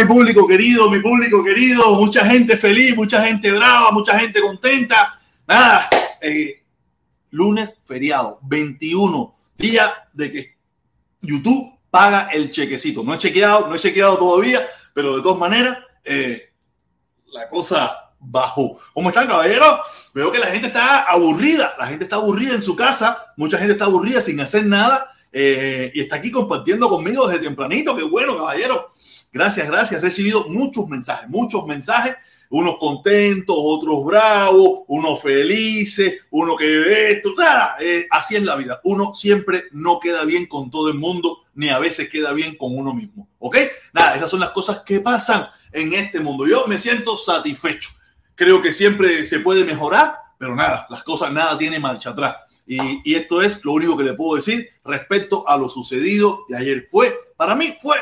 mi 0.00 0.06
público 0.06 0.46
querido? 0.46 0.90
Mi 0.90 1.00
público 1.00 1.44
querido, 1.44 1.94
mucha 1.94 2.24
gente 2.24 2.56
feliz, 2.56 2.96
mucha 2.96 3.22
gente 3.22 3.50
brava, 3.50 3.90
mucha 3.92 4.18
gente 4.18 4.40
contenta. 4.40 5.20
Nada, 5.46 5.90
eh, 6.22 6.62
lunes 7.30 7.76
feriado, 7.84 8.38
21, 8.42 9.34
día 9.58 9.92
de 10.14 10.32
que 10.32 10.56
YouTube 11.20 11.78
paga 11.90 12.28
el 12.32 12.50
chequecito. 12.50 13.02
No 13.02 13.12
he 13.12 13.18
chequeado, 13.18 13.68
no 13.68 13.74
he 13.74 13.78
chequeado 13.78 14.16
todavía, 14.16 14.66
pero 14.94 15.16
de 15.16 15.22
todas 15.22 15.38
maneras, 15.38 15.78
eh, 16.04 16.50
la 17.32 17.46
cosa 17.50 18.12
bajó. 18.18 18.78
¿Cómo 18.94 19.10
están, 19.10 19.26
caballeros? 19.26 19.80
Veo 20.14 20.32
que 20.32 20.38
la 20.38 20.46
gente 20.46 20.68
está 20.68 21.00
aburrida, 21.02 21.74
la 21.78 21.86
gente 21.88 22.04
está 22.04 22.16
aburrida 22.16 22.54
en 22.54 22.62
su 22.62 22.74
casa, 22.74 23.34
mucha 23.36 23.58
gente 23.58 23.72
está 23.72 23.84
aburrida 23.84 24.22
sin 24.22 24.40
hacer 24.40 24.64
nada. 24.64 25.10
Eh, 25.32 25.92
y 25.94 26.00
está 26.00 26.16
aquí 26.16 26.30
compartiendo 26.30 26.88
conmigo 26.88 27.28
desde 27.28 27.44
tempranito. 27.44 27.94
Qué 27.94 28.02
bueno, 28.02 28.36
caballero. 28.36 28.92
Gracias, 29.32 29.68
gracias. 29.68 30.00
He 30.00 30.02
recibido 30.02 30.48
muchos 30.48 30.88
mensajes, 30.88 31.28
muchos 31.28 31.66
mensajes. 31.66 32.16
Unos 32.52 32.78
contentos, 32.78 33.54
otros 33.56 34.04
bravos, 34.04 34.80
unos 34.88 35.22
felices, 35.22 36.14
uno 36.30 36.56
que 36.56 37.12
esto. 37.12 37.32
Nada, 37.38 37.76
eh, 37.78 38.08
así 38.10 38.34
es 38.34 38.42
la 38.42 38.56
vida. 38.56 38.80
Uno 38.82 39.14
siempre 39.14 39.66
no 39.70 40.00
queda 40.00 40.24
bien 40.24 40.46
con 40.46 40.68
todo 40.68 40.88
el 40.88 40.98
mundo, 40.98 41.44
ni 41.54 41.68
a 41.68 41.78
veces 41.78 42.08
queda 42.08 42.32
bien 42.32 42.56
con 42.56 42.76
uno 42.76 42.92
mismo. 42.92 43.28
¿Ok? 43.38 43.56
Nada, 43.92 44.16
esas 44.16 44.28
son 44.28 44.40
las 44.40 44.50
cosas 44.50 44.82
que 44.84 44.98
pasan 44.98 45.46
en 45.70 45.92
este 45.92 46.18
mundo. 46.18 46.44
Yo 46.44 46.66
me 46.66 46.76
siento 46.76 47.16
satisfecho. 47.16 47.90
Creo 48.34 48.60
que 48.60 48.72
siempre 48.72 49.24
se 49.26 49.38
puede 49.38 49.64
mejorar, 49.64 50.16
pero 50.36 50.56
nada, 50.56 50.88
las 50.90 51.04
cosas, 51.04 51.30
nada 51.32 51.56
tiene 51.56 51.78
marcha 51.78 52.10
atrás. 52.10 52.34
Y, 52.66 53.00
y, 53.04 53.14
esto 53.14 53.42
es 53.42 53.64
lo 53.64 53.72
único 53.72 53.96
que 53.96 54.04
le 54.04 54.14
puedo 54.14 54.36
decir 54.36 54.70
respecto 54.84 55.46
a 55.48 55.56
lo 55.56 55.68
sucedido 55.68 56.46
de 56.48 56.56
ayer. 56.56 56.88
Fue, 56.90 57.16
para 57.36 57.54
mí 57.54 57.76
fue 57.80 57.96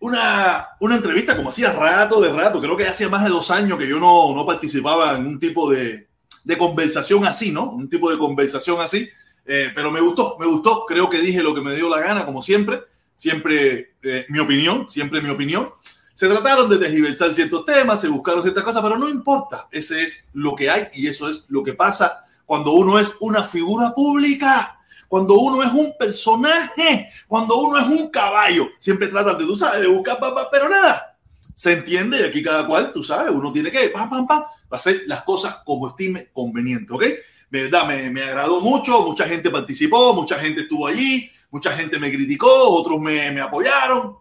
una, 0.00 0.68
una 0.80 0.96
entrevista 0.96 1.36
como 1.36 1.50
hacía 1.50 1.72
rato 1.72 2.20
de 2.20 2.30
rato, 2.30 2.60
creo 2.60 2.76
que 2.76 2.86
hacía 2.86 3.08
más 3.08 3.24
de 3.24 3.30
dos 3.30 3.50
años 3.50 3.78
que 3.78 3.88
yo 3.88 3.98
no, 3.98 4.34
no 4.34 4.44
participaba 4.44 5.16
en 5.16 5.26
un 5.26 5.38
tipo 5.38 5.70
de, 5.70 6.06
de, 6.44 6.58
conversación 6.58 7.24
así, 7.24 7.50
¿no? 7.50 7.70
Un 7.70 7.88
tipo 7.88 8.10
de 8.10 8.18
conversación 8.18 8.80
así, 8.80 9.08
eh, 9.46 9.70
pero 9.74 9.90
me 9.90 10.00
gustó, 10.00 10.36
me 10.38 10.46
gustó, 10.46 10.84
creo 10.86 11.08
que 11.08 11.20
dije 11.20 11.42
lo 11.42 11.54
que 11.54 11.60
me 11.60 11.74
dio 11.74 11.88
la 11.88 12.00
gana, 12.00 12.26
como 12.26 12.42
siempre, 12.42 12.80
siempre 13.14 13.94
eh, 14.02 14.26
mi 14.28 14.38
opinión, 14.38 14.88
siempre 14.88 15.20
mi 15.20 15.30
opinión. 15.30 15.70
Se 16.12 16.28
trataron 16.28 16.68
de 16.70 16.78
desgiversar 16.78 17.32
ciertos 17.34 17.66
temas, 17.66 18.00
se 18.00 18.08
buscaron 18.08 18.42
ciertas 18.42 18.64
cosas, 18.64 18.82
pero 18.82 18.98
no 18.98 19.08
importa, 19.08 19.68
ese 19.70 20.02
es 20.02 20.26
lo 20.32 20.54
que 20.54 20.70
hay 20.70 20.88
y 20.94 21.08
eso 21.08 21.28
es 21.28 21.44
lo 21.48 21.62
que 21.62 21.74
pasa 21.74 22.24
cuando 22.46 22.72
uno 22.72 22.98
es 22.98 23.12
una 23.20 23.42
figura 23.42 23.92
pública 23.92 24.75
cuando 25.08 25.34
uno 25.34 25.62
es 25.62 25.72
un 25.72 25.94
personaje, 25.98 27.08
cuando 27.28 27.56
uno 27.58 27.78
es 27.78 27.86
un 27.86 28.10
caballo, 28.10 28.68
siempre 28.78 29.08
tratan 29.08 29.38
de, 29.38 29.44
tú 29.44 29.56
sabes, 29.56 29.80
de 29.80 29.86
buscar, 29.86 30.18
papá, 30.18 30.48
pero 30.50 30.68
nada. 30.68 31.16
Se 31.54 31.72
entiende 31.72 32.20
y 32.20 32.22
aquí 32.24 32.42
cada 32.42 32.66
cual, 32.66 32.92
tú 32.92 33.02
sabes, 33.02 33.32
uno 33.32 33.52
tiene 33.52 33.70
que, 33.70 33.88
pam, 33.88 34.10
pam, 34.10 34.26
pam, 34.26 34.44
hacer 34.70 35.02
las 35.06 35.22
cosas 35.22 35.58
como 35.64 35.88
estime 35.88 36.28
conveniente, 36.32 36.92
¿ok? 36.92 37.04
¿Verdad? 37.50 37.86
Me, 37.86 38.10
me 38.10 38.22
agradó 38.22 38.60
mucho, 38.60 39.02
mucha 39.02 39.26
gente 39.26 39.50
participó, 39.50 40.12
mucha 40.12 40.38
gente 40.38 40.62
estuvo 40.62 40.86
allí, 40.86 41.30
mucha 41.50 41.72
gente 41.72 41.98
me 41.98 42.12
criticó, 42.12 42.48
otros 42.50 43.00
me, 43.00 43.30
me 43.30 43.40
apoyaron. 43.40 44.16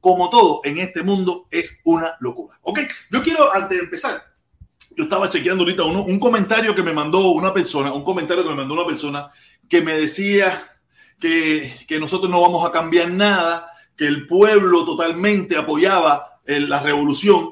Como 0.00 0.30
todo 0.30 0.60
en 0.62 0.78
este 0.78 1.02
mundo 1.02 1.48
es 1.50 1.80
una 1.84 2.16
locura, 2.20 2.56
¿ok? 2.62 2.80
Yo 3.10 3.22
quiero, 3.24 3.52
antes 3.52 3.78
de 3.78 3.84
empezar, 3.84 4.22
yo 4.96 5.04
estaba 5.04 5.28
chequeando 5.28 5.64
ahorita 5.64 5.82
uno, 5.82 6.04
un 6.04 6.18
comentario 6.18 6.74
que 6.74 6.82
me 6.82 6.92
mandó 6.92 7.30
una 7.30 7.52
persona, 7.52 7.92
un 7.92 8.04
comentario 8.04 8.42
que 8.42 8.50
me 8.50 8.56
mandó 8.56 8.74
una 8.74 8.86
persona 8.86 9.30
que 9.68 9.82
me 9.82 9.94
decía 9.94 10.70
que, 11.18 11.74
que 11.86 11.98
nosotros 11.98 12.30
no 12.30 12.40
vamos 12.40 12.66
a 12.66 12.72
cambiar 12.72 13.10
nada, 13.10 13.70
que 13.96 14.06
el 14.06 14.26
pueblo 14.26 14.84
totalmente 14.84 15.56
apoyaba 15.56 16.40
la 16.46 16.82
revolución. 16.82 17.50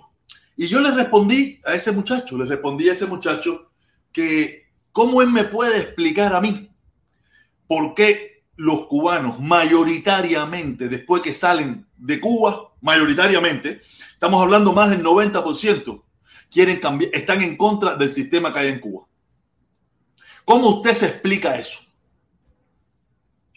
Y 0.57 0.69
yo 0.69 0.81
le 0.81 0.91
respondí 0.93 1.61
a 1.65 1.75
ese 1.75 1.93
muchacho, 1.93 2.39
le 2.39 2.47
respondí 2.47 2.89
a 2.89 2.93
ese 2.93 3.07
muchacho 3.07 3.71
que 4.13 4.69
cómo 4.93 5.21
él 5.23 5.31
me 5.31 5.45
puede 5.45 5.79
explicar 5.79 6.35
a 6.35 6.41
mí 6.41 6.71
por 7.67 7.95
qué 7.95 8.45
los 8.57 8.87
cubanos 8.87 9.41
mayoritariamente, 9.41 10.89
después 10.89 11.23
que 11.23 11.35
salen 11.35 11.87
de 11.97 12.21
Cuba, 12.21 12.73
mayoritariamente, 12.81 13.81
estamos 14.13 14.41
hablando 14.41 14.73
más 14.73 14.91
del 14.91 15.03
90%, 15.03 16.03
quieren 16.51 16.79
cambiar, 16.79 17.11
están 17.13 17.43
en 17.43 17.57
contra 17.57 17.97
del 17.97 18.11
sistema 18.11 18.53
que 18.53 18.61
hay 18.61 18.69
en 18.69 18.81
Cuba. 18.81 19.07
¿Cómo 20.45 20.69
usted 20.69 20.95
se 20.95 21.07
explica 21.07 21.57
eso? 21.57 21.81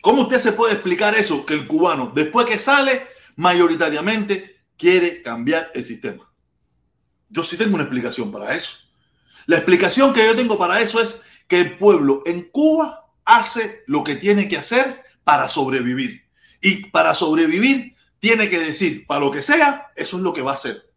¿Cómo 0.01 0.23
usted 0.23 0.39
se 0.39 0.53
puede 0.53 0.73
explicar 0.73 1.15
eso? 1.15 1.45
Que 1.45 1.53
el 1.53 1.67
cubano, 1.67 2.11
después 2.13 2.45
que 2.45 2.57
sale, 2.57 3.07
mayoritariamente 3.35 4.61
quiere 4.77 5.21
cambiar 5.21 5.71
el 5.73 5.83
sistema. 5.83 6.31
Yo 7.29 7.43
sí 7.43 7.57
tengo 7.57 7.75
una 7.75 7.83
explicación 7.83 8.31
para 8.31 8.55
eso. 8.55 8.77
La 9.45 9.57
explicación 9.57 10.13
que 10.13 10.25
yo 10.25 10.35
tengo 10.35 10.57
para 10.57 10.81
eso 10.81 11.01
es 11.01 11.23
que 11.47 11.59
el 11.59 11.77
pueblo 11.77 12.23
en 12.25 12.49
Cuba 12.49 13.05
hace 13.25 13.83
lo 13.87 14.03
que 14.03 14.15
tiene 14.15 14.47
que 14.47 14.57
hacer 14.57 15.03
para 15.23 15.47
sobrevivir. 15.47 16.23
Y 16.61 16.85
para 16.87 17.13
sobrevivir 17.13 17.95
tiene 18.19 18.49
que 18.49 18.59
decir, 18.59 19.05
para 19.05 19.21
lo 19.21 19.31
que 19.31 19.41
sea, 19.41 19.91
eso 19.95 20.17
es 20.17 20.23
lo 20.23 20.33
que 20.33 20.41
va 20.41 20.51
a 20.51 20.55
hacer. 20.55 20.89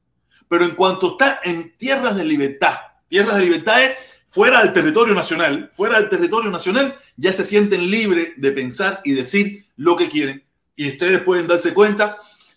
Pero 0.49 0.65
en 0.65 0.73
cuanto 0.73 1.13
está 1.13 1.41
en 1.45 1.77
tierras 1.77 2.17
de 2.17 2.25
libertad, 2.25 2.75
tierras 3.09 3.37
de 3.37 3.43
libertad 3.43 3.83
es 3.83 3.97
fuera 4.31 4.63
del 4.63 4.73
territorio 4.73 5.13
nacional, 5.13 5.71
fuera 5.75 5.99
del 6.01 6.09
territorio 6.09 6.51
nacional, 6.51 6.97
ya 7.17 7.33
se 7.33 7.45
sienten 7.45 7.91
libres 7.91 8.31
de 8.37 8.53
pensar 8.53 9.01
y 9.05 9.13
decir 9.13 9.67
lo 9.77 9.97
que 9.97 10.09
quieren. 10.09 10.45
Y 10.77 10.93
ustedes 10.93 11.23
pueden 11.23 11.49
darse 11.49 11.75
cuenta 11.75 12.17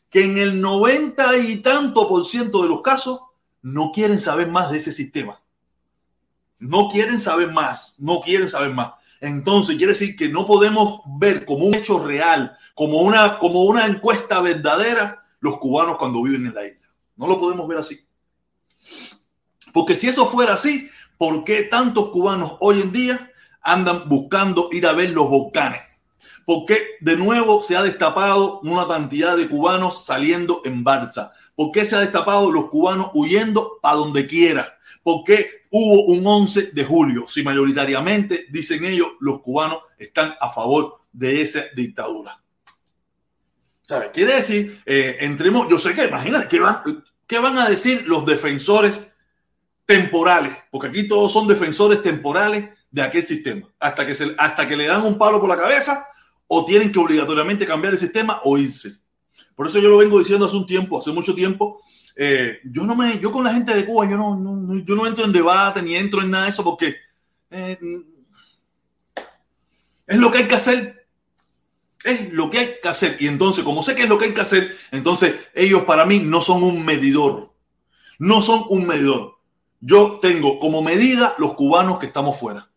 que 0.10 0.24
en 0.24 0.38
el 0.38 0.62
90 0.62 1.38
y 1.40 1.58
tanto 1.58 2.08
por 2.08 2.24
ciento 2.24 2.62
de 2.62 2.70
los 2.70 2.82
casos 2.82 3.22
no 3.64 3.92
quieren 3.92 4.20
saber 4.20 4.50
más 4.50 4.70
de 4.70 4.78
ese 4.78 4.94
sistema. 4.94 5.42
No 6.60 6.90
quieren 6.90 7.20
saber 7.20 7.52
más, 7.52 7.96
no 7.98 8.22
quieren 8.22 8.50
saber 8.50 8.72
más. 8.72 8.94
Entonces 9.20 9.76
quiere 9.76 9.94
decir 9.94 10.16
que 10.16 10.30
no 10.30 10.46
podemos 10.46 11.02
ver 11.18 11.44
como 11.44 11.66
un 11.66 11.74
hecho 11.74 11.98
real, 12.06 12.56
como 12.76 13.02
una, 13.02 13.40
como 13.40 13.64
una 13.64 13.88
encuesta 13.88 14.42
verdadera, 14.42 15.26
los 15.40 15.58
cubanos 15.58 15.98
cuando 15.98 16.22
viven 16.22 16.46
en 16.46 16.54
la 16.54 16.68
isla. 16.68 16.88
No 17.16 17.28
lo 17.28 17.40
podemos 17.40 17.68
ver 17.68 17.80
así. 17.80 18.00
Porque 19.74 19.96
si 19.96 20.08
eso 20.08 20.28
fuera 20.28 20.54
así, 20.54 20.88
¿Por 21.24 21.46
qué 21.46 21.64
tantos 21.64 22.10
cubanos 22.10 22.58
hoy 22.60 22.82
en 22.82 22.92
día 22.92 23.32
andan 23.62 24.10
buscando 24.10 24.68
ir 24.74 24.86
a 24.86 24.92
ver 24.92 25.12
los 25.12 25.30
volcanes? 25.30 25.80
¿Por 26.46 26.66
qué 26.66 26.98
de 27.00 27.16
nuevo 27.16 27.64
se 27.64 27.78
ha 27.78 27.82
destapado 27.82 28.60
una 28.60 28.86
cantidad 28.90 29.38
de 29.38 29.48
cubanos 29.48 30.04
saliendo 30.04 30.62
en 30.66 30.84
Barça? 30.84 31.32
¿Por 31.56 31.72
qué 31.72 31.86
se 31.86 31.96
ha 31.96 32.02
destapado 32.02 32.52
los 32.52 32.70
cubanos 32.70 33.12
huyendo 33.14 33.80
para 33.82 33.96
donde 33.96 34.28
quiera? 34.28 34.78
¿Por 35.02 35.24
qué 35.24 35.62
hubo 35.72 36.08
un 36.08 36.28
11 36.28 36.72
de 36.74 36.84
julio? 36.84 37.26
Si 37.30 37.42
mayoritariamente, 37.42 38.48
dicen 38.50 38.84
ellos, 38.84 39.08
los 39.22 39.40
cubanos 39.40 39.78
están 39.98 40.36
a 40.42 40.50
favor 40.50 41.04
de 41.14 41.42
esa 41.42 41.62
dictadura. 41.74 42.44
¿Sabe? 43.88 44.12
Quiere 44.12 44.36
decir, 44.36 44.82
eh, 44.86 45.20
entremos, 45.22 45.70
yo 45.70 45.80
sé 45.80 45.94
que, 45.94 46.04
imagínate, 46.04 46.50
¿qué 46.50 46.60
van, 46.60 46.82
¿qué 47.26 47.40
van 47.40 47.58
a 47.60 47.70
decir 47.70 48.04
los 48.08 48.26
defensores 48.26 49.13
temporales, 49.86 50.56
porque 50.72 50.88
aquí 50.88 51.08
todos 51.08 51.32
son 51.32 51.48
defensores 51.48 52.02
temporales 52.02 52.70
de 52.90 53.02
aquel 53.02 53.24
sistema, 53.24 53.68
hasta 53.80 54.06
que, 54.06 54.16
se, 54.16 54.36
hasta 54.38 54.68
que 54.68 54.78
le 54.78 54.88
dan 54.88 55.04
un 55.04 55.18
palo 55.18 55.40
por 55.40 55.50
la 55.50 55.58
cabeza 55.58 56.06
o 56.48 56.66
tienen 56.66 56.92
que 56.92 57.00
obligatoriamente 57.00 57.66
cambiar 57.66 57.94
el 57.94 58.00
sistema 58.00 58.40
o 58.44 58.58
irse. 58.58 58.98
Por 59.56 59.68
eso 59.68 59.80
yo 59.80 59.90
lo 59.90 59.98
vengo 59.98 60.20
diciendo 60.20 60.46
hace 60.46 60.56
un 60.56 60.66
tiempo, 60.66 60.98
hace 60.98 61.12
mucho 61.12 61.36
tiempo. 61.36 61.82
Eh, 62.16 62.60
yo 62.66 62.84
no 62.84 62.96
me, 62.96 63.20
yo 63.20 63.32
con 63.32 63.44
la 63.44 63.54
gente 63.54 63.74
de 63.74 63.86
Cuba, 63.86 64.08
yo 64.10 64.18
no, 64.18 64.84
yo 64.86 64.96
no 64.96 65.08
entro 65.08 65.26
en 65.26 65.32
debate 65.32 65.82
ni 65.82 65.96
entro 65.96 66.22
en 66.22 66.32
nada 66.32 66.46
de 66.46 66.50
eso 66.52 66.64
porque 66.64 66.96
eh, 67.50 67.78
es 70.08 70.18
lo 70.18 70.32
que 70.32 70.40
hay 70.40 70.48
que 70.48 70.56
hacer. 70.56 71.08
Es 72.04 72.34
lo 72.34 72.50
que 72.50 72.60
hay 72.60 72.76
que 72.82 72.90
hacer. 72.90 73.18
Y 73.20 73.28
entonces, 73.28 73.64
como 73.64 73.82
sé 73.82 73.96
que 73.96 74.04
es 74.04 74.10
lo 74.10 74.18
que 74.18 74.26
hay 74.26 74.34
que 74.34 74.42
hacer, 74.42 74.76
entonces 74.92 75.36
ellos 75.54 75.84
para 75.84 76.06
mí 76.06 76.20
no 76.20 76.42
son 76.42 76.62
un 76.64 76.84
medidor. 76.84 77.54
No 78.20 78.42
son 78.42 78.66
un 78.70 78.86
medidor. 78.86 79.33
Yo 79.86 80.20
tengo 80.22 80.60
como 80.60 80.82
medida 80.82 81.36
los 81.38 81.56
cubanos 81.56 82.00
que 82.00 82.06
estamos 82.06 82.40
fuera. 82.40 82.70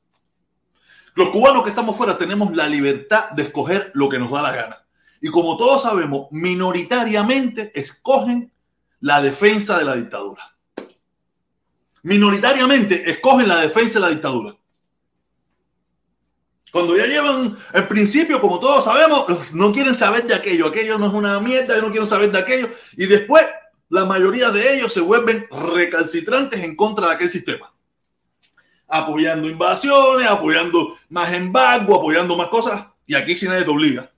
Los 1.14 1.28
cubanos 1.28 1.62
que 1.62 1.70
estamos 1.70 1.96
fuera 1.96 2.18
tenemos 2.18 2.54
la 2.56 2.66
libertad 2.66 3.30
de 3.30 3.44
escoger 3.44 3.92
lo 3.94 4.08
que 4.08 4.18
nos 4.18 4.32
da 4.32 4.42
la 4.42 4.52
gana. 4.52 4.84
Y 5.20 5.28
como 5.28 5.56
todos 5.56 5.82
sabemos, 5.82 6.26
minoritariamente 6.32 7.70
escogen 7.78 8.52
la 8.98 9.22
defensa 9.22 9.78
de 9.78 9.84
la 9.84 9.94
dictadura. 9.94 10.56
Minoritariamente 12.02 13.08
escogen 13.08 13.46
la 13.46 13.60
defensa 13.60 14.00
de 14.00 14.06
la 14.06 14.10
dictadura. 14.10 14.56
Cuando 16.72 16.96
ya 16.96 17.06
llevan 17.06 17.56
el 17.72 17.86
principio, 17.86 18.40
como 18.40 18.58
todos 18.58 18.82
sabemos, 18.82 19.54
no 19.54 19.70
quieren 19.70 19.94
saber 19.94 20.25
de 20.25 20.34
aquello. 20.34 20.66
Aquello 20.66 20.98
no 20.98 21.06
es 21.06 21.14
una 21.14 21.38
mierda, 21.38 21.76
yo 21.76 21.82
no 21.82 21.92
quiero 21.92 22.04
saber 22.04 22.32
de 22.32 22.38
aquello. 22.40 22.68
Y 22.96 23.06
después, 23.06 23.46
la 23.88 24.05
mayoría 24.05 24.50
de 24.50 24.75
ellos 24.75 24.93
se 24.93 25.00
vuelven 25.00 25.47
recalcitrantes 25.75 26.62
en 26.62 26.75
contra 26.75 27.09
de 27.09 27.14
aquel 27.14 27.28
sistema. 27.28 27.73
Apoyando 28.88 29.49
invasiones, 29.49 30.28
apoyando 30.28 30.97
más 31.09 31.33
embargo, 31.33 31.97
apoyando 31.97 32.37
más 32.37 32.49
cosas. 32.49 32.87
Y 33.07 33.14
aquí 33.14 33.37
si 33.37 33.47
nadie 33.47 33.64
te 33.64 33.71
obliga. 33.71 34.11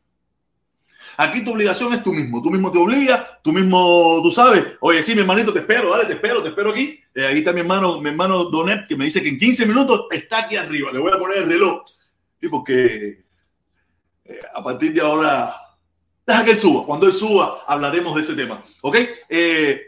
Aquí 1.21 1.45
tu 1.45 1.53
obligación 1.53 1.93
es 1.95 2.03
tú 2.03 2.13
mismo. 2.13 2.41
Tú 2.41 2.49
mismo 2.49 2.71
te 2.71 2.79
obligas, 2.79 3.43
tú 3.43 3.53
mismo, 3.53 4.21
tú 4.23 4.31
sabes. 4.31 4.65
Oye, 4.81 5.03
sí, 5.03 5.15
mi 5.15 5.21
hermanito, 5.23 5.53
te 5.53 5.59
espero, 5.59 5.91
dale, 5.91 6.07
te 6.07 6.13
espero, 6.13 6.43
te 6.43 6.51
espero 6.51 6.71
aquí. 6.71 7.01
Eh, 7.13 7.27
aquí 7.27 7.39
está 7.39 7.53
mi 7.53 7.61
hermano, 7.61 8.01
mi 8.01 8.11
hermano 8.11 8.45
Donet, 8.45 8.87
que 8.87 8.97
me 8.97 9.05
dice 9.05 9.21
que 9.21 9.29
en 9.29 9.39
15 9.39 9.67
minutos 9.67 10.07
está 10.13 10.45
aquí 10.45 10.55
arriba. 10.55 10.93
Le 10.93 11.01
voy 11.01 11.11
a 11.13 11.19
poner 11.19 11.39
el 11.39 11.49
reloj. 11.49 11.83
Sí, 12.41 12.49
porque 12.49 13.25
eh, 14.25 14.41
a 14.55 14.63
partir 14.63 14.93
de 14.93 15.01
ahora, 15.01 15.57
deja 16.29 16.45
que 16.45 16.55
suba. 16.55 16.85
Cuando 16.85 17.07
él 17.07 17.13
suba, 17.13 17.65
hablaremos 17.67 18.15
de 18.15 18.21
ese 18.21 18.35
tema. 18.35 18.63
¿Ok? 18.83 18.97
Eh, 19.29 19.81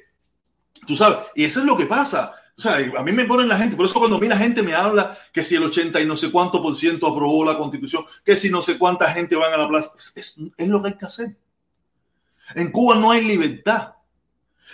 tú 0.87 0.97
sabes, 0.97 1.19
y 1.35 1.45
eso 1.45 1.61
es 1.61 1.67
lo 1.67 1.77
que 1.77 1.87
pasa. 1.87 2.35
O 2.57 2.61
sea, 2.61 2.77
a 2.77 3.03
mí 3.03 3.13
me 3.13 3.25
ponen 3.25 3.49
la 3.49 3.57
gente, 3.57 3.77
por 3.77 3.87
eso 3.87 3.99
cuando 3.99 4.17
a 4.17 4.25
la 4.25 4.37
gente 4.37 4.63
me 4.63 4.75
habla 4.75 5.17
que 5.33 5.43
si 5.43 5.55
el 5.55 5.63
80 5.63 6.01
y 6.01 6.07
no 6.07 6.17
sé 6.17 6.31
cuánto 6.31 6.63
por 6.63 6.75
ciento 6.75 7.07
aprobó 7.07 7.45
la 7.45 7.57
constitución, 7.57 8.05
que 8.25 8.37
si 8.37 8.51
no 8.51 8.61
sé 8.61 8.77
cuánta 8.77 9.11
gente 9.13 9.37
van 9.37 9.53
a 9.55 9.57
la 9.57 9.69
plaza, 9.69 9.93
es, 10.15 10.35
es 10.57 10.69
lo 10.69 10.83
que 10.83 10.89
hay 10.89 10.95
que 10.95 11.07
hacer. 11.07 11.37
En 12.55 12.71
Cuba 12.73 12.97
no 12.97 13.13
hay 13.13 13.25
libertad. 13.25 13.95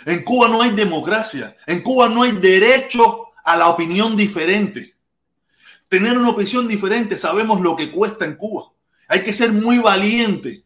En 0.05 0.23
Cuba 0.23 0.47
no 0.49 0.61
hay 0.61 0.71
democracia. 0.71 1.55
En 1.65 1.81
Cuba 1.81 2.09
no 2.09 2.23
hay 2.23 2.31
derecho 2.33 3.27
a 3.43 3.55
la 3.55 3.69
opinión 3.69 4.15
diferente. 4.15 4.95
Tener 5.87 6.17
una 6.17 6.29
opinión 6.29 6.67
diferente, 6.67 7.17
sabemos 7.17 7.61
lo 7.61 7.75
que 7.75 7.91
cuesta 7.91 8.25
en 8.25 8.35
Cuba. 8.35 8.71
Hay 9.07 9.23
que 9.23 9.31
ser 9.31 9.53
muy 9.53 9.79
valiente, 9.79 10.65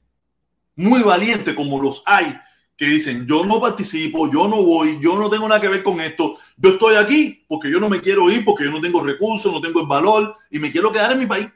muy 0.81 1.03
valiente 1.03 1.53
como 1.55 1.81
los 1.81 2.03
hay 2.05 2.35
que 2.75 2.85
dicen, 2.85 3.27
yo 3.27 3.45
no 3.45 3.61
participo, 3.61 4.31
yo 4.31 4.47
no 4.47 4.63
voy, 4.63 4.99
yo 4.99 5.15
no 5.15 5.29
tengo 5.29 5.47
nada 5.47 5.61
que 5.61 5.67
ver 5.67 5.83
con 5.83 6.01
esto, 6.01 6.39
yo 6.57 6.71
estoy 6.71 6.95
aquí 6.95 7.45
porque 7.47 7.69
yo 7.69 7.79
no 7.79 7.89
me 7.89 8.01
quiero 8.01 8.29
ir, 8.31 8.43
porque 8.43 8.63
yo 8.63 8.71
no 8.71 8.81
tengo 8.81 9.03
recursos, 9.03 9.53
no 9.53 9.61
tengo 9.61 9.81
el 9.81 9.87
valor 9.87 10.35
y 10.49 10.57
me 10.57 10.71
quiero 10.71 10.91
quedar 10.91 11.11
en 11.11 11.19
mi 11.19 11.27
país. 11.27 11.47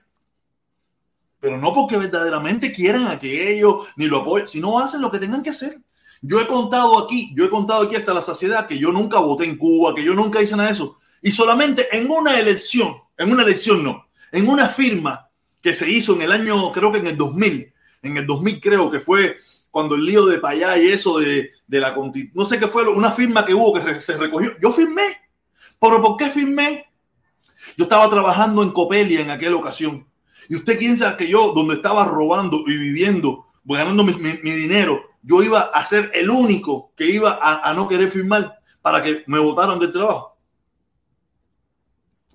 Pero 1.39 1.58
no 1.58 1.74
porque 1.74 1.98
verdaderamente 1.98 2.72
quieran 2.72 3.08
aquello 3.08 3.86
ni 3.96 4.05
lo 4.05 4.20
apoyen, 4.20 4.48
sino 4.48 4.77
hacen 4.77 5.01
lo 5.01 5.10
que 5.10 5.17
tengan 5.17 5.41
que 5.41 5.50
hacer. 5.50 5.79
Yo 6.22 6.39
he 6.39 6.46
contado 6.46 7.00
aquí, 7.00 7.34
yo 7.36 7.46
he 7.46 7.50
contado 7.50 7.84
aquí 7.84 7.96
hasta 7.96 8.13
la 8.13 8.22
saciedad 8.22 8.67
que 8.67 8.77
yo 8.77 8.91
nunca 8.91 9.20
voté 9.20 9.46
en 9.46 9.58
Cuba, 9.58 9.96
que 9.96 10.03
yo 10.03 10.13
nunca 10.13 10.41
hice 10.41 10.55
nada 10.55 10.70
de 10.70 10.75
eso. 10.75 11.00
Y 11.24 11.32
solamente 11.32 11.88
en 11.96 12.10
una 12.10 12.39
elección, 12.39 12.96
en 13.17 13.32
una 13.32 13.41
elección 13.41 13.84
no, 13.84 14.08
en 14.32 14.48
una 14.48 14.70
firma 14.70 15.29
que 15.62 15.74
se 15.74 15.89
hizo 15.89 16.13
en 16.13 16.22
el 16.22 16.32
año, 16.32 16.72
creo 16.72 16.91
que 16.91 17.00
en 17.00 17.08
el 17.08 17.17
2000, 17.17 17.74
en 18.05 18.17
el 18.17 18.27
2000 18.27 18.59
creo 18.59 18.91
que 18.91 19.00
fue 19.00 19.38
cuando 19.75 19.95
el 19.95 20.05
lío 20.05 20.25
de 20.25 20.39
Payá 20.39 20.77
y 20.77 20.88
eso 20.88 21.19
de, 21.19 21.51
de 21.67 21.79
la 21.81 21.93
no 22.33 22.45
sé 22.45 22.59
qué 22.59 22.67
fue, 22.67 22.88
una 22.88 23.12
firma 23.12 23.45
que 23.45 23.53
hubo 23.53 23.74
que 23.74 24.00
se 24.00 24.15
recogió. 24.15 24.51
Yo 24.62 24.71
firmé. 24.71 25.17
¿Pero 25.79 26.01
por 26.01 26.15
qué 26.15 26.29
firmé? 26.29 26.85
Yo 27.77 27.83
estaba 27.83 28.09
trabajando 28.09 28.63
en 28.63 28.71
Copelia 28.71 29.19
en 29.19 29.31
aquella 29.31 29.55
ocasión. 29.55 30.07
Y 30.47 30.55
usted 30.55 30.79
piensa 30.79 31.17
que 31.17 31.27
yo, 31.27 31.51
donde 31.53 31.75
estaba 31.75 32.05
robando 32.05 32.63
y 32.65 32.77
viviendo, 32.77 33.47
ganando 33.65 34.03
mi, 34.03 34.13
dinero, 34.13 35.01
yo 35.21 35.43
iba 35.43 35.59
a 35.59 35.83
ser 35.83 36.12
el 36.13 36.29
único 36.29 36.93
que 36.95 37.07
iba 37.07 37.38
a, 37.41 37.69
a 37.69 37.74
no 37.74 37.88
querer 37.88 38.09
firmar 38.09 38.59
para 38.81 39.03
que 39.03 39.24
me 39.27 39.39
votaran 39.39 39.79
del 39.79 39.91
trabajo. 39.91 40.38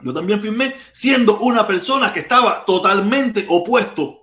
Yo 0.02 0.12
también 0.12 0.40
firmé 0.40 0.74
siendo 0.92 1.38
una 1.38 1.66
persona 1.66 2.12
que 2.12 2.20
estaba 2.20 2.64
totalmente 2.64 3.46
opuesto 3.48 4.19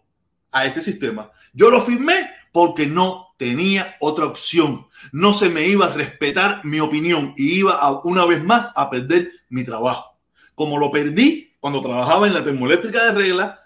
a 0.52 0.66
ese 0.66 0.82
sistema. 0.82 1.32
Yo 1.54 1.70
lo 1.70 1.82
firmé 1.82 2.30
porque 2.52 2.88
no 2.88 3.28
tenía 3.38 3.96
otra 4.00 4.26
opción. 4.26 4.88
No 5.12 5.34
se 5.34 5.50
me 5.50 5.68
iba 5.68 5.86
a 5.86 5.94
respetar 5.94 6.66
mi 6.66 6.80
opinión 6.80 7.34
y 7.38 7.60
iba 7.60 7.74
a, 7.74 7.92
una 8.02 8.26
vez 8.26 8.44
más 8.44 8.72
a 8.76 8.90
perder 8.90 9.32
mi 9.50 9.64
trabajo. 9.64 10.18
Como 10.56 10.78
lo 10.78 10.92
perdí 10.92 11.54
cuando 11.60 11.82
trabajaba 11.82 12.28
en 12.28 12.34
la 12.34 12.44
termoeléctrica 12.44 13.06
de 13.06 13.12
regla, 13.12 13.60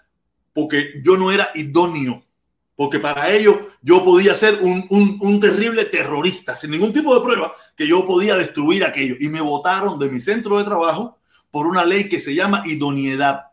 porque 0.52 1.00
yo 1.02 1.16
no 1.16 1.30
era 1.30 1.50
idóneo. 1.54 2.22
Porque 2.76 2.98
para 2.98 3.30
ello 3.30 3.68
yo 3.80 4.04
podía 4.04 4.34
ser 4.34 4.58
un, 4.60 4.86
un 4.90 5.40
terrible 5.40 5.84
terrorista, 5.84 6.56
sin 6.56 6.70
ningún 6.70 6.92
tipo 6.92 7.14
de 7.14 7.20
prueba, 7.20 7.52
que 7.76 7.86
yo 7.86 8.06
podía 8.06 8.36
destruir 8.36 8.84
aquello. 8.84 9.16
Y 9.20 9.28
me 9.28 9.40
votaron 9.40 9.98
de 9.98 10.08
mi 10.08 10.20
centro 10.20 10.58
de 10.58 10.64
trabajo 10.64 11.18
por 11.50 11.66
una 11.66 11.84
ley 11.84 12.08
que 12.08 12.20
se 12.20 12.34
llama 12.34 12.62
idoneidad. 12.66 13.51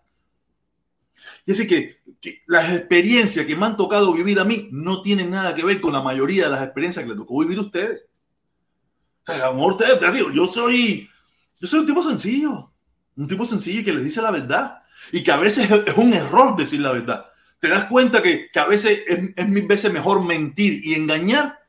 Y 1.50 1.52
así 1.52 1.66
que, 1.66 1.98
las 2.46 2.72
experiencias 2.72 3.44
que 3.44 3.56
me 3.56 3.66
han 3.66 3.76
tocado 3.76 4.14
vivir 4.14 4.40
a 4.40 4.44
mí 4.44 4.70
no 4.72 5.02
tienen 5.02 5.32
nada 5.32 5.56
que 5.56 5.66
ver 5.66 5.82
con 5.82 5.92
la 5.92 6.02
mayoría 6.04 6.44
de 6.44 6.52
las 6.52 6.62
experiencias 6.62 7.04
que 7.04 7.10
le 7.10 7.18
tocó 7.18 7.40
vivir 7.40 7.58
a 7.58 7.62
ustedes. 7.62 8.02
O 9.24 9.34
sea, 9.34 9.48
amor, 9.48 9.72
ustedes, 9.72 10.14
digo, 10.14 10.32
yo 10.32 10.46
soy, 10.46 11.10
yo 11.60 11.68
soy 11.68 11.80
un 11.80 11.88
tipo 11.88 12.04
sencillo, 12.04 12.72
un 13.16 13.28
tipo 13.28 13.46
sencillo 13.46 13.84
que 13.84 13.94
les 13.94 14.04
dice 14.04 14.22
la 14.22 14.30
verdad 14.30 14.84
y 15.12 15.24
que 15.24 15.32
a 15.32 15.38
veces 15.38 15.72
es 15.72 15.98
un 15.98 16.14
error 16.14 16.56
decir 16.56 16.82
la 16.82 16.92
verdad. 16.92 17.26
Te 17.58 17.68
das 17.68 17.86
cuenta 17.86 18.22
que, 18.22 18.52
que 18.54 18.60
a 18.60 18.68
veces 18.68 19.00
es, 19.08 19.32
es 19.36 19.50
mil 19.50 19.66
veces 19.66 19.92
mejor 19.92 20.24
mentir 20.24 20.86
y 20.86 20.94
engañar 20.94 21.68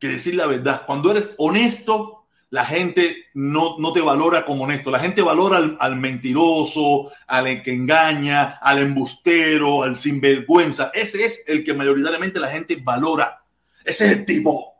que 0.00 0.08
decir 0.08 0.34
la 0.34 0.46
verdad. 0.46 0.82
Cuando 0.86 1.12
eres 1.12 1.34
honesto, 1.38 2.17
la 2.50 2.64
gente 2.64 3.26
no, 3.34 3.78
no, 3.78 3.92
te 3.92 4.00
valora 4.00 4.44
como 4.44 4.64
honesto. 4.64 4.90
La 4.90 4.98
gente 4.98 5.20
valora 5.20 5.76
al, 5.78 5.96
mentiroso, 5.96 7.10
al 7.26 7.62
que 7.62 7.74
engaña, 7.74 8.58
al 8.62 8.78
embustero, 8.78 9.82
al 9.82 9.96
sinvergüenza. 9.96 10.90
Ese 10.94 11.24
es 11.24 11.44
el 11.46 11.62
que 11.62 11.74
mayoritariamente 11.74 12.40
la 12.40 12.48
gente 12.48 12.78
valora. 12.82 13.42
Ese 13.84 14.06
es 14.06 14.12
el 14.12 14.24
tipo. 14.24 14.74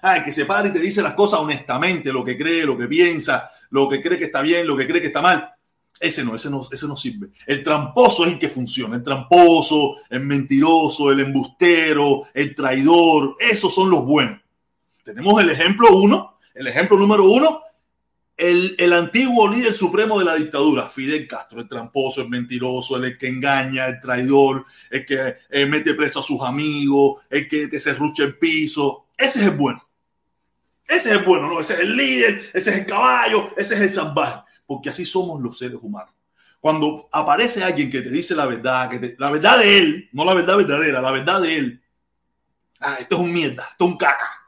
Ay, 0.00 0.22
que 0.22 0.32
se 0.32 0.46
para 0.46 0.68
y 0.68 0.72
te 0.72 0.78
dice 0.78 1.02
las 1.02 1.14
cosas 1.14 1.40
honestamente, 1.40 2.12
lo 2.12 2.24
que 2.24 2.36
cree, 2.36 2.64
lo 2.64 2.76
que 2.76 2.86
piensa, 2.86 3.50
lo 3.70 3.88
que 3.88 4.02
cree 4.02 4.18
que 4.18 4.26
está 4.26 4.42
bien, 4.42 4.66
lo 4.66 4.76
que 4.76 4.86
cree 4.86 5.00
que 5.00 5.08
está 5.08 5.22
mal. 5.22 5.50
Ese 6.00 6.24
no, 6.24 6.34
ese 6.34 6.50
no, 6.50 6.66
ese 6.70 6.86
no 6.86 6.96
sirve. 6.96 7.28
El 7.46 7.62
tramposo 7.62 8.24
es 8.24 8.32
el 8.32 8.38
que 8.38 8.48
funciona. 8.48 8.96
El 8.96 9.02
tramposo, 9.02 9.96
el 10.08 10.20
mentiroso, 10.20 11.10
el 11.10 11.20
embustero, 11.20 12.24
el 12.32 12.54
traidor. 12.54 13.36
Esos 13.38 13.74
son 13.74 13.90
los 13.90 14.04
buenos. 14.04 14.40
Tenemos 15.04 15.40
el 15.40 15.50
ejemplo 15.50 15.94
uno 15.96 16.33
el 16.54 16.66
ejemplo 16.68 16.96
número 16.96 17.24
uno, 17.24 17.62
el, 18.36 18.92
antiguo 18.92 19.48
líder 19.48 19.72
supremo 19.72 20.18
de 20.18 20.24
la 20.24 20.34
dictadura, 20.34 20.88
Fidel 20.88 21.28
Castro, 21.28 21.60
el 21.60 21.68
tramposo, 21.68 22.22
el 22.22 22.28
mentiroso, 22.28 22.96
el 22.96 23.16
que 23.16 23.28
engaña, 23.28 23.86
el 23.86 24.00
traidor, 24.00 24.66
el 24.90 25.06
que 25.06 25.36
eh, 25.50 25.66
mete 25.66 25.94
preso 25.94 26.20
a 26.20 26.22
sus 26.22 26.40
amigos, 26.42 27.22
el 27.30 27.48
que 27.48 27.68
te 27.68 27.78
serrucha 27.78 28.24
el 28.24 28.36
piso. 28.36 29.06
Ese 29.16 29.40
es 29.40 29.46
el 29.46 29.52
bueno. 29.52 29.86
Ese 30.86 31.12
es 31.12 31.18
el 31.18 31.24
bueno, 31.24 31.48
¿no? 31.48 31.60
Ese 31.60 31.74
es 31.74 31.80
el 31.80 31.96
líder, 31.96 32.50
ese 32.52 32.70
es 32.70 32.76
el 32.78 32.86
caballo, 32.86 33.50
ese 33.56 33.76
es 33.76 33.80
el 33.80 33.90
salvaje. 33.90 34.40
Porque 34.66 34.90
así 34.90 35.04
somos 35.04 35.40
los 35.40 35.56
seres 35.56 35.78
humanos. 35.80 36.12
Cuando 36.60 37.08
aparece 37.12 37.62
alguien 37.62 37.90
que 37.90 38.02
te 38.02 38.10
dice 38.10 38.34
la 38.34 38.46
verdad, 38.46 38.90
que 38.90 39.14
la 39.18 39.30
verdad 39.30 39.58
de 39.58 39.78
él, 39.78 40.08
no 40.12 40.24
la 40.24 40.34
verdad 40.34 40.56
verdadera, 40.56 41.00
la 41.00 41.12
verdad 41.12 41.40
de 41.40 41.56
él. 41.56 41.82
Ah, 42.80 42.96
esto 42.98 43.16
es 43.16 43.20
un 43.20 43.32
mierda, 43.32 43.68
esto 43.70 43.84
es 43.84 43.90
un 43.92 43.96
caca 43.96 44.43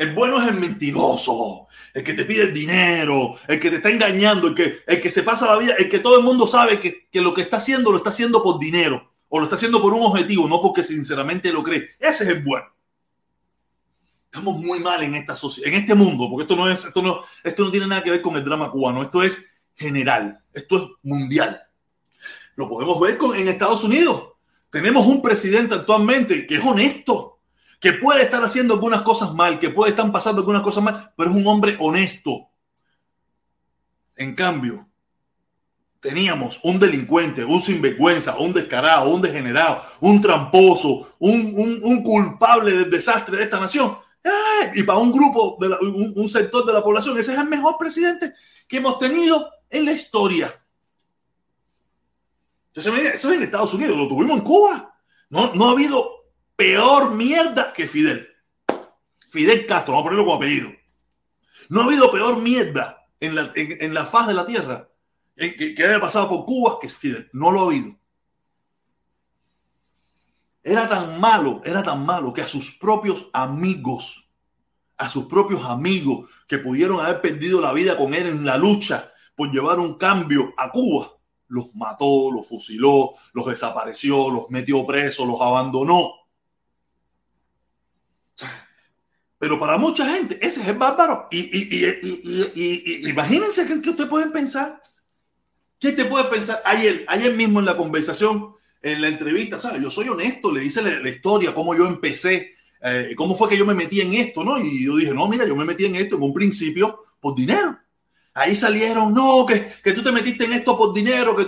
el 0.00 0.14
bueno 0.14 0.40
es 0.40 0.48
el 0.48 0.58
mentiroso, 0.58 1.66
el 1.92 2.02
que 2.02 2.14
te 2.14 2.24
pide 2.24 2.44
el 2.44 2.54
dinero, 2.54 3.36
el 3.46 3.60
que 3.60 3.68
te 3.68 3.76
está 3.76 3.90
engañando, 3.90 4.48
el 4.48 4.54
que, 4.54 4.78
el 4.86 4.98
que 4.98 5.10
se 5.10 5.22
pasa 5.22 5.44
la 5.44 5.58
vida, 5.58 5.74
el 5.78 5.90
que 5.90 5.98
todo 5.98 6.16
el 6.18 6.24
mundo 6.24 6.46
sabe 6.46 6.80
que, 6.80 7.20
lo 7.20 7.34
que 7.34 7.42
está 7.42 7.58
haciendo 7.58 7.90
lo 7.90 7.98
está 7.98 8.08
haciendo 8.08 8.42
por 8.42 8.58
dinero 8.58 9.12
o 9.28 9.38
lo 9.38 9.44
está 9.44 9.56
haciendo 9.56 9.82
por 9.82 9.92
un 9.92 10.02
objetivo, 10.02 10.48
no 10.48 10.62
porque 10.62 10.82
sinceramente 10.82 11.52
lo 11.52 11.62
cree. 11.62 11.90
Ese 11.98 12.24
es 12.24 12.30
el 12.30 12.42
bueno. 12.42 12.64
Estamos 14.24 14.56
muy 14.56 14.80
mal 14.80 15.02
en 15.02 15.16
esta 15.16 15.36
en 15.62 15.74
este 15.74 15.94
mundo, 15.94 16.30
porque 16.30 16.44
esto 16.44 16.56
no 16.56 16.70
es, 16.70 16.82
esto 16.82 17.02
no, 17.02 17.20
esto 17.44 17.62
no 17.62 17.70
tiene 17.70 17.86
nada 17.86 18.02
que 18.02 18.10
ver 18.10 18.22
con 18.22 18.34
el 18.36 18.44
drama 18.44 18.70
cubano, 18.70 19.02
esto 19.02 19.22
es 19.22 19.50
general, 19.74 20.42
esto 20.54 20.78
es 20.78 20.84
mundial. 21.02 21.60
Lo 22.56 22.70
podemos 22.70 22.98
ver 23.00 23.18
con, 23.18 23.36
en 23.36 23.48
Estados 23.48 23.84
Unidos. 23.84 24.28
Tenemos 24.70 25.06
un 25.06 25.20
presidente 25.20 25.74
actualmente 25.74 26.46
que 26.46 26.54
es 26.54 26.64
honesto, 26.64 27.39
que 27.80 27.94
puede 27.94 28.22
estar 28.22 28.44
haciendo 28.44 28.74
algunas 28.74 29.02
cosas 29.02 29.32
mal, 29.32 29.58
que 29.58 29.70
puede 29.70 29.90
estar 29.90 30.12
pasando 30.12 30.42
algunas 30.42 30.62
cosas 30.62 30.84
mal, 30.84 31.12
pero 31.16 31.30
es 31.30 31.36
un 31.36 31.46
hombre 31.46 31.76
honesto. 31.80 32.50
En 34.16 34.34
cambio, 34.34 34.86
teníamos 35.98 36.60
un 36.62 36.78
delincuente, 36.78 37.42
un 37.42 37.58
sinvergüenza, 37.58 38.36
un 38.38 38.52
descarado, 38.52 39.08
un 39.08 39.22
degenerado, 39.22 39.82
un 40.00 40.20
tramposo, 40.20 41.14
un, 41.20 42.02
culpable 42.02 42.72
del 42.72 42.90
desastre 42.90 43.38
de 43.38 43.44
esta 43.44 43.58
nación. 43.58 43.96
Y 44.74 44.82
para 44.82 44.98
un 44.98 45.10
grupo, 45.10 45.56
de 45.58 45.68
un, 46.16 46.28
sector 46.28 46.66
de 46.66 46.74
la 46.74 46.84
población, 46.84 47.18
ese 47.18 47.32
es 47.32 47.38
el 47.38 47.48
mejor 47.48 47.78
presidente 47.78 48.34
que 48.68 48.76
hemos 48.76 48.98
tenido 48.98 49.50
en 49.70 49.86
la 49.86 49.92
historia. 49.92 50.54
Entonces, 52.68 53.14
eso 53.14 53.30
es 53.30 53.36
en 53.38 53.42
Estados 53.42 53.72
Unidos, 53.72 53.96
lo 53.96 54.06
tuvimos 54.06 54.38
en 54.38 54.44
Cuba. 54.44 54.94
No, 55.30 55.54
no 55.54 55.68
ha 55.68 55.72
habido 55.72 56.19
peor 56.60 57.14
mierda 57.14 57.72
que 57.72 57.88
Fidel. 57.88 58.28
Fidel 59.30 59.64
Castro, 59.64 59.94
vamos 59.94 60.02
a 60.02 60.10
ponerlo 60.10 60.24
como 60.26 60.36
apellido. 60.36 60.70
No 61.70 61.80
ha 61.80 61.84
habido 61.84 62.12
peor 62.12 62.36
mierda 62.38 63.08
en 63.18 63.34
la, 63.34 63.50
en 63.54 63.94
la 63.94 64.04
faz 64.04 64.26
de 64.26 64.34
la 64.34 64.44
tierra 64.44 64.90
que, 65.34 65.74
haya 65.78 65.98
pasado 65.98 66.28
por 66.28 66.44
Cuba, 66.44 66.78
que 66.78 66.90
Fidel 66.90 67.30
no 67.32 67.50
lo 67.50 67.60
ha 67.60 67.64
oído. 67.64 67.96
Era 70.62 70.86
tan 70.86 71.18
malo, 71.18 71.62
era 71.64 71.82
tan 71.82 72.04
malo 72.04 72.30
que 72.34 72.42
a 72.42 72.46
sus 72.46 72.72
propios 72.72 73.30
amigos, 73.32 74.28
a 74.98 75.08
sus 75.08 75.24
propios 75.24 75.64
amigos 75.64 76.28
que 76.46 76.58
pudieron 76.58 77.00
haber 77.00 77.22
perdido 77.22 77.62
la 77.62 77.72
vida 77.72 77.96
con 77.96 78.12
él 78.12 78.26
en 78.26 78.44
la 78.44 78.58
lucha 78.58 79.14
por 79.34 79.50
llevar 79.50 79.78
un 79.78 79.96
cambio 79.96 80.52
a 80.58 80.70
Cuba, 80.70 81.10
los 81.48 81.74
mató, 81.74 82.30
los 82.30 82.46
fusiló, 82.46 83.14
los 83.32 83.46
desapareció, 83.46 84.28
los 84.28 84.50
metió 84.50 84.84
presos, 84.84 85.26
los 85.26 85.40
abandonó. 85.40 86.19
Pero 89.40 89.58
para 89.58 89.76
mucha 89.76 90.06
gente 90.06 90.38
ese 90.40 90.60
es 90.60 90.68
el 90.68 90.76
bárbaro. 90.76 91.26
Y, 91.32 91.40
y, 91.40 93.08
imagínense 93.08 93.66
que, 93.66 93.80
que 93.80 93.90
ustedes 93.90 94.08
pueden 94.08 94.30
pensar 94.30 94.80
¿Qué 95.80 95.92
te 95.92 96.04
puede 96.04 96.24
pensar? 96.24 96.60
Ayer, 96.66 97.06
ayer 97.08 97.34
mismo 97.34 97.58
en 97.58 97.64
la 97.64 97.76
conversación, 97.76 98.54
en 98.82 99.00
la 99.00 99.08
entrevista, 99.08 99.58
¿sabes? 99.58 99.82
Yo 99.82 99.90
soy 99.90 100.10
honesto, 100.10 100.52
le 100.52 100.60
dice 100.60 100.82
la, 100.82 101.08
historia, 101.08 101.54
cómo 101.54 101.74
yo 101.74 101.86
empecé, 101.86 102.54
eh, 102.82 103.14
cómo 103.16 103.34
fue 103.34 103.48
que 103.48 103.56
yo 103.56 103.64
me 103.64 103.72
metí 103.72 104.02
en 104.02 104.12
esto, 104.12 104.44
¿no? 104.44 104.58
Y 104.58 104.84
yo 104.84 104.96
dije, 104.96 105.14
no, 105.14 105.26
mira, 105.26 105.46
yo 105.46 105.56
me 105.56 105.64
metí 105.64 105.86
en 105.86 105.96
esto 105.96 106.16
en 106.16 106.22
un 106.22 106.34
principio 106.34 107.06
por 107.18 107.34
dinero. 107.34 107.78
Ahí 108.34 108.54
salieron, 108.54 109.14
no, 109.14 109.46
que, 109.46 109.72
que 109.82 109.94
tú 109.94 110.02
te 110.02 110.12
metiste 110.12 110.44
en 110.44 110.52
esto 110.52 110.76
por 110.76 110.92
dinero, 110.92 111.34
que... 111.34 111.46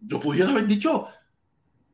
Yo 0.00 0.18
pudiera 0.18 0.50
haber 0.50 0.66
dicho, 0.66 1.06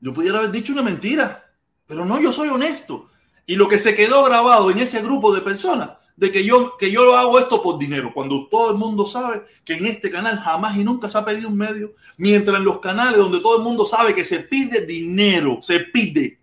yo 0.01 0.13
pudiera 0.13 0.39
haber 0.39 0.53
dicho 0.53 0.73
una 0.73 0.83
mentira, 0.83 1.48
pero 1.89 2.05
no, 2.05 2.21
yo 2.21 2.31
soy 2.31 2.49
honesto. 2.49 3.11
Y 3.47 3.57
lo 3.57 3.69
que 3.69 3.79
se 3.79 3.97
quedó 3.97 4.23
grabado 4.25 4.71
en 4.71 4.79
ese 4.79 5.03
grupo 5.03 5.35
de 5.35 5.41
personas 5.41 5.91
de 6.19 6.33
que 6.33 6.45
yo, 6.45 6.77
que 6.77 6.91
yo 6.91 7.17
hago 7.17 7.39
esto 7.39 7.63
por 7.63 7.79
dinero, 7.79 8.11
cuando 8.13 8.49
todo 8.49 8.73
el 8.73 8.77
mundo 8.77 9.07
sabe 9.07 9.45
que 9.65 9.75
en 9.75 9.87
este 9.87 10.11
canal 10.11 10.39
jamás 10.41 10.77
y 10.77 10.83
nunca 10.83 11.09
se 11.09 11.17
ha 11.17 11.25
pedido 11.25 11.49
un 11.49 11.57
medio, 11.57 11.95
mientras 12.17 12.59
en 12.59 12.65
los 12.65 12.81
canales 12.81 13.19
donde 13.19 13.39
todo 13.39 13.57
el 13.57 13.63
mundo 13.63 13.87
sabe 13.87 14.15
que 14.15 14.25
se 14.25 14.41
pide 14.41 14.85
dinero, 14.85 15.61
se 15.63 15.79
pide. 15.81 16.41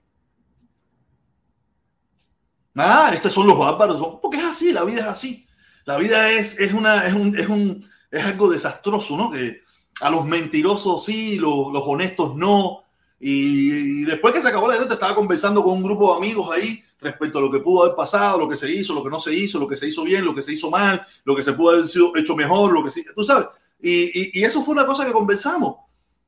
Ah, 2.73 3.11
esos 3.13 3.33
son 3.33 3.47
los 3.47 3.57
bárbaros, 3.57 4.01
porque 4.21 4.37
es 4.37 4.45
así, 4.45 4.71
la 4.71 4.85
vida 4.85 5.01
es 5.01 5.07
así. 5.07 5.45
La 5.83 5.97
vida 5.97 6.31
es, 6.31 6.57
es, 6.57 6.73
una, 6.73 7.05
es, 7.05 7.13
un, 7.13 7.37
es, 7.37 7.47
un, 7.47 7.85
es 8.09 8.23
algo 8.23 8.49
desastroso, 8.49 9.17
¿no? 9.17 9.29
Que 9.29 9.61
a 9.99 10.09
los 10.09 10.25
mentirosos 10.25 11.03
sí, 11.03 11.35
los, 11.35 11.71
los 11.73 11.83
honestos 11.85 12.33
no. 12.35 12.84
Y, 13.27 14.03
después 14.03 14.35
que 14.35 14.41
se 14.43 14.49
acabó 14.49 14.67
la 14.67 14.77
te 14.85 14.93
estaba 14.93 15.15
conversando 15.15 15.63
con 15.63 15.77
un 15.77 15.83
grupo 15.83 16.11
de 16.11 16.17
amigos 16.17 16.47
ahí 16.55 16.83
respecto 16.99 17.39
a 17.39 17.41
lo 17.41 17.51
que 17.51 17.57
pudo 17.57 17.81
haber 17.81 17.95
pasado, 17.95 18.37
lo 18.37 18.47
que 18.47 18.55
se 18.55 18.71
hizo, 18.71 18.93
lo 18.93 19.03
que 19.03 19.09
no 19.09 19.19
se 19.19 19.33
hizo, 19.33 19.57
lo 19.57 19.67
que 19.67 19.75
se 19.75 19.87
hizo 19.87 20.03
bien, 20.03 20.23
lo 20.23 20.35
que 20.35 20.43
se 20.43 20.53
hizo 20.53 20.69
mal, 20.69 21.03
lo 21.23 21.35
que 21.35 21.41
se 21.41 21.53
pudo 21.53 21.71
haber 21.71 21.85
hecho 22.17 22.35
mejor, 22.35 22.71
lo 22.71 22.83
que 22.83 22.91
sí, 22.91 23.03
tú 23.15 23.23
sabes. 23.23 23.47
Y, 23.81 24.43
eso 24.43 24.61
fue 24.61 24.75
una 24.75 24.85
cosa 24.85 25.07
que 25.07 25.11
conversamos, 25.11 25.77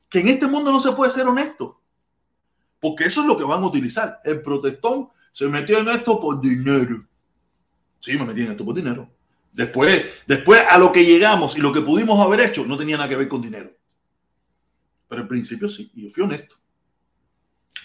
que 0.10 0.22
en 0.22 0.30
este 0.30 0.48
mundo 0.48 0.72
no 0.72 0.80
se 0.80 0.92
puede 0.94 1.12
ser 1.12 1.28
honesto, 1.28 1.80
porque 2.80 3.04
eso 3.04 3.22
es 3.22 3.28
lo 3.28 3.38
que 3.38 3.44
van 3.44 3.62
a 3.62 3.68
utilizar. 3.68 4.20
El 4.24 4.42
protestón 4.42 5.10
se 5.32 5.48
metió 5.48 5.78
en 5.78 5.90
esto 5.90 6.20
por 6.20 6.42
dinero. 6.42 7.06
Sí, 8.00 8.18
me 8.18 8.26
metí 8.26 8.42
en 8.42 8.54
esto 8.54 8.66
por 8.66 8.74
dinero. 8.74 9.08
Después, 9.54 10.04
después 10.26 10.62
a 10.68 10.80
lo 10.80 10.92
que 10.92 11.06
llegamos 11.06 11.56
y 11.56 11.62
lo 11.62 11.72
que 11.72 11.82
pudimos 11.82 12.20
haber 12.26 12.40
hecho 12.40 12.66
no 12.66 12.76
tenía 12.76 12.98
nada 12.98 13.08
que 13.08 13.18
ver 13.18 13.28
con 13.28 13.44
dinero. 13.44 13.72
Pero 15.08 15.22
en 15.22 15.28
principio 15.28 15.70
sí, 15.70 15.92
y 15.94 16.02
yo 16.02 16.10
fui 16.10 16.24
honesto. 16.24 16.56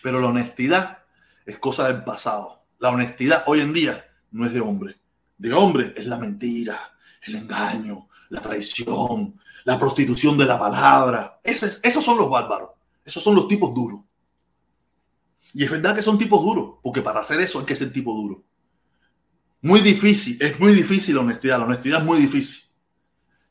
Pero 0.03 0.21
la 0.21 0.29
honestidad 0.29 0.99
es 1.47 1.59
cosa 1.59 1.89
del 1.89 2.05
pasado. 2.05 2.65
La 2.79 2.91
honestidad 2.91 3.45
hoy 3.47 3.61
en 3.61 3.73
día 3.73 4.05
no 4.33 4.45
es 4.45 4.53
de 4.53 4.61
hombre. 4.61 4.97
De 5.39 5.53
hombre 5.53 5.95
es 5.97 6.07
la 6.07 6.19
mentira, 6.19 6.95
el 7.23 7.37
engaño, 7.37 8.09
la 8.29 8.41
traición, 8.41 9.41
la 9.65 9.79
prostitución 9.79 10.37
de 10.37 10.45
la 10.45 10.59
palabra. 10.59 11.41
esos 11.43 12.05
son 12.05 12.19
los 12.19 12.29
bárbaros. 12.29 12.71
Esos 13.05 13.23
son 13.23 13.35
los 13.35 13.49
tipos 13.49 13.75
duros. 13.75 14.01
Y 15.55 15.65
es 15.65 15.71
verdad 15.71 15.95
que 15.95 16.03
son 16.03 16.19
tipos 16.19 16.43
duros, 16.43 16.77
porque 16.83 17.03
para 17.03 17.21
hacer 17.21 17.41
eso 17.41 17.61
hay 17.61 17.67
que 17.67 17.77
ser 17.77 17.93
tipo 17.93 18.15
duro. 18.15 18.43
Muy 19.61 19.81
difícil, 19.81 20.41
es 20.41 20.59
muy 20.59 20.73
difícil 20.73 21.15
la 21.15 21.21
honestidad. 21.21 21.59
La 21.59 21.65
honestidad 21.65 22.01
es 22.01 22.07
muy 22.07 22.19
difícil. 22.19 22.63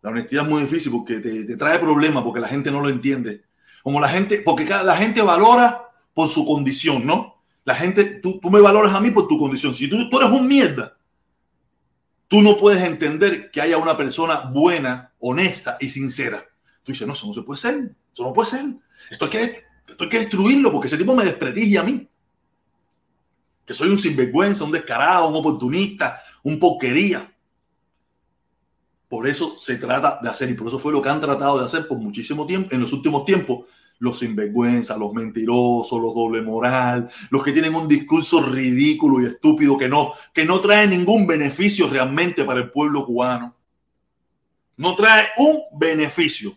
La 0.02 0.10
honestidad 0.10 0.44
es 0.44 0.50
muy 0.50 0.62
difícil 0.62 0.92
porque 0.92 1.20
te, 1.20 1.44
te 1.44 1.56
trae 1.56 1.80
problemas, 1.80 2.24
porque 2.24 2.40
la 2.40 2.48
gente 2.48 2.72
no 2.72 2.82
lo 2.82 2.90
entiende. 2.90 3.44
Como 3.84 4.00
la 4.00 4.10
gente, 4.10 4.42
porque 4.42 4.66
la 4.66 4.96
gente 4.96 5.22
valora 5.22 5.90
por 6.13 6.30
su 6.30 6.45
condición, 6.45 7.06
¿no? 7.06 7.41
La 7.63 7.76
gente, 7.76 8.06
tú, 8.06 8.39
tú 8.39 8.50
me 8.50 8.60
valoras 8.60 8.93
a 8.93 9.00
mí 9.00 9.12
por 9.12 9.28
tu 9.28 9.38
condición. 9.38 9.76
Si 9.76 9.88
tú, 9.88 10.10
tú 10.10 10.19
eres 10.19 10.32
un 10.32 10.47
mierda, 10.47 10.97
tú 12.28 12.41
no 12.41 12.58
puedes 12.58 12.82
entender 12.82 13.52
que 13.52 13.62
haya 13.62 13.78
una 13.78 13.95
persona 13.97 14.41
buena, 14.41 15.13
honesta 15.19 15.78
y 15.80 15.89
sincera. 15.89 16.45
Tú 16.84 16.91
dices, 16.91 17.06
no, 17.06 17.13
eso 17.13 17.28
no 17.28 17.34
se 17.34 17.41
puede 17.41 17.60
ser, 17.60 17.95
eso 18.12 18.24
no 18.24 18.34
puede 18.34 18.50
ser. 18.50 18.65
Esto 19.10 19.26
hay 19.26 19.32
que, 19.32 19.63
esto 19.88 20.04
hay 20.04 20.10
que 20.10 20.19
destruirlo 20.19 20.71
porque 20.71 20.88
ese 20.88 20.97
tipo 20.97 21.13
me 21.13 21.26
desprestigia 21.26 21.82
a 21.82 21.84
mí. 21.84 22.08
Que 23.65 23.74
soy 23.74 23.89
un 23.89 23.97
sinvergüenza, 23.97 24.63
un 24.63 24.71
descarado, 24.71 25.28
un 25.28 25.36
oportunista, 25.36 26.19
un 26.43 26.58
porquería. 26.58 27.32
Por 29.08 29.28
eso 29.28 29.60
se 29.60 29.76
trata 29.76 30.19
de 30.21 30.30
hacer 30.30 30.50
y 30.50 30.54
por 30.54 30.67
eso 30.67 30.80
fue 30.80 30.93
lo 30.93 31.02
que 31.02 31.10
han 31.10 31.19
tratado 31.19 31.60
de 31.60 31.65
hacer 31.65 31.86
por 31.86 31.97
muchísimo 31.97 32.45
tiempo, 32.45 32.74
en 32.74 32.80
los 32.80 32.93
últimos 32.93 33.26
tiempos, 33.26 33.65
los 34.02 34.18
sinvergüenzas, 34.18 34.98
los 34.98 35.14
mentirosos, 35.14 36.02
los 36.02 36.16
doble 36.16 36.42
moral, 36.42 37.08
los 37.30 37.44
que 37.44 37.52
tienen 37.52 37.76
un 37.76 37.88
discurso 37.88 38.42
ridículo 38.42 39.22
y 39.22 39.28
estúpido 39.28 39.78
que 39.78 39.88
no, 39.88 40.14
que 40.34 40.44
no 40.44 40.60
trae 40.60 40.88
ningún 40.88 41.28
beneficio 41.28 41.88
realmente 41.88 42.44
para 42.44 42.62
el 42.62 42.72
pueblo 42.72 43.06
cubano. 43.06 43.56
No 44.78 44.96
trae 44.96 45.28
un 45.38 45.62
beneficio. 45.78 46.52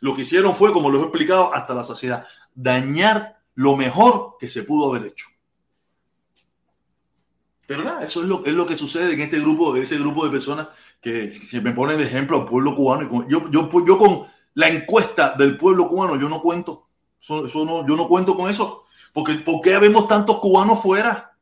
Lo 0.00 0.14
que 0.14 0.22
hicieron 0.22 0.54
fue, 0.54 0.70
como 0.70 0.90
lo 0.90 0.98
he 0.98 1.02
explicado 1.02 1.54
hasta 1.54 1.72
la 1.72 1.82
saciedad, 1.82 2.26
dañar 2.54 3.38
lo 3.54 3.74
mejor 3.74 4.36
que 4.38 4.48
se 4.48 4.62
pudo 4.62 4.90
haber 4.90 5.08
hecho. 5.08 5.28
Pero 7.66 7.84
nada, 7.84 8.04
eso 8.04 8.20
es 8.20 8.28
lo, 8.28 8.44
es 8.44 8.52
lo 8.52 8.66
que 8.66 8.76
sucede 8.76 9.14
en 9.14 9.20
este 9.22 9.40
grupo, 9.40 9.74
ese 9.76 9.96
grupo 9.96 10.26
de 10.26 10.30
personas 10.30 10.68
que, 11.00 11.40
me 11.62 11.72
ponen 11.72 11.96
de 11.96 12.04
ejemplo 12.04 12.42
al 12.42 12.46
pueblo 12.46 12.76
cubano. 12.76 13.26
Yo, 13.30 13.50
yo, 13.50 13.86
yo 13.86 13.96
con 13.96 14.26
la 14.54 14.68
encuesta 14.68 15.34
del 15.36 15.56
pueblo 15.56 15.88
cubano, 15.88 16.16
yo 16.16 16.28
no 16.28 16.40
cuento. 16.40 16.88
Yo 17.20 17.84
no 17.84 18.08
cuento 18.08 18.36
con 18.36 18.50
eso. 18.50 18.84
Porque, 19.12 19.34
¿Por 19.34 19.60
qué 19.60 19.78
vemos 19.78 20.08
tantos 20.08 20.40
cubanos 20.40 20.80
fuera? 20.80 21.36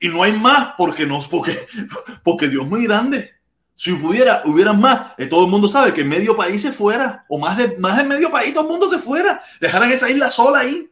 Y 0.00 0.08
no 0.08 0.22
hay 0.22 0.32
más 0.32 0.74
porque, 0.76 1.06
no, 1.06 1.20
porque, 1.30 1.66
porque 2.24 2.48
Dios 2.48 2.64
es 2.64 2.68
muy 2.68 2.84
grande. 2.84 3.30
Si 3.74 3.92
pudiera, 3.94 4.42
hubieran 4.44 4.80
más, 4.80 5.12
eh, 5.18 5.26
todo 5.26 5.44
el 5.44 5.50
mundo 5.50 5.68
sabe 5.68 5.94
que 5.94 6.04
medio 6.04 6.36
país 6.36 6.60
se 6.60 6.72
fuera, 6.72 7.24
o 7.28 7.38
más 7.38 7.56
de, 7.56 7.78
más 7.78 7.96
de 7.96 8.04
medio 8.04 8.30
país, 8.30 8.52
todo 8.52 8.64
el 8.64 8.70
mundo 8.70 8.88
se 8.88 8.98
fuera, 8.98 9.42
dejaran 9.60 9.90
esa 9.90 10.10
isla 10.10 10.30
sola 10.30 10.60
ahí. 10.60 10.90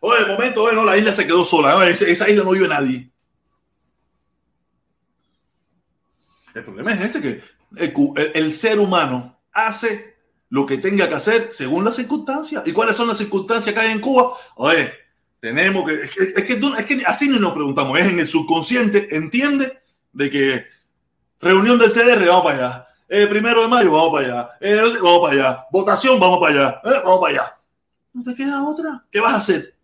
Oye, 0.00 0.24
de 0.24 0.32
momento, 0.32 0.62
oye, 0.62 0.74
no, 0.74 0.84
la 0.84 0.96
isla 0.96 1.12
se 1.12 1.26
quedó 1.26 1.44
sola, 1.44 1.88
esa, 1.88 2.06
esa 2.06 2.28
isla 2.28 2.42
no 2.42 2.50
vive 2.50 2.68
nadie. 2.68 3.10
El 6.54 6.64
problema 6.64 6.92
es 6.94 7.00
ese, 7.00 7.20
que 7.20 7.42
el 8.34 8.52
ser 8.52 8.78
humano 8.78 9.39
hace 9.52 10.16
lo 10.48 10.66
que 10.66 10.78
tenga 10.78 11.08
que 11.08 11.14
hacer 11.14 11.48
según 11.52 11.84
las 11.84 11.96
circunstancias. 11.96 12.62
¿Y 12.66 12.72
cuáles 12.72 12.96
son 12.96 13.08
las 13.08 13.18
circunstancias 13.18 13.74
que 13.74 13.80
hay 13.80 13.92
en 13.92 14.00
Cuba? 14.00 14.34
Oye, 14.56 14.92
tenemos 15.40 15.86
que 15.86 16.02
es, 16.02 16.10
que, 16.10 16.54
es 16.54 16.84
que, 16.84 17.02
así 17.06 17.28
no 17.28 17.38
nos 17.38 17.52
preguntamos, 17.52 17.98
es 17.98 18.06
en 18.06 18.20
el 18.20 18.26
subconsciente, 18.26 19.14
entiende 19.16 19.80
de 20.12 20.30
que 20.30 20.66
reunión 21.40 21.78
del 21.78 21.90
CDR, 21.90 22.26
vamos 22.26 22.44
para 22.44 22.56
allá. 22.56 22.86
El 23.08 23.28
primero 23.28 23.62
de 23.62 23.68
mayo, 23.68 23.90
vamos 23.90 24.12
para 24.12 24.26
allá. 24.26 24.48
vamos 25.02 25.20
para 25.20 25.34
allá. 25.34 25.66
Votación, 25.72 26.20
vamos 26.20 26.38
para 26.38 26.54
allá. 26.54 26.80
Eh, 26.84 27.00
vamos 27.04 27.20
para 27.20 27.32
allá. 27.32 27.56
No 28.12 28.22
te 28.22 28.34
queda 28.36 28.62
otra. 28.62 29.04
¿Qué 29.10 29.18
vas 29.18 29.34
a 29.34 29.36
hacer? 29.38 29.74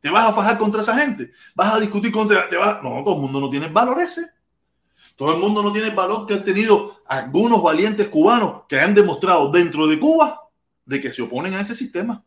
¿Te 0.00 0.10
vas 0.10 0.28
a 0.28 0.32
fajar 0.32 0.58
contra 0.58 0.82
esa 0.82 0.98
gente? 0.98 1.30
¿Vas 1.54 1.74
a 1.74 1.78
discutir 1.80 2.10
contra.? 2.10 2.48
Te 2.48 2.56
vas... 2.56 2.82
No, 2.82 3.04
todo 3.04 3.14
el 3.14 3.20
mundo 3.20 3.40
no 3.40 3.50
tiene 3.50 3.68
valor 3.68 4.00
ese. 4.00 4.28
Todo 5.16 5.32
el 5.32 5.38
mundo 5.38 5.62
no 5.62 5.72
tiene 5.72 5.88
el 5.88 5.94
valor 5.94 6.26
que 6.26 6.34
han 6.34 6.44
tenido 6.44 7.02
algunos 7.06 7.62
valientes 7.62 8.08
cubanos 8.08 8.62
que 8.68 8.80
han 8.80 8.94
demostrado 8.94 9.50
dentro 9.50 9.86
de 9.86 9.98
Cuba 9.98 10.48
de 10.84 11.00
que 11.00 11.12
se 11.12 11.22
oponen 11.22 11.54
a 11.54 11.60
ese 11.60 11.74
sistema. 11.74 12.24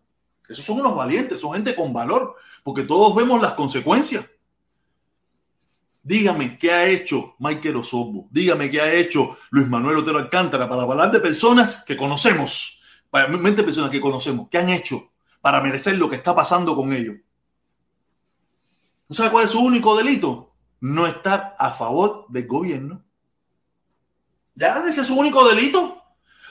Esos 0.48 0.63
son 0.63 0.80
unos 0.80 0.95
valientes, 0.95 1.39
son 1.39 1.54
gente 1.54 1.76
con 1.76 1.91
valor, 1.91 2.36
porque 2.63 2.84
todos 2.84 3.15
vemos 3.15 3.41
las 3.41 3.54
consecuencias. 3.54 4.26
Dígame 6.04 6.60
qué 6.60 6.71
ha 6.71 6.86
hecho 6.88 7.36
Michael 7.39 7.78
Osorbo. 7.78 8.28
Dígame 8.30 8.69
qué 8.69 8.80
ha 8.80 8.93
hecho 8.93 9.38
Luis 9.50 9.67
Manuel 9.67 9.98
Otero 9.98 10.19
Alcántara 10.19 10.69
para 10.69 10.84
hablar 10.84 11.12
de 11.12 11.19
personas 11.19 11.84
que 11.84 11.98
conocemos, 11.98 12.80
para 13.10 13.32
personas 13.32 13.89
que 13.89 14.00
conocemos, 14.00 14.48
qué 14.50 14.60
han 14.60 14.69
hecho 14.69 15.12
para 15.41 15.62
merecer 15.62 15.98
lo 15.98 16.10
que 16.10 16.15
está 16.15 16.36
pasando 16.36 16.76
con 16.76 16.91
ellos. 16.93 17.17
¿No 19.08 19.15
sabe 19.15 19.30
cuál 19.30 19.45
es 19.45 19.52
su 19.52 19.60
único 19.60 19.95
delito? 19.95 20.55
No 20.81 21.07
estar 21.07 21.55
a 21.57 21.71
favor 21.71 22.25
del 22.29 22.47
gobierno. 22.47 23.03
Ya, 24.55 24.83
ese 24.88 25.01
es 25.01 25.07
su 25.07 25.17
único 25.17 25.47
delito. 25.47 26.01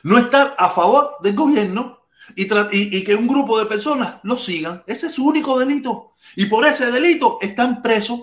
No 0.02 0.18
estar 0.18 0.54
a 0.58 0.68
favor 0.68 1.16
del 1.22 1.34
gobierno 1.34 2.04
y, 2.37 3.04
que 3.04 3.14
un 3.14 3.26
grupo 3.26 3.58
de 3.58 3.66
personas 3.66 4.16
lo 4.22 4.37
sigan. 4.37 4.82
Ese 4.87 5.06
es 5.06 5.14
su 5.14 5.26
único 5.26 5.58
delito. 5.58 6.14
Y 6.37 6.46
por 6.46 6.66
ese 6.66 6.90
delito 6.90 7.38
están 7.40 7.82
presos. 7.82 8.20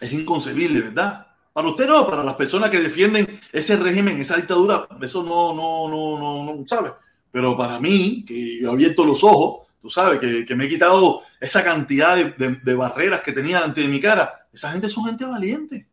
Es 0.00 0.12
inconcebible, 0.12 0.82
¿verdad? 0.82 1.26
Para 1.52 1.68
usted 1.68 1.86
no, 1.86 2.06
para 2.06 2.24
las 2.24 2.34
personas 2.34 2.68
que 2.68 2.80
defienden 2.80 3.40
ese 3.52 3.76
régimen, 3.76 4.20
esa 4.20 4.36
dictadura, 4.36 4.88
eso 5.00 5.22
no, 5.22 5.54
no, 5.54 5.88
no, 5.88 6.18
no, 6.18 6.52
no, 6.52 6.66
¿sabe? 6.66 6.92
Pero 7.30 7.56
para 7.56 7.78
mí, 7.78 8.24
que 8.26 8.60
he 8.60 8.66
abierto 8.66 9.04
los 9.04 9.22
ojos, 9.22 9.68
tú 9.80 9.88
sabes, 9.88 10.18
que, 10.18 10.44
que 10.44 10.54
me 10.56 10.64
he 10.66 10.68
quitado 10.68 11.22
esa 11.44 11.62
cantidad 11.62 12.16
de, 12.16 12.30
de, 12.32 12.56
de 12.56 12.74
barreras 12.74 13.20
que 13.20 13.32
tenía 13.32 13.62
ante 13.62 13.86
mi 13.86 14.00
cara, 14.00 14.48
esa 14.52 14.72
gente 14.72 14.88
son 14.88 15.04
gente 15.04 15.26
valiente. 15.26 15.86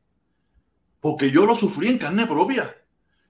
Porque 1.02 1.30
yo 1.30 1.46
lo 1.46 1.56
sufrí 1.56 1.90
en 1.90 1.98
carne 1.98 2.26
propia. 2.26 2.74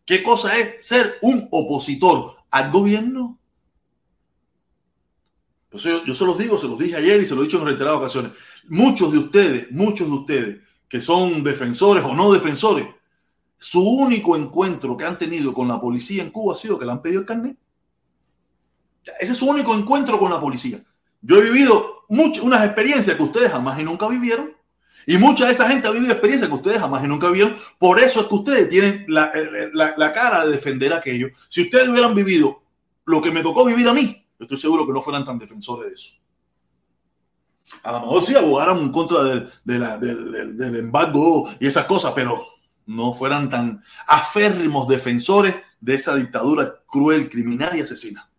¿Qué 0.06 0.22
cosa 0.22 0.56
es 0.58 0.86
ser 0.86 1.18
un 1.22 1.48
opositor 1.52 2.36
al 2.52 2.72
gobierno? 2.72 3.40
Yo, 5.72 6.06
yo 6.06 6.14
se 6.14 6.26
los 6.26 6.38
digo, 6.38 6.58
se 6.60 6.68
los 6.68 6.78
dije 6.78 6.98
ayer 6.98 7.22
y 7.22 7.26
se 7.26 7.34
lo 7.34 7.42
he 7.42 7.46
dicho 7.46 7.60
en 7.60 7.66
reiteradas 7.66 8.00
ocasiones. 8.00 8.34
Muchos 8.68 9.12
de 9.12 9.18
ustedes, 9.18 9.72
muchos 9.72 10.08
de 10.08 10.14
ustedes 10.14 10.62
que 10.88 11.02
son 11.02 11.42
defensores 11.44 12.04
o 12.04 12.14
no 12.14 12.32
defensores, 12.32 12.86
su 13.58 13.82
único 13.82 14.36
encuentro 14.36 14.96
que 14.96 15.06
han 15.06 15.18
tenido 15.18 15.54
con 15.54 15.68
la 15.68 15.82
policía 15.82 16.22
en 16.22 16.30
Cuba 16.30 16.54
ha 16.54 16.56
sido 16.56 16.78
que 16.78 16.86
le 16.86 16.92
han 16.92 17.02
pedido 17.02 17.22
el 17.22 17.26
carnet. 17.26 17.58
Ese 19.20 19.32
es 19.32 19.38
su 19.38 19.48
único 19.48 19.74
encuentro 19.74 20.20
con 20.20 20.30
la 20.30 20.40
policía. 20.40 20.84
Yo 21.22 21.38
he 21.38 21.42
vivido 21.42 22.06
muchas, 22.10 22.44
unas 22.44 22.66
experiencias 22.66 23.16
que 23.16 23.24
ustedes 23.24 23.52
jamás 23.52 23.80
y 23.80 23.84
nunca 23.84 24.08
vivieron. 24.08 24.56
Y 25.06 25.18
mucha 25.18 25.48
de 25.48 25.54
esa 25.54 25.68
gente 25.68 25.88
ha 25.88 25.92
vivido 25.92 26.12
experiencias 26.12 26.50
que 26.50 26.56
ustedes 26.56 26.80
jamás 26.80 27.04
y 27.04 27.08
nunca 27.08 27.30
vieron. 27.30 27.56
Por 27.80 28.00
eso 28.00 28.22
es 28.22 28.28
que 28.28 28.36
ustedes 28.36 28.70
tienen 28.70 29.06
la, 29.08 29.32
la, 29.74 29.96
la, 29.98 30.14
cara 30.14 30.46
de 30.46 30.52
defender 30.52 30.94
aquello. 30.94 31.30
Si 31.48 31.64
ustedes 31.64 31.90
hubieran 31.90 32.14
vivido 32.14 32.62
lo 33.06 33.22
que 33.22 33.32
me 33.32 33.42
tocó 33.42 33.66
vivir 33.66 33.88
a 33.88 33.94
mí, 33.94 34.26
estoy 34.40 34.58
seguro 34.58 34.86
que 34.86 34.94
no 34.94 35.02
fueran 35.02 35.26
tan 35.26 35.40
defensores 35.40 35.88
de 35.88 35.94
eso. 35.94 36.16
A 37.84 37.94
lo 37.94 38.02
mejor 38.02 38.22
sí 38.24 38.36
abogaran 38.36 38.78
en 38.78 38.92
contra 38.92 39.24
del, 39.24 39.50
del, 39.64 40.58
del 40.58 40.76
embargo 40.76 41.50
y 41.60 41.68
esas 41.68 41.86
cosas, 41.86 42.12
pero 42.14 42.46
no 42.86 43.14
fueran 43.14 43.50
tan 43.50 43.84
aférrimos 44.08 44.88
defensores 44.88 45.56
de 45.80 45.96
esa 45.96 46.16
dictadura 46.16 46.84
cruel, 46.86 47.30
criminal 47.30 47.76
y 47.76 47.82
asesina. 47.82 48.31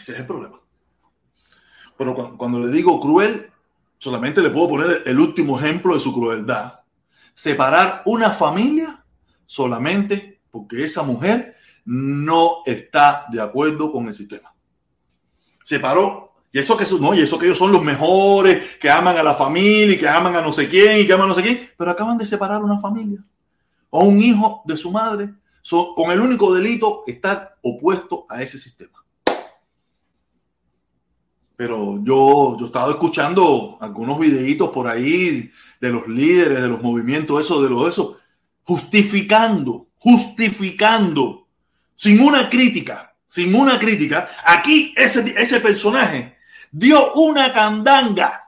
Ese 0.00 0.12
es 0.12 0.20
el 0.20 0.26
problema. 0.26 0.58
Pero 1.98 2.14
cuando, 2.38 2.58
le 2.58 2.70
digo 2.70 2.98
cruel, 2.98 3.50
solamente 3.98 4.40
le 4.40 4.48
puedo 4.48 4.70
poner 4.70 5.02
el 5.04 5.20
último 5.20 5.60
ejemplo 5.60 5.92
de 5.92 6.00
su 6.00 6.14
crueldad. 6.14 6.80
Separar 7.34 8.02
una 8.06 8.30
familia 8.30 9.04
solamente 9.44 10.40
porque 10.50 10.86
esa 10.86 11.02
mujer 11.02 11.54
no 11.84 12.62
está 12.64 13.26
de 13.30 13.42
acuerdo 13.42 13.92
con 13.92 14.06
el 14.06 14.14
sistema. 14.14 14.54
Separó. 15.62 16.32
Y 16.50 16.58
eso 16.58 16.78
que 16.78 16.86
no, 16.98 17.14
y 17.14 17.20
eso 17.20 17.38
que 17.38 17.46
ellos 17.46 17.58
son 17.58 17.70
los 17.70 17.84
mejores, 17.84 18.78
que 18.78 18.90
aman 18.90 19.18
a 19.18 19.22
la 19.22 19.34
familia 19.34 19.94
y 19.94 19.98
que 19.98 20.08
aman 20.08 20.34
a 20.34 20.40
no 20.40 20.50
sé 20.50 20.66
quién 20.66 20.98
y 20.98 21.06
que 21.06 21.12
aman 21.12 21.26
a 21.26 21.28
no 21.28 21.34
sé 21.34 21.42
quién, 21.42 21.70
pero 21.76 21.90
acaban 21.90 22.16
de 22.16 22.26
separar 22.26 22.64
una 22.64 22.78
familia 22.78 23.22
o 23.90 24.04
un 24.04 24.20
hijo 24.20 24.62
de 24.64 24.76
su 24.76 24.90
madre 24.90 25.34
con 25.94 26.10
el 26.10 26.20
único 26.20 26.52
delito 26.54 27.02
estar 27.06 27.58
opuesto 27.62 28.26
a 28.28 28.42
ese 28.42 28.58
sistema. 28.58 28.99
Pero 31.60 32.02
yo, 32.02 32.56
yo 32.58 32.64
estaba 32.64 32.92
escuchando 32.92 33.76
algunos 33.82 34.18
videitos 34.18 34.70
por 34.70 34.88
ahí 34.88 35.52
de 35.78 35.90
los 35.90 36.08
líderes, 36.08 36.62
de 36.62 36.68
los 36.68 36.80
movimientos, 36.80 37.38
eso, 37.38 37.60
de 37.60 37.68
lo 37.68 37.86
eso, 37.86 38.18
justificando, 38.62 39.88
justificando, 39.98 41.46
sin 41.94 42.18
una 42.22 42.48
crítica, 42.48 43.14
sin 43.26 43.54
una 43.54 43.78
crítica. 43.78 44.30
Aquí 44.46 44.94
ese, 44.96 45.34
ese 45.36 45.60
personaje 45.60 46.38
dio 46.72 47.12
una 47.12 47.52
candanga. 47.52 48.40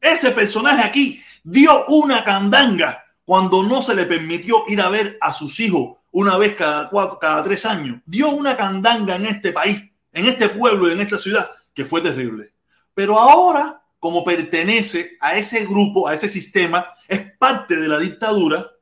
Ese 0.00 0.30
personaje 0.30 0.84
aquí 0.84 1.20
dio 1.42 1.86
una 1.86 2.22
candanga 2.22 3.02
cuando 3.24 3.64
no 3.64 3.82
se 3.82 3.96
le 3.96 4.06
permitió 4.06 4.62
ir 4.68 4.80
a 4.80 4.90
ver 4.90 5.18
a 5.20 5.32
sus 5.32 5.58
hijos 5.58 5.96
una 6.12 6.38
vez 6.38 6.54
cada 6.54 6.88
cuatro, 6.88 7.18
cada 7.18 7.42
tres 7.42 7.66
años. 7.66 8.00
Dio 8.06 8.28
una 8.28 8.56
candanga 8.56 9.16
en 9.16 9.26
este 9.26 9.50
país, 9.50 9.90
en 10.12 10.26
este 10.26 10.50
pueblo 10.50 10.88
y 10.88 10.92
en 10.92 11.00
esta 11.00 11.18
ciudad 11.18 11.50
que 11.74 11.84
fue 11.84 12.00
terrible. 12.00 12.52
Pero 13.00 13.18
ahora, 13.18 13.82
como 13.98 14.22
pertenece 14.22 15.16
a 15.20 15.34
ese 15.34 15.64
grupo, 15.64 16.06
a 16.06 16.12
ese 16.12 16.28
sistema, 16.28 16.86
es 17.08 17.32
parte 17.38 17.76
de 17.76 17.88
la 17.88 17.98
dictadura, 17.98 18.72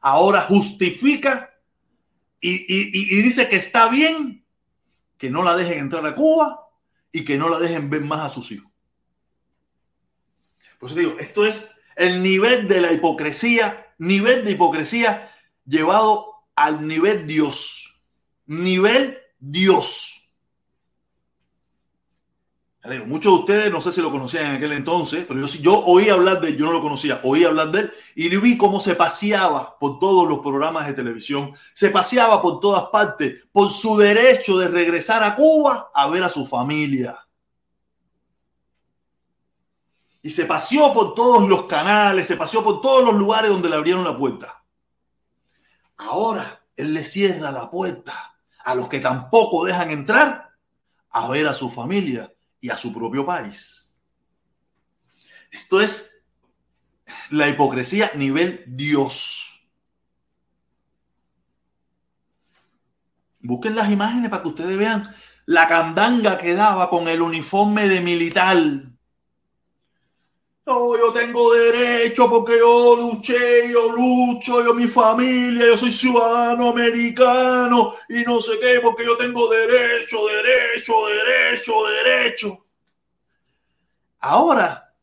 ahora 0.00 0.40
justifica 0.40 1.54
y, 2.40 3.22
dice 3.22 3.48
que 3.48 3.54
está 3.54 3.88
bien 3.88 4.44
que 5.16 5.30
no 5.30 5.44
la 5.44 5.56
dejen 5.56 5.78
entrar 5.78 6.04
a 6.04 6.16
Cuba 6.16 6.68
y 7.12 7.24
que 7.24 7.38
no 7.38 7.48
la 7.48 7.60
dejen 7.60 7.88
ver 7.90 8.00
más 8.00 8.26
a 8.26 8.30
sus 8.30 8.50
hijos. 8.50 8.68
Por 10.80 10.90
eso 10.90 10.98
digo, 10.98 11.16
esto 11.20 11.46
es 11.46 11.70
el 11.94 12.24
nivel 12.24 12.66
de 12.66 12.80
la 12.80 12.92
hipocresía, 12.92 13.94
nivel 13.98 14.44
de 14.44 14.50
hipocresía 14.50 15.30
llevado 15.64 16.42
al 16.56 16.88
nivel 16.88 17.24
Dios. 17.28 18.02
Nivel 18.46 19.16
Dios. 19.38 20.19
Muchos 22.82 23.32
de 23.34 23.38
ustedes 23.40 23.72
no 23.72 23.82
sé 23.82 23.92
si 23.92 24.00
lo 24.00 24.10
conocían 24.10 24.46
en 24.46 24.56
aquel 24.56 24.72
entonces, 24.72 25.26
pero 25.28 25.46
yo 25.46 25.60
yo 25.60 25.84
oí 25.84 26.08
hablar 26.08 26.40
de 26.40 26.48
él, 26.48 26.56
yo 26.56 26.64
no 26.64 26.72
lo 26.72 26.80
conocía, 26.80 27.20
oí 27.24 27.44
hablar 27.44 27.70
de 27.70 27.80
él 27.80 27.92
y 28.14 28.34
vi 28.36 28.56
cómo 28.56 28.80
se 28.80 28.94
paseaba 28.94 29.78
por 29.78 29.98
todos 29.98 30.26
los 30.26 30.38
programas 30.38 30.86
de 30.86 30.94
televisión, 30.94 31.52
se 31.74 31.90
paseaba 31.90 32.40
por 32.40 32.58
todas 32.58 32.84
partes 32.84 33.44
por 33.52 33.68
su 33.68 33.98
derecho 33.98 34.56
de 34.56 34.68
regresar 34.68 35.22
a 35.22 35.36
Cuba 35.36 35.90
a 35.94 36.08
ver 36.08 36.24
a 36.24 36.30
su 36.30 36.46
familia. 36.46 37.18
Y 40.22 40.30
se 40.30 40.46
paseó 40.46 40.94
por 40.94 41.14
todos 41.14 41.46
los 41.46 41.64
canales, 41.64 42.26
se 42.26 42.36
paseó 42.36 42.64
por 42.64 42.80
todos 42.80 43.04
los 43.04 43.14
lugares 43.14 43.50
donde 43.50 43.68
le 43.68 43.76
abrieron 43.76 44.04
la 44.04 44.16
puerta. 44.16 44.64
Ahora 45.98 46.62
él 46.76 46.94
le 46.94 47.04
cierra 47.04 47.50
la 47.50 47.70
puerta 47.70 48.38
a 48.64 48.74
los 48.74 48.88
que 48.88 49.00
tampoco 49.00 49.66
dejan 49.66 49.90
entrar 49.90 50.50
a 51.10 51.28
ver 51.28 51.46
a 51.46 51.54
su 51.54 51.68
familia 51.68 52.32
y 52.60 52.70
a 52.70 52.76
su 52.76 52.92
propio 52.92 53.24
país. 53.24 53.96
Esto 55.50 55.80
es 55.80 56.22
la 57.30 57.48
hipocresía 57.48 58.12
nivel 58.14 58.64
Dios. 58.66 59.68
Busquen 63.40 63.74
las 63.74 63.90
imágenes 63.90 64.30
para 64.30 64.42
que 64.42 64.48
ustedes 64.48 64.76
vean 64.76 65.14
la 65.46 65.66
candanga 65.66 66.38
que 66.38 66.54
daba 66.54 66.90
con 66.90 67.08
el 67.08 67.22
uniforme 67.22 67.88
de 67.88 68.00
militar. 68.00 68.58
No, 70.66 70.96
yo 70.96 71.12
tengo 71.12 71.52
derecho 71.54 72.28
porque 72.28 72.58
yo 72.58 72.94
luché, 72.96 73.72
yo 73.72 73.92
lucho, 73.92 74.62
yo 74.62 74.74
mi 74.74 74.86
familia, 74.86 75.66
yo 75.66 75.76
soy 75.76 75.90
ciudadano 75.90 76.68
americano 76.68 77.94
y 78.08 78.22
no 78.22 78.40
sé 78.40 78.52
qué, 78.60 78.78
porque 78.82 79.04
yo 79.04 79.16
tengo 79.16 79.48
derecho, 79.48 80.18
derecho, 80.26 80.92
derecho, 81.06 81.72
derecho. 82.04 82.66
Ahora, 84.20 84.94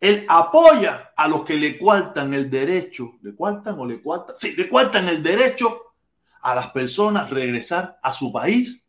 él 0.00 0.26
apoya 0.28 1.12
a 1.16 1.28
los 1.28 1.44
que 1.44 1.54
le 1.54 1.78
cuartan 1.78 2.34
el 2.34 2.50
derecho, 2.50 3.14
le 3.22 3.34
cuartan 3.34 3.78
o 3.78 3.86
le 3.86 4.02
cuartan, 4.02 4.36
sí, 4.36 4.54
le 4.56 4.68
cuartan 4.68 5.08
el 5.08 5.22
derecho 5.22 5.94
a 6.42 6.54
las 6.56 6.70
personas 6.72 7.30
regresar 7.30 7.98
a 8.02 8.12
su 8.12 8.32
país 8.32 8.84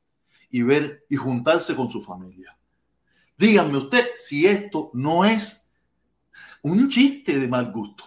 y 0.49 0.63
ver 0.63 1.05
y 1.07 1.15
juntarse 1.15 1.75
con 1.75 1.87
su 1.87 2.01
familia. 2.01 2.57
Díganme 3.37 3.77
usted 3.77 4.09
si 4.15 4.47
esto 4.47 4.89
no 4.93 5.23
es 5.23 5.64
un 6.65 6.89
chiste 6.89 7.37
de 7.37 7.47
mal 7.47 7.71
gusto. 7.71 8.03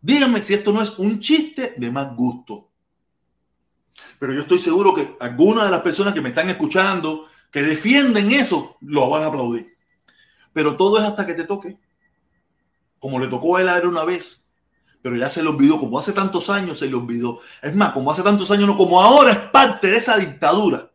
Díganme 0.00 0.40
si 0.40 0.54
esto 0.54 0.72
no 0.72 0.80
es 0.80 0.96
un 0.98 1.18
chiste 1.18 1.74
de 1.76 1.90
mal 1.90 2.14
gusto. 2.14 2.70
Pero 4.20 4.32
yo 4.32 4.42
estoy 4.42 4.60
seguro 4.60 4.94
que 4.94 5.16
algunas 5.18 5.64
de 5.64 5.72
las 5.72 5.82
personas 5.82 6.14
que 6.14 6.20
me 6.20 6.28
están 6.28 6.48
escuchando, 6.50 7.26
que 7.50 7.62
defienden 7.62 8.30
eso, 8.30 8.76
lo 8.80 9.10
van 9.10 9.24
a 9.24 9.26
aplaudir. 9.26 9.76
Pero 10.52 10.76
todo 10.76 10.98
es 10.98 11.04
hasta 11.04 11.26
que 11.26 11.34
te 11.34 11.42
toque. 11.42 11.78
Como 13.00 13.18
le 13.18 13.26
tocó 13.26 13.56
a 13.56 13.60
él 13.60 13.86
una 13.88 14.04
vez. 14.04 14.46
Pero 15.02 15.16
ya 15.16 15.28
se 15.28 15.42
le 15.42 15.48
olvidó, 15.48 15.80
como 15.80 15.98
hace 15.98 16.12
tantos 16.12 16.48
años 16.48 16.78
se 16.78 16.86
le 16.86 16.94
olvidó. 16.94 17.40
Es 17.60 17.74
más, 17.74 17.92
como 17.92 18.12
hace 18.12 18.22
tantos 18.22 18.52
años, 18.52 18.68
no, 18.68 18.76
como 18.76 19.02
ahora 19.02 19.32
es 19.32 19.38
parte 19.50 19.88
de 19.88 19.96
esa 19.96 20.16
dictadura. 20.16 20.92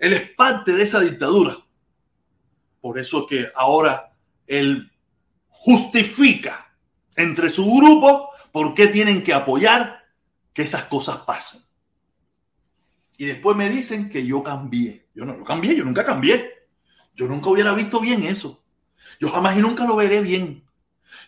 Él 0.00 0.12
es 0.12 0.30
parte 0.30 0.72
de 0.72 0.82
esa 0.82 0.98
dictadura. 0.98 1.56
Por 2.80 2.98
eso 2.98 3.20
es 3.20 3.26
que 3.28 3.48
ahora 3.54 4.12
él 4.48 4.91
justifica 5.64 6.74
entre 7.14 7.48
su 7.48 7.64
grupo 7.64 8.30
por 8.50 8.74
qué 8.74 8.88
tienen 8.88 9.22
que 9.22 9.32
apoyar 9.32 10.02
que 10.52 10.62
esas 10.62 10.86
cosas 10.86 11.18
pasen. 11.18 11.60
Y 13.16 13.26
después 13.26 13.56
me 13.56 13.70
dicen 13.70 14.08
que 14.08 14.26
yo 14.26 14.42
cambié. 14.42 15.06
Yo 15.14 15.24
no 15.24 15.36
lo 15.36 15.44
cambié, 15.44 15.76
yo 15.76 15.84
nunca 15.84 16.04
cambié. 16.04 16.50
Yo 17.14 17.26
nunca 17.26 17.50
hubiera 17.50 17.72
visto 17.74 18.00
bien 18.00 18.24
eso. 18.24 18.64
Yo 19.20 19.30
jamás 19.30 19.56
y 19.56 19.60
nunca 19.60 19.84
lo 19.84 19.94
veré 19.94 20.20
bien. 20.20 20.64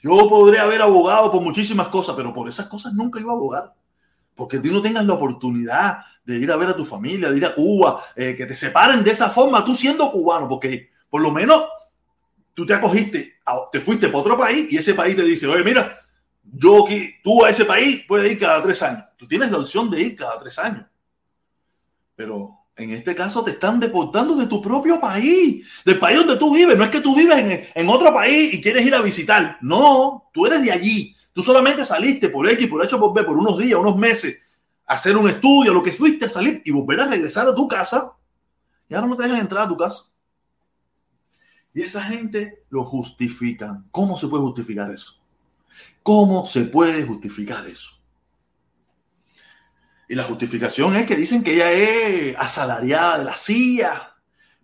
Yo 0.03 0.29
podré 0.29 0.59
haber 0.59 0.83
abogado 0.83 1.31
por 1.31 1.40
muchísimas 1.40 1.88
cosas, 1.88 2.16
pero 2.16 2.35
por 2.35 2.49
esas 2.49 2.66
cosas 2.66 2.92
nunca 2.92 3.20
iba 3.20 3.33
a 3.33 3.37
abogar. 3.37 3.75
Porque 4.35 4.59
tú 4.59 4.73
no 4.73 4.83
tengas 4.83 5.07
la 5.07 5.12
oportunidad 5.12 5.99
de 6.25 6.38
ir 6.38 6.51
a 6.51 6.57
ver 6.57 6.70
a 6.70 6.77
tu 6.77 6.85
familia, 6.85 7.31
de 7.31 7.37
ir 7.37 7.47
a 7.47 7.55
Cuba, 7.55 8.03
eh, 8.16 8.35
que 8.37 8.47
te 8.47 8.57
separen 8.57 9.05
de 9.05 9.12
esa 9.12 9.31
forma, 9.31 9.64
tú 9.64 9.75
siendo 9.77 10.11
cubano, 10.11 10.49
porque 10.49 10.90
por 11.09 11.23
lo 11.23 11.31
menos 11.31 11.62
tú 12.55 12.64
te 12.64 12.75
acogiste, 12.75 13.35
te 13.71 13.81
fuiste 13.81 14.09
para 14.09 14.19
otro 14.19 14.38
país 14.38 14.69
y 14.71 14.79
ese 14.79 14.95
país 14.95 15.17
te 15.17 15.23
dice, 15.23 15.47
oye, 15.47 15.64
mira, 15.64 16.01
yo 16.43 16.85
que 16.85 17.21
tú 17.23 17.45
a 17.45 17.51
ese 17.51 17.64
país 17.64 18.05
puedes 18.07 18.31
ir 18.31 18.38
cada 18.38 18.62
tres 18.62 18.83
años. 18.83 19.05
Tú 19.17 19.27
tienes 19.27 19.51
la 19.51 19.59
opción 19.59 19.90
de 19.90 20.01
ir 20.01 20.17
cada 20.17 20.38
tres 20.38 20.59
años. 20.59 20.87
Pero 22.14 22.59
en 22.77 22.90
este 22.90 23.14
caso 23.14 23.43
te 23.43 23.53
están 23.53 23.81
deportando 23.81 24.37
de 24.37 24.47
tu 24.47 24.62
propio 24.62 25.01
país, 25.01 25.67
del 25.85 25.99
país 25.99 26.19
donde 26.19 26.37
tú 26.37 26.55
vives. 26.55 26.77
No 26.77 26.85
es 26.85 26.90
que 26.90 27.01
tú 27.01 27.14
vives 27.17 27.38
en, 27.38 27.67
en, 27.75 27.88
otro 27.88 28.12
país 28.12 28.55
y 28.55 28.61
quieres 28.61 28.87
ir 28.87 28.95
a 28.95 29.03
visitar. 29.03 29.59
No, 29.61 30.31
tú 30.33 30.47
eres 30.47 30.62
de 30.62 30.73
allí. 30.73 31.17
Tú 31.33 31.43
solamente 31.43 31.85
saliste 31.85 32.29
por 32.29 32.49
X, 32.49 32.69
por 32.69 32.85
hecho, 32.85 33.01
por 33.01 33.12
B, 33.12 33.25
por 33.25 33.37
unos 33.37 33.59
días, 33.59 33.79
unos 33.79 33.97
meses, 33.97 34.40
a 34.87 34.95
hacer 34.95 35.17
un 35.17 35.29
estudio, 35.29 35.73
lo 35.73 35.83
que 35.83 35.90
fuiste 35.90 36.27
a 36.27 36.29
salir 36.29 36.62
y 36.64 36.71
volver 36.71 37.01
a 37.01 37.07
regresar 37.07 37.49
a 37.49 37.55
tu 37.55 37.67
casa. 37.67 38.12
Y 38.88 38.95
ahora 38.95 39.09
no 39.09 39.17
te 39.17 39.25
dejan 39.25 39.40
entrar 39.40 39.64
a 39.64 39.69
tu 39.69 39.77
casa. 39.77 40.05
Y 41.74 41.82
esa 41.82 42.02
gente 42.02 42.62
lo 42.70 42.84
justifica. 42.84 43.82
¿Cómo 43.90 44.16
se 44.16 44.28
puede 44.28 44.44
justificar 44.44 44.90
eso? 44.92 45.20
¿Cómo 46.04 46.46
se 46.46 46.62
puede 46.62 47.04
justificar 47.04 47.66
eso? 47.66 47.90
Y 50.08 50.14
la 50.14 50.22
justificación 50.22 50.94
es 50.96 51.06
que 51.06 51.16
dicen 51.16 51.42
que 51.42 51.54
ella 51.54 51.72
es 51.72 52.37
asalariada 52.38 53.18
de 53.18 53.24
la 53.24 53.37
CIA, 53.37 54.14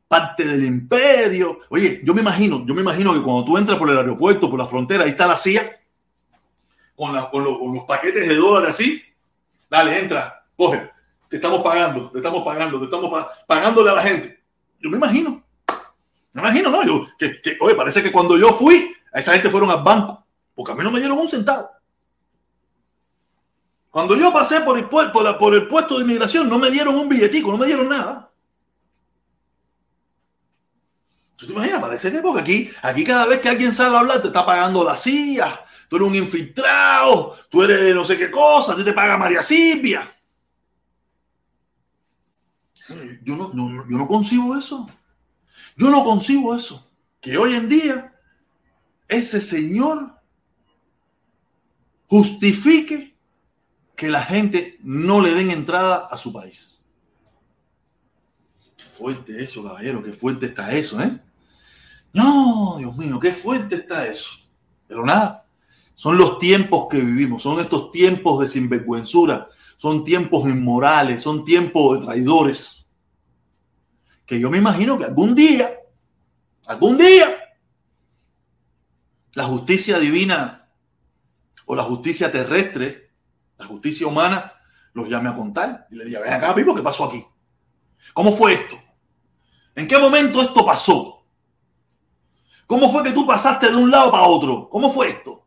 parte 0.07 0.45
del 0.45 0.65
imperio. 0.65 1.59
Oye, 1.71 2.01
yo 2.05 2.15
me 2.15 2.21
imagino, 2.21 2.65
yo 2.65 2.75
me 2.75 2.83
imagino 2.83 3.13
que 3.13 3.23
cuando 3.23 3.45
tú 3.45 3.59
entras 3.59 3.79
por 3.79 3.91
el 3.91 3.99
aeropuerto, 3.99 4.49
por 4.49 4.61
la 4.61 4.67
frontera, 4.67 5.05
ahí 5.05 5.11
está 5.11 5.27
la 5.27 5.37
CIA, 5.37 5.81
con, 6.95 7.13
los 7.13 7.85
paquetes 7.89 8.29
de 8.29 8.37
dólares 8.37 8.77
así. 8.77 9.03
Dale, 9.69 9.99
entra, 9.99 10.47
coge. 10.57 10.91
Te 11.29 11.37
estamos 11.37 11.63
pagando, 11.63 12.11
te 12.11 12.19
estamos 12.19 12.45
pagando, 12.45 12.79
te 12.79 12.85
estamos 12.85 13.27
pagándole 13.47 13.91
a 13.91 13.95
la 13.95 14.03
gente. 14.03 14.43
Yo 14.81 14.91
me 14.91 14.97
imagino. 14.97 15.43
Me 16.33 16.43
imagino, 16.43 16.71
¿no? 16.71 16.85
Yo, 16.85 17.07
que, 17.19 17.41
que, 17.41 17.57
oye, 17.61 17.75
parece 17.75 18.03
que 18.03 18.13
cuando 18.13 18.39
yo 18.39 18.53
fui, 18.53 18.95
a 19.13 19.19
esa 19.19 19.33
gente 19.33 19.51
fueron 19.51 19.71
al 19.71 19.83
banco, 19.83 20.25
porque 20.55 20.73
a 20.73 20.75
mí 20.75 20.85
no 20.85 20.91
me 20.91 21.01
dieron 21.01 21.19
un 21.19 21.29
centavo. 21.29 21.69
Cuando 23.91 24.17
yo 24.17 24.33
pasé 24.33 24.61
por 24.61 24.79
el, 24.79 24.89
por, 24.89 25.13
por 25.39 25.55
el 25.55 25.67
puesto 25.67 25.97
de 25.97 26.05
inmigración, 26.05 26.49
no 26.49 26.59
me 26.59 26.71
dieron 26.71 26.95
un 26.95 27.09
billetico, 27.09 27.51
no 27.51 27.59
me 27.59 27.67
dieron 27.67 27.89
nada. 27.89 28.31
¿Tú 31.35 31.47
te 31.47 31.53
imaginas? 31.53 31.81
Parece 31.81 32.13
que 32.13 32.21
porque 32.21 32.43
aquí, 32.43 32.71
aquí 32.83 33.03
cada 33.03 33.27
vez 33.27 33.41
que 33.41 33.49
alguien 33.49 33.73
sale 33.73 33.97
a 33.97 34.01
hablar 34.01 34.21
te 34.21 34.29
está 34.29 34.47
pagando 34.47 34.85
la 34.85 34.95
CIA, 34.95 35.65
tú 35.89 35.97
eres 35.97 36.09
un 36.09 36.15
infiltrado, 36.15 37.35
tú 37.49 37.63
eres 37.65 37.95
no 37.95 38.05
sé 38.05 38.17
qué 38.17 38.31
cosa, 38.31 38.75
a 38.75 38.77
ti 38.77 38.85
te 38.85 38.93
paga 38.93 39.17
María 39.17 39.43
Silvia. 39.43 40.15
Yo 43.23 43.37
no, 43.37 43.53
yo 43.55 43.97
no 43.97 44.07
concibo 44.07 44.57
eso. 44.57 44.87
Yo 45.81 45.89
no 45.89 46.05
concibo 46.05 46.55
eso. 46.55 46.87
Que 47.23 47.39
hoy 47.39 47.55
en 47.55 47.71
día 47.71 48.13
ese 49.09 49.41
señor 49.41 50.15
justifique 52.07 53.17
que 53.97 54.11
la 54.11 54.23
gente 54.23 54.79
no 54.83 55.23
le 55.23 55.33
den 55.33 55.51
entrada 55.51 56.07
a 56.11 56.19
su 56.19 56.35
país. 56.35 56.85
Qué 58.77 58.85
fuerte 58.85 59.43
eso, 59.43 59.63
caballero, 59.63 60.03
qué 60.03 60.13
fuerte 60.13 60.47
está 60.47 60.71
eso, 60.71 61.01
¿eh? 61.01 61.19
No, 62.13 62.77
Dios 62.79 62.95
mío, 62.99 63.19
qué 63.19 63.33
fuerte 63.33 63.77
está 63.77 64.07
eso. 64.07 64.33
Pero 64.87 65.07
nada, 65.07 65.47
son 65.95 66.19
los 66.19 66.39
tiempos 66.39 66.89
que 66.91 66.99
vivimos, 66.99 67.43
son 67.43 67.59
estos 67.59 67.91
tiempos 67.91 68.41
de 68.41 68.49
sinvergüenzura, 68.49 69.49
son 69.77 70.05
tiempos 70.05 70.47
inmorales, 70.47 71.23
son 71.23 71.43
tiempos 71.43 72.01
de 72.01 72.05
traidores. 72.05 72.90
Que 74.31 74.39
yo 74.39 74.49
me 74.49 74.59
imagino 74.59 74.97
que 74.97 75.07
algún 75.07 75.35
día, 75.35 75.77
algún 76.67 76.97
día, 76.97 77.37
la 79.35 79.43
justicia 79.43 79.99
divina 79.99 80.71
o 81.67 81.75
la 81.75 81.83
justicia 81.83 82.31
terrestre 82.31 83.11
la 83.59 83.67
justicia 83.67 84.07
humana 84.07 84.53
los 84.93 85.09
llame 85.09 85.31
a 85.31 85.35
contar 85.35 85.89
y 85.91 85.97
le 85.97 86.05
diga, 86.05 86.21
ven 86.21 86.33
acá, 86.33 86.55
Pipo, 86.55 86.77
¿qué 86.77 86.81
pasó 86.81 87.07
aquí? 87.07 87.27
¿Cómo 88.15 88.33
fue 88.33 88.55
esto? 88.55 88.81
¿En 89.75 89.89
qué 89.89 89.99
momento 89.99 90.41
esto 90.43 90.65
pasó? 90.65 91.27
¿Cómo 92.69 92.89
fue 92.89 93.03
que 93.03 93.11
tú 93.11 93.27
pasaste 93.27 93.69
de 93.69 93.75
un 93.75 93.91
lado 93.91 94.13
para 94.13 94.23
otro? 94.23 94.69
¿Cómo 94.69 94.93
fue 94.93 95.09
esto? 95.09 95.45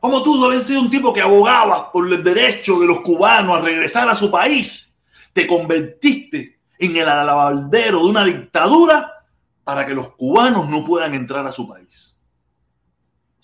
¿Cómo 0.00 0.24
tú, 0.24 0.44
habías 0.44 0.66
sido 0.66 0.80
un 0.80 0.90
tipo 0.90 1.12
que 1.12 1.22
abogaba 1.22 1.92
por 1.92 2.12
el 2.12 2.24
derecho 2.24 2.80
de 2.80 2.88
los 2.88 3.02
cubanos 3.02 3.58
a 3.58 3.60
regresar 3.60 4.08
a 4.08 4.16
su 4.16 4.28
país, 4.28 4.98
te 5.32 5.46
convertiste 5.46 6.61
en 6.82 6.96
el 6.96 7.08
alabaldero 7.08 8.00
de 8.00 8.10
una 8.10 8.24
dictadura 8.24 9.24
para 9.62 9.86
que 9.86 9.94
los 9.94 10.14
cubanos 10.16 10.68
no 10.68 10.84
puedan 10.84 11.14
entrar 11.14 11.46
a 11.46 11.52
su 11.52 11.68
país? 11.68 12.16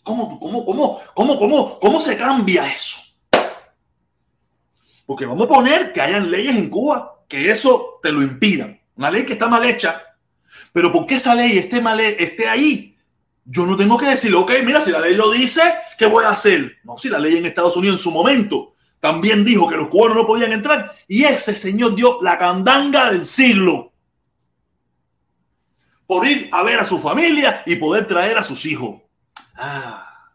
¿Cómo, 0.02 0.40
cómo, 0.40 0.64
cómo, 0.64 1.00
cómo, 1.14 1.38
cómo, 1.38 1.78
cómo 1.78 2.00
se 2.00 2.16
cambia 2.16 2.66
eso? 2.66 2.98
Porque 5.06 5.24
vamos 5.24 5.46
a 5.46 5.48
poner 5.48 5.92
que 5.92 6.00
hayan 6.00 6.30
leyes 6.30 6.56
en 6.56 6.68
Cuba 6.68 7.22
que 7.28 7.50
eso 7.50 8.00
te 8.02 8.10
lo 8.10 8.22
impidan. 8.22 8.80
Una 8.96 9.10
ley 9.10 9.24
que 9.24 9.34
está 9.34 9.46
mal 9.46 9.64
hecha. 9.64 10.02
Pero 10.72 10.90
porque 10.90 11.14
esa 11.14 11.34
ley 11.34 11.58
esté, 11.58 11.80
mal, 11.80 12.00
esté 12.00 12.48
ahí, 12.48 12.96
yo 13.44 13.64
no 13.66 13.76
tengo 13.76 13.96
que 13.96 14.06
decirle, 14.06 14.36
ok, 14.36 14.52
mira, 14.64 14.80
si 14.80 14.90
la 14.90 15.00
ley 15.00 15.14
lo 15.14 15.30
dice, 15.30 15.62
¿qué 15.96 16.06
voy 16.06 16.24
a 16.24 16.30
hacer? 16.30 16.78
No, 16.84 16.98
si 16.98 17.08
la 17.08 17.18
ley 17.18 17.36
en 17.36 17.46
Estados 17.46 17.76
Unidos 17.76 17.96
en 17.96 18.02
su 18.02 18.10
momento 18.10 18.74
también 19.00 19.44
dijo 19.44 19.68
que 19.68 19.76
los 19.76 19.88
cubanos 19.88 20.16
no 20.16 20.26
podían 20.26 20.52
entrar 20.52 20.96
y 21.06 21.24
ese 21.24 21.54
señor 21.54 21.94
dio 21.94 22.20
la 22.22 22.38
candanga 22.38 23.10
del 23.10 23.24
siglo 23.24 23.92
por 26.06 26.26
ir 26.26 26.48
a 26.52 26.62
ver 26.62 26.80
a 26.80 26.86
su 26.86 26.98
familia 26.98 27.62
y 27.66 27.76
poder 27.76 28.06
traer 28.06 28.38
a 28.38 28.42
sus 28.42 28.64
hijos. 28.64 29.02
Ah, 29.56 30.32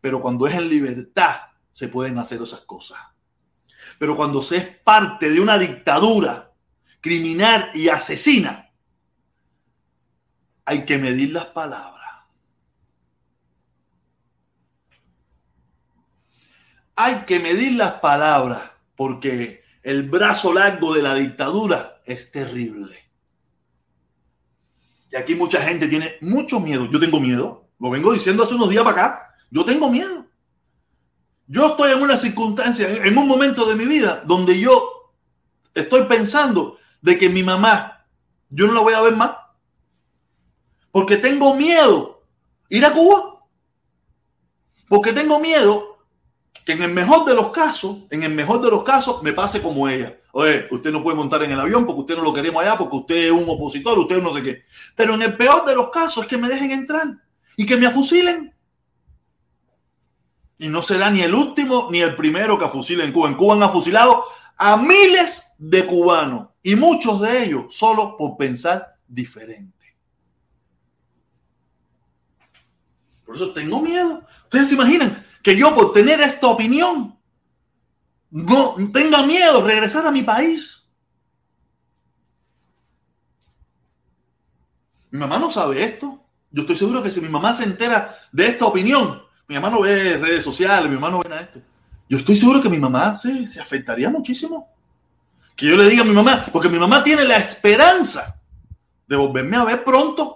pero 0.00 0.20
cuando 0.20 0.46
es 0.46 0.54
en 0.54 0.68
libertad 0.68 1.36
se 1.72 1.88
pueden 1.88 2.18
hacer 2.18 2.40
esas 2.40 2.60
cosas. 2.60 2.98
Pero 3.98 4.16
cuando 4.16 4.42
se 4.42 4.56
es 4.56 4.68
parte 4.78 5.30
de 5.30 5.40
una 5.40 5.58
dictadura 5.58 6.52
criminal 7.00 7.70
y 7.74 7.88
asesina, 7.88 8.70
hay 10.64 10.84
que 10.84 10.98
medir 10.98 11.32
las 11.32 11.46
palabras. 11.46 11.95
Hay 16.96 17.24
que 17.26 17.38
medir 17.38 17.72
las 17.72 18.00
palabras 18.00 18.62
porque 18.96 19.62
el 19.82 20.08
brazo 20.08 20.52
largo 20.52 20.94
de 20.94 21.02
la 21.02 21.14
dictadura 21.14 22.00
es 22.06 22.32
terrible. 22.32 22.96
Y 25.12 25.16
aquí 25.16 25.34
mucha 25.34 25.62
gente 25.62 25.88
tiene 25.88 26.16
mucho 26.22 26.58
miedo. 26.58 26.88
Yo 26.90 26.98
tengo 26.98 27.20
miedo. 27.20 27.68
Lo 27.78 27.90
vengo 27.90 28.12
diciendo 28.12 28.42
hace 28.42 28.54
unos 28.54 28.70
días 28.70 28.82
para 28.82 28.96
acá. 28.96 29.34
Yo 29.50 29.64
tengo 29.64 29.90
miedo. 29.90 30.26
Yo 31.46 31.68
estoy 31.68 31.92
en 31.92 32.02
una 32.02 32.16
circunstancia, 32.16 32.88
en 32.88 33.16
un 33.16 33.28
momento 33.28 33.66
de 33.66 33.76
mi 33.76 33.84
vida 33.84 34.22
donde 34.26 34.58
yo 34.58 35.12
estoy 35.74 36.04
pensando 36.04 36.78
de 37.00 37.16
que 37.16 37.28
mi 37.28 37.44
mamá, 37.44 38.04
yo 38.50 38.66
no 38.66 38.72
la 38.72 38.80
voy 38.80 38.94
a 38.94 39.02
ver 39.02 39.14
más. 39.14 39.36
Porque 40.90 41.16
tengo 41.18 41.54
miedo 41.54 42.24
ir 42.68 42.84
a 42.84 42.92
Cuba. 42.92 43.44
Porque 44.88 45.12
tengo 45.12 45.38
miedo 45.38 45.95
que 46.66 46.72
en 46.72 46.82
el 46.82 46.92
mejor 46.92 47.24
de 47.24 47.32
los 47.32 47.52
casos, 47.52 47.98
en 48.10 48.24
el 48.24 48.34
mejor 48.34 48.60
de 48.60 48.68
los 48.68 48.82
casos, 48.82 49.22
me 49.22 49.32
pase 49.32 49.62
como 49.62 49.88
ella. 49.88 50.18
Oye, 50.32 50.66
usted 50.72 50.90
no 50.90 51.00
puede 51.00 51.16
montar 51.16 51.44
en 51.44 51.52
el 51.52 51.60
avión 51.60 51.86
porque 51.86 52.00
usted 52.00 52.16
no 52.16 52.24
lo 52.24 52.34
queremos 52.34 52.60
allá, 52.60 52.76
porque 52.76 52.96
usted 52.96 53.26
es 53.26 53.30
un 53.30 53.48
opositor, 53.48 53.96
usted 53.96 54.20
no 54.20 54.34
sé 54.34 54.42
qué. 54.42 54.64
Pero 54.96 55.14
en 55.14 55.22
el 55.22 55.36
peor 55.36 55.64
de 55.64 55.76
los 55.76 55.90
casos 55.90 56.24
es 56.24 56.28
que 56.28 56.36
me 56.36 56.48
dejen 56.48 56.72
entrar 56.72 57.06
y 57.56 57.64
que 57.64 57.76
me 57.76 57.86
afusilen. 57.86 58.52
Y 60.58 60.66
no 60.66 60.82
será 60.82 61.08
ni 61.08 61.20
el 61.20 61.36
último 61.36 61.88
ni 61.92 62.00
el 62.00 62.16
primero 62.16 62.58
que 62.58 62.64
afusilen 62.64 63.06
en 63.06 63.12
Cuba. 63.12 63.28
En 63.28 63.36
Cuba 63.36 63.54
han 63.54 63.62
afusilado 63.62 64.24
a 64.56 64.76
miles 64.76 65.54
de 65.58 65.86
cubanos 65.86 66.48
y 66.64 66.74
muchos 66.74 67.20
de 67.20 67.44
ellos 67.44 67.72
solo 67.72 68.16
por 68.18 68.36
pensar 68.36 68.96
diferente. 69.06 69.94
Por 73.24 73.36
eso 73.36 73.52
tengo 73.52 73.80
miedo. 73.80 74.24
Ustedes 74.46 74.68
se 74.68 74.74
imaginan 74.74 75.25
que 75.46 75.56
yo 75.56 75.72
por 75.76 75.92
tener 75.92 76.20
esta 76.22 76.48
opinión 76.48 77.16
no 78.32 78.74
tenga 78.92 79.24
miedo 79.24 79.62
de 79.62 79.68
regresar 79.68 80.04
a 80.04 80.10
mi 80.10 80.24
país. 80.24 80.84
Mi 85.12 85.20
mamá 85.20 85.38
no 85.38 85.48
sabe 85.48 85.84
esto. 85.84 86.20
Yo 86.50 86.62
estoy 86.62 86.74
seguro 86.74 87.00
que 87.00 87.12
si 87.12 87.20
mi 87.20 87.28
mamá 87.28 87.54
se 87.54 87.62
entera 87.62 88.18
de 88.32 88.48
esta 88.48 88.66
opinión, 88.66 89.22
mi 89.46 89.54
mamá 89.54 89.70
no 89.70 89.82
ve 89.82 90.16
redes 90.16 90.42
sociales, 90.42 90.90
mi 90.90 90.96
mamá 90.96 91.10
no 91.10 91.20
ve 91.20 91.28
nada 91.28 91.42
esto. 91.42 91.60
Yo 92.08 92.18
estoy 92.18 92.34
seguro 92.34 92.60
que 92.60 92.68
mi 92.68 92.80
mamá 92.80 93.14
se, 93.14 93.46
se 93.46 93.60
afectaría 93.60 94.10
muchísimo. 94.10 94.68
Que 95.54 95.66
yo 95.66 95.76
le 95.76 95.88
diga 95.88 96.02
a 96.02 96.06
mi 96.06 96.12
mamá, 96.12 96.44
porque 96.52 96.68
mi 96.68 96.80
mamá 96.80 97.04
tiene 97.04 97.22
la 97.22 97.36
esperanza 97.36 98.42
de 99.06 99.14
volverme 99.14 99.58
a 99.58 99.64
ver 99.64 99.84
pronto 99.84 100.35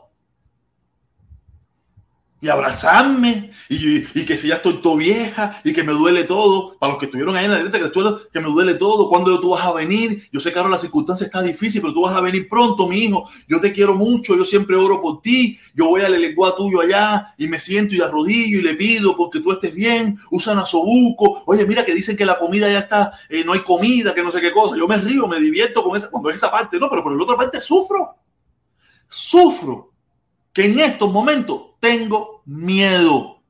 y 2.40 2.48
abrazarme 2.48 3.50
y, 3.68 3.98
y, 3.98 4.24
que 4.24 4.36
si 4.36 4.48
ya 4.48 4.56
estoy 4.56 4.80
todo 4.80 4.96
vieja 4.96 5.60
y 5.62 5.72
que 5.72 5.82
me 5.82 5.92
duele 5.92 6.24
todo, 6.24 6.76
para 6.78 6.92
los 6.92 6.98
que 6.98 7.06
estuvieron 7.06 7.36
ahí 7.36 7.44
en 7.44 7.50
la 7.50 7.58
directa, 7.58 7.78
que, 7.78 7.90
que 8.32 8.40
me 8.40 8.48
duele 8.48 8.74
todo, 8.74 9.08
cuando 9.08 9.38
tú 9.40 9.50
vas 9.50 9.64
a 9.64 9.72
venir, 9.72 10.28
yo 10.32 10.40
sé 10.40 10.52
que 10.52 10.58
ahora 10.58 10.70
la 10.70 10.78
circunstancia 10.78 11.26
está 11.26 11.42
difícil, 11.42 11.82
pero 11.82 11.92
tú 11.92 12.02
vas 12.02 12.16
a 12.16 12.20
venir 12.20 12.48
pronto, 12.48 12.86
mi 12.86 12.98
hijo, 12.98 13.28
yo 13.46 13.60
te 13.60 13.72
quiero 13.72 13.94
mucho, 13.94 14.36
yo 14.36 14.44
siempre 14.44 14.76
oro 14.76 15.02
por 15.02 15.20
ti, 15.20 15.58
yo 15.74 15.88
voy 15.88 16.00
al 16.00 16.20
lengua 16.20 16.56
tuyo 16.56 16.80
allá 16.80 17.34
y 17.36 17.46
me 17.46 17.58
siento 17.58 17.94
y 17.94 18.00
arrodillo 18.00 18.58
y 18.58 18.62
le 18.62 18.74
pido 18.74 19.16
porque 19.16 19.40
tú 19.40 19.52
estés 19.52 19.74
bien, 19.74 20.18
usan 20.30 20.58
a 20.58 20.66
sobuco, 20.66 21.42
oye, 21.46 21.66
mira 21.66 21.84
que 21.84 21.94
dicen 21.94 22.16
que 22.16 22.24
la 22.24 22.38
comida 22.38 22.70
ya 22.70 22.80
está, 22.80 23.12
eh, 23.28 23.44
no 23.44 23.52
hay 23.52 23.60
comida, 23.60 24.14
que 24.14 24.22
no 24.22 24.32
sé 24.32 24.40
qué 24.40 24.50
cosa, 24.50 24.76
yo 24.76 24.88
me 24.88 24.96
río, 24.96 25.28
me 25.28 25.38
divierto 25.38 25.82
con 25.84 25.96
esa, 25.96 26.10
cuando 26.10 26.30
es 26.30 26.36
esa 26.36 26.50
parte, 26.50 26.78
no, 26.78 26.88
pero 26.88 27.02
por 27.02 27.14
la 27.14 27.22
otra 27.22 27.36
parte 27.36 27.60
sufro, 27.60 28.16
sufro 29.08 29.89
que 30.52 30.66
en 30.66 30.80
estos 30.80 31.12
momentos 31.12 31.62
tengo 31.80 32.42
miedo 32.46 33.40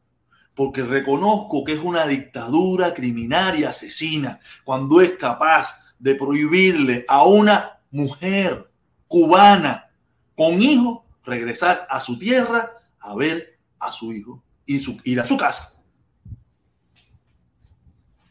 porque 0.55 0.85
reconozco 0.85 1.65
que 1.65 1.73
es 1.73 1.81
una 1.81 2.07
dictadura 2.07 2.93
criminal 2.93 3.59
y 3.59 3.65
asesina 3.65 4.41
cuando 4.65 5.01
es 5.01 5.17
capaz 5.17 5.81
de 5.99 6.15
prohibirle 6.15 7.05
a 7.09 7.25
una 7.25 7.79
mujer 7.91 8.71
cubana 9.09 9.91
con 10.37 10.61
hijo 10.61 11.07
regresar 11.25 11.87
a 11.89 12.01
su 12.01 12.19
tierra 12.19 12.71
a 12.99 13.15
ver 13.15 13.59
a 13.79 13.91
su 13.91 14.13
hijo 14.13 14.43
y 14.67 14.79
su, 14.79 14.99
ir 15.05 15.21
a 15.21 15.25
su 15.25 15.37
casa. 15.37 15.73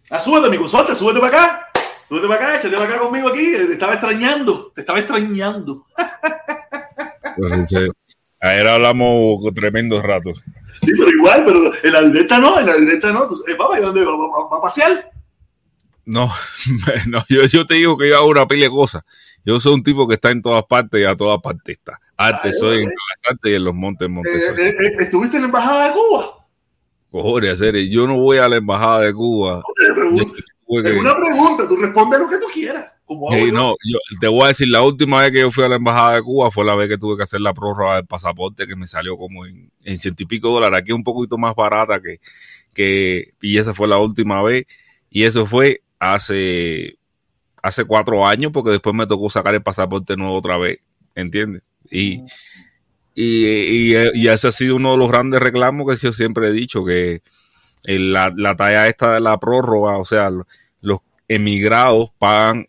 Ah, 0.09 0.19
súbete, 0.19 0.49
mi 0.49 0.57
consorte, 0.57 0.95
súbete 0.95 1.19
para 1.19 1.37
acá. 1.37 1.67
Súbete 2.07 2.27
para 2.27 2.45
acá, 2.45 2.59
échate 2.59 2.75
para 2.75 2.89
acá 2.89 2.99
conmigo 2.99 3.29
aquí. 3.29 3.51
Te 3.51 3.73
estaba 3.73 3.93
extrañando, 3.93 4.71
te 4.73 4.81
estaba 4.81 4.99
extrañando. 4.99 5.85
Pues 7.35 7.73
Ayer 8.41 8.67
hablamos 8.67 9.41
tremendo 9.53 10.01
rato. 10.01 10.33
Sí, 10.81 10.91
pero 10.97 11.09
igual, 11.09 11.43
pero 11.45 11.71
en 11.83 11.91
la 11.91 12.01
directa 12.03 12.39
no, 12.39 12.59
en 12.59 12.65
la 12.65 12.75
directa 12.75 13.11
no. 13.11 13.23
Entonces, 13.23 13.45
eh, 13.49 13.57
¿y 13.77 13.81
dónde 13.81 14.05
va, 14.05 14.15
va, 14.15 14.49
va, 14.49 14.57
a 14.57 14.61
pasear? 14.61 15.11
No, 16.05 16.29
no 17.07 17.23
yo, 17.27 17.43
yo, 17.43 17.67
te 17.67 17.75
digo 17.75 17.97
que 17.97 18.09
yo 18.09 18.17
hago 18.17 18.27
una 18.27 18.47
pila 18.47 18.63
de 18.63 18.69
cosas. 18.69 19.03
Yo 19.45 19.59
soy 19.59 19.73
un 19.73 19.83
tipo 19.83 20.07
que 20.07 20.15
está 20.15 20.31
en 20.31 20.41
todas 20.41 20.63
partes 20.65 21.01
y 21.01 21.05
a 21.05 21.15
todas 21.15 21.39
partes 21.41 21.77
está. 21.77 21.99
Arte, 22.15 22.51
soy 22.51 22.83
en 22.83 22.91
y 23.43 23.53
en 23.53 23.63
los 23.63 23.73
montes, 23.73 24.09
montes. 24.09 24.47
Eh, 24.57 24.69
eh, 24.69 24.91
¿Estuviste 24.99 25.37
en 25.37 25.43
la 25.43 25.47
Embajada 25.47 25.87
de 25.87 25.93
Cuba? 25.93 26.47
Cojones, 27.11 27.51
hacer, 27.51 27.75
yo 27.89 28.07
no 28.07 28.19
voy 28.19 28.37
a 28.37 28.47
la 28.47 28.57
Embajada 28.57 29.01
de 29.01 29.13
Cuba. 29.13 29.61
es 30.67 30.97
una 30.97 31.15
pregunta, 31.15 31.67
tú 31.67 31.75
respondes 31.75 32.19
lo 32.19 32.29
que 32.29 32.37
tú 32.37 32.47
quieras 32.53 32.98
no, 33.51 33.75
yo 33.83 33.97
te 34.19 34.27
voy 34.27 34.43
a 34.43 34.47
decir, 34.47 34.67
la 34.67 34.83
última 34.83 35.21
vez 35.21 35.31
que 35.31 35.39
yo 35.39 35.51
fui 35.51 35.63
a 35.63 35.69
la 35.69 35.77
embajada 35.77 36.15
de 36.15 36.21
Cuba 36.21 36.51
fue 36.51 36.63
la 36.63 36.75
vez 36.75 36.87
que 36.87 36.97
tuve 36.97 37.17
que 37.17 37.23
hacer 37.23 37.41
la 37.41 37.53
prórroga 37.53 37.95
del 37.95 38.05
pasaporte 38.05 38.67
que 38.67 38.75
me 38.75 38.87
salió 38.87 39.17
como 39.17 39.45
en, 39.45 39.71
ciento 39.97 40.23
y 40.23 40.25
pico 40.27 40.49
dólares. 40.49 40.79
Aquí 40.79 40.91
un 40.91 41.03
poquito 41.03 41.37
más 41.37 41.55
barata 41.55 41.99
que, 41.99 42.19
que, 42.73 43.33
y 43.41 43.57
esa 43.57 43.73
fue 43.73 43.87
la 43.87 43.97
última 43.97 44.41
vez. 44.43 44.65
Y 45.09 45.23
eso 45.23 45.47
fue 45.47 45.81
hace, 45.97 46.99
hace 47.63 47.83
cuatro 47.85 48.27
años, 48.27 48.51
porque 48.51 48.71
después 48.71 48.95
me 48.95 49.07
tocó 49.07 49.29
sacar 49.29 49.55
el 49.55 49.63
pasaporte 49.63 50.15
nuevo 50.15 50.35
otra 50.35 50.57
vez, 50.57 50.79
¿entiendes? 51.15 51.63
Y, 51.89 52.21
y, 53.15 53.95
y, 54.13 54.27
ese 54.27 54.47
ha 54.47 54.51
sido 54.51 54.75
uno 54.75 54.91
de 54.91 54.97
los 54.97 55.09
grandes 55.09 55.41
reclamos 55.41 55.89
que 55.89 55.97
yo 55.97 56.13
siempre 56.13 56.49
he 56.49 56.51
dicho, 56.51 56.85
que 56.85 57.23
la, 57.83 58.31
la 58.35 58.55
talla 58.55 58.87
esta 58.87 59.15
de 59.15 59.21
la 59.21 59.39
prórroga, 59.39 59.97
o 59.97 60.05
sea, 60.05 60.29
emigrados 61.29 62.09
pagan, 62.17 62.65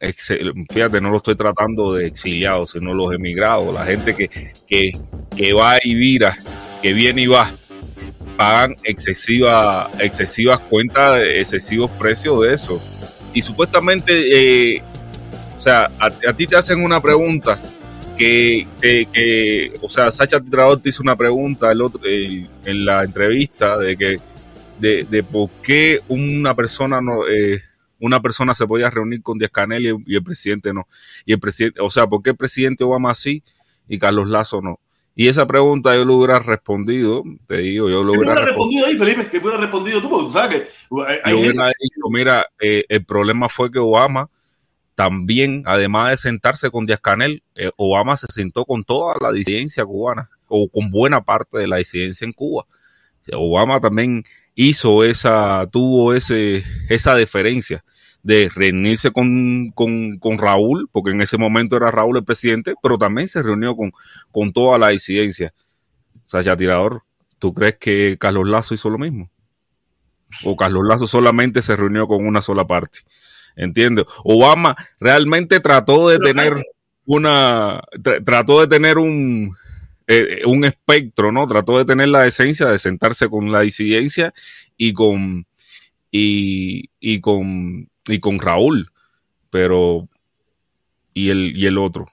fíjate, 0.71 1.01
no 1.01 1.09
lo 1.09 1.17
estoy 1.17 1.35
tratando 1.35 1.95
de 1.95 2.07
exiliados, 2.07 2.73
sino 2.73 2.93
los 2.93 3.13
emigrados, 3.15 3.73
la 3.73 3.85
gente 3.85 4.15
que, 4.15 4.29
que, 4.69 4.93
que 5.35 5.53
va 5.55 5.79
y 5.83 5.95
vira, 5.95 6.37
que 6.83 6.93
viene 6.93 7.23
y 7.23 7.27
va, 7.27 7.57
pagan 8.37 8.77
excesiva, 8.85 9.91
excesivas 9.99 10.61
cuentas, 10.61 11.23
excesivos 11.27 11.91
precios 11.93 12.43
de 12.43 12.55
eso. 12.55 12.79
Y 13.33 13.41
supuestamente, 13.41 14.75
eh, 14.77 14.83
o 15.57 15.61
sea, 15.61 15.91
a, 15.99 16.11
ti 16.11 16.47
te 16.47 16.57
hacen 16.57 16.85
una 16.85 17.01
pregunta 17.01 17.59
que, 18.15 18.69
que, 18.83 19.73
o 19.81 19.89
sea, 19.89 20.11
Sacha 20.11 20.39
Titrador 20.39 20.83
te 20.83 20.91
hizo 20.91 21.03
una 21.03 21.17
pregunta 21.17 21.73
el 21.73 21.81
otro, 21.81 22.03
eh, 22.05 22.47
en 22.67 22.85
la 22.85 23.05
entrevista 23.05 23.79
de 23.79 23.97
que 23.97 24.21
de, 24.79 25.05
de, 25.05 25.23
por 25.23 25.49
qué 25.63 26.01
una 26.09 26.55
persona 26.55 27.01
no, 27.01 27.27
eh, 27.29 27.61
una 28.01 28.21
persona 28.21 28.55
se 28.55 28.67
podía 28.67 28.91
reunir 28.91 29.23
con 29.23 29.39
Díaz 29.39 29.51
Canel 29.51 30.03
y, 30.07 30.17
el 30.17 30.25
presidente 30.25 30.73
no. 30.73 30.89
Y 31.25 31.33
el 31.33 31.41
presidente, 31.41 31.81
o 31.81 31.91
sea, 31.91 32.07
¿por 32.07 32.23
qué 32.23 32.31
el 32.31 32.37
presidente 32.37 32.85
Obama 32.85 33.15
sí 33.15 33.43
y 33.89 33.99
Carlos 33.99 34.29
Lazo 34.29 34.61
no? 34.61 34.81
Y 35.15 35.29
esa 35.29 35.47
pregunta 35.47 35.95
yo 35.95 36.05
lo 36.05 36.15
hubiera 36.15 36.39
respondido, 36.39 37.23
te 37.47 37.59
digo, 37.59 37.91
yo 37.91 38.03
lo 38.03 38.13
hubiera, 38.13 38.37
respondido 38.37 38.87
ahí, 38.87 38.97
Felipe, 38.97 39.29
que 39.29 39.39
hubiera 39.39 39.59
respondido 39.59 40.01
tú, 40.01 40.09
porque 40.09 40.27
tú 40.27 40.33
sabes 40.33 40.63
que 40.63 40.69
hay, 41.25 41.35
hubiera 41.35 41.67
dicho, 41.67 42.09
mira, 42.11 42.47
eh, 42.61 42.85
el 42.89 43.05
problema 43.05 43.49
fue 43.49 43.71
que 43.71 43.79
Obama 43.79 44.31
también, 44.95 45.63
además 45.67 46.11
de 46.11 46.17
sentarse 46.17 46.71
con 46.71 46.87
Díaz 46.87 47.01
Canel, 47.01 47.43
eh, 47.55 47.71
Obama 47.77 48.17
se 48.17 48.29
sentó 48.31 48.65
con 48.65 48.85
toda 48.85 49.17
la 49.21 49.33
disidencia 49.33 49.85
cubana, 49.85 50.31
o 50.47 50.69
con 50.69 50.91
buena 50.91 51.23
parte 51.23 51.59
de 51.59 51.69
la 51.69 51.77
disidencia 51.77 52.25
en 52.25 52.33
Cuba. 52.33 52.67
Obama 53.33 53.81
también 53.81 54.25
hizo 54.55 55.05
esa, 55.05 55.67
tuvo 55.71 56.15
ese, 56.15 56.65
esa 56.89 57.15
deferencia 57.15 57.85
de 58.23 58.51
reunirse 58.55 59.11
con, 59.11 59.71
con, 59.75 60.39
Raúl, 60.39 60.89
porque 60.93 61.11
en 61.11 61.21
ese 61.21 61.39
momento 61.39 61.77
era 61.77 61.91
Raúl 61.91 62.19
el 62.19 62.25
presidente, 62.25 62.75
pero 62.83 62.99
también 62.99 63.29
se 63.29 63.43
reunió 63.43 63.77
con, 63.77 63.93
con 64.31 64.53
toda 64.53 64.79
la 64.79 64.89
disidencia. 64.89 65.55
Sea, 66.27 66.57
Tirador, 66.57 67.03
¿tú 67.39 67.55
crees 67.55 67.77
que 67.77 68.17
Carlos 68.19 68.47
Lazo 68.49 68.75
hizo 68.75 68.91
lo 68.91 68.99
mismo? 68.99 69.31
O 70.45 70.57
Carlos 70.57 70.85
Lazo 70.87 71.07
solamente 71.07 71.63
se 71.63 71.77
reunió 71.77 72.07
con 72.07 72.27
una 72.27 72.41
sola 72.41 72.67
parte. 72.67 73.01
¿Entiendes? 73.57 74.05
Obama 74.23 74.77
realmente 75.01 75.61
trató 75.61 76.09
de 76.09 76.19
tener 76.19 76.63
una, 77.05 77.83
trató 78.25 78.61
de 78.61 78.69
tener 78.69 78.99
un, 78.99 79.57
eh, 80.13 80.43
un 80.45 80.65
espectro, 80.65 81.31
¿no? 81.31 81.47
Trató 81.47 81.79
de 81.79 81.85
tener 81.85 82.09
la 82.09 82.23
decencia 82.23 82.67
de 82.67 82.79
sentarse 82.79 83.29
con 83.29 83.53
la 83.53 83.61
disidencia 83.61 84.35
y 84.77 84.93
con, 84.93 85.47
y, 86.11 86.91
y 86.99 87.21
con 87.21 87.89
y 88.09 88.19
con 88.19 88.41
Raúl, 88.41 88.91
pero 89.51 90.09
y 91.15 91.31
el, 91.31 91.57
y 91.57 91.67
el 91.67 91.79
otro. 91.79 92.07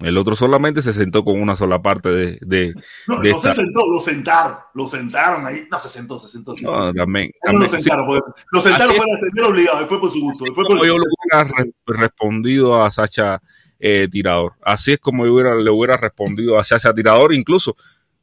El 0.00 0.18
otro 0.18 0.34
solamente 0.34 0.82
se 0.82 0.92
sentó 0.92 1.24
con 1.24 1.40
una 1.40 1.54
sola 1.54 1.80
parte 1.80 2.08
de. 2.08 2.38
de 2.40 2.74
no, 3.06 3.22
no 3.22 3.40
se 3.40 3.54
sentó, 3.54 3.86
lo 3.88 4.00
sentaron, 4.00 4.56
lo 4.74 4.88
sentaron 4.88 5.46
ahí. 5.46 5.68
No, 5.70 5.78
se 5.78 5.88
sentó, 5.88 6.18
se 6.18 6.26
sentó. 6.26 6.54
no, 6.60 6.92
también, 6.92 7.30
también, 7.40 7.62
lo 7.62 7.68
sentaron, 7.68 8.20
lo 8.50 8.60
sentaron 8.60 8.96
fuera 8.96 9.48
obligado, 9.48 9.86
fue 9.86 10.00
por 10.00 10.10
su 10.10 10.20
gusto. 10.20 10.44
Fue 10.52 10.64
por 10.64 10.84
yo 10.84 10.98
le 10.98 11.04
hubiera 11.04 11.72
respondido 11.86 12.82
a 12.82 12.90
Sacha 12.90 13.40
eh, 13.78 14.08
Tirador. 14.10 14.54
Así 14.62 14.92
es 14.92 14.98
como 14.98 15.26
yo 15.26 15.34
hubiera, 15.34 15.54
le 15.54 15.70
hubiera 15.70 15.96
respondido 15.96 16.58
a 16.58 16.64
Sacha 16.64 16.94
Tirador, 16.94 17.34
incluso 17.34 17.76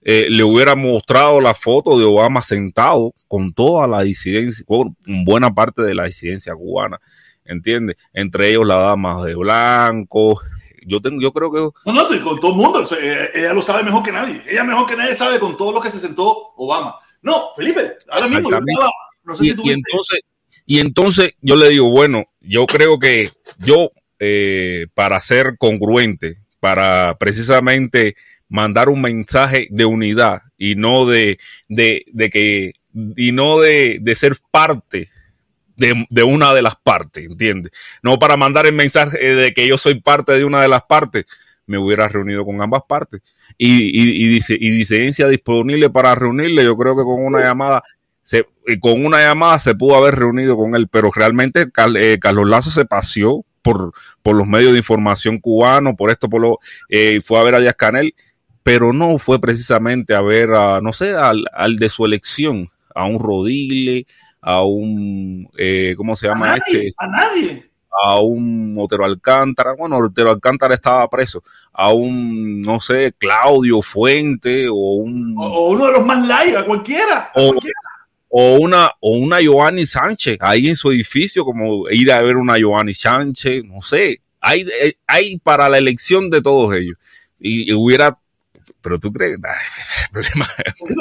eh, 0.04 0.28
le 0.30 0.44
hubiera 0.44 0.76
mostrado 0.76 1.40
la 1.42 1.54
foto 1.54 2.00
de 2.00 2.06
Obama 2.06 2.42
sentado 2.42 3.14
con 3.28 3.54
toda 3.54 3.88
la 3.88 4.02
disidencia, 4.02 4.66
con 4.66 4.96
buena 5.26 5.54
parte 5.54 5.84
de 5.84 5.94
la 5.94 6.06
disidencia 6.06 6.56
cubana, 6.56 7.00
¿entiendes? 7.46 7.98
Entre 8.14 8.50
ellos 8.50 8.66
la 8.66 8.78
dama 8.78 9.24
de 9.24 9.36
blanco. 9.36 10.42
Yo 10.84 11.00
tengo, 11.00 11.22
yo 11.22 11.32
creo 11.32 11.52
que. 11.52 11.60
No, 11.86 11.94
no, 11.94 12.08
sí, 12.08 12.20
con 12.20 12.40
todo 12.40 12.52
el 12.52 12.58
mundo. 12.58 12.84
ella 13.34 13.54
lo 13.54 13.62
sabe 13.62 13.84
mejor 13.84 14.02
que 14.02 14.12
nadie. 14.12 14.42
Ella 14.48 14.64
mejor 14.64 14.88
que 14.88 14.96
nadie 14.96 15.16
sabe 15.16 15.40
con 15.40 15.56
todo 15.56 15.72
lo 15.72 15.80
que 15.80 15.92
se 15.92 16.00
sentó 16.00 16.54
Obama. 16.56 16.96
No, 17.22 17.52
Felipe, 17.56 17.98
ahora 18.10 18.28
mismo 18.28 18.50
no 19.24 19.36
sé 19.36 19.46
y, 19.46 19.50
si 19.50 19.56
tú 19.56 19.62
y 19.66 19.72
entonces, 19.72 20.22
y 20.66 20.80
entonces 20.80 21.36
yo 21.42 21.56
le 21.56 21.70
digo, 21.70 21.90
bueno, 21.90 22.26
yo 22.40 22.66
creo 22.66 22.98
que 22.98 23.30
yo, 23.60 23.92
eh, 24.24 24.86
para 24.94 25.20
ser 25.20 25.58
congruente, 25.58 26.38
para 26.60 27.18
precisamente 27.20 28.16
mandar 28.50 28.88
un 28.88 29.02
mensaje 29.02 29.68
de 29.72 29.86
unidad 29.86 30.44
y 30.60 30.76
no 30.76 31.08
de, 31.08 31.40
de, 31.68 32.06
de 32.14 32.30
que, 32.30 32.74
y 33.18 33.32
no 33.32 33.60
de, 33.60 33.98
de 34.00 34.14
ser 34.14 34.34
parte 34.52 35.10
de, 35.76 36.06
de, 36.08 36.22
una 36.22 36.54
de 36.54 36.62
las 36.62 36.76
partes, 36.76 37.26
¿entiendes? 37.26 37.72
No 38.04 38.20
para 38.20 38.38
mandar 38.38 38.68
el 38.68 38.74
mensaje 38.74 39.18
de 39.18 39.54
que 39.54 39.68
yo 39.68 39.80
soy 39.80 40.00
parte 40.02 40.34
de 40.34 40.46
una 40.46 40.62
de 40.62 40.68
las 40.68 40.84
partes, 40.84 41.26
me 41.66 41.80
hubiera 41.80 42.08
reunido 42.08 42.46
con 42.46 42.62
ambas 42.62 42.84
partes. 42.88 43.22
Y, 43.58 43.86
y, 43.86 44.24
y, 44.24 44.28
dice, 44.28 44.56
y 44.60 44.70
disidencia 44.70 45.28
disponible 45.30 45.90
para 45.90 46.14
reunirle, 46.14 46.64
yo 46.64 46.78
creo 46.78 46.96
que 46.96 47.04
con 47.04 47.26
una 47.26 47.42
llamada, 47.42 47.82
se, 48.22 48.46
con 48.82 49.04
una 49.04 49.20
llamada 49.22 49.58
se 49.58 49.74
pudo 49.74 49.96
haber 49.96 50.14
reunido 50.14 50.56
con 50.56 50.76
él, 50.76 50.88
pero 50.90 51.10
realmente 51.10 51.66
eh, 51.96 52.20
Carlos 52.22 52.48
Lazo 52.48 52.70
se 52.70 52.86
paseó 52.86 53.46
por, 53.62 53.94
por 54.24 54.36
los 54.36 54.48
medios 54.48 54.72
de 54.74 54.80
información 54.80 55.40
cubanos, 55.40 55.94
por 55.98 56.12
esto, 56.12 56.30
por 56.30 56.42
lo, 56.42 56.60
eh, 56.90 57.20
fue 57.22 57.40
a 57.40 57.44
ver 57.44 57.56
a 57.56 57.60
Díaz 57.60 57.76
Canel 57.76 58.14
pero 58.64 58.94
no 58.94 59.18
fue 59.18 59.42
precisamente 59.42 60.14
a 60.14 60.22
ver, 60.22 60.52
a, 60.52 60.82
no 60.82 60.94
sé, 60.94 61.16
al, 61.16 61.46
al 61.52 61.78
de 61.78 61.90
su 61.90 62.06
elección, 62.06 62.70
a 62.94 63.06
un 63.06 63.18
Rodile, 63.20 64.06
a 64.40 64.62
un, 64.64 65.50
eh, 65.58 65.96
¿cómo 65.98 66.16
se 66.16 66.28
llama 66.28 66.46
a 66.54 66.58
nadie, 66.58 66.88
este? 66.88 66.94
A 66.98 67.08
nadie. 67.08 67.72
A 68.04 68.20
un 68.20 68.76
Otero 68.78 69.04
Alcántara, 69.04 69.74
bueno, 69.76 69.98
Otero 69.98 70.30
Alcántara 70.30 70.76
estaba 70.76 71.10
preso, 71.10 71.44
a 71.74 71.92
un, 71.92 72.62
no 72.62 72.80
sé, 72.80 73.12
Claudio 73.18 73.82
Fuente 73.82 74.68
o 74.70 74.76
un... 74.76 75.34
O, 75.40 75.42
o 75.44 75.70
uno 75.72 75.88
de 75.88 75.92
los 75.94 76.06
más 76.06 76.22
live, 76.22 76.58
a 76.58 76.64
cualquiera. 76.66 77.32
A 77.34 77.42
O- 77.42 77.48
cualquiera. 77.50 77.80
O 78.34 78.56
una, 78.56 78.92
o 79.02 79.18
una 79.18 79.42
Giovanni 79.42 79.86
Sánchez 79.86 80.38
ahí 80.40 80.70
en 80.70 80.78
su 80.78 80.90
edificio, 80.90 81.44
como 81.44 81.90
ir 81.90 82.12
a 82.12 82.22
ver 82.22 82.38
una 82.38 82.58
Giovanni 82.58 82.94
Sánchez, 82.94 83.66
no 83.66 83.82
sé, 83.82 84.22
hay, 84.40 84.62
eh, 84.82 84.96
hay 85.06 85.38
para 85.38 85.68
la 85.68 85.78
elección 85.78 86.30
de 86.30 86.42
todos 86.42 86.74
ellos. 86.74 86.98
Y, 87.40 87.70
y 87.70 87.74
hubiera, 87.74 88.18
pero 88.82 88.98
tú 89.00 89.12
crees, 89.12 89.38
problema 90.12 90.48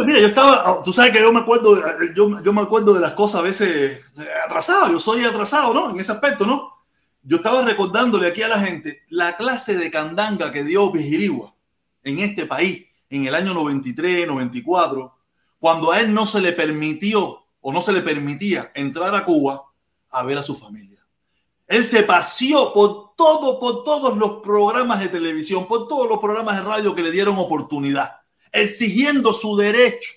Mira, 0.06 0.20
yo 0.20 0.26
estaba, 0.26 0.82
tú 0.82 0.92
sabes 0.92 1.12
que 1.12 1.20
yo 1.20 1.32
me 1.32 1.38
acuerdo, 1.38 1.80
yo, 2.16 2.42
yo 2.42 2.52
me 2.52 2.62
acuerdo 2.62 2.94
de 2.94 3.00
las 3.00 3.12
cosas 3.12 3.40
a 3.40 3.44
veces 3.44 4.00
eh, 4.18 4.28
atrasado, 4.44 4.90
yo 4.90 4.98
soy 4.98 5.24
atrasado, 5.24 5.72
¿no? 5.72 5.90
En 5.90 6.00
ese 6.00 6.10
aspecto, 6.10 6.44
¿no? 6.44 6.72
Yo 7.22 7.36
estaba 7.36 7.62
recordándole 7.62 8.26
aquí 8.26 8.42
a 8.42 8.48
la 8.48 8.58
gente 8.58 9.02
la 9.08 9.36
clase 9.36 9.78
de 9.78 9.90
candanga 9.90 10.50
que 10.50 10.64
dio 10.64 10.90
Vigirigua 10.90 11.54
en 12.02 12.18
este 12.18 12.46
país 12.46 12.86
en 13.08 13.26
el 13.26 13.36
año 13.36 13.54
93, 13.54 14.26
94, 14.26 15.19
cuando 15.60 15.92
a 15.92 16.00
él 16.00 16.12
no 16.12 16.26
se 16.26 16.40
le 16.40 16.52
permitió 16.52 17.44
o 17.60 17.72
no 17.72 17.80
se 17.82 17.92
le 17.92 18.00
permitía 18.00 18.72
entrar 18.74 19.14
a 19.14 19.24
Cuba 19.24 19.62
a 20.10 20.22
ver 20.24 20.38
a 20.38 20.42
su 20.42 20.56
familia. 20.56 21.06
Él 21.68 21.84
se 21.84 22.02
paseó 22.02 22.72
por 22.74 23.14
todo, 23.14 23.60
por 23.60 23.84
todos 23.84 24.16
los 24.16 24.40
programas 24.40 24.98
de 24.98 25.08
televisión, 25.08 25.68
por 25.68 25.86
todos 25.86 26.08
los 26.08 26.18
programas 26.18 26.56
de 26.56 26.62
radio 26.62 26.94
que 26.94 27.02
le 27.02 27.12
dieron 27.12 27.38
oportunidad 27.38 28.20
exigiendo 28.52 29.32
su 29.32 29.56
derecho 29.56 30.12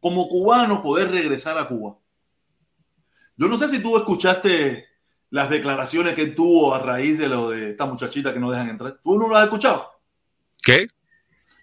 como 0.00 0.28
cubano 0.28 0.82
poder 0.82 1.10
regresar 1.10 1.58
a 1.58 1.68
Cuba. 1.68 1.96
Yo 3.36 3.48
no 3.48 3.56
sé 3.58 3.68
si 3.68 3.80
tú 3.80 3.96
escuchaste 3.96 4.86
las 5.30 5.48
declaraciones 5.48 6.14
que 6.14 6.22
él 6.22 6.34
tuvo 6.34 6.74
a 6.74 6.80
raíz 6.80 7.18
de 7.18 7.28
lo 7.28 7.50
de 7.50 7.70
esta 7.70 7.86
muchachita 7.86 8.32
que 8.32 8.40
no 8.40 8.50
dejan 8.50 8.68
entrar. 8.68 9.00
¿Tú 9.02 9.18
no 9.18 9.28
lo 9.28 9.36
has 9.36 9.44
escuchado? 9.44 9.90
¿Qué? 10.62 10.86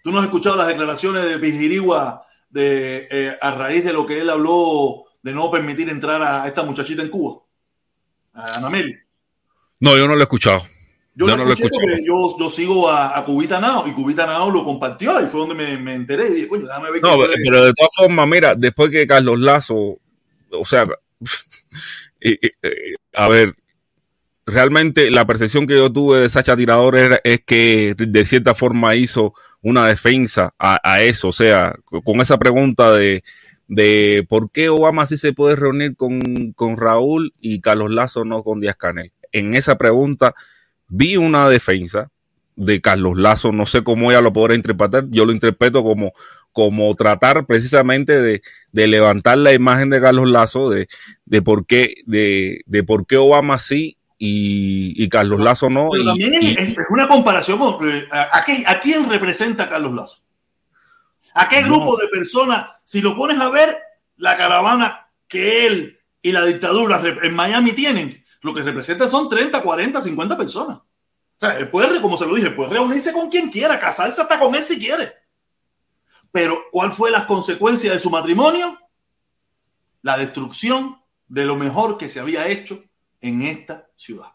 ¿Tú 0.02 0.10
no 0.10 0.18
has 0.18 0.24
escuchado 0.24 0.56
las 0.56 0.68
declaraciones 0.68 1.24
de 1.24 1.36
Vigirigua 1.36 2.26
de, 2.50 3.08
eh, 3.10 3.36
a 3.40 3.50
raíz 3.52 3.84
de 3.84 3.92
lo 3.92 4.06
que 4.06 4.20
él 4.20 4.28
habló 4.30 5.04
de 5.22 5.32
no 5.32 5.50
permitir 5.50 5.88
entrar 5.88 6.22
a 6.22 6.46
esta 6.46 6.62
muchachita 6.62 7.02
en 7.02 7.08
Cuba? 7.08 7.42
A 8.34 8.56
Anameli. 8.58 8.96
No, 9.80 9.96
yo 9.96 10.06
no 10.06 10.14
lo 10.14 10.20
he 10.20 10.24
escuchado. 10.24 10.60
Yo, 11.14 11.26
Yo 11.26 11.36
no 11.36 11.44
lo 11.44 11.52
escuché. 11.52 11.80
porque 11.82 12.04
yo, 12.06 12.36
yo 12.38 12.48
sigo 12.50 12.88
a, 12.88 13.18
a 13.18 13.24
Cubita 13.24 13.60
Nao 13.60 13.86
y 13.86 13.92
Cubita 13.92 14.26
Nao 14.26 14.50
lo 14.50 14.64
compartió 14.64 15.20
y 15.22 15.26
fue 15.26 15.40
donde 15.40 15.54
me, 15.54 15.76
me 15.76 15.94
enteré 15.94 16.28
y 16.28 16.34
dije, 16.34 16.48
coño, 16.48 16.66
déjame 16.66 16.90
ver 16.92 17.02
No, 17.02 17.18
pero, 17.18 17.32
pero 17.44 17.64
de 17.64 17.72
todas 17.74 17.90
formas, 17.96 18.28
mira, 18.28 18.54
después 18.54 18.90
que 18.90 19.06
Carlos 19.06 19.38
Lazo, 19.40 19.98
o 20.50 20.64
sea, 20.64 20.86
y- 22.20 22.32
y- 22.46 22.52
eh, 22.62 22.92
a 23.14 23.28
ver, 23.28 23.54
realmente 24.46 25.10
la 25.10 25.26
percepción 25.26 25.66
que 25.66 25.74
yo 25.76 25.92
tuve 25.92 26.20
de 26.20 26.28
Sacha 26.28 26.56
Tirador 26.56 26.96
era, 26.96 27.20
es 27.24 27.40
que 27.44 27.94
de 27.98 28.24
cierta 28.24 28.54
forma 28.54 28.94
hizo 28.94 29.34
una 29.62 29.86
defensa 29.86 30.54
a, 30.58 31.02
eso, 31.02 31.28
o 31.28 31.32
sea, 31.32 31.74
con 32.04 32.20
esa 32.20 32.38
pregunta 32.38 32.92
de, 32.92 33.22
de 33.68 34.24
por 34.28 34.50
qué 34.50 34.68
Obama 34.68 35.06
sí 35.06 35.16
se 35.16 35.32
puede 35.32 35.56
reunir 35.56 35.96
con, 35.96 36.52
con 36.54 36.76
Raúl 36.76 37.32
y 37.40 37.60
Carlos 37.60 37.90
Lazo 37.90 38.24
no 38.24 38.42
con 38.42 38.60
Díaz 38.60 38.76
Canel. 38.76 39.12
En 39.32 39.54
esa 39.54 39.76
pregunta 39.76 40.34
vi 40.88 41.16
una 41.16 41.48
defensa 41.48 42.08
de 42.56 42.80
Carlos 42.80 43.18
Lazo, 43.18 43.52
no 43.52 43.64
sé 43.64 43.82
cómo 43.82 44.10
ella 44.10 44.20
lo 44.20 44.32
podrá 44.32 44.54
interpretar, 44.54 45.06
yo 45.08 45.24
lo 45.24 45.32
interpreto 45.32 45.82
como, 45.82 46.12
como 46.52 46.94
tratar 46.94 47.46
precisamente 47.46 48.20
de, 48.20 48.42
de 48.72 48.86
levantar 48.86 49.38
la 49.38 49.52
imagen 49.54 49.88
de 49.88 50.00
Carlos 50.00 50.28
Lazo, 50.28 50.68
de, 50.68 50.88
de 51.24 51.42
por 51.42 51.64
qué, 51.64 51.94
de, 52.06 52.62
de 52.66 52.82
por 52.82 53.06
qué 53.06 53.16
Obama 53.16 53.56
sí 53.56 53.96
y, 54.22 55.02
y 55.02 55.08
Carlos 55.08 55.40
Lazo 55.40 55.70
no. 55.70 55.88
Pero 55.90 56.02
y- 56.02 56.06
también 56.06 56.34
es, 56.34 56.42
y- 56.42 56.54
es- 56.58 56.76
una 56.90 57.08
comparación 57.08 57.58
con 57.58 57.88
eh, 57.88 58.06
a, 58.12 58.38
a 58.38 58.44
qué- 58.44 58.64
a 58.66 58.78
quién 58.78 59.08
representa 59.08 59.68
Carlos 59.68 59.94
Lazo. 59.94 60.22
¿A 61.34 61.48
qué 61.48 61.62
No. 61.62 61.68
grupo 61.68 61.96
de 61.96 62.06
personas? 62.08 62.68
Si 62.84 63.00
lo 63.00 63.16
pones 63.16 63.38
a 63.38 63.48
ver, 63.48 63.78
la 64.18 64.36
caravana 64.36 65.08
que 65.26 65.66
él 65.66 65.98
y 66.20 66.32
la 66.32 66.44
dictadura 66.44 67.00
en 67.22 67.32
Miami 67.34 67.72
tienen, 67.72 68.22
lo 68.42 68.52
que 68.52 68.60
representa 68.62 69.08
son 69.08 69.30
30, 69.30 69.62
40, 69.62 70.00
50 70.02 70.36
personas. 70.36 70.76
O 70.76 70.84
sea, 71.38 71.56
él 71.58 71.68
puede, 71.70 72.02
como 72.02 72.18
se 72.18 72.26
lo 72.26 72.34
dije, 72.34 72.50
puede 72.50 72.70
reunirse 72.70 73.14
con 73.14 73.30
quien 73.30 73.48
quiera, 73.50 73.80
casarse 73.80 74.20
hasta 74.20 74.38
con 74.38 74.54
él 74.54 74.62
si 74.64 74.78
quiere. 74.78 75.12
Pero, 76.30 76.58
¿cuál 76.70 76.92
fue 76.92 77.10
las 77.10 77.24
consecuencias 77.24 77.94
de 77.94 78.00
su 78.00 78.10
matrimonio? 78.10 78.78
La 80.02 80.18
destrucción 80.18 80.98
de 81.28 81.46
lo 81.46 81.56
mejor 81.56 81.96
que 81.96 82.08
se 82.10 82.20
había 82.20 82.46
hecho 82.48 82.82
en 83.20 83.42
esta 83.42 83.88
ciudad. 83.96 84.28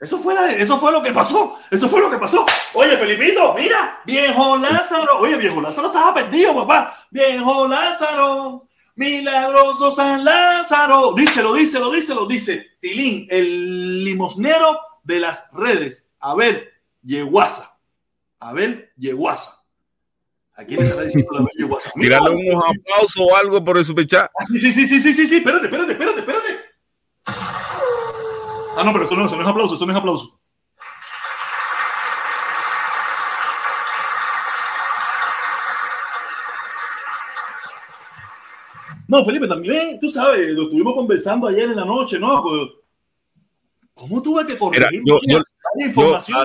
Eso 0.00 0.18
fue, 0.18 0.34
la- 0.34 0.52
eso 0.52 0.78
fue 0.78 0.92
lo 0.92 1.02
que 1.02 1.12
pasó. 1.12 1.58
Eso 1.70 1.88
fue 1.88 2.00
lo 2.00 2.10
que 2.10 2.18
pasó. 2.18 2.44
Oye, 2.74 2.96
Felipito, 2.98 3.54
mira, 3.54 4.00
viejo 4.04 4.56
Lázaro. 4.58 5.18
Oye, 5.20 5.36
viejo 5.36 5.60
Lázaro 5.62 5.86
estaba 5.86 6.12
perdido, 6.12 6.54
papá. 6.54 7.06
Viejo 7.10 7.66
Lázaro, 7.68 8.68
milagroso 8.96 9.90
San 9.90 10.22
Lázaro. 10.24 11.14
Díselo, 11.14 11.54
díselo, 11.54 11.90
díselo, 11.90 12.26
dice 12.26 12.66
Tilín, 12.80 13.26
el 13.30 14.04
limosnero 14.04 14.78
de 15.04 15.20
las 15.20 15.46
redes. 15.52 16.06
A 16.20 16.34
ver, 16.34 16.72
Yeguasa. 17.02 17.78
A 18.40 18.52
ver, 18.52 18.92
Yeguasa. 18.96 19.62
¿A 20.56 20.64
quién 20.64 20.80
le 20.80 20.86
está 20.86 21.02
diciendo 21.02 21.30
la 21.32 21.46
Yeguasa? 21.56 21.90
Mira, 21.94 22.18
tirarle 22.18 22.50
unos 22.50 22.62
aplausos 22.64 23.16
o 23.18 23.34
algo 23.36 23.64
por 23.64 23.78
el 23.78 23.84
superchat. 23.86 24.30
Ah, 24.38 24.44
Sí, 24.46 24.58
sí, 24.58 24.70
sí, 24.72 24.86
sí, 24.86 25.00
sí, 25.00 25.14
sí, 25.14 25.26
sí, 25.26 25.36
espérate, 25.38 25.64
espérate, 25.66 25.92
espérate, 25.92 26.20
espérate. 26.20 26.33
Ah, 28.76 28.82
no, 28.84 28.92
pero 28.92 29.04
eso 29.04 29.14
no, 29.16 29.26
eso 29.26 29.36
no 29.36 29.42
es 29.42 29.48
aplauso, 29.48 29.74
eso 29.76 29.86
no 29.86 29.92
es 29.92 29.98
aplauso. 29.98 30.38
No, 39.06 39.24
Felipe, 39.24 39.46
también, 39.46 39.98
tú 40.00 40.10
sabes, 40.10 40.50
lo 40.54 40.64
estuvimos 40.64 40.94
conversando 40.94 41.46
ayer 41.48 41.64
en 41.70 41.76
la 41.76 41.84
noche, 41.84 42.18
¿no? 42.18 42.42
Pues, 42.42 42.60
¿Cómo 43.92 44.20
tuve 44.22 44.44
que 44.46 44.58
corregir 44.58 44.88
Mira, 45.04 45.04
yo- 45.04 45.20
yo- 45.38 45.42
información? 45.86 46.38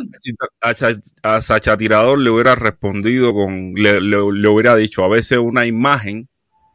a, 0.62 0.74
Sacha- 0.76 1.02
a 1.24 1.42
Sacha 1.42 1.78
Tirador 1.78 2.20
le 2.20 2.30
hubiera 2.30 2.54
respondido 2.54 3.34
con, 3.34 3.74
le, 3.74 4.00
le- 4.02 4.32
le 4.34 4.48
hubiera 4.48 4.76
dicho, 4.76 5.04
a 5.04 5.08
veces 5.08 5.40
una 5.40 5.66
imagen, 5.66 6.30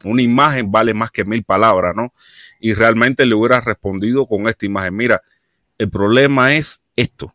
una 0.05 0.23
imagen 0.23 0.73
vale 0.73 0.93
más 0.93 1.11
que 1.13 1.25
mil 1.25 1.45
palabras, 1.45 1.95
¿no? 1.95 2.13
Y 2.61 2.75
realmente 2.75 3.25
le 3.25 3.35
hubiera 3.37 3.61
respondido 3.61 4.27
con 4.27 4.49
esta 4.49 4.67
imagen. 4.67 4.97
Mira, 4.97 5.23
el 5.85 5.91
problema 5.91 6.55
es 6.55 6.83
esto. 6.97 7.35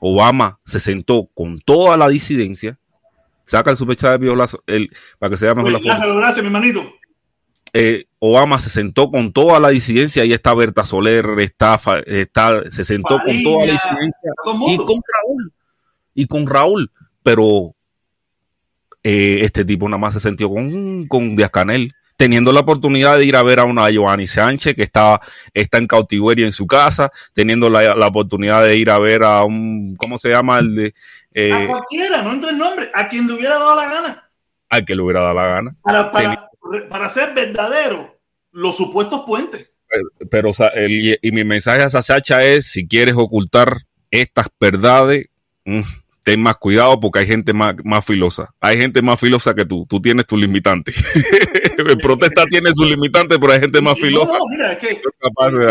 Obama 0.00 0.60
se 0.64 0.80
sentó 0.80 1.30
con 1.34 1.58
toda 1.60 1.96
la 1.96 2.08
disidencia, 2.08 2.78
saca 3.44 3.70
el 3.70 3.76
superchat 3.76 4.12
de 4.12 4.18
violazo, 4.18 4.62
el, 4.66 4.90
para 5.18 5.30
que 5.30 5.36
se 5.36 5.46
vea 5.46 5.54
mejor 5.54 5.72
la 5.72 5.78
foto. 5.78 6.16
Gracias, 6.16 6.44
mi 6.44 6.50
manito. 6.50 6.82
Eh, 7.72 8.06
Obama 8.18 8.58
se 8.58 8.70
sentó 8.70 9.10
con 9.10 9.32
toda 9.32 9.58
la 9.60 9.70
disidencia, 9.70 10.22
ahí 10.22 10.32
está 10.32 10.54
Berta 10.54 10.84
Soler, 10.84 11.26
está, 11.38 11.80
está 12.06 12.70
se 12.70 12.84
sentó 12.84 13.18
con 13.24 13.42
toda 13.42 13.66
la 13.66 13.72
disidencia 13.72 14.30
y 14.68 14.76
con 14.76 15.00
Raúl. 15.12 15.52
Y 16.14 16.26
con 16.26 16.46
Raúl. 16.46 16.90
Pero 17.22 17.74
eh, 19.02 19.40
este 19.42 19.64
tipo 19.64 19.88
nada 19.88 19.98
más 19.98 20.14
se 20.14 20.20
sintió 20.20 20.50
con, 20.50 21.06
con 21.08 21.34
Díaz 21.34 21.50
Canel, 21.50 21.92
teniendo 22.16 22.52
la 22.52 22.60
oportunidad 22.60 23.18
de 23.18 23.24
ir 23.24 23.36
a 23.36 23.42
ver 23.42 23.58
a 23.60 23.64
una 23.64 23.90
Giovanni 23.90 24.26
Sánchez 24.26 24.74
que 24.76 24.82
está, 24.82 25.20
está 25.52 25.78
en 25.78 25.86
cautiverio 25.86 26.44
en 26.46 26.52
su 26.52 26.66
casa, 26.66 27.10
teniendo 27.32 27.68
la, 27.68 27.94
la 27.94 28.06
oportunidad 28.06 28.64
de 28.64 28.76
ir 28.76 28.90
a 28.90 28.98
ver 28.98 29.22
a 29.24 29.44
un, 29.44 29.96
¿cómo 29.96 30.16
se 30.18 30.30
llama? 30.30 30.58
El 30.60 30.74
de, 30.74 30.86
A 30.86 30.92
eh, 31.34 31.66
cualquiera, 31.68 32.22
no 32.22 32.32
entre 32.32 32.50
el 32.50 32.58
nombre, 32.58 32.90
a 32.94 33.08
quien 33.08 33.26
le 33.26 33.34
hubiera 33.34 33.58
dado 33.58 33.74
la 33.76 33.86
gana. 33.86 34.30
al 34.68 34.84
que 34.84 34.94
le 34.94 35.02
hubiera 35.02 35.20
dado 35.20 35.34
la 35.34 35.46
gana. 35.48 35.76
Para, 35.82 36.10
para, 36.12 36.50
para 36.88 37.10
ser 37.10 37.34
verdadero, 37.34 38.18
los 38.52 38.76
supuestos 38.76 39.22
puentes. 39.26 39.68
Pero 40.30 40.50
o 40.50 40.52
sea, 40.52 40.68
el- 40.68 41.18
y 41.20 41.32
mi 41.32 41.44
mensaje 41.44 41.82
a 41.82 41.86
esa 41.86 42.02
Sacha 42.02 42.44
es, 42.44 42.66
si 42.66 42.86
quieres 42.88 43.14
ocultar 43.16 43.82
estas 44.10 44.46
verdades, 44.60 45.26
mm, 45.64 45.80
ten 46.24 46.42
más 46.42 46.56
cuidado 46.56 46.98
porque 46.98 47.20
hay 47.20 47.26
gente 47.26 47.52
más, 47.52 47.76
más 47.84 48.04
filosa. 48.04 48.52
Hay 48.60 48.78
gente 48.78 49.02
más 49.02 49.20
filosa 49.20 49.54
que 49.54 49.64
tú. 49.66 49.86
Tú 49.88 50.00
tienes 50.00 50.26
tus 50.26 50.40
limitantes. 50.40 50.96
el 51.76 51.98
protesta 52.02 52.46
tiene 52.46 52.72
sus 52.72 52.88
limitantes, 52.88 53.38
pero 53.38 53.52
hay 53.52 53.60
gente 53.60 53.80
más 53.82 53.94
Sí, 53.96 54.00
no, 54.00 54.06
filosa. 54.08 54.38
no, 54.38 54.46
mira, 54.48 54.72
es 54.72 54.78
que 54.78 55.02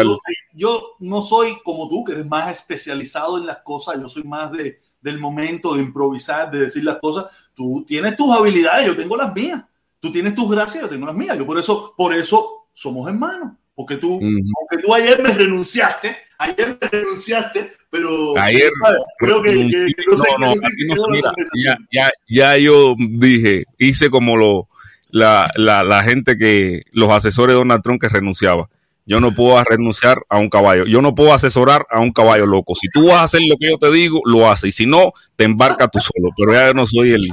yo, 0.04 0.20
yo 0.54 0.96
no 1.00 1.22
soy 1.22 1.58
como 1.64 1.90
tú, 1.90 2.06
que 2.06 2.14
eres 2.14 2.28
más 2.28 2.52
especializado 2.52 3.38
en 3.40 3.48
las 3.48 3.58
cosas. 3.60 3.96
Yo 4.00 4.08
soy 4.08 4.24
más 4.24 4.52
de, 4.52 4.80
del 5.02 5.20
momento 5.20 5.74
de 5.74 5.82
improvisar, 5.82 6.52
de 6.52 6.60
decir 6.60 6.84
las 6.84 7.00
cosas. 7.00 7.26
Tú 7.56 7.84
tienes 7.88 8.16
tus 8.16 8.32
habilidades, 8.34 8.86
yo 8.88 8.96
tengo 8.96 9.18
las 9.18 9.34
mías. 9.34 9.64
Tú 10.00 10.12
tienes 10.12 10.36
tus 10.36 10.50
gracias, 10.52 10.84
yo 10.84 10.90
tengo 10.90 11.08
las 11.08 11.16
mías. 11.16 11.38
Yo 11.38 11.46
por 11.48 11.58
eso, 11.58 11.94
por 11.98 12.14
eso 12.14 12.68
somos 12.72 13.08
hermanos. 13.08 13.54
porque 13.74 13.98
tú, 13.98 14.20
aunque 14.22 14.86
tú 14.86 14.94
ayer 14.94 15.20
me 15.22 15.34
renunciaste, 15.34 16.16
ayer 16.40 16.78
renunciaste, 16.80 17.74
pero 17.90 18.38
ayer 18.38 18.72
creo 19.20 19.42
que, 19.42 19.56
no, 19.56 20.38
no, 20.40 20.56
no 20.56 20.96
se 20.96 21.12
mira, 21.12 21.32
ya, 21.64 21.78
ya, 21.92 22.12
ya 22.28 22.58
yo 22.58 22.96
dije, 22.98 23.64
hice 23.78 24.10
como 24.10 24.36
lo, 24.38 24.68
la, 25.10 25.50
la, 25.56 25.84
la 25.84 26.04
gente 26.04 26.38
que, 26.38 26.80
los 26.92 27.12
asesores 27.12 27.54
de 27.54 27.60
Donald 27.60 27.84
Trump 27.84 28.02
que 28.02 28.10
renunciaba. 28.10 28.68
Yo 29.06 29.20
no 29.20 29.34
puedo 29.34 29.62
renunciar 29.64 30.24
a 30.30 30.40
un 30.40 30.50
caballo. 30.50 30.86
Yo 30.86 31.02
no 31.02 31.14
puedo 31.14 31.34
asesorar 31.34 31.86
a 31.90 32.00
un 32.00 32.14
caballo 32.14 32.46
loco. 32.46 32.74
Si 32.74 32.88
tú 32.88 33.08
vas 33.08 33.18
a 33.18 33.24
hacer 33.24 33.42
lo 33.42 33.58
que 33.58 33.70
yo 33.70 33.78
te 33.78 33.92
digo, 33.92 34.22
lo 34.26 34.50
haces. 34.50 34.70
Y 34.70 34.72
si 34.72 34.86
no, 34.86 35.12
te 35.36 35.44
embarca 35.44 35.90
tú 35.90 36.00
solo. 36.00 36.30
Pero 36.38 36.54
ya 36.54 36.74
no 36.74 36.86
soy 36.86 37.12
el, 37.12 37.30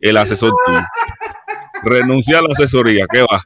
el 0.00 0.16
asesor 0.18 0.52
tuyo. 0.66 0.80
Renuncia 1.82 2.38
a 2.38 2.42
la 2.42 2.48
asesoría, 2.52 3.06
¿qué 3.12 3.20
va? 3.20 3.42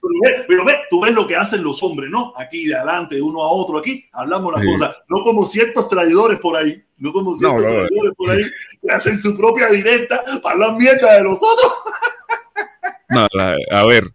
Pero 0.47 0.65
ve, 0.65 0.77
tú 0.91 1.01
ves 1.01 1.13
lo 1.13 1.27
que 1.27 1.37
hacen 1.37 1.63
los 1.63 1.83
hombres, 1.83 2.11
¿no? 2.11 2.33
Aquí 2.37 2.67
de 2.67 2.75
adelante, 2.75 3.17
de 3.17 3.23
uno 3.23 3.43
a 3.43 3.51
otro, 3.51 3.79
aquí 3.79 4.05
hablamos 4.13 4.53
las 4.53 4.65
cosas, 4.65 5.03
no 5.09 5.23
como 5.23 5.47
ciertos 5.47 5.89
traidores 5.89 6.39
por 6.39 6.57
ahí, 6.57 6.83
no 6.99 7.13
como 7.13 7.35
ciertos 7.35 7.63
traidores 7.63 8.13
por 8.17 8.31
ahí 8.31 8.43
que 8.83 8.91
hacen 8.91 9.19
su 9.19 9.37
propia 9.37 9.69
directa 9.69 10.23
para 10.43 10.55
hablar 10.55 10.77
mierda 10.77 11.15
de 11.15 11.23
los 11.23 11.41
otros. 11.43 11.73
No, 13.11 13.27
a 13.71 13.87
ver, 13.87 14.13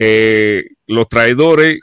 eh, 0.00 0.64
los 0.88 1.06
traidores, 1.06 1.78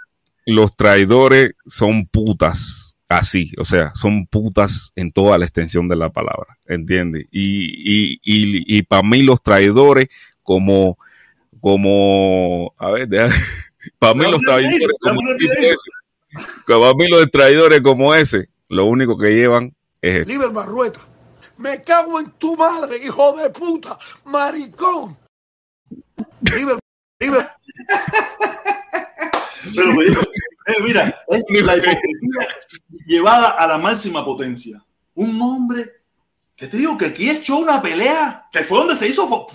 los 0.45 0.75
traidores 0.75 1.53
son 1.65 2.05
putas, 2.05 2.97
así, 3.07 3.53
o 3.57 3.63
sea, 3.63 3.95
son 3.95 4.25
putas 4.25 4.91
en 4.97 5.09
toda 5.11 5.37
la 5.37 5.45
extensión 5.45 5.87
de 5.87 5.95
la 5.95 6.09
palabra, 6.09 6.57
¿entiendes? 6.67 7.27
Y, 7.31 8.11
y, 8.11 8.19
y, 8.25 8.77
y 8.77 8.83
para 8.83 9.03
mí 9.03 9.23
los 9.23 9.41
traidores 9.41 10.09
como 10.43 10.97
como, 11.61 12.73
a 12.77 12.91
ver, 12.91 13.09
para 13.99 14.13
mí 14.13 14.25
los 14.29 14.41
traidores 14.41 14.87
como 14.99 15.21
ese, 15.31 15.75
para 16.67 16.93
mí 16.93 17.07
los 17.07 17.31
traidores 17.31 17.81
como 17.81 18.13
ese, 18.15 18.49
lo 18.67 18.85
único 18.85 19.17
que 19.17 19.35
llevan 19.35 19.75
es 20.01 20.27
Liber 20.27 20.49
Barrueta, 20.49 20.99
me 21.57 21.81
cago 21.81 22.19
en 22.19 22.31
tu 22.31 22.55
madre, 22.55 22.97
hijo 23.03 23.35
de 23.37 23.49
puta, 23.49 23.97
maricón. 24.25 25.17
Liber, 26.41 26.79
Liber. 27.19 27.49
Pero 29.75 29.91
eh, 30.01 30.81
mira, 30.81 31.23
es 31.27 31.43
la 31.63 31.75
hipocresía 31.75 32.47
llevada 33.05 33.49
a 33.51 33.67
la 33.67 33.77
máxima 33.77 34.23
potencia. 34.23 34.83
Un 35.15 35.41
hombre 35.41 36.03
que 36.55 36.67
te 36.67 36.77
digo 36.77 36.97
que 36.97 37.07
aquí 37.07 37.29
echó 37.29 37.57
una 37.57 37.81
pelea 37.81 38.47
que 38.51 38.63
fue 38.63 38.79
donde 38.79 38.95
se 38.95 39.07
hizo 39.07 39.47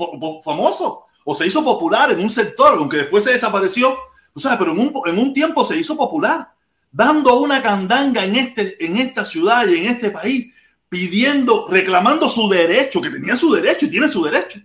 famoso 0.42 1.04
o 1.24 1.34
se 1.34 1.46
hizo 1.46 1.64
popular 1.64 2.10
en 2.12 2.20
un 2.20 2.30
sector, 2.30 2.74
aunque 2.74 2.98
después 2.98 3.24
se 3.24 3.32
desapareció, 3.32 3.96
o 4.32 4.40
sea, 4.40 4.58
pero 4.58 4.72
en 4.72 4.80
un, 4.80 4.92
en 5.06 5.18
un 5.18 5.32
tiempo 5.32 5.64
se 5.64 5.76
hizo 5.76 5.96
popular, 5.96 6.52
dando 6.92 7.40
una 7.40 7.62
candanga 7.62 8.24
en, 8.24 8.36
este, 8.36 8.84
en 8.84 8.98
esta 8.98 9.24
ciudad 9.24 9.66
y 9.66 9.78
en 9.78 9.86
este 9.86 10.10
país, 10.10 10.52
pidiendo, 10.88 11.66
reclamando 11.68 12.28
su 12.28 12.48
derecho, 12.48 13.00
que 13.00 13.10
tenía 13.10 13.36
su 13.36 13.52
derecho 13.52 13.86
y 13.86 13.90
tiene 13.90 14.08
su 14.08 14.22
derecho, 14.22 14.60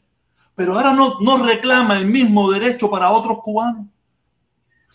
pero 0.55 0.73
ahora 0.73 0.93
no, 0.93 1.19
no 1.21 1.43
reclama 1.43 1.97
el 1.97 2.05
mismo 2.05 2.51
derecho 2.51 2.89
para 2.91 3.09
otros 3.11 3.39
cubanos. 3.41 3.85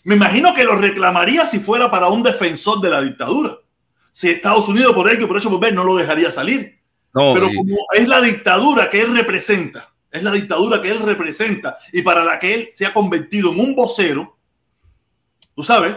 Me 0.03 0.15
imagino 0.15 0.53
que 0.53 0.63
lo 0.63 0.75
reclamaría 0.75 1.47
si 1.47 1.59
fuera 1.59 1.89
para 1.89 2.09
un 2.09 2.21
defensor 2.21 2.79
de 2.79 2.91
la 2.91 3.01
dictadura. 3.01 3.57
Si 4.11 4.29
Estados 4.29 4.69
Unidos 4.69 4.93
por 4.93 5.11
ello, 5.11 5.27
por 5.27 5.37
eso 5.37 5.49
por 5.49 5.73
no 5.73 5.83
lo 5.83 5.95
dejaría 5.95 6.29
salir. 6.29 6.79
pero 7.11 7.49
como 7.55 7.75
es 7.93 8.07
la 8.07 8.21
dictadura 8.21 8.89
que 8.89 9.01
él 9.01 9.17
representa, 9.17 9.91
es 10.15 10.23
la 10.23 10.31
dictadura 10.31 10.81
que 10.81 10.91
él 10.91 10.99
representa 10.99 11.77
y 11.91 12.01
para 12.01 12.23
la 12.23 12.39
que 12.39 12.53
él 12.53 12.69
se 12.71 12.85
ha 12.85 12.93
convertido 12.93 13.51
en 13.51 13.59
un 13.59 13.75
vocero, 13.75 14.37
tú 15.53 15.63
sabes. 15.63 15.95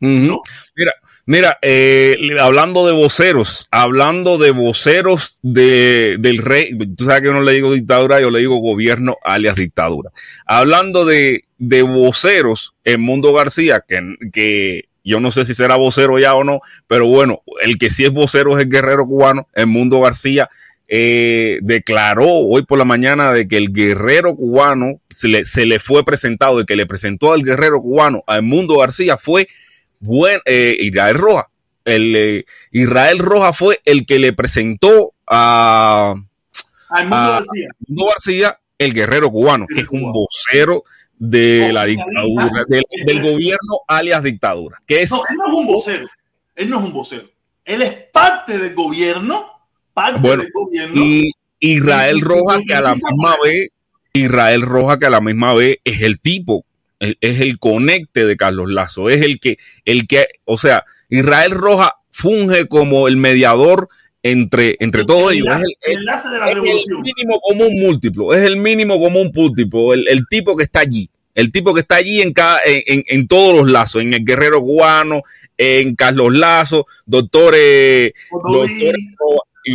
Mira, 0.00 0.92
mira, 1.26 1.58
eh, 1.60 2.16
hablando 2.40 2.86
de 2.86 2.92
voceros, 2.92 3.66
hablando 3.72 4.38
de 4.38 4.52
voceros 4.52 5.40
de, 5.42 6.16
del 6.20 6.38
rey, 6.38 6.78
tú 6.96 7.04
sabes 7.04 7.22
que 7.22 7.26
yo 7.26 7.32
no 7.32 7.42
le 7.42 7.52
digo 7.52 7.72
dictadura, 7.72 8.20
yo 8.20 8.30
le 8.30 8.38
digo 8.38 8.56
gobierno 8.58 9.16
alias 9.24 9.56
dictadura. 9.56 10.10
Hablando 10.46 11.04
de, 11.04 11.44
de 11.58 11.82
voceros 11.82 12.74
en 12.84 13.00
Mundo 13.00 13.32
García, 13.32 13.84
que, 13.86 14.00
que 14.32 14.88
yo 15.02 15.18
no 15.18 15.32
sé 15.32 15.44
si 15.44 15.54
será 15.54 15.74
vocero 15.74 16.18
ya 16.18 16.34
o 16.34 16.44
no, 16.44 16.60
pero 16.86 17.06
bueno, 17.06 17.42
el 17.62 17.76
que 17.78 17.90
sí 17.90 18.04
es 18.04 18.12
vocero 18.12 18.56
es 18.56 18.64
el 18.64 18.70
guerrero 18.70 19.04
cubano, 19.06 19.48
en 19.54 19.68
Mundo 19.68 20.00
García 20.00 20.48
eh, 20.90 21.58
declaró 21.60 22.26
hoy 22.26 22.62
por 22.62 22.78
la 22.78 22.86
mañana 22.86 23.32
de 23.32 23.46
que 23.46 23.58
el 23.58 23.72
guerrero 23.72 24.34
cubano 24.34 24.98
se 25.10 25.28
le, 25.28 25.44
se 25.44 25.66
le 25.66 25.78
fue 25.78 26.02
presentado, 26.02 26.58
de 26.58 26.64
que 26.64 26.76
le 26.76 26.86
presentó 26.86 27.32
al 27.32 27.42
guerrero 27.42 27.82
cubano 27.82 28.24
a 28.26 28.40
Mundo 28.40 28.78
García 28.78 29.18
fue 29.18 29.48
buen, 30.00 30.40
eh, 30.46 30.76
Israel 30.80 31.16
Roja. 31.16 31.50
El, 31.84 32.16
eh, 32.16 32.44
Israel 32.72 33.18
Roja 33.18 33.52
fue 33.52 33.80
el 33.84 34.06
que 34.06 34.18
le 34.18 34.32
presentó 34.32 35.12
a, 35.26 36.14
Mundo, 36.90 37.16
García. 37.16 37.68
Mundo 37.86 38.06
García 38.06 38.58
el 38.78 38.94
guerrero 38.94 39.30
cubano, 39.30 39.66
que 39.66 39.82
es 39.82 39.88
un 39.90 40.10
vocero 40.10 40.84
de 41.18 41.70
la 41.72 41.84
dictadura, 41.84 42.64
del, 42.68 43.22
gobierno 43.22 43.80
alias 43.88 44.22
dictadura. 44.22 44.80
Que 44.86 45.02
es, 45.02 45.10
no, 45.10 45.22
él 45.28 45.36
no 45.36 45.46
es 45.46 45.58
un 45.58 45.66
vocero, 45.66 46.06
él 46.54 46.70
no 46.70 46.78
es 46.78 46.84
un 46.84 46.92
vocero, 46.92 47.28
él 47.64 47.82
es 47.82 47.92
parte 48.12 48.56
del 48.56 48.74
gobierno 48.74 49.57
bueno, 50.20 50.44
Y 50.94 51.30
Israel 51.60 52.20
Roja, 52.20 52.60
que 52.66 52.74
a 52.74 52.82
la 52.82 52.94
misma 52.94 53.36
vez, 53.42 53.68
Israel 54.12 54.62
Roja, 54.62 54.98
que 54.98 55.06
a 55.06 55.10
la 55.10 55.20
misma 55.20 55.54
vez 55.54 55.78
es 55.84 56.02
el 56.02 56.20
tipo, 56.20 56.64
es 57.00 57.40
el 57.40 57.58
conecte 57.58 58.26
de 58.26 58.36
Carlos 58.36 58.70
Lazo, 58.70 59.10
es 59.10 59.22
el 59.22 59.40
que, 59.40 59.58
el 59.84 60.06
que, 60.06 60.26
o 60.44 60.58
sea, 60.58 60.84
Israel 61.08 61.52
Roja 61.52 61.94
funge 62.10 62.66
como 62.66 63.08
el 63.08 63.16
mediador 63.16 63.88
entre, 64.22 64.76
entre 64.80 65.04
todos 65.04 65.32
ellos. 65.32 65.46
Es 65.48 65.62
el, 65.82 65.98
enlace 65.98 66.28
de 66.28 66.38
la 66.38 66.46
revolución. 66.46 66.98
el 66.98 67.14
mínimo 67.14 67.40
común 67.40 67.72
múltiplo, 67.80 68.34
es 68.34 68.42
el 68.42 68.56
mínimo 68.56 69.00
común 69.00 69.30
múltiplo, 69.34 69.94
el, 69.94 70.08
el 70.08 70.26
tipo 70.28 70.56
que 70.56 70.64
está 70.64 70.80
allí 70.80 71.08
el 71.38 71.52
tipo 71.52 71.72
que 71.72 71.82
está 71.82 71.94
allí 71.94 72.20
en, 72.20 72.32
cada, 72.32 72.58
en, 72.66 73.04
en, 73.06 73.28
todos 73.28 73.56
los 73.56 73.70
lazos, 73.70 74.02
en 74.02 74.12
el 74.12 74.24
Guerrero 74.24 74.60
Cubano, 74.60 75.22
en 75.56 75.94
Carlos 75.94 76.34
Lazo, 76.34 76.86
doctores, 77.06 78.12
doctores, 78.28 79.04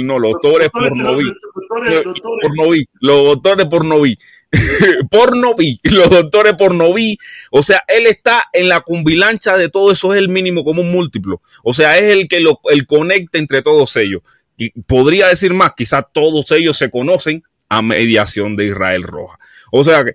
no, 0.01 0.17
los 0.17 0.31
doctores 0.31 0.69
por 0.69 0.95
noví. 0.95 1.31
Por 1.67 2.55
noví, 2.55 2.85
los 3.01 3.25
doctores 3.25 3.67
por 3.67 3.85
noví. 3.85 4.17
por 5.11 5.35
noví, 5.35 5.79
los 5.83 6.09
doctores 6.09 6.53
por 6.55 6.73
noví. 6.73 7.17
O 7.51 7.61
sea, 7.63 7.83
él 7.87 8.07
está 8.07 8.45
en 8.53 8.69
la 8.69 8.81
cumbilancha 8.81 9.57
de 9.57 9.69
todo 9.69 9.91
eso, 9.91 10.13
es 10.13 10.19
el 10.19 10.29
mínimo 10.29 10.63
común 10.63 10.91
múltiplo. 10.91 11.41
O 11.63 11.73
sea, 11.73 11.97
es 11.97 12.05
el 12.05 12.27
que 12.27 12.39
lo 12.39 12.59
el 12.71 12.87
conecta 12.87 13.37
entre 13.37 13.61
todos 13.61 13.95
ellos. 13.97 14.21
Y 14.57 14.69
podría 14.81 15.27
decir 15.27 15.53
más, 15.53 15.73
quizás 15.75 16.05
todos 16.13 16.51
ellos 16.51 16.77
se 16.77 16.89
conocen 16.89 17.43
a 17.69 17.81
mediación 17.81 18.55
de 18.55 18.67
Israel 18.67 19.03
Roja. 19.03 19.39
O 19.71 19.83
sea, 19.83 20.05
que, 20.05 20.13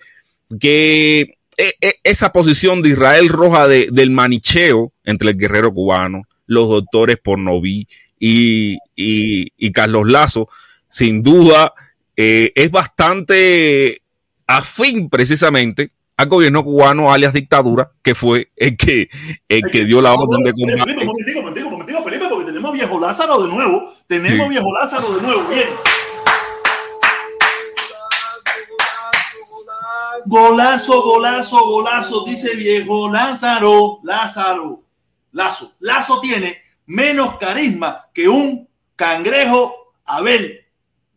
que 0.59 1.39
e, 1.57 1.75
e, 1.81 1.95
esa 2.05 2.33
posición 2.33 2.83
de 2.83 2.91
Israel 2.91 3.29
Roja 3.29 3.67
de, 3.67 3.89
del 3.91 4.11
manicheo 4.11 4.93
entre 5.05 5.31
el 5.31 5.37
guerrero 5.37 5.73
cubano, 5.73 6.23
los 6.47 6.69
doctores 6.69 7.19
por 7.19 7.39
noví 8.21 8.79
y, 8.97 9.53
y, 9.57 9.73
Carlos 9.73 10.09
Lazo, 10.09 10.49
sin 10.89 11.23
duda, 11.23 11.73
eh, 12.17 12.53
es 12.55 12.71
bastante 12.71 14.03
afín 14.47 15.09
precisamente 15.09 15.91
al 16.17 16.29
gobierno 16.29 16.65
cubano, 16.65 17.13
alias 17.13 17.33
dictadura, 17.33 17.93
que 18.03 18.15
fue 18.15 18.51
el 18.57 18.77
que, 18.77 19.09
el 19.49 19.63
que 19.71 19.85
dio 19.85 20.01
la 20.01 20.15
orden 20.15 20.43
de 20.43 20.53
combate. 20.53 20.97
Felipe, 22.05 22.29
porque 22.29 22.47
tenemos 22.47 22.73
viejo 22.73 22.99
Lázaro 22.99 23.43
de 23.43 23.49
nuevo. 23.49 23.95
Tenemos 24.07 24.49
viejo 24.49 24.73
Lázaro 24.73 25.13
de 25.15 25.23
nuevo. 25.23 25.49
Bien. 25.49 25.69
Golazo, 30.27 31.03
golazo, 31.03 31.65
golazo, 31.67 32.25
dice 32.25 32.57
viejo 32.57 33.11
Lázaro. 33.11 34.01
Lázaro. 34.03 34.83
Lazo. 35.33 35.73
Lazo 35.81 36.21
tiene 36.21 36.68
menos 36.89 37.39
carisma 37.39 38.07
que 38.13 38.29
un 38.29 38.69
cangrejo 38.97 39.95
Abel 40.05 40.65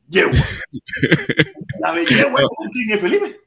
Yegua. 0.08 0.32
Abel 1.84 2.06
Yegua 2.08 2.42
es 2.92 3.02
Felipe. 3.02 3.40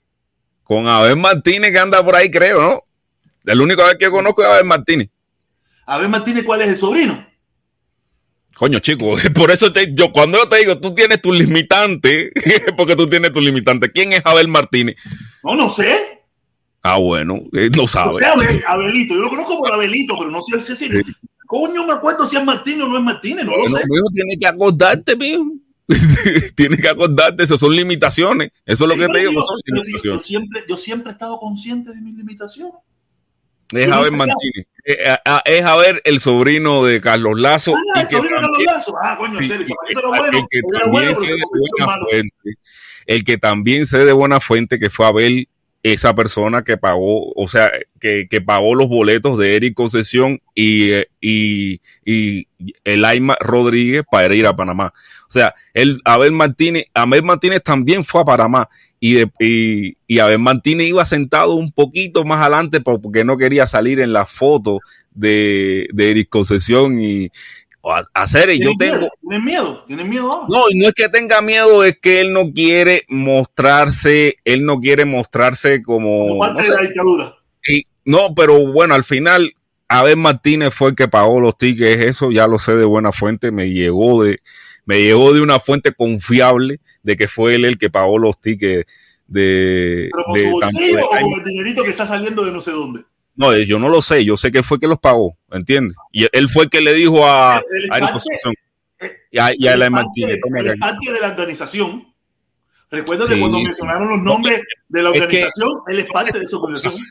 Con 0.65 0.89
Abel 0.89 1.17
Martínez 1.17 1.71
que 1.71 1.79
anda 1.79 2.05
por 2.05 2.17
ahí, 2.17 2.31
creo, 2.31 2.61
¿no? 2.61 2.83
El 3.45 3.61
único 3.61 3.83
que 3.99 4.11
conozco 4.11 4.43
es 4.43 4.49
Abel 4.49 4.65
Martínez. 4.65 5.11
Abel 5.87 6.09
Martínez, 6.09 6.45
¿cuál 6.45 6.63
es 6.63 6.69
el 6.69 6.77
sobrino? 6.77 7.27
Coño, 8.55 8.79
chico, 8.79 9.15
por 9.35 9.51
eso 9.51 9.73
te, 9.73 9.93
yo 9.95 10.11
cuando 10.11 10.39
yo 10.39 10.49
te 10.49 10.59
digo, 10.59 10.81
tú 10.81 10.95
tienes 10.95 11.21
tu 11.21 11.33
limitante, 11.33 12.33
porque 12.77 12.97
tú 12.97 13.07
tienes 13.07 13.33
tu 13.33 13.41
limitante. 13.41 13.93
¿Quién 13.93 14.15
es 14.15 14.25
Abel 14.25 14.49
Martínez? 14.49 14.97
No, 15.43 15.55
no 15.55 15.69
sé. 15.69 16.23
Ah, 16.83 16.99
bueno, 16.99 17.43
eh, 17.53 17.71
no 17.77 17.87
sabe. 17.87 18.15
O 18.15 18.19
sea, 18.19 18.35
Abelito, 18.67 19.15
yo 19.15 19.21
lo 19.21 19.29
conozco 19.29 19.59
por 19.59 19.73
Abelito, 19.73 20.17
pero 20.19 20.31
no 20.31 20.43
sé 20.43 20.77
si, 20.77 20.89
Coño, 21.47 21.87
me 21.87 21.93
acuerdo 21.93 22.27
si 22.27 22.37
es 22.37 22.45
Martínez 22.45 22.85
o 22.85 22.89
no 22.89 22.99
es 22.99 23.05
Martínez, 23.05 23.45
no 23.45 23.57
lo 23.57 23.65
sé. 23.65 23.85
Mijo, 23.89 24.07
tiene 24.13 24.37
que 24.41 24.47
acordarte, 24.47 25.17
mijo. 25.17 25.53
tiene 26.57 26.79
que 26.79 26.89
acordarte, 26.89 27.43
eso 27.43 27.59
son 27.59 27.77
limitaciones. 27.77 28.51
Eso 28.65 28.85
es 28.85 28.89
lo 28.89 28.97
que 28.97 29.13
te 29.13 29.19
digo, 29.21 29.33
yo, 29.33 29.43
son 29.43 29.61
limitaciones. 29.67 30.21
Yo, 30.21 30.27
siempre, 30.27 30.65
yo 30.69 30.77
siempre 30.77 31.11
he 31.11 31.13
estado 31.13 31.39
consciente 31.39 31.93
de 31.93 32.01
mis 32.01 32.15
limitaciones. 32.15 32.75
Es 33.73 33.91
Javier 33.91 34.13
Martínez. 34.13 34.67
Eh, 34.85 35.17
es 35.47 35.65
a 35.65 35.77
ver 35.77 36.01
el 36.05 36.21
sobrino 36.21 36.85
de 36.85 37.01
Carlos 37.01 37.39
Lazo. 37.41 37.75
Ah, 37.95 38.03
el 38.03 38.09
sobrino 38.09 38.37
de 38.37 38.43
Carlos 38.43 38.65
Lazo. 38.65 38.95
Ah, 39.03 39.17
coño, 39.19 39.39
el, 39.39 39.67
bueno, 40.11 40.39
el 40.39 40.45
que 40.49 40.59
también 40.69 41.17
sé 41.17 41.27
de 41.27 41.45
buena 41.45 41.99
fuente, 42.01 43.25
que 43.25 43.39
también 43.39 43.87
sé 43.87 44.05
de 44.05 44.13
buena 44.13 44.41
fuente 44.41 44.79
que 44.79 44.91
fue 44.91 45.07
a 45.07 45.13
ver 45.13 45.49
esa 45.85 46.15
persona 46.15 46.65
que 46.65 46.79
pagó, 46.79 47.31
o 47.35 47.47
sea, 47.47 47.71
que, 48.01 48.27
que 48.29 48.41
pagó 48.41 48.75
los 48.75 48.89
boletos 48.89 49.37
de 49.37 49.55
Eric 49.55 49.75
Concesión 49.75 50.41
y, 50.55 50.95
y, 51.21 51.83
y 52.07 52.49
el 52.85 53.05
Aima 53.05 53.37
Rodríguez 53.39 54.03
para 54.11 54.35
ir 54.35 54.47
a 54.47 54.57
Panamá. 54.57 54.95
O 55.29 55.31
sea, 55.31 55.55
el 55.75 56.01
Abel 56.07 56.33
Martínez, 56.33 56.87
Abel 56.95 57.23
Martínez 57.23 57.63
también 57.63 58.03
fue 58.03 58.23
a 58.23 58.25
Panamá 58.25 58.71
y, 58.99 59.13
de, 59.13 59.31
y, 59.39 59.99
y 60.07 60.19
Abel 60.21 60.39
Martínez 60.39 60.87
iba 60.87 61.05
sentado 61.05 61.53
un 61.53 61.71
poquito 61.71 62.25
más 62.25 62.41
adelante 62.41 62.81
porque 62.81 63.23
no 63.27 63.37
quería 63.37 63.67
salir 63.67 64.01
en 64.01 64.15
la 64.15 64.25
foto 64.25 64.81
de, 65.13 65.87
de 65.93 66.11
Eric 66.11 66.31
Concesión 66.31 66.99
y, 66.99 67.31
hacer 68.15 68.51
y 68.51 68.63
yo 68.63 68.73
tengo 68.79 69.09
¿Tienes 69.21 69.45
miedo? 69.45 69.85
¿Tienes 69.87 70.07
miedo? 70.07 70.31
No, 70.49 70.65
y 70.71 70.79
no 70.79 70.89
es 70.89 70.95
que 70.95 71.09
tenga 71.09 71.41
miedo, 71.41 71.85
es 71.85 71.99
que 71.99 72.21
él 72.21 72.33
no 72.33 72.53
quiere 72.53 73.05
mostrarse, 73.09 74.37
él 74.45 74.65
no 74.65 74.79
quiere 74.81 75.05
mostrarse 75.05 75.83
como, 75.83 76.45
no, 76.45 76.61
sé, 76.61 76.71
de 76.71 76.77
la 76.77 76.83
dictadura. 76.83 77.35
y, 77.69 77.87
no, 78.05 78.35
pero 78.35 78.73
bueno, 78.73 78.95
al 78.95 79.05
final 79.05 79.55
Abel 79.89 80.17
Martínez 80.17 80.73
fue 80.73 80.91
el 80.91 80.97
que 80.97 81.09
pagó 81.09 81.41
los 81.41 81.57
tickets, 81.57 82.03
eso 82.03 82.31
ya 82.31 82.47
lo 82.47 82.59
sé 82.59 82.75
de 82.75 82.85
buena 82.85 83.13
fuente, 83.13 83.51
me 83.51 83.71
llegó 83.71 84.23
de 84.23 84.41
me 84.87 85.01
llegó 85.01 85.33
de 85.33 85.41
una 85.41 85.61
fuente 85.61 85.93
confiable 85.93 86.81
de 87.03 87.17
que 87.17 87.27
fue 87.27 87.55
él 87.55 87.65
el 87.65 87.79
que 87.79 87.91
pagó 87.91 88.19
los 88.19 88.41
tickets 88.41 88.91
de 89.27 90.11
Pero 90.13 90.25
con 90.25 90.35
de 90.35 90.43
su 90.43 90.51
bolsillo 90.51 90.97
de 90.97 91.03
o 91.03 91.09
con 91.09 91.19
el 91.19 91.45
dinerito 91.45 91.83
que 91.83 91.91
está 91.91 92.07
saliendo 92.07 92.45
de 92.45 92.53
no 92.53 92.61
sé 92.61 92.73
dónde. 92.73 93.05
No, 93.37 93.53
eh, 93.53 93.67
yo 93.67 93.79
no 93.79 93.89
lo 93.89 94.01
sé, 94.01 94.25
yo 94.25 94.37
sé 94.37 94.51
que 94.51 94.63
fue 94.63 94.79
que 94.79 94.87
los 94.87 94.99
pagó, 94.99 95.37
¿entiendes? 95.51 95.97
Y 96.13 96.27
él 96.33 96.49
fue 96.49 96.65
el 96.65 96.71
que 96.71 96.81
le 96.81 96.95
dijo 96.95 97.27
a, 97.27 97.59
es 97.59 97.91
a 97.91 97.99
parte- 97.99 98.19
eh, 99.01 99.13
y 99.33 99.39
a, 99.39 99.51
y 99.57 99.67
a 99.67 99.77
la 99.77 99.91
Martínez, 99.91 100.39
es 100.65 100.79
parte 100.79 101.11
de 101.13 101.21
la 101.21 101.29
organización. 101.29 102.07
Recuerda 102.91 103.27
Sí. 103.27 103.35
que 103.35 103.41
cuando 103.41 103.59
mencionaron 103.59 104.09
los 104.09 104.21
nombres 104.21 104.63
de 104.89 105.03
la 105.03 105.11
Es 105.11 105.15
que- 105.19 105.25
organización, 105.25 105.71
él 105.89 105.99
es 105.99 106.07
parte 106.11 106.39
de 106.39 106.45
esa 106.45 106.57
organización. 106.59 107.03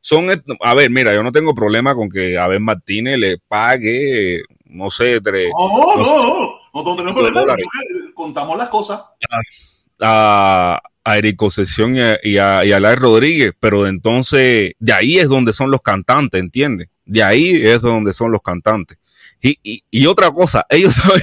son, 0.00 0.26
a 0.62 0.74
ver, 0.74 0.90
mira, 0.90 1.14
yo 1.14 1.22
no 1.22 1.30
tengo 1.30 1.54
problema 1.54 1.94
con 1.94 2.08
que 2.08 2.36
Abel 2.36 2.60
Martínez 2.60 3.18
le 3.18 3.38
pague, 3.46 4.42
no 4.64 4.90
sé, 4.90 5.20
tres, 5.20 5.52
No, 5.56 5.68
no, 5.68 5.96
no 5.96 6.02
no, 6.02 6.34
no, 6.74 6.82
no 6.84 6.96
tenemos 6.96 7.20
problema. 7.22 7.54
Contamos 8.14 8.58
las 8.58 8.68
cosas. 8.68 9.00
a, 9.30 9.40
a 10.00 10.80
Eric 11.16 11.36
Concesión 11.36 11.96
y 11.96 12.00
a, 12.00 12.18
y 12.22 12.36
a, 12.36 12.76
a 12.76 12.96
Rodríguez, 12.96 13.52
pero 13.58 13.86
entonces 13.86 14.72
de 14.78 14.92
ahí 14.92 15.18
es 15.18 15.28
donde 15.28 15.52
son 15.52 15.70
los 15.70 15.80
cantantes, 15.80 16.40
¿entiendes? 16.40 16.88
De 17.04 17.22
ahí 17.22 17.66
es 17.66 17.80
donde 17.80 18.12
son 18.12 18.32
los 18.32 18.42
cantantes. 18.42 18.98
Y, 19.40 20.06
otra 20.06 20.30
cosa, 20.30 20.66
ellos 20.70 20.94
saben, 20.94 21.22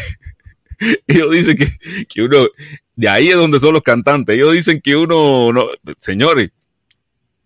ellos 1.08 1.32
dicen 1.32 1.58
que, 1.58 1.68
que 2.08 2.22
uno, 2.24 2.48
de 2.96 3.10
ahí 3.10 3.30
es 3.30 3.36
donde 3.36 3.60
son 3.60 3.74
los 3.74 3.84
cantantes, 3.84 4.36
ellos 4.36 4.54
dicen 4.54 4.82
que 4.82 4.96
uno, 4.96 5.52
no, 5.52 5.66
señores, 6.00 6.52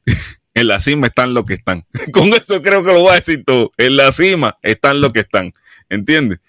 en 0.54 0.68
la 0.68 0.80
cima 0.80 1.08
están 1.08 1.34
los 1.34 1.44
que 1.46 1.56
están. 1.56 1.86
Con 2.14 2.30
eso 2.30 2.62
creo 2.62 2.84
que 2.84 2.94
lo 2.94 3.02
voy 3.02 3.12
a 3.12 3.16
decir 3.16 3.44
todo. 3.46 3.72
En 3.78 3.96
la 3.96 4.12
cima 4.12 4.58
están 4.62 5.02
los 5.02 5.12
que 5.12 5.22
están, 5.22 5.52
¿entiendes? 5.90 6.40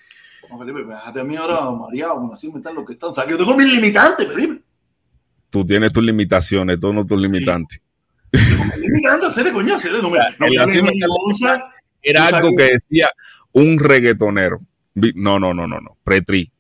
No, 0.51 0.59
Felipe, 0.59 0.83
déjate 0.85 1.21
a 1.21 1.25
mí 1.25 1.37
ahora, 1.37 1.71
mareado, 1.71 2.15
como 2.17 2.35
así 2.35 2.51
me 2.51 2.59
están 2.59 2.75
los 2.75 2.85
que 2.85 2.95
están. 2.95 3.11
O 3.11 3.15
sea, 3.15 3.25
que 3.25 3.31
yo 3.33 3.39
tengo 3.39 3.57
mis 3.57 3.73
limitantes, 3.73 4.27
Felipe. 4.27 4.61
Tú 5.51 5.67
tienes 5.67 5.93
tus 5.93 6.05
limitaciones, 6.05 6.79
tú 6.79 6.93
no 6.93 7.05
tus 7.05 7.21
limitantes. 7.21 7.81
Era 12.03 12.27
algo 12.27 12.55
que 12.57 12.75
decía 12.75 13.11
un 13.53 13.79
reggaetonero. 13.79 14.61
No, 14.95 15.39
no, 15.39 15.53
no, 15.53 15.67
no, 15.67 15.81
no. 15.81 15.97
Pretri. 16.05 16.51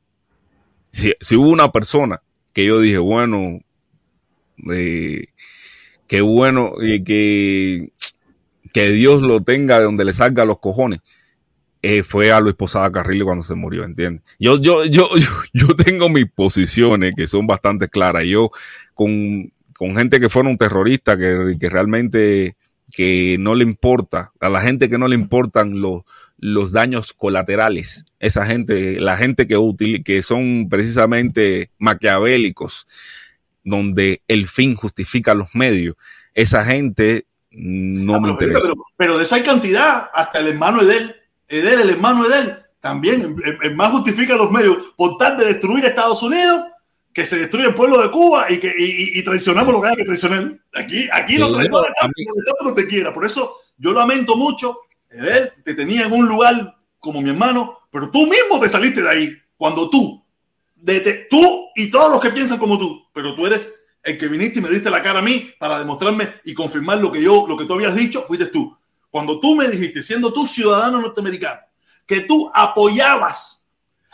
Si, 0.90 1.12
si 1.20 1.36
hubo 1.36 1.50
una 1.50 1.70
persona 1.70 2.20
que 2.52 2.66
yo 2.66 2.80
dije, 2.80 2.98
bueno, 2.98 3.60
eh, 4.72 5.26
qué 6.06 6.20
bueno 6.20 6.74
y 6.80 7.04
que, 7.04 7.92
que 8.72 8.90
Dios 8.90 9.22
lo 9.22 9.42
tenga 9.42 9.78
de 9.78 9.84
donde 9.84 10.04
le 10.04 10.12
salga 10.12 10.44
los 10.44 10.58
cojones. 10.58 11.00
Eh, 11.82 12.02
fue 12.02 12.30
a 12.30 12.40
Luis 12.40 12.54
Posada 12.56 12.92
Carrillo 12.92 13.24
cuando 13.24 13.42
se 13.42 13.54
murió, 13.54 13.84
¿entiendes? 13.84 14.22
Yo, 14.38 14.58
yo, 14.58 14.84
yo, 14.86 15.08
yo, 15.52 15.74
tengo 15.74 16.08
mis 16.08 16.30
posiciones 16.30 17.14
que 17.16 17.26
son 17.26 17.46
bastante 17.46 17.88
claras. 17.88 18.24
Yo, 18.24 18.50
con, 18.94 19.52
con 19.74 19.96
gente 19.96 20.20
que 20.20 20.28
fueron 20.28 20.58
terroristas, 20.58 21.16
que, 21.16 21.56
que 21.58 21.68
realmente 21.70 22.56
que 22.92 23.36
no 23.38 23.54
le 23.54 23.64
importa, 23.64 24.32
a 24.40 24.48
la 24.48 24.60
gente 24.60 24.88
que 24.88 24.98
no 24.98 25.08
le 25.08 25.14
importan 25.14 25.80
los, 25.80 26.02
los 26.38 26.72
daños 26.72 27.12
colaterales, 27.12 28.04
esa 28.18 28.44
gente, 28.44 29.00
la 29.00 29.16
gente 29.16 29.46
que, 29.46 29.56
util, 29.56 30.02
que 30.02 30.22
son 30.22 30.68
precisamente 30.68 31.70
maquiavélicos, 31.78 32.86
donde 33.62 34.22
el 34.26 34.46
fin 34.46 34.74
justifica 34.74 35.34
los 35.34 35.54
medios, 35.54 35.94
esa 36.34 36.64
gente 36.64 37.26
no 37.52 38.16
Ah, 38.16 38.20
me 38.20 38.22
pero, 38.22 38.32
interesa. 38.32 38.60
pero, 38.62 38.74
pero 38.96 39.18
de 39.18 39.24
esa 39.24 39.36
hay 39.36 39.42
cantidad, 39.42 40.10
hasta 40.12 40.38
el 40.38 40.48
hermano 40.48 40.82
Edel, 40.82 41.19
Edel, 41.50 41.80
el 41.80 41.90
hermano 41.90 42.24
Edel, 42.26 42.58
también, 42.80 43.36
el, 43.44 43.58
el 43.62 43.74
más 43.76 43.90
justifica 43.90 44.34
los 44.36 44.50
medios, 44.50 44.94
por 44.96 45.18
tal 45.18 45.36
de 45.36 45.44
destruir 45.46 45.84
Estados 45.84 46.22
Unidos, 46.22 46.62
que 47.12 47.26
se 47.26 47.38
destruye 47.38 47.66
el 47.66 47.74
pueblo 47.74 48.00
de 48.00 48.10
Cuba 48.10 48.50
y 48.50 48.58
que 48.58 48.72
y, 48.78 49.18
y- 49.18 49.22
traicionamos 49.24 49.74
lo 49.74 49.82
que 49.82 49.88
haya 49.88 49.96
que 49.96 50.04
traicionar. 50.04 50.56
Aquí, 50.72 51.08
aquí 51.12 51.36
los 51.38 51.48
traidores 51.58 51.90
están 51.90 52.12
donde 52.64 52.82
te 52.82 52.88
quiera. 52.88 53.12
Por 53.12 53.26
eso 53.26 53.56
yo 53.76 53.92
lamento 53.92 54.36
mucho, 54.36 54.78
Edel, 55.10 55.52
te 55.64 55.74
tenía 55.74 56.06
en 56.06 56.12
un 56.12 56.26
lugar 56.28 56.76
como 57.00 57.20
mi 57.20 57.30
hermano, 57.30 57.80
pero 57.90 58.10
tú 58.10 58.26
mismo 58.26 58.60
te 58.60 58.68
saliste 58.68 59.02
de 59.02 59.10
ahí. 59.10 59.36
Cuando 59.56 59.90
tú, 59.90 60.24
de 60.76 61.00
te- 61.00 61.26
tú 61.28 61.66
y 61.74 61.90
todos 61.90 62.10
los 62.12 62.20
que 62.20 62.30
piensan 62.30 62.58
como 62.58 62.78
tú, 62.78 63.04
pero 63.12 63.34
tú 63.34 63.44
eres 63.46 63.70
el 64.02 64.16
que 64.16 64.28
viniste 64.28 64.60
y 64.60 64.62
me 64.62 64.70
diste 64.70 64.88
la 64.88 65.02
cara 65.02 65.18
a 65.18 65.22
mí 65.22 65.50
para 65.58 65.78
demostrarme 65.80 66.28
y 66.44 66.54
confirmar 66.54 66.98
lo 66.98 67.10
que 67.12 67.20
yo, 67.20 67.44
lo 67.48 67.56
que 67.56 67.64
tú 67.66 67.74
habías 67.74 67.94
dicho, 67.94 68.22
fuiste 68.26 68.46
tú. 68.46 68.74
Cuando 69.10 69.40
tú 69.40 69.56
me 69.56 69.68
dijiste, 69.68 70.02
siendo 70.02 70.32
tú 70.32 70.46
ciudadano 70.46 71.00
norteamericano, 71.00 71.60
que 72.06 72.20
tú 72.20 72.50
apoyabas 72.54 73.66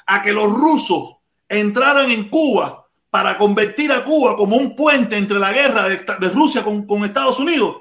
a 0.07 0.23
que 0.23 0.33
los 0.33 0.51
rusos 0.51 1.17
entraran 1.49 2.11
en 2.11 2.29
Cuba 2.29 2.87
para 3.11 3.37
convertir 3.39 3.93
a 3.93 4.05
Cuba 4.05 4.37
como 4.37 4.57
un 4.57 4.75
puente 4.75 5.17
entre 5.17 5.39
la 5.39 5.53
guerra 5.53 5.89
de, 5.89 6.29
Rusia 6.29 6.63
con, 6.63 7.05
Estados 7.05 7.39
Unidos, 7.39 7.77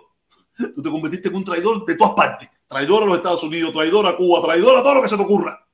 tú 0.58 0.82
te 0.82 0.90
convertiste 0.90 1.30
en 1.30 1.36
un 1.36 1.44
traidor 1.44 1.86
de 1.86 1.96
todas 1.96 2.14
partes. 2.14 2.50
Traidor 2.68 3.04
a 3.04 3.06
los 3.06 3.18
Estados 3.18 3.44
Unidos, 3.44 3.74
traidor 3.74 4.08
a 4.08 4.16
Cuba, 4.16 4.42
traidor 4.42 4.78
a 4.78 4.84
todo 4.84 4.96
lo 4.96 5.02
que 5.02 5.10
se 5.10 5.18
te 5.18 5.24
ocurra. 5.24 5.66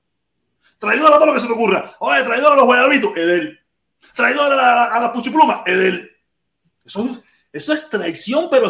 Traidor 0.77 1.13
a 1.13 1.17
todo 1.17 1.27
lo 1.27 1.33
que 1.33 1.39
se 1.39 1.47
te 1.47 1.53
ocurra. 1.53 1.95
Oye, 1.99 2.23
traidor 2.23 2.53
a 2.53 2.55
los 2.55 2.65
guayabitos, 2.65 3.15
Edel. 3.15 3.59
Traidor 4.15 4.51
a 4.51 4.55
la, 4.55 4.85
a 4.85 4.99
la 4.99 5.13
puchipluma, 5.13 5.63
Edel. 5.65 6.09
Eso 6.83 7.05
es, 7.05 7.23
eso 7.53 7.73
es 7.73 7.89
traición, 7.89 8.47
pero 8.49 8.67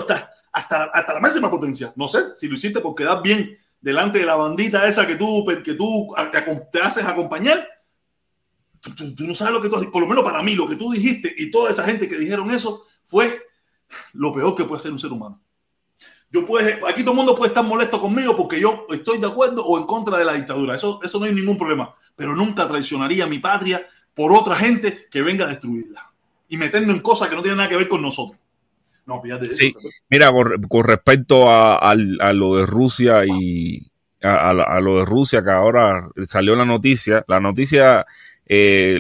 hasta, 0.52 0.84
hasta, 0.84 1.00
hasta 1.00 1.14
la 1.14 1.20
máxima 1.20 1.50
potencia. 1.50 1.94
No 1.96 2.08
sé 2.08 2.36
si 2.36 2.48
lo 2.48 2.56
hiciste 2.56 2.80
por 2.80 2.96
quedar 2.96 3.22
bien 3.22 3.58
delante 3.82 4.20
de 4.20 4.26
la 4.26 4.36
bandita 4.36 4.88
esa 4.88 5.08
que 5.08 5.16
tú, 5.16 5.46
que 5.64 5.74
tú 5.74 6.14
te, 6.72 6.80
haces 6.80 7.06
acompañar. 7.06 7.68
Tú, 8.96 9.28
no 9.28 9.36
sabes 9.36 9.54
lo 9.54 9.62
que 9.62 9.70
tú 9.70 9.92
por 9.92 10.02
lo 10.02 10.08
menos 10.08 10.24
para 10.24 10.42
mí, 10.42 10.56
lo 10.56 10.68
que 10.68 10.76
tú 10.76 10.92
dijiste 10.92 11.34
y 11.38 11.52
toda 11.52 11.72
esa 11.72 11.84
gente 11.84 12.08
que 12.08 12.18
dijeron 12.18 12.50
eso 12.52 12.86
fue 13.04 13.44
lo 14.14 14.34
peor 14.34 14.56
que 14.56 14.64
puede 14.64 14.82
ser 14.82 14.92
un 14.92 15.00
ser 15.00 15.12
humano. 15.12 15.42
Yo 16.30 16.46
puede, 16.46 16.80
aquí 16.88 17.02
todo 17.02 17.12
el 17.12 17.18
mundo 17.18 17.36
puede 17.36 17.50
estar 17.50 17.66
molesto 17.66 18.00
conmigo 18.00 18.38
porque 18.38 18.60
yo 18.60 18.86
estoy 18.90 19.18
de 19.18 19.28
acuerdo 19.28 19.66
o 19.66 19.78
en 19.78 19.86
contra 19.86 20.18
de 20.18 20.24
la 20.24 20.34
dictadura. 20.34 20.76
Eso, 20.76 21.00
eso 21.04 21.20
no 21.20 21.26
hay 21.26 21.34
ningún 21.34 21.58
problema. 21.58 21.94
Pero 22.16 22.36
nunca 22.36 22.68
traicionaría 22.68 23.26
a 23.26 23.28
mi 23.28 23.40
patria 23.40 23.86
por 24.14 24.32
otra 24.32 24.56
gente 24.56 25.08
que 25.12 25.22
venga 25.22 25.46
a 25.46 25.50
destruirla 25.50 26.10
y 26.48 26.58
meternos 26.58 26.96
en 26.96 27.02
cosas 27.02 27.28
que 27.28 27.36
no 27.36 27.42
tienen 27.42 27.58
nada 27.58 27.70
que 27.70 27.78
ver 27.78 27.88
con 27.90 28.02
nosotros. 28.02 28.40
No, 29.06 29.22
fíjate 29.22 29.48
de 29.48 29.56
Sí. 29.56 29.74
Mira, 30.10 30.32
con, 30.32 30.62
con 30.64 30.84
respecto 30.84 31.50
a, 31.50 31.76
a, 31.76 31.92
a, 31.92 32.34
lo 32.34 32.58
de 32.58 32.66
Rusia 32.66 33.26
y 33.26 33.92
a, 34.22 34.50
a, 34.50 34.82
lo 34.82 35.00
de 35.00 35.06
Rusia, 35.06 35.44
que 35.44 35.52
ahora 35.52 36.10
salió 36.26 36.56
la 36.56 36.66
noticia, 36.66 37.26
la 37.28 37.40
noticia, 37.40 38.06
eh, 38.46 39.00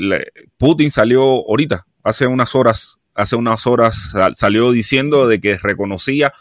Putin 0.57 0.91
salió 0.91 1.21
ahorita, 1.23 1.85
hace 2.03 2.27
unas 2.27 2.55
horas, 2.55 2.99
hace 3.13 3.35
unas 3.35 3.67
horas 3.67 4.13
salió 4.33 4.71
diciendo 4.71 5.27
de 5.27 5.39
que 5.39 5.57
reconocía 5.57 6.33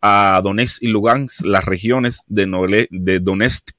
a 0.00 0.40
Donetsk 0.42 0.82
y 0.82 0.88
Lugansk, 0.88 1.44
las 1.44 1.64
regiones 1.64 2.22
de, 2.28 2.46
Nole, 2.46 2.88
de 2.90 3.18
Donetsk, 3.20 3.70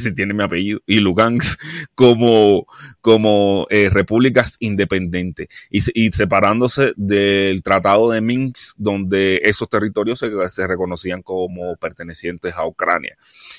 se 0.00 0.12
tiene 0.12 0.34
mi 0.34 0.42
apellido, 0.42 0.80
y 0.86 1.00
Lugansk 1.00 1.60
como, 1.94 2.66
como 3.00 3.66
eh, 3.70 3.90
repúblicas 3.90 4.56
independientes 4.60 5.48
y, 5.70 5.80
y, 5.94 6.12
separándose 6.12 6.92
del 6.96 7.62
Tratado 7.62 8.10
de 8.10 8.20
Minsk, 8.20 8.76
donde 8.78 9.40
esos 9.44 9.68
territorios 9.68 10.18
se, 10.18 10.30
se 10.48 10.66
reconocían 10.66 11.22
como 11.22 11.76
pertenecientes 11.76 12.54
a 12.54 12.66
Ucrania. 12.66 13.16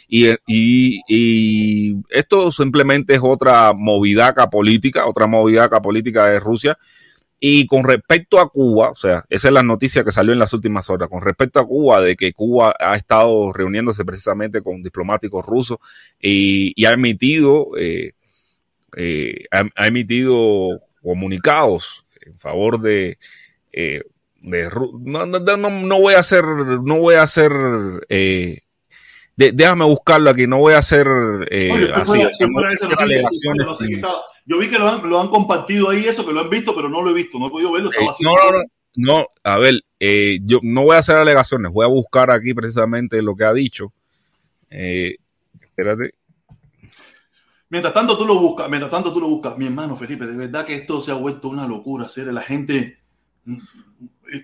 Y, 0.08 0.30
y, 0.48 1.02
y, 1.08 1.96
esto 2.10 2.52
simplemente 2.52 3.14
es 3.14 3.22
otra 3.24 3.74
movidaca 3.74 4.50
política, 4.50 5.08
otra 5.08 5.28
movidaca 5.28 5.82
política 5.82 6.26
de 6.26 6.40
Rusia 6.40 6.78
Y 7.40 7.68
con 7.68 7.86
respecto 7.86 8.40
a 8.40 8.50
Cuba, 8.50 8.92
o 8.92 8.96
sea, 8.96 9.24
esa 9.30 9.48
es 9.48 9.54
la 9.54 9.64
noticia 9.64 10.04
que 10.04 10.12
salió 10.12 10.34
en 10.34 10.40
las 10.40 10.54
últimas 10.54 10.90
horas, 10.90 11.08
con 11.08 11.22
respecto 11.22 11.60
a 11.60 11.68
Cuba, 11.68 12.02
de 12.02 12.18
que 12.18 12.34
Cuba 12.34 12.76
ha 12.78 12.96
estado 12.96 13.54
reuniéndose 13.54 14.04
precisamente 14.04 14.62
con 14.62 14.84
diplomáticos 14.84 15.46
rusos 15.46 15.78
y, 16.20 16.86
ha 16.86 16.92
emitido, 16.92 17.78
eh, 17.78 18.14
eh, 18.98 19.46
ha, 19.52 19.88
emitido 19.88 20.82
comunicados 21.02 22.06
en 22.26 22.38
favor 22.38 22.82
de, 22.82 23.18
eh, 23.72 24.02
de 24.42 24.70
no, 25.06 25.26
no, 25.26 25.40
no, 25.40 26.02
voy 26.02 26.16
a 26.16 26.20
hacer, 26.20 26.44
no 26.44 27.00
voy 27.00 27.16
a 27.16 27.24
hacer 27.24 27.52
déjame 29.48 29.86
buscarlo 29.86 30.30
aquí, 30.30 30.48
no 30.48 30.58
voy 30.58 30.74
a 30.74 30.80
hacer 30.80 31.08
así, 31.94 32.20
yo 34.46 34.58
vi 34.58 34.68
que 34.68 34.78
lo 34.78 34.90
han, 34.90 35.10
lo 35.10 35.22
han, 35.22 35.30
compartido 35.30 35.90
ahí, 35.90 36.06
eso 36.06 36.26
que 36.26 36.34
lo 36.34 36.42
han 36.42 36.50
visto, 36.50 36.76
pero 36.76 36.90
no 36.90 37.02
lo 37.02 37.12
he 37.12 37.14
visto, 37.14 37.40
no 37.40 37.48
he 37.48 37.52
podido 37.52 37.72
verlo. 37.72 37.92
Eh, 37.94 38.06
no, 38.22 38.32
no, 38.32 38.52
no, 38.52 38.64
no, 38.96 39.28
a 39.44 39.58
ver, 39.58 39.82
eh, 40.00 40.40
yo 40.44 40.60
no 40.64 40.84
voy 40.84 40.96
a 40.96 41.00
hacer 41.00 41.18
alegaciones, 41.18 41.72
voy 41.72 41.86
a 41.86 41.90
buscar 41.90 42.32
aquí 42.32 42.54
precisamente 42.54 43.22
lo 43.22 43.36
que 43.36 43.46
ha 43.46 43.54
dicho. 43.54 43.94
Eh, 44.70 45.16
espérate. 45.62 46.16
Mientras 47.70 47.94
tanto 47.94 48.18
tú 48.18 48.26
lo 48.26 48.40
buscas, 48.40 48.68
mientras 48.68 48.92
tanto 48.92 49.14
tú 49.14 49.20
lo 49.20 49.30
buscas, 49.30 49.58
mi 49.58 49.68
hermano 49.68 49.96
Felipe, 49.96 50.26
de 50.26 50.36
verdad 50.36 50.66
que 50.66 50.76
esto 50.76 51.02
se 51.02 51.12
ha 51.12 51.16
vuelto 51.16 51.50
una 51.50 51.68
locura, 51.68 52.08
hacer 52.08 52.28
la 52.34 52.42
gente, 52.42 52.98
mm, 53.46 53.58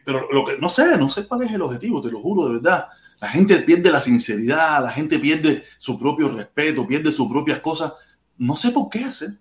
pero 0.06 0.32
lo 0.32 0.46
que 0.46 0.58
no 0.60 0.70
sé, 0.70 0.98
no 0.98 1.10
sé 1.10 1.28
cuál 1.28 1.42
es 1.42 1.52
el 1.52 1.64
objetivo, 1.64 2.02
te 2.02 2.12
lo 2.12 2.22
juro 2.22 2.48
de 2.48 2.54
verdad. 2.54 2.88
La 3.26 3.32
gente 3.32 3.58
pierde 3.58 3.92
la 3.92 4.02
sinceridad, 4.02 4.84
la 4.84 4.92
gente 4.92 5.18
pierde 5.18 5.66
su 5.80 5.98
propio 5.98 6.30
respeto, 6.30 6.86
pierde 6.86 7.12
sus 7.12 7.28
propias 7.28 7.60
cosas. 7.60 7.92
No 8.38 8.56
sé 8.56 8.70
por 8.70 8.88
qué 8.88 9.04
hacer. 9.04 9.40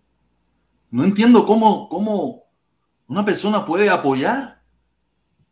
No 0.90 1.04
entiendo 1.04 1.44
cómo, 1.44 1.86
cómo 1.90 2.44
una 3.08 3.26
persona 3.26 3.66
puede 3.66 3.90
apoyar 3.90 4.62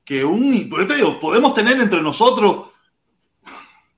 que 0.02 0.24
un... 0.24 0.70
podemos 1.20 1.52
tener 1.52 1.78
entre 1.78 2.00
nosotros, 2.00 2.70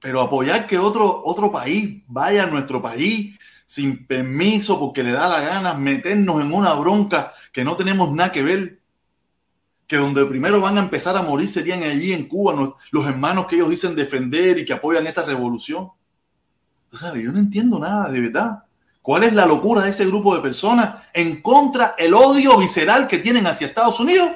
pero 0.00 0.20
apoyar 0.20 0.66
que 0.66 0.78
otro, 0.78 1.22
otro 1.24 1.52
país 1.52 2.02
vaya 2.08 2.42
a 2.42 2.48
nuestro 2.48 2.82
país 2.82 3.38
sin 3.66 4.04
permiso 4.04 4.80
porque 4.80 5.04
le 5.04 5.12
da 5.12 5.28
la 5.28 5.42
gana 5.42 5.74
meternos 5.74 6.44
en 6.44 6.52
una 6.52 6.74
bronca 6.74 7.34
que 7.52 7.62
no 7.62 7.76
tenemos 7.76 8.12
nada 8.12 8.32
que 8.32 8.42
ver, 8.42 8.80
que 9.86 9.96
donde 9.96 10.24
primero 10.26 10.60
van 10.60 10.78
a 10.78 10.80
empezar 10.80 11.16
a 11.16 11.22
morir 11.22 11.48
serían 11.48 11.82
allí 11.82 12.12
en 12.12 12.26
Cuba 12.26 12.74
los 12.90 13.06
hermanos 13.06 13.46
que 13.46 13.56
ellos 13.56 13.68
dicen 13.68 13.94
defender 13.94 14.58
y 14.58 14.64
que 14.64 14.72
apoyan 14.72 15.06
esa 15.06 15.22
revolución. 15.22 15.90
yo 16.92 17.32
no 17.32 17.38
entiendo 17.38 17.78
nada, 17.78 18.10
de 18.10 18.20
verdad. 18.20 18.64
¿Cuál 19.02 19.24
es 19.24 19.34
la 19.34 19.44
locura 19.44 19.82
de 19.82 19.90
ese 19.90 20.06
grupo 20.06 20.34
de 20.34 20.40
personas 20.40 21.02
en 21.12 21.42
contra 21.42 21.94
el 21.98 22.14
odio 22.14 22.56
visceral 22.56 23.06
que 23.06 23.18
tienen 23.18 23.46
hacia 23.46 23.66
Estados 23.66 24.00
Unidos, 24.00 24.30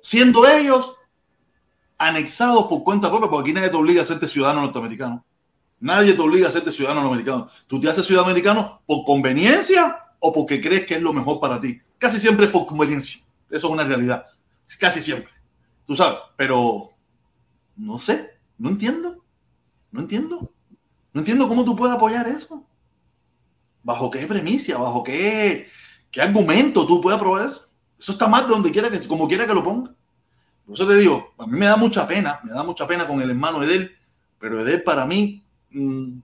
siendo 0.00 0.48
ellos 0.48 0.94
anexados 1.98 2.68
por 2.68 2.84
cuenta 2.84 3.10
propia? 3.10 3.28
Porque 3.28 3.50
aquí 3.50 3.52
nadie 3.52 3.68
te 3.68 3.76
obliga 3.76 4.00
a 4.00 4.04
hacerte 4.04 4.26
ciudadano 4.26 4.62
norteamericano. 4.62 5.22
Nadie 5.80 6.14
te 6.14 6.22
obliga 6.22 6.46
a 6.46 6.48
hacerte 6.48 6.72
ciudadano 6.72 7.02
norteamericano. 7.02 7.48
Tú 7.66 7.78
te 7.78 7.90
haces 7.90 8.06
ciudadano 8.06 8.30
americano 8.30 8.80
por 8.86 9.04
conveniencia 9.04 10.06
o 10.20 10.32
porque 10.32 10.58
crees 10.58 10.86
que 10.86 10.94
es 10.94 11.02
lo 11.02 11.12
mejor 11.12 11.38
para 11.38 11.60
ti. 11.60 11.78
Casi 11.98 12.18
siempre 12.18 12.46
es 12.46 12.50
por 12.50 12.66
conveniencia. 12.66 13.20
Eso 13.50 13.66
es 13.66 13.72
una 13.72 13.84
realidad. 13.84 14.24
Casi 14.76 15.00
siempre. 15.00 15.32
Tú 15.86 15.96
sabes, 15.96 16.18
pero 16.36 16.90
no 17.76 17.98
sé, 17.98 18.38
no 18.58 18.68
entiendo. 18.68 19.24
No 19.90 20.00
entiendo. 20.00 20.52
No 21.12 21.20
entiendo 21.20 21.48
cómo 21.48 21.64
tú 21.64 21.74
puedes 21.74 21.96
apoyar 21.96 22.28
eso. 22.28 22.64
¿Bajo 23.82 24.10
qué 24.10 24.26
premisa? 24.26 24.76
¿Bajo 24.76 25.02
qué, 25.02 25.68
qué 26.10 26.20
argumento 26.20 26.86
tú 26.86 27.00
puedes 27.00 27.18
probar 27.18 27.46
eso? 27.46 27.68
Eso 27.98 28.12
está 28.12 28.28
mal 28.28 28.46
de 28.46 28.50
donde 28.50 28.70
quiera 28.70 28.90
que, 28.90 29.00
como 29.08 29.26
quiera 29.26 29.46
que 29.46 29.54
lo 29.54 29.64
ponga. 29.64 29.94
Por 30.66 30.74
eso 30.74 30.86
te 30.86 30.96
digo, 30.96 31.32
a 31.38 31.46
mí 31.46 31.58
me 31.58 31.66
da 31.66 31.76
mucha 31.76 32.06
pena, 32.06 32.40
me 32.44 32.52
da 32.52 32.62
mucha 32.62 32.86
pena 32.86 33.06
con 33.06 33.22
el 33.22 33.30
hermano 33.30 33.62
Edel, 33.62 33.90
pero 34.38 34.60
Edel 34.60 34.82
para 34.82 35.06
mí. 35.06 35.42
Mm, 35.70 36.18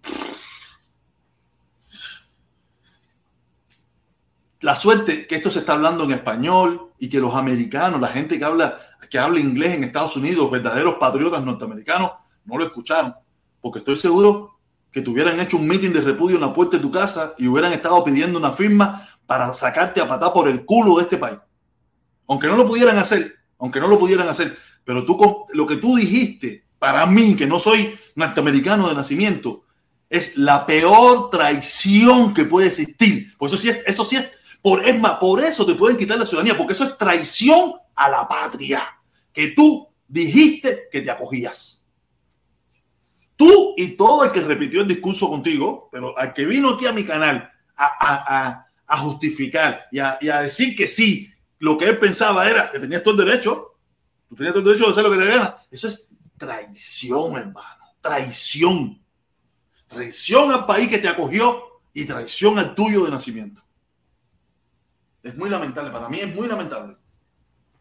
la 4.64 4.74
suerte 4.76 5.26
que 5.26 5.34
esto 5.34 5.50
se 5.50 5.58
está 5.58 5.74
hablando 5.74 6.04
en 6.04 6.12
español 6.12 6.88
y 6.98 7.10
que 7.10 7.20
los 7.20 7.34
americanos, 7.34 8.00
la 8.00 8.08
gente 8.08 8.38
que 8.38 8.46
habla, 8.46 8.78
que 9.10 9.18
habla 9.18 9.38
inglés 9.38 9.74
en 9.74 9.84
Estados 9.84 10.16
Unidos, 10.16 10.50
verdaderos 10.50 10.94
patriotas 10.94 11.44
norteamericanos, 11.44 12.12
no 12.46 12.56
lo 12.56 12.64
escucharon. 12.64 13.14
Porque 13.60 13.80
estoy 13.80 13.96
seguro 13.96 14.58
que 14.90 15.02
te 15.02 15.10
hubieran 15.10 15.38
hecho 15.38 15.58
un 15.58 15.68
meeting 15.68 15.90
de 15.90 16.00
repudio 16.00 16.36
en 16.36 16.40
la 16.40 16.54
puerta 16.54 16.78
de 16.78 16.82
tu 16.82 16.90
casa 16.90 17.34
y 17.36 17.46
hubieran 17.46 17.74
estado 17.74 18.02
pidiendo 18.02 18.38
una 18.38 18.52
firma 18.52 19.06
para 19.26 19.52
sacarte 19.52 20.00
a 20.00 20.08
patar 20.08 20.32
por 20.32 20.48
el 20.48 20.64
culo 20.64 20.96
de 20.96 21.02
este 21.02 21.18
país. 21.18 21.36
Aunque 22.26 22.46
no 22.46 22.56
lo 22.56 22.66
pudieran 22.66 22.96
hacer, 22.96 23.36
aunque 23.58 23.80
no 23.80 23.86
lo 23.86 23.98
pudieran 23.98 24.30
hacer, 24.30 24.56
pero 24.82 25.04
tú 25.04 25.44
lo 25.52 25.66
que 25.66 25.76
tú 25.76 25.96
dijiste 25.96 26.64
para 26.78 27.04
mí, 27.04 27.36
que 27.36 27.46
no 27.46 27.60
soy 27.60 27.98
norteamericano 28.14 28.88
de 28.88 28.94
nacimiento, 28.94 29.64
es 30.08 30.38
la 30.38 30.64
peor 30.64 31.28
traición 31.28 32.32
que 32.32 32.46
puede 32.46 32.68
existir. 32.68 33.36
Por 33.36 33.48
eso 33.48 33.58
sí 33.58 33.68
es, 33.68 33.82
eso 33.84 34.06
sí 34.06 34.16
es, 34.16 34.30
por, 34.64 34.82
es 34.82 34.98
más, 34.98 35.18
por 35.18 35.44
eso 35.44 35.66
te 35.66 35.74
pueden 35.74 35.98
quitar 35.98 36.16
la 36.16 36.24
ciudadanía, 36.24 36.56
porque 36.56 36.72
eso 36.72 36.84
es 36.84 36.96
traición 36.96 37.74
a 37.94 38.08
la 38.08 38.26
patria, 38.26 38.98
que 39.30 39.48
tú 39.48 39.86
dijiste 40.08 40.88
que 40.90 41.02
te 41.02 41.10
acogías. 41.10 41.84
Tú 43.36 43.74
y 43.76 43.88
todo 43.88 44.24
el 44.24 44.32
que 44.32 44.40
repitió 44.40 44.80
el 44.80 44.88
discurso 44.88 45.28
contigo, 45.28 45.90
pero 45.92 46.16
al 46.16 46.32
que 46.32 46.46
vino 46.46 46.70
aquí 46.70 46.86
a 46.86 46.94
mi 46.94 47.04
canal 47.04 47.52
a, 47.76 48.66
justificar 49.00 49.84
y 49.92 49.98
a, 49.98 50.40
decir 50.40 50.74
que 50.74 50.88
sí, 50.88 51.30
lo 51.58 51.76
que 51.76 51.84
él 51.84 51.98
pensaba 51.98 52.48
era 52.48 52.70
que 52.70 52.78
tenías 52.78 53.02
todo 53.02 53.20
el 53.20 53.28
derecho, 53.28 53.76
tú 54.30 54.34
tenías 54.34 54.54
todo 54.54 54.60
el 54.60 54.68
derecho 54.68 54.86
de 54.86 54.92
hacer 54.92 55.04
lo 55.04 55.10
que 55.10 55.18
te 55.18 55.26
gana. 55.26 55.58
Eso 55.70 55.88
es 55.88 56.08
traición, 56.38 57.36
hermano, 57.36 57.84
traición. 58.00 58.98
Traición 59.88 60.52
al 60.52 60.64
país 60.64 60.88
que 60.88 60.96
te 60.96 61.08
acogió 61.08 61.82
y 61.92 62.06
traición 62.06 62.58
al 62.58 62.74
tuyo 62.74 63.04
de 63.04 63.10
nacimiento. 63.10 63.63
Es 65.24 65.34
muy 65.34 65.48
lamentable, 65.48 65.90
para 65.90 66.08
mí 66.10 66.20
es 66.20 66.34
muy 66.34 66.46
lamentable. 66.46 66.96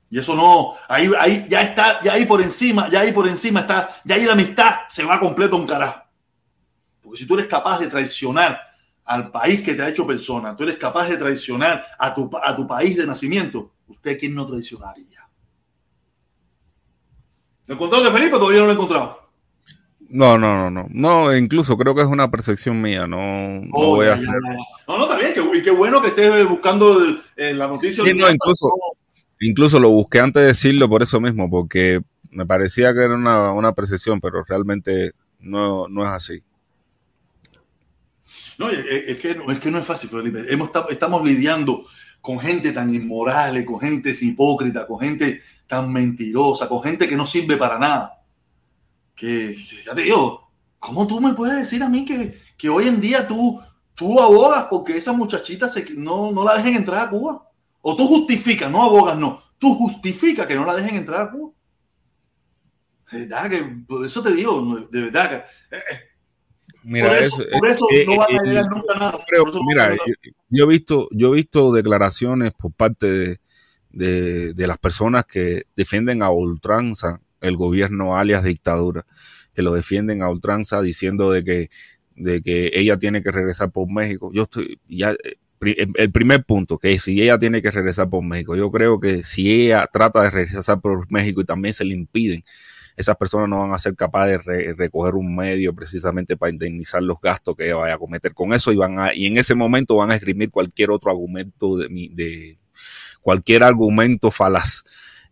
Y 0.09 0.17
eso 0.17 0.33
no, 0.33 0.75
ahí, 0.87 1.11
ahí 1.19 1.45
ya 1.49 1.61
está, 1.61 2.01
ya 2.01 2.13
ahí 2.13 2.25
por 2.25 2.41
encima, 2.41 2.87
ya 2.89 3.01
ahí 3.01 3.11
por 3.11 3.27
encima 3.27 3.61
está, 3.61 3.93
ya 4.05 4.15
ahí 4.15 4.25
la 4.25 4.31
amistad 4.31 4.75
se 4.87 5.03
va 5.03 5.19
completo 5.19 5.57
un 5.57 5.67
carajo. 5.67 6.03
Porque 7.01 7.19
si 7.19 7.27
tú 7.27 7.33
eres 7.33 7.47
capaz 7.47 7.79
de 7.79 7.87
traicionar 7.87 8.61
al 9.03 9.29
país 9.29 9.61
que 9.61 9.75
te 9.75 9.83
ha 9.83 9.89
hecho 9.89 10.07
persona, 10.07 10.55
tú 10.55 10.63
eres 10.63 10.77
capaz 10.77 11.09
de 11.09 11.17
traicionar 11.17 11.85
a 11.99 12.13
tu, 12.13 12.31
a 12.41 12.55
tu 12.55 12.65
país 12.65 12.95
de 12.95 13.05
nacimiento, 13.05 13.73
¿usted 13.87 14.17
quién 14.17 14.33
no 14.33 14.45
traicionaría? 14.45 15.27
¿Lo 17.65 17.75
de 17.75 18.11
Felipe 18.11 18.37
todavía 18.37 18.59
no 18.59 18.65
lo 18.65 18.71
he 18.71 18.75
encontrado? 18.75 19.22
No, 20.13 20.37
no, 20.37 20.55
no, 20.55 20.69
no. 20.69 20.87
No, 20.91 21.35
incluso 21.35 21.75
creo 21.75 21.95
que 21.95 22.03
es 22.03 22.07
una 22.07 22.29
percepción 22.29 22.79
mía. 22.79 23.07
No, 23.07 23.17
no 23.17 23.69
oh, 23.73 23.95
voy 23.95 24.05
a 24.05 24.13
hacer. 24.13 24.35
No, 24.87 24.99
no, 24.99 25.07
también. 25.07 25.33
y 25.55 25.61
qué 25.63 25.71
bueno 25.71 26.03
que 26.03 26.09
estés 26.09 26.47
buscando 26.47 26.99
la 27.35 27.67
noticia. 27.67 28.05
Sí, 28.05 28.13
no, 28.13 28.29
incluso. 28.29 28.71
Incluso 29.39 29.79
lo 29.79 29.89
busqué 29.89 30.19
antes 30.19 30.41
de 30.41 30.47
decirlo 30.47 30.87
por 30.87 31.01
eso 31.01 31.19
mismo, 31.19 31.49
porque 31.49 31.99
me 32.29 32.45
parecía 32.45 32.93
que 32.93 32.99
era 32.99 33.15
una, 33.15 33.73
percepción, 33.73 34.21
pero 34.21 34.43
realmente 34.43 35.13
no, 35.39 35.87
es 36.03 36.09
así. 36.09 36.43
No, 38.59 38.69
es 38.69 39.17
que, 39.17 39.35
es 39.47 39.59
que 39.59 39.71
no 39.71 39.79
es 39.79 39.85
fácil, 39.85 40.11
Felipe. 40.11 40.45
Hemos, 40.47 40.69
estamos 40.91 41.27
lidiando 41.27 41.87
con 42.21 42.39
gente 42.39 42.71
tan 42.71 42.93
inmoral, 42.93 43.65
con 43.65 43.79
gente 43.79 44.13
hipócrita, 44.21 44.85
con 44.85 44.99
gente 44.99 45.41
tan 45.67 45.91
mentirosa, 45.91 46.69
con 46.69 46.83
gente 46.83 47.09
que 47.09 47.15
no 47.15 47.25
sirve 47.25 47.57
para 47.57 47.79
nada. 47.79 48.22
Que, 49.15 49.55
ya 49.85 49.93
te 49.93 50.01
digo, 50.01 50.51
¿cómo 50.79 51.07
tú 51.07 51.21
me 51.21 51.33
puedes 51.33 51.57
decir 51.57 51.83
a 51.83 51.89
mí 51.89 52.05
que, 52.05 52.39
que 52.57 52.69
hoy 52.69 52.87
en 52.87 52.99
día 52.99 53.27
tú, 53.27 53.61
tú 53.93 54.19
abogas 54.19 54.67
porque 54.69 54.97
esa 54.97 55.13
muchachita 55.13 55.69
se, 55.69 55.85
no, 55.95 56.31
no 56.31 56.43
la 56.43 56.55
dejen 56.55 56.75
entrar 56.75 57.07
a 57.07 57.09
Cuba? 57.09 57.49
O 57.81 57.95
tú 57.95 58.07
justificas, 58.07 58.71
no 58.71 58.81
abogas, 58.81 59.17
no. 59.17 59.43
Tú 59.57 59.75
justificas 59.75 60.47
que 60.47 60.55
no 60.55 60.65
la 60.65 60.75
dejen 60.75 60.97
entrar 60.97 61.21
a 61.21 61.31
Cuba. 61.31 61.53
De 63.11 63.19
verdad 63.19 63.49
que, 63.49 63.63
por 63.87 64.05
eso 64.05 64.23
te 64.23 64.33
digo, 64.33 64.87
de 64.89 65.01
verdad 65.01 65.29
que. 65.29 65.75
Eh, 65.75 65.79
eh, 65.91 65.99
mira, 66.83 67.09
por 67.09 67.17
eso, 67.17 67.43
por 67.59 67.69
eso 67.69 67.85
eh, 67.91 68.05
no 68.07 68.17
van 68.17 68.39
a 68.39 68.43
llegar 68.43 68.69
nunca 68.69 68.95
nada. 68.95 69.19
mira, 69.67 69.95
yo, 70.49 70.63
he 70.63 70.67
visto, 70.67 71.07
yo 71.11 71.33
he 71.33 71.35
visto 71.35 71.71
declaraciones 71.71 72.53
por 72.53 72.71
parte 72.71 73.37
de, 73.91 74.53
de, 74.53 74.67
las 74.67 74.77
personas 74.79 75.25
que 75.25 75.67
defienden 75.75 76.23
a 76.23 76.31
ultranza 76.31 77.21
el 77.43 77.57
gobierno 77.57 78.17
alias 78.17 78.43
dictadura, 78.43 79.05
que 79.53 79.61
lo 79.61 79.73
defienden 79.73 80.21
a 80.21 80.29
ultranza 80.29 80.81
diciendo 80.81 81.31
de 81.31 81.43
que, 81.43 81.69
de 82.15 82.41
que 82.41 82.71
ella 82.73 82.97
tiene 82.97 83.21
que 83.21 83.31
regresar 83.31 83.71
por 83.71 83.91
México. 83.91 84.31
Yo 84.33 84.43
estoy, 84.43 84.79
ya, 84.87 85.15
el 85.61 86.11
primer 86.11 86.43
punto, 86.43 86.77
que 86.77 86.97
si 86.99 87.21
ella 87.21 87.37
tiene 87.37 87.61
que 87.61 87.71
regresar 87.71 88.09
por 88.09 88.23
México, 88.23 88.55
yo 88.55 88.71
creo 88.71 88.99
que 88.99 89.23
si 89.23 89.51
ella 89.51 89.87
trata 89.91 90.23
de 90.23 90.29
regresar 90.29 90.81
por 90.81 91.11
México 91.11 91.41
y 91.41 91.45
también 91.45 91.73
se 91.73 91.85
le 91.85 91.93
impiden, 91.93 92.43
esas 92.95 93.15
personas 93.15 93.49
no 93.49 93.61
van 93.61 93.73
a 93.73 93.77
ser 93.77 93.95
capaces 93.95 94.45
de 94.45 94.73
recoger 94.73 95.15
un 95.15 95.35
medio 95.35 95.73
precisamente 95.73 96.37
para 96.37 96.51
indemnizar 96.51 97.01
los 97.01 97.19
gastos 97.19 97.55
que 97.55 97.65
ella 97.65 97.75
vaya 97.75 97.95
a 97.95 97.99
cometer 97.99 98.33
con 98.33 98.53
eso 98.53 98.71
y 98.71 98.75
van 98.75 98.99
a, 98.99 99.15
y 99.15 99.25
en 99.25 99.37
ese 99.37 99.55
momento 99.55 99.95
van 99.95 100.11
a 100.11 100.15
esgrimir 100.15 100.51
cualquier 100.51 100.91
otro 100.91 101.11
argumento 101.11 101.77
de, 101.77 102.59
cualquier 103.21 103.63
argumento 103.63 104.29
falaz. 104.31 104.83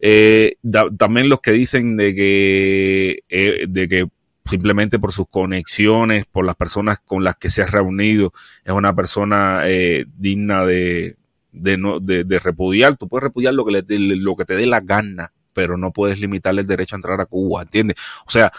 Eh, 0.03 0.55
también 0.97 1.29
los 1.29 1.41
que 1.41 1.51
dicen 1.51 1.95
de 1.95 2.15
que, 2.15 3.19
eh, 3.29 3.65
de 3.69 3.87
que 3.87 4.07
simplemente 4.45 4.97
por 4.97 5.11
sus 5.11 5.27
conexiones, 5.29 6.25
por 6.25 6.43
las 6.43 6.55
personas 6.55 6.99
con 6.99 7.23
las 7.23 7.35
que 7.35 7.51
se 7.51 7.61
ha 7.61 7.67
reunido, 7.67 8.33
es 8.65 8.73
una 8.73 8.95
persona 8.95 9.61
eh, 9.65 10.05
digna 10.17 10.65
de, 10.65 11.17
de, 11.51 11.77
no, 11.77 11.99
de, 11.99 12.39
repudiar. 12.39 12.97
Tú 12.97 13.07
puedes 13.07 13.23
repudiar 13.23 13.53
lo 13.53 13.63
que, 13.63 13.71
le, 13.71 14.15
lo 14.15 14.35
que 14.35 14.45
te 14.45 14.55
dé 14.55 14.65
la 14.65 14.81
gana, 14.81 15.31
pero 15.53 15.77
no 15.77 15.93
puedes 15.93 16.19
limitarle 16.19 16.61
el 16.61 16.67
derecho 16.67 16.95
a 16.95 16.97
entrar 16.97 17.21
a 17.21 17.27
Cuba, 17.27 17.61
¿entiendes? 17.61 17.97
O 18.25 18.29
sea, 18.31 18.51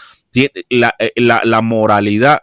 la, 0.69 0.95
la, 1.17 1.41
la 1.43 1.61
moralidad, 1.61 2.39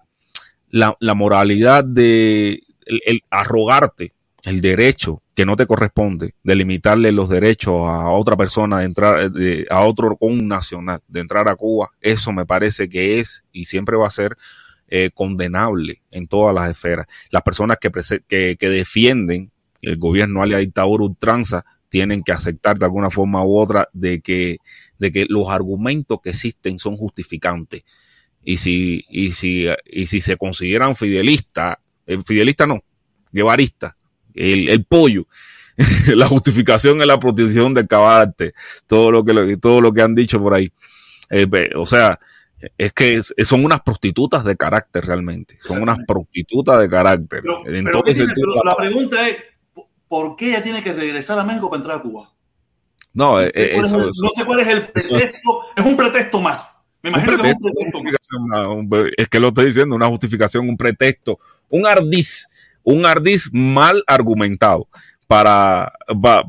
la, 0.69 0.95
moralidad 1.15 1.85
de 1.85 2.63
el 2.85 3.23
arrogarte 3.31 4.13
el 4.43 4.61
derecho 4.61 5.23
que 5.35 5.47
no 5.47 5.57
te 5.57 5.67
corresponde 5.67 6.35
de 6.43 6.55
limitarle 6.55 7.13
los 7.13 7.29
derechos 7.29 7.75
a 7.87 8.11
otra 8.11 8.37
persona 8.37 8.79
de 8.79 8.85
entrar, 8.85 9.31
de, 9.31 9.67
a 9.71 9.81
otro 9.81 10.17
un 10.21 10.49
nacional 10.49 11.01
de 11.09 11.21
entrar 11.21 11.49
a 11.49 11.57
Cuba, 11.57 11.91
eso 12.01 12.33
me 12.33 12.47
parece 12.47 12.89
que 12.89 13.19
es 13.19 13.45
y 13.53 13.65
siempre 13.65 13.97
va 13.97 14.07
a 14.07 14.11
ser 14.11 14.37
eh, 14.89 15.11
condenable 15.15 16.03
en 16.11 16.27
todas 16.27 16.55
las 16.55 16.71
esferas. 16.71 17.07
Las 17.31 17.43
personas 17.43 17.79
que, 17.81 17.91
que, 18.27 18.57
que 18.59 18.69
defienden 18.69 19.51
el 19.83 19.97
gobierno 19.97 20.43
a 20.43 20.47
la 20.47 20.59
dictadura 20.59 21.05
ultranza 21.05 21.65
tienen 21.89 22.23
que 22.23 22.33
aceptar 22.33 22.79
de 22.79 22.87
alguna 22.87 23.11
forma 23.11 23.45
u 23.45 23.59
otra 23.59 23.89
de 23.93 24.21
que, 24.21 24.59
de 24.99 25.13
que 25.13 25.27
los 25.29 25.49
argumentos 25.49 26.21
que 26.23 26.31
existen 26.31 26.79
son 26.79 26.97
justificantes. 26.97 27.85
Y 28.43 28.57
si, 28.57 29.05
y 29.11 29.33
si, 29.33 29.67
y 29.85 30.07
si 30.07 30.21
se 30.21 30.37
consideran 30.37 30.97
fidelistas, 30.97 31.77
eh, 32.07 32.19
fidelista 32.25 32.67
no, 32.67 32.83
guevarista, 33.33 33.97
el, 34.35 34.69
el 34.69 34.85
pollo, 34.85 35.27
la 36.15 36.27
justificación 36.27 37.01
es 37.01 37.07
la 37.07 37.19
protección 37.19 37.75
del 37.75 37.89
cabarte, 37.89 38.55
todo 38.87 39.11
lo 39.11 39.25
que, 39.25 39.57
todo 39.57 39.81
lo 39.81 39.93
que 39.93 40.03
han 40.03 40.15
dicho 40.15 40.41
por 40.41 40.55
ahí. 40.55 40.73
Eh, 41.31 41.49
o 41.77 41.87
sea, 41.87 42.19
es 42.77 42.93
que 42.93 43.23
son 43.23 43.65
unas 43.65 43.81
prostitutas 43.81 44.45
de 44.45 44.57
carácter 44.57 45.05
realmente, 45.07 45.57
son 45.61 45.83
unas 45.83 45.99
prostitutas 46.07 46.79
de 46.81 46.89
carácter. 46.89 47.43
Pero, 47.43 47.63
pero, 47.65 48.03
tiene, 48.03 48.33
pero 48.35 48.65
la 48.65 48.77
pregunta 48.77 49.29
es, 49.29 49.37
¿por 50.09 50.37
qué 50.37 50.51
ella 50.51 50.63
tiene 50.63 50.83
que 50.83 50.93
regresar 50.93 51.39
a 51.39 51.45
México 51.45 51.71
para 51.71 51.81
entrar 51.81 51.99
a 51.99 52.03
Cuba? 52.03 52.33
No, 53.13 53.41
no, 53.41 53.51
sé, 53.51 53.63
eh, 53.63 53.71
eso, 53.77 54.09
es, 54.09 54.21
no 54.23 54.29
sé 54.35 54.45
cuál 54.45 54.61
es 54.61 54.69
el 54.69 54.87
pretexto, 54.89 55.17
es, 55.19 55.43
es 55.77 55.85
un 55.85 55.97
pretexto 55.97 56.41
más. 56.41 56.71
Me 57.03 57.11
imagino 57.11 57.39
pretexto, 57.39 57.69
que 57.73 57.81
es 57.81 57.87
un 57.87 58.03
pretexto. 58.03 58.37
Una, 58.39 59.09
es 59.17 59.29
que 59.29 59.41
lo 59.41 59.49
estoy 59.49 59.65
diciendo, 59.67 59.97
una 59.97 60.09
justificación, 60.09 60.69
un 60.69 60.77
pretexto, 60.77 61.39
un 61.71 61.87
ardiz, 61.87 62.47
un 62.83 63.07
ardiz 63.07 63.51
mal 63.53 64.03
argumentado 64.07 64.89
para, 65.27 65.93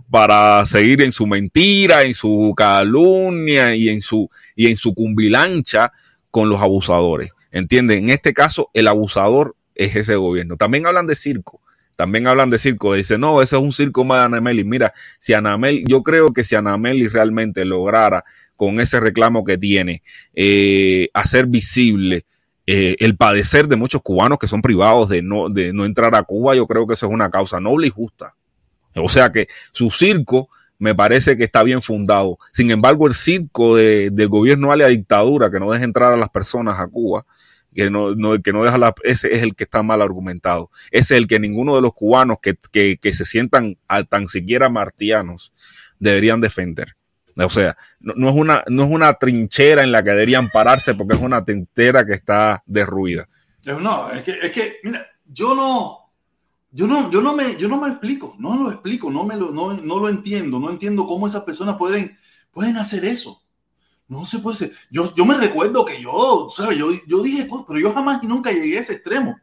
para 0.09 0.65
seguir 0.65 1.01
en 1.03 1.11
su 1.11 1.27
mentira, 1.27 2.03
en 2.03 2.15
su 2.15 2.53
calumnia 2.57 3.75
y 3.75 3.89
en 3.89 4.01
su, 4.01 4.29
y 4.55 4.67
en 4.67 4.75
su 4.75 4.95
cumbilancha 4.95 5.91
con 6.31 6.49
los 6.49 6.61
abusadores. 6.61 7.29
¿Entienden? 7.51 8.05
En 8.05 8.09
este 8.09 8.33
caso, 8.33 8.71
el 8.73 8.87
abusador 8.87 9.55
es 9.75 9.95
ese 9.95 10.15
gobierno. 10.15 10.57
También 10.57 10.87
hablan 10.87 11.05
de 11.05 11.15
circo. 11.15 11.61
También 11.95 12.25
hablan 12.25 12.49
de 12.49 12.57
circo. 12.57 12.95
Dice, 12.95 13.19
no, 13.19 13.41
ese 13.41 13.55
es 13.55 13.61
un 13.61 13.71
circo 13.71 14.03
más 14.03 14.19
de 14.19 14.25
Anameli. 14.25 14.63
Mira, 14.63 14.93
si 15.19 15.33
Anameli, 15.33 15.83
yo 15.87 16.01
creo 16.01 16.33
que 16.33 16.43
si 16.43 16.55
Anameli 16.55 17.07
realmente 17.07 17.65
lograra 17.65 18.23
con 18.55 18.79
ese 18.79 18.99
reclamo 18.99 19.43
que 19.43 19.57
tiene, 19.57 20.01
eh, 20.33 21.09
hacer 21.13 21.45
visible 21.45 22.25
eh, 22.73 22.95
el 22.99 23.17
padecer 23.17 23.67
de 23.67 23.75
muchos 23.75 24.01
cubanos 24.01 24.39
que 24.39 24.47
son 24.47 24.61
privados 24.61 25.09
de 25.09 25.21
no, 25.21 25.49
de 25.49 25.73
no 25.73 25.83
entrar 25.83 26.15
a 26.15 26.23
Cuba, 26.23 26.55
yo 26.55 26.65
creo 26.67 26.87
que 26.87 26.93
eso 26.93 27.05
es 27.05 27.11
una 27.11 27.29
causa 27.29 27.59
noble 27.59 27.87
y 27.87 27.89
justa. 27.89 28.37
O 28.95 29.09
sea 29.09 29.29
que 29.29 29.49
su 29.73 29.91
circo 29.91 30.47
me 30.79 30.95
parece 30.95 31.35
que 31.35 31.43
está 31.43 31.63
bien 31.63 31.81
fundado. 31.81 32.37
Sin 32.53 32.71
embargo, 32.71 33.07
el 33.07 33.13
circo 33.13 33.75
de, 33.75 34.09
del 34.09 34.29
gobierno 34.29 34.71
a 34.71 34.77
la 34.77 34.87
dictadura 34.87 35.51
que 35.51 35.59
no 35.59 35.69
deja 35.69 35.83
entrar 35.83 36.13
a 36.13 36.17
las 36.17 36.29
personas 36.29 36.79
a 36.79 36.87
Cuba, 36.87 37.25
que 37.75 37.89
no, 37.89 38.15
no, 38.15 38.41
que 38.41 38.53
no 38.53 38.63
deja 38.63 38.77
la, 38.77 38.95
ese 39.03 39.35
es 39.35 39.43
el 39.43 39.53
que 39.53 39.65
está 39.65 39.83
mal 39.83 40.01
argumentado. 40.01 40.69
Ese 40.91 41.15
es 41.15 41.19
el 41.19 41.27
que 41.27 41.41
ninguno 41.41 41.75
de 41.75 41.81
los 41.81 41.93
cubanos 41.93 42.37
que, 42.41 42.55
que, 42.71 42.95
que 42.95 43.11
se 43.11 43.25
sientan 43.25 43.77
tan 44.07 44.27
siquiera 44.29 44.69
martianos 44.69 45.51
deberían 45.99 46.39
defender. 46.39 46.95
O 47.37 47.49
sea, 47.49 47.77
no, 47.99 48.13
no, 48.15 48.29
es 48.29 48.35
una, 48.35 48.63
no 48.67 48.83
es 48.83 48.89
una 48.89 49.13
trinchera 49.13 49.83
en 49.83 49.91
la 49.91 50.03
que 50.03 50.11
deberían 50.11 50.49
pararse 50.49 50.95
porque 50.95 51.15
es 51.15 51.21
una 51.21 51.43
trinchera 51.43 52.05
que 52.05 52.13
está 52.13 52.63
derruida. 52.65 53.27
No, 53.65 54.11
es 54.11 54.23
que, 54.23 54.31
es 54.41 54.51
que, 54.51 54.77
mira, 54.83 55.05
yo 55.25 55.55
no, 55.55 56.11
yo 56.71 56.87
no, 56.87 57.11
yo 57.11 57.21
no 57.21 57.33
me, 57.33 57.55
yo 57.57 57.67
no 57.67 57.79
me 57.79 57.89
explico, 57.89 58.35
no 58.39 58.55
lo 58.55 58.71
explico, 58.71 59.11
no 59.11 59.23
me 59.23 59.35
lo, 59.35 59.51
no, 59.51 59.73
no 59.73 59.99
lo 59.99 60.09
entiendo, 60.09 60.59
no 60.59 60.69
entiendo 60.69 61.05
cómo 61.05 61.27
esas 61.27 61.43
personas 61.43 61.75
pueden, 61.77 62.17
pueden 62.51 62.77
hacer 62.77 63.05
eso. 63.05 63.41
No 64.07 64.25
se 64.25 64.39
puede 64.39 64.57
ser. 64.57 64.71
Yo, 64.89 65.15
yo 65.15 65.25
me 65.25 65.37
recuerdo 65.37 65.85
que 65.85 66.01
yo, 66.01 66.49
¿sabes? 66.53 66.77
Yo, 66.77 66.87
yo 67.07 67.23
dije, 67.23 67.47
pero 67.65 67.79
yo 67.79 67.93
jamás 67.93 68.21
y 68.21 68.27
nunca 68.27 68.51
llegué 68.51 68.77
a 68.77 68.81
ese 68.81 68.93
extremo. 68.93 69.39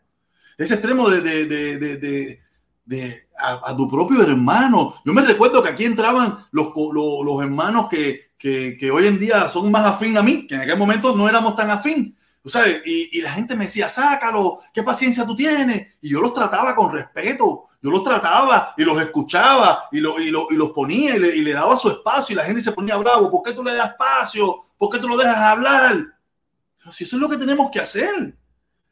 Ese 0.58 0.74
extremo 0.74 1.08
de, 1.08 1.22
de, 1.46 2.38
de 2.84 3.27
a, 3.38 3.70
a, 3.70 3.76
tu 3.76 3.88
propio 3.88 4.22
hermano. 4.22 4.94
Yo 5.04 5.12
me 5.12 5.22
recuerdo 5.22 5.62
que 5.62 5.70
aquí 5.70 5.84
entraban 5.84 6.38
los, 6.50 6.68
los, 6.74 7.24
los 7.24 7.42
hermanos 7.42 7.88
que, 7.88 8.32
que, 8.38 8.76
que, 8.78 8.90
hoy 8.90 9.06
en 9.06 9.18
día 9.18 9.48
son 9.48 9.70
más 9.70 9.86
afín 9.86 10.16
a 10.16 10.22
mí, 10.22 10.46
que 10.46 10.54
en 10.56 10.62
aquel 10.62 10.78
momento 10.78 11.14
no 11.14 11.28
éramos 11.28 11.56
tan 11.56 11.70
afín. 11.70 12.16
¿tú 12.42 12.50
sabes? 12.50 12.82
Y, 12.86 13.18
y, 13.18 13.20
la 13.20 13.32
gente 13.32 13.56
me 13.56 13.64
decía, 13.64 13.88
sácalo, 13.88 14.60
qué 14.72 14.82
paciencia 14.82 15.26
tú 15.26 15.36
tienes. 15.36 15.94
Y 16.00 16.10
yo 16.10 16.20
los 16.20 16.32
trataba 16.32 16.74
con 16.74 16.92
respeto. 16.92 17.66
Yo 17.80 17.90
los 17.90 18.02
trataba 18.02 18.74
y 18.76 18.84
los 18.84 19.00
escuchaba 19.00 19.88
y, 19.92 20.00
lo, 20.00 20.18
y, 20.18 20.30
lo, 20.30 20.48
y 20.50 20.56
los 20.56 20.70
ponía 20.70 21.16
le, 21.16 21.36
y 21.36 21.42
le, 21.42 21.52
daba 21.52 21.76
su 21.76 21.90
espacio. 21.90 22.32
Y 22.32 22.36
la 22.36 22.44
gente 22.44 22.60
se 22.60 22.72
ponía 22.72 22.96
bravo. 22.96 23.30
¿Por 23.30 23.42
qué 23.42 23.52
tú 23.52 23.62
le 23.62 23.74
das 23.74 23.90
espacio? 23.90 24.62
¿Por 24.76 24.90
qué 24.90 24.98
tú 24.98 25.08
lo 25.08 25.16
dejas 25.16 25.36
hablar? 25.36 26.06
Pero 26.78 26.92
si 26.92 27.04
eso 27.04 27.16
es 27.16 27.22
lo 27.22 27.28
que 27.28 27.36
tenemos 27.36 27.70
que 27.70 27.80
hacer. 27.80 28.34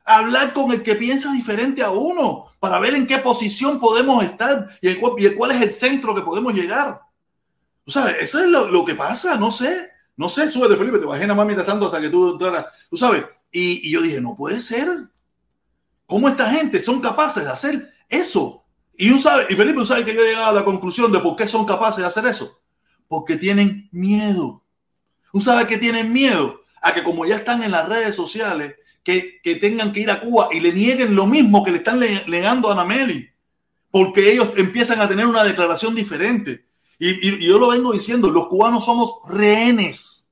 Hablar 0.07 0.53
con 0.53 0.71
el 0.73 0.83
que 0.83 0.95
piensa 0.95 1.33
diferente 1.33 1.83
a 1.83 1.91
uno 1.91 2.47
para 2.61 2.79
ver 2.79 2.95
en 2.95 3.07
qué 3.07 3.19
posición 3.19 3.79
podemos 3.79 4.23
estar 4.25 4.69
y, 4.81 4.89
el, 4.89 5.37
cuál 5.37 5.51
es 5.51 5.63
el 5.63 5.71
centro 5.71 6.15
que 6.15 6.23
podemos 6.23 6.55
llegar. 6.55 7.01
¿Tú 7.85 7.91
sabes? 7.91 8.17
Eso 8.21 8.43
es 8.43 8.49
lo, 8.49 8.69
lo 8.69 8.85
que 8.85 8.95
pasa. 8.95 9.37
No 9.37 9.51
sé. 9.51 9.91
No 10.17 10.31
sé, 10.31 10.49
súbete, 10.49 10.77
Felipe, 10.77 10.99
te 10.99 11.05
bajé 11.05 11.23
nada 11.27 11.35
más 11.35 11.45
mientras 11.45 11.67
tanto 11.67 11.87
hasta 11.87 12.01
que 12.01 12.09
tú 12.09 12.33
entraras. 12.33 12.67
Tú 12.89 12.97
sabes, 12.97 13.25
y, 13.53 13.87
y, 13.87 13.93
yo 13.93 14.01
dije, 14.01 14.21
no 14.21 14.35
puede 14.35 14.61
ser. 14.61 15.09
¿Cómo 16.07 16.29
esta 16.29 16.51
gente 16.51 16.81
son 16.81 17.01
capaces 17.01 17.45
de 17.45 17.51
hacer 17.51 17.93
eso? 18.09 18.65
Y, 18.97 19.11
un 19.11 19.19
sabe, 19.19 19.47
y 19.51 19.55
Felipe, 19.55 19.79
¿un 19.79 19.87
sabe 19.87 20.05
que 20.05 20.15
yo 20.15 20.23
he 20.23 20.29
llegado 20.29 20.47
a 20.47 20.53
la 20.53 20.65
conclusión 20.65 21.13
de 21.13 21.19
por 21.19 21.37
qué 21.37 21.47
son 21.47 21.67
capaces 21.67 21.99
de 21.99 22.07
hacer 22.07 22.27
eso? 22.27 22.59
Porque 23.09 23.37
tienen 23.37 23.89
miedo. 23.93 24.63
¿Un 25.33 25.43
sabe 25.43 25.67
que 25.67 25.77
tienen 25.77 26.13
miedo? 26.13 26.63
A 26.81 26.95
que 26.95 27.03
como 27.03 27.27
ya 27.27 27.37
están 27.37 27.63
en 27.63 27.73
las 27.73 27.89
redes 27.89 28.15
sociales, 28.15 28.75
que, 29.07 29.55
tengan 29.61 29.93
que 29.93 30.01
ir 30.01 30.11
a 30.11 30.21
Cuba 30.21 30.49
y 30.51 30.59
le 30.59 30.73
nieguen 30.73 31.15
lo 31.15 31.27
mismo 31.27 31.63
que 31.63 31.71
le 31.71 31.79
están 31.79 32.01
negando 32.01 32.69
a 32.69 32.73
Anameli. 32.73 33.31
Porque 33.91 34.33
ellos 34.33 34.51
empiezan 34.57 35.01
a 35.01 35.09
tener 35.09 35.27
una 35.27 35.45
declaración 35.45 35.95
diferente. 35.95 36.67
Y, 36.99 37.29
y 37.29 37.47
yo 37.47 37.59
lo 37.59 37.69
vengo 37.69 37.93
diciendo, 37.93 38.31
los 38.31 38.49
cubanos 38.49 38.85
somos 38.85 39.19
rehenes. 39.29 40.29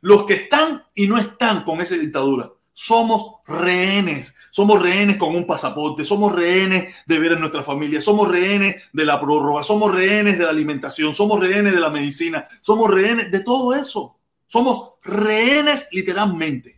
Los 0.00 0.24
que 0.24 0.34
están 0.34 0.84
y 0.94 1.06
no 1.06 1.18
están 1.18 1.62
con 1.64 1.82
esa 1.82 1.94
dictadura. 1.94 2.50
Somos 2.72 3.42
rehenes. 3.46 4.34
Somos 4.50 4.80
rehenes 4.80 5.18
con 5.18 5.36
un 5.36 5.46
pasaporte. 5.46 6.02
Somos 6.02 6.34
rehenes 6.34 6.94
de 7.04 7.18
ver 7.18 7.32
a 7.32 7.38
nuestra 7.38 7.62
familia. 7.62 8.00
Somos 8.00 8.30
rehenes 8.30 8.82
de 8.94 9.04
la 9.04 9.20
prórroga. 9.20 9.62
Somos 9.62 9.94
rehenes 9.94 10.38
de 10.38 10.44
la 10.44 10.50
alimentación. 10.50 11.14
Somos 11.14 11.38
rehenes 11.38 11.74
de 11.74 11.80
la 11.80 11.90
medicina. 11.90 12.48
Somos 12.62 12.90
rehenes 12.90 13.30
de 13.30 13.40
todo 13.40 13.74
eso. 13.74 14.16
Somos 14.46 14.92
rehenes 15.02 15.88
literalmente. 15.92 16.75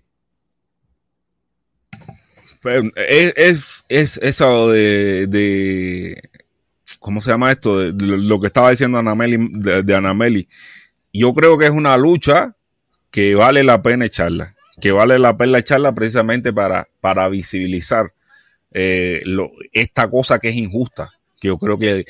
Es, 2.69 3.33
es, 3.37 3.85
es 3.89 4.17
eso 4.19 4.71
de, 4.71 5.27
de, 5.27 6.31
¿cómo 7.01 7.21
se 7.21 7.31
llama 7.31 7.51
esto? 7.51 7.79
De, 7.79 8.07
lo 8.07 8.41
que 8.41 8.49
estaba 8.49 8.71
diciendo 8.71 8.99
Anameli, 8.99 9.39
de, 9.53 9.95
Anameli. 9.95 10.49
Yo 11.13 11.35
creo 11.35 11.59
que 11.59 11.67
es 11.67 11.71
una 11.71 11.97
lucha 11.97 12.57
que 13.11 13.35
vale 13.35 13.65
la 13.65 13.83
pena 13.83 14.05
echarla, 14.05 14.55
que 14.81 14.93
vale 14.93 15.19
la 15.19 15.37
pena 15.37 15.59
echarla 15.59 15.95
precisamente 15.95 16.53
para, 16.53 16.89
para 17.01 17.29
visibilizar 17.29 18.13
eh, 18.73 19.23
esta 19.73 20.11
cosa 20.11 20.39
que 20.39 20.49
es 20.49 20.57
injusta, 20.57 21.11
que 21.41 21.49
yo 21.49 21.59
creo 21.59 21.79
que 21.79 22.05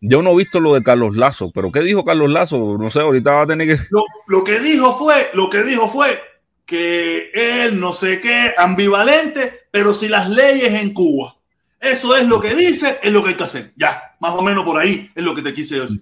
yo 0.00 0.22
no 0.22 0.32
he 0.32 0.36
visto 0.36 0.60
lo 0.60 0.74
de 0.74 0.82
Carlos 0.82 1.16
Lazo, 1.16 1.50
pero 1.52 1.72
¿qué 1.72 1.80
dijo 1.80 2.04
Carlos 2.04 2.30
Lazo? 2.30 2.76
No 2.78 2.90
sé, 2.90 3.00
ahorita 3.00 3.32
va 3.32 3.42
a 3.42 3.46
tener 3.46 3.66
que... 3.66 3.82
Lo, 3.90 4.04
lo 4.26 4.44
que 4.44 4.60
dijo 4.60 4.96
fue, 4.98 5.30
lo 5.32 5.48
que 5.48 5.62
dijo 5.62 5.88
fue 5.88 6.20
que 6.66 7.30
él 7.34 7.78
no 7.78 7.92
sé 7.92 8.20
qué, 8.20 8.52
ambivalente, 8.56 9.66
pero 9.70 9.92
si 9.94 10.08
las 10.08 10.28
leyes 10.30 10.72
en 10.74 10.92
Cuba, 10.94 11.36
eso 11.80 12.16
es 12.16 12.26
lo 12.26 12.40
que 12.40 12.54
dice, 12.54 12.98
es 13.02 13.12
lo 13.12 13.22
que 13.22 13.30
hay 13.30 13.34
que 13.36 13.44
hacer. 13.44 13.72
Ya, 13.76 14.00
más 14.20 14.32
o 14.32 14.42
menos 14.42 14.64
por 14.64 14.80
ahí 14.80 15.10
es 15.14 15.22
lo 15.22 15.34
que 15.34 15.42
te 15.42 15.52
quise 15.52 15.78
decir. 15.80 16.00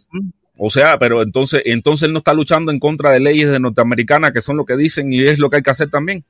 O 0.56 0.70
sea, 0.70 0.98
pero 0.98 1.22
entonces, 1.22 1.62
entonces 1.64 2.06
él 2.06 2.12
no 2.12 2.18
está 2.18 2.32
luchando 2.34 2.70
en 2.70 2.78
contra 2.78 3.10
de 3.10 3.18
leyes 3.18 3.50
de 3.50 3.58
norteamericanas 3.58 4.30
que 4.32 4.40
son 4.40 4.56
lo 4.56 4.64
que 4.64 4.76
dicen 4.76 5.12
y 5.12 5.22
es 5.22 5.38
lo 5.40 5.50
que 5.50 5.56
hay 5.56 5.62
que 5.62 5.70
hacer 5.70 5.90
también. 5.90 6.24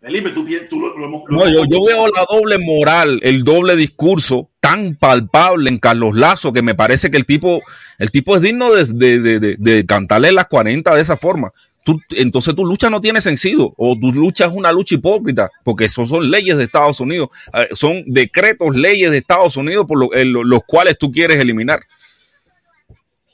Felipe, 0.00 0.30
tú, 0.30 0.46
tú 0.70 0.80
lo, 0.80 0.96
lo 0.98 1.04
hemos. 1.06 1.22
lo 1.28 1.36
No, 1.36 1.46
hemos- 1.46 1.52
yo, 1.54 1.64
yo 1.70 1.84
veo 1.86 2.06
la 2.08 2.24
doble 2.28 2.58
moral, 2.58 3.20
el 3.22 3.44
doble 3.44 3.76
discurso 3.76 4.48
tan 4.58 4.94
palpable 4.96 5.68
en 5.68 5.78
Carlos 5.78 6.16
Lazo 6.16 6.52
que 6.54 6.62
me 6.62 6.74
parece 6.74 7.10
que 7.10 7.18
el 7.18 7.26
tipo, 7.26 7.60
el 7.98 8.10
tipo 8.10 8.34
es 8.34 8.40
digno 8.42 8.72
de, 8.72 8.84
de, 8.86 9.20
de- 9.20 9.40
de- 9.40 9.56
de 9.58 9.86
cantarle 9.86 10.32
las 10.32 10.46
40 10.46 10.94
de 10.94 11.02
esa 11.02 11.18
forma. 11.18 11.52
Tú- 11.82 11.98
entonces 12.10 12.54
tu 12.54 12.64
lucha 12.66 12.90
no 12.90 13.00
tiene 13.00 13.20
sentido 13.22 13.72
o 13.76 13.96
tu 13.98 14.12
lucha 14.12 14.46
es 14.46 14.52
una 14.52 14.70
lucha 14.70 14.94
hipócrita 14.96 15.48
porque 15.64 15.86
eso 15.86 16.06
son 16.06 16.30
leyes 16.30 16.56
de 16.58 16.64
Estados 16.64 17.00
Unidos, 17.00 17.30
eh, 17.54 17.68
son 17.72 18.04
decretos, 18.06 18.76
leyes 18.76 19.10
de 19.10 19.18
Estados 19.18 19.56
Unidos 19.56 19.86
por 19.88 19.98
lo- 19.98 20.14
en 20.14 20.32
lo- 20.32 20.44
los 20.44 20.60
cuales 20.66 20.98
tú 20.98 21.10
quieres 21.10 21.38
eliminar, 21.38 21.80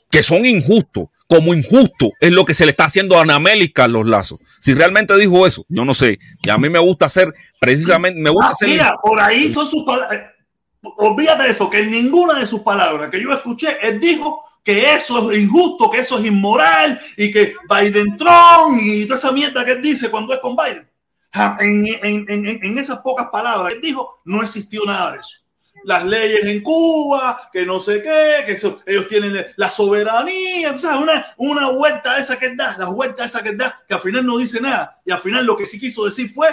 que 0.09 0.23
son 0.23 0.45
injustos. 0.45 1.05
Como 1.29 1.53
injusto 1.53 2.11
es 2.21 2.31
lo 2.31 2.45
que 2.45 2.53
se 2.53 2.63
le 2.65 2.71
está 2.71 2.85
haciendo 2.85 3.17
a 3.17 3.21
Anamelis 3.23 3.73
Carlos 3.73 4.05
Lazo. 4.07 4.39
Si 4.59 4.73
realmente 4.73 5.17
dijo 5.17 5.45
eso, 5.45 5.65
yo 5.67 5.83
no 5.83 5.93
sé. 5.93 6.19
Y 6.41 6.49
a 6.49 6.57
mí 6.57 6.69
me 6.69 6.79
gusta 6.79 7.07
hacer 7.07 7.33
precisamente, 7.59 8.17
me 8.17 8.29
gusta 8.29 8.47
Ah, 8.47 8.51
hacer 8.51 8.69
mira, 8.69 8.95
por 9.03 9.19
ahí 9.19 9.53
son 9.53 9.67
sus 9.67 9.83
palabras. 9.83 10.21
Olvídate 10.81 11.43
de 11.43 11.49
eso, 11.49 11.69
que 11.69 11.85
ninguna 11.85 12.39
de 12.39 12.47
sus 12.47 12.61
palabras 12.61 13.09
que 13.09 13.21
yo 13.21 13.33
escuché, 13.33 13.75
él 13.81 13.99
dijo 13.99 14.41
que 14.67 14.93
eso 14.95 15.31
es 15.31 15.39
injusto, 15.39 15.89
que 15.89 15.99
eso 15.99 16.19
es 16.19 16.25
inmoral 16.25 16.99
y 17.15 17.31
que 17.31 17.55
Biden 17.69 18.17
Trump 18.17 18.77
y 18.81 19.05
toda 19.05 19.15
esa 19.17 19.31
mierda 19.31 19.63
que 19.63 19.71
él 19.71 19.81
dice 19.81 20.11
cuando 20.11 20.33
es 20.33 20.41
con 20.41 20.57
Biden. 20.57 20.85
En, 21.61 21.85
en- 22.03 22.25
en- 22.27 22.59
en- 22.61 22.77
esas 22.77 22.99
pocas 22.99 23.27
palabras 23.31 23.71
él 23.73 23.79
dijo, 23.79 24.19
no 24.25 24.41
existió 24.41 24.81
nada 24.85 25.13
de 25.13 25.19
eso. 25.19 25.39
Las 25.85 26.03
leyes 26.03 26.43
en 26.45 26.61
Cuba, 26.61 27.49
que 27.53 27.65
no 27.65 27.79
sé 27.79 28.01
qué, 28.01 28.43
que 28.45 28.51
eso- 28.53 28.81
ellos 28.85 29.07
tienen 29.07 29.33
la 29.55 29.69
soberanía, 29.69 30.77
¿sabes? 30.77 31.01
Una, 31.01 31.25
una 31.37 31.69
vuelta 31.71 32.17
esa 32.17 32.37
que 32.37 32.53
da, 32.53 32.75
la 32.77 32.89
vuelta 32.89 33.23
esa 33.23 33.41
que 33.41 33.53
da, 33.53 33.81
que 33.87 33.93
al 33.93 34.01
final 34.01 34.25
no 34.25 34.37
dice 34.37 34.59
nada. 34.59 34.99
Y 35.05 35.11
al 35.11 35.19
final 35.19 35.45
lo 35.45 35.55
que 35.55 35.65
sí 35.65 35.79
quiso 35.79 36.03
decir 36.03 36.29
fue 36.33 36.49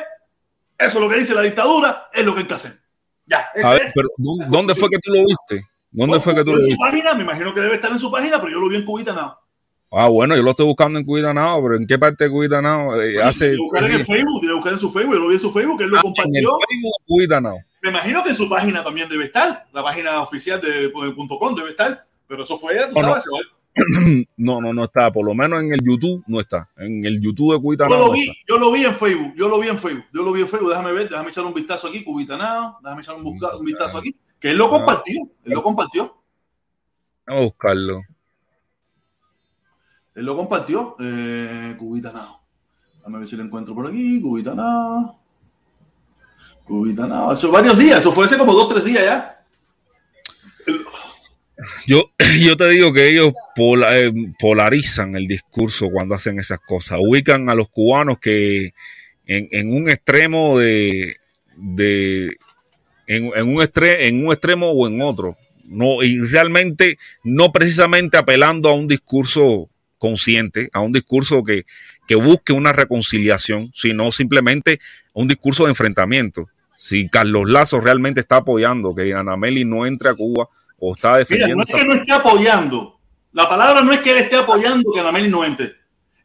eso 0.78 0.98
es 0.98 1.04
lo 1.04 1.08
que 1.08 1.16
dice 1.16 1.34
la 1.34 1.42
dictadura, 1.42 2.08
es 2.12 2.24
lo 2.24 2.32
que 2.32 2.42
hay 2.42 2.46
que 2.46 2.54
hacer. 2.54 2.78
Ya, 3.26 3.48
ese 3.56 3.66
A 3.66 3.70
ver, 3.72 3.82
pero 3.92 4.08
¿dó- 4.18 4.46
¿dónde 4.48 4.74
fue 4.76 4.88
que 4.88 4.98
tú 4.98 5.12
lo 5.12 5.24
viste? 5.26 5.66
¿Dónde 5.94 6.20
fue 6.20 6.34
que 6.34 6.44
tú 6.44 6.50
lo 6.50 6.56
en 6.58 6.62
su 6.62 6.68
viste? 6.70 6.84
página, 6.84 7.14
me 7.14 7.22
imagino 7.22 7.54
que 7.54 7.60
debe 7.60 7.74
estar 7.76 7.90
en 7.90 7.98
su 7.98 8.10
página, 8.10 8.38
pero 8.40 8.52
yo 8.52 8.60
lo 8.60 8.68
vi 8.68 8.76
en 8.76 8.84
Cubita 8.84 9.12
Now. 9.14 9.32
Ah, 9.96 10.08
bueno, 10.08 10.34
yo 10.34 10.42
lo 10.42 10.50
estoy 10.50 10.66
buscando 10.66 10.98
en 10.98 11.04
Cuidanao, 11.04 11.62
pero 11.62 11.76
¿en 11.76 11.86
qué 11.86 11.96
parte 11.98 12.24
de 12.24 12.30
Cuidanao? 12.30 13.00
Eh, 13.00 13.22
hace 13.22 13.50
Tiene 13.50 13.56
que 13.58 13.62
buscar 13.62 13.84
en 13.84 13.92
el 13.92 14.04
Facebook, 14.04 14.40
tiene 14.40 14.48
que 14.48 14.54
buscar 14.56 14.72
en 14.72 14.78
su 14.80 14.90
Facebook, 14.92 15.14
yo 15.14 15.20
lo 15.20 15.28
vi 15.28 15.34
en 15.34 15.40
su 15.40 15.52
Facebook, 15.52 15.78
que 15.78 15.84
él 15.84 15.90
lo 15.90 15.96
Ah, 15.98 16.00
en 16.02 16.08
el 16.08 16.14
compartió. 16.44 16.58
Facebook 16.68 16.92
Cuidanao. 17.06 17.58
Me 17.82 17.90
imagino 17.90 18.22
que 18.24 18.30
en 18.30 18.34
su 18.34 18.48
página 18.48 18.82
también 18.82 19.08
debe 19.08 19.26
estar, 19.26 19.66
la 19.72 19.82
página 19.84 20.20
oficial 20.20 20.60
de 20.60 20.88
de 20.88 20.88
punto 20.90 21.38
.com 21.38 21.54
debe 21.54 21.70
estar, 21.70 22.04
pero 22.26 22.42
eso 22.42 22.58
fue, 22.58 22.74
tú 22.88 22.92
Oh, 22.98 23.02
no. 23.02 23.08
sabes, 23.08 23.24
No, 24.36 24.60
no, 24.60 24.72
no 24.72 24.84
está. 24.84 25.12
Por 25.12 25.24
lo 25.26 25.34
menos 25.34 25.60
en 25.62 25.72
el 25.72 25.80
YouTube 25.84 26.22
no 26.26 26.40
está. 26.40 26.68
En 26.76 27.04
el 27.04 27.20
YouTube 27.20 27.52
de 27.52 27.58
yo 27.58 27.62
Cuidanao 27.62 28.06
lo 28.06 28.12
vi, 28.12 28.26
yo 28.48 28.56
lo 28.58 28.72
vi 28.72 28.84
en 28.84 28.94
Facebook, 28.96 29.34
yo 29.36 29.48
lo 29.48 29.60
vi 29.60 29.68
en 29.68 29.78
Facebook, 29.78 30.04
yo 30.12 30.22
lo 30.22 30.32
vi 30.32 30.40
en 30.42 30.48
Facebook, 30.48 30.70
déjame 30.70 30.92
ver, 30.92 31.08
déjame 31.08 31.30
echar 31.30 31.44
un 31.44 31.54
vistazo 31.54 31.86
aquí, 31.88 32.02
Cubitanao, 32.02 32.78
déjame 32.82 33.02
echar 33.02 33.14
un, 33.16 33.22
busca- 33.24 33.56
un 33.56 33.64
vistazo 33.64 33.98
aquí, 33.98 34.14
que 34.44 34.50
él 34.50 34.58
lo 34.58 34.68
compartió, 34.68 35.22
él 35.46 35.52
lo 35.54 35.62
compartió. 35.62 36.14
Vamos 37.26 37.40
a 37.40 37.44
buscarlo. 37.46 38.02
Él 40.14 40.26
lo 40.26 40.36
compartió, 40.36 40.94
eh, 41.00 41.74
Cubita 41.78 42.12
Now. 42.12 42.40
Déjame 42.98 43.20
ver 43.20 43.26
si 43.26 43.36
lo 43.36 43.42
encuentro 43.42 43.74
por 43.74 43.86
aquí, 43.86 44.20
Cubita 44.20 44.54
Now. 44.54 45.18
Cubita 46.66 47.06
Now. 47.06 47.30
Hace 47.30 47.46
varios 47.46 47.78
días, 47.78 48.00
eso 48.00 48.12
fue 48.12 48.26
hace 48.26 48.36
como 48.36 48.52
dos, 48.52 48.68
tres 48.68 48.84
días 48.84 49.02
ya. 49.02 49.46
Yo, 51.86 52.10
yo 52.44 52.54
te 52.58 52.68
digo 52.68 52.92
que 52.92 53.08
ellos 53.08 53.32
pola- 53.56 53.98
eh, 53.98 54.12
polarizan 54.38 55.16
el 55.16 55.26
discurso 55.26 55.88
cuando 55.90 56.14
hacen 56.14 56.38
esas 56.38 56.58
cosas. 56.60 56.98
Ubican 57.00 57.48
a 57.48 57.54
los 57.54 57.70
cubanos 57.70 58.18
que 58.18 58.74
en, 59.24 59.48
en 59.52 59.74
un 59.74 59.88
extremo 59.88 60.58
de, 60.58 61.16
de 61.56 62.36
en, 63.06 63.30
en 63.34 63.48
un 63.48 63.62
estre- 63.62 63.96
en 64.00 64.26
un 64.26 64.32
extremo 64.32 64.70
o 64.70 64.86
en 64.86 65.00
otro. 65.00 65.36
No, 65.66 66.02
y 66.02 66.20
realmente 66.20 66.98
no 67.22 67.50
precisamente 67.50 68.18
apelando 68.18 68.68
a 68.68 68.74
un 68.74 68.86
discurso 68.86 69.70
consciente, 69.98 70.68
a 70.74 70.80
un 70.80 70.92
discurso 70.92 71.42
que, 71.42 71.64
que 72.06 72.14
busque 72.16 72.52
una 72.52 72.72
reconciliación, 72.72 73.70
sino 73.74 74.12
simplemente 74.12 74.80
un 75.14 75.26
discurso 75.26 75.64
de 75.64 75.70
enfrentamiento. 75.70 76.48
Si 76.76 77.08
Carlos 77.08 77.48
Lazo 77.48 77.80
realmente 77.80 78.20
está 78.20 78.36
apoyando 78.36 78.94
que 78.94 79.14
Anameli 79.14 79.64
no 79.64 79.86
entre 79.86 80.10
a 80.10 80.14
Cuba 80.14 80.48
o 80.78 80.92
está 80.92 81.08
Mira, 81.12 81.18
defendiendo 81.20 81.56
no 81.56 81.62
es 81.62 81.70
que 81.70 81.84
no 81.86 81.94
esté 81.94 82.12
apoyando. 82.12 83.00
La 83.32 83.48
palabra 83.48 83.82
no 83.82 83.92
es 83.92 84.00
que 84.00 84.10
él 84.10 84.18
esté 84.18 84.36
apoyando 84.36 84.92
que 84.92 85.00
Anameli 85.00 85.28
no 85.30 85.44
entre. 85.44 85.72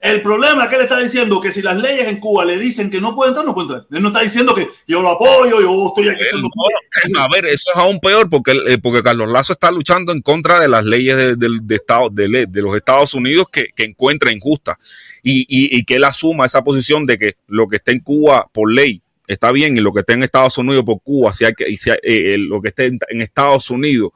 El 0.01 0.21
problema 0.21 0.63
es 0.63 0.69
que 0.69 0.75
él 0.77 0.81
está 0.83 0.97
diciendo 0.97 1.41
que 1.41 1.51
si 1.51 1.61
las 1.61 1.77
leyes 1.77 2.07
en 2.07 2.19
Cuba 2.21 2.45
le 2.45 2.57
dicen 2.57 2.89
que 2.89 3.01
no 3.01 3.13
puede 3.15 3.29
entrar, 3.29 3.45
no 3.45 3.53
puede 3.53 3.65
entrar. 3.67 3.85
Él 3.91 4.01
no 4.01 4.07
está 4.09 4.21
diciendo 4.21 4.55
que 4.55 4.69
yo 4.87 5.01
lo 5.01 5.09
apoyo, 5.09 5.59
yo 5.59 5.87
estoy 5.89 6.07
aquí 6.07 6.23
Él 6.23 6.41
no- 6.41 7.19
a 7.19 7.27
ver, 7.27 7.45
eso 7.45 7.69
es 7.73 7.77
aún 7.77 7.99
peor 7.99 8.29
porque, 8.29 8.53
eh, 8.67 8.77
porque 8.77 9.03
Carlos 9.03 9.27
Lazo 9.29 9.51
está 9.53 9.71
luchando 9.71 10.13
en 10.13 10.21
contra 10.21 10.59
de 10.61 10.69
las 10.69 10.85
leyes 10.85 11.17
de, 11.17 11.35
del- 11.35 11.59
de 11.67 11.75
Estado- 11.75 12.09
de 12.09 12.45
de 12.47 12.61
los 12.61 12.75
Estados 12.77 13.13
Unidos 13.13 13.47
que, 13.51 13.67
que 13.75 13.83
encuentra 13.83 14.31
injustas 14.31 14.77
y, 15.21 15.41
y- 15.49 15.77
y 15.77 15.83
que 15.83 15.95
él 15.95 16.03
asuma 16.05 16.45
esa 16.45 16.63
posición 16.63 17.05
de 17.05 17.17
que 17.17 17.35
lo 17.47 17.67
que 17.67 17.75
está 17.75 17.91
en 17.91 17.99
Cuba 17.99 18.47
por 18.53 18.71
ley 18.71 19.01
está 19.27 19.51
bien 19.51 19.75
y 19.77 19.81
lo 19.81 19.91
que 19.93 19.99
está 19.99 20.13
en 20.13 20.23
Estados 20.23 20.57
Unidos 20.57 20.83
por 20.85 21.01
Cuba, 21.01 21.33
si 21.33 21.43
hay 21.45 21.53
que, 21.53 21.69
y 21.69 21.75
si 21.77 21.89
hay- 21.91 21.99
eh, 22.03 22.37
lo 22.39 22.61
que 22.61 22.69
esté 22.69 22.85
en, 22.85 22.99
en 23.09 23.19
Estados 23.21 23.69
Unidos 23.69 24.11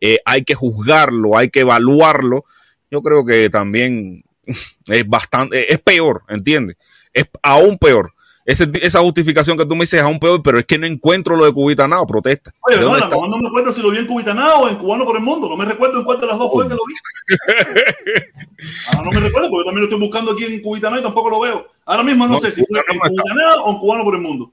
eh, 0.00 0.18
hay 0.24 0.44
que 0.44 0.54
juzgarlo, 0.54 1.36
hay 1.36 1.48
que 1.50 1.60
evaluarlo. 1.60 2.44
Yo 2.90 3.02
creo 3.02 3.24
que 3.26 3.48
también 3.50 4.23
es 4.46 5.08
bastante, 5.08 5.72
es 5.72 5.78
peor, 5.80 6.22
¿entiendes? 6.28 6.76
Es 7.12 7.26
aún 7.42 7.78
peor. 7.78 8.12
Ese- 8.46 8.68
esa 8.82 9.00
justificación 9.00 9.56
que 9.56 9.64
tú 9.64 9.74
me 9.74 9.80
dices 9.84 10.00
es 10.00 10.04
aún 10.04 10.18
peor, 10.20 10.42
pero 10.42 10.58
es 10.58 10.66
que 10.66 10.78
no 10.78 10.86
encuentro 10.86 11.34
lo 11.34 11.46
de 11.46 11.52
Cubitanao, 11.54 12.06
protesta. 12.06 12.52
Oye, 12.60 12.76
¿De 12.76 12.82
no, 12.82 13.26
no 13.26 13.38
me 13.38 13.48
acuerdo 13.48 13.72
si 13.72 13.80
lo 13.80 13.90
vi 13.90 13.96
en 13.98 14.06
Cubitanao 14.06 14.64
o 14.64 14.68
en 14.68 14.76
Cubano 14.76 15.06
por 15.06 15.16
el 15.16 15.22
Mundo. 15.22 15.48
No 15.48 15.56
me 15.56 15.64
recuerdo 15.64 15.98
en 16.00 16.04
cuál 16.04 16.20
de 16.20 16.26
las 16.26 16.38
dos 16.38 16.52
fue 16.52 16.68
que 16.68 16.74
lo 16.74 16.80
vi. 16.86 16.94
Ahora 18.96 19.04
no 19.04 19.10
me 19.12 19.20
recuerdo 19.26 19.48
porque 19.50 19.62
yo 19.62 19.64
también 19.64 19.80
lo 19.80 19.84
estoy 19.84 19.98
buscando 20.00 20.32
aquí 20.32 20.44
en 20.44 20.60
Cubitanao 20.62 20.98
y 21.00 21.02
tampoco 21.02 21.30
lo 21.30 21.40
veo. 21.40 21.66
Ahora 21.86 22.02
mismo 22.02 22.26
no, 22.26 22.34
No, 22.34 22.40
sé 22.40 22.50
si 22.52 22.64
fue 22.66 22.80
en 22.88 22.98
Cubitanao 22.98 23.64
o 23.64 23.72
en 23.72 23.78
Cubano 23.78 24.04
por 24.04 24.14
el 24.14 24.20
Mundo. 24.20 24.52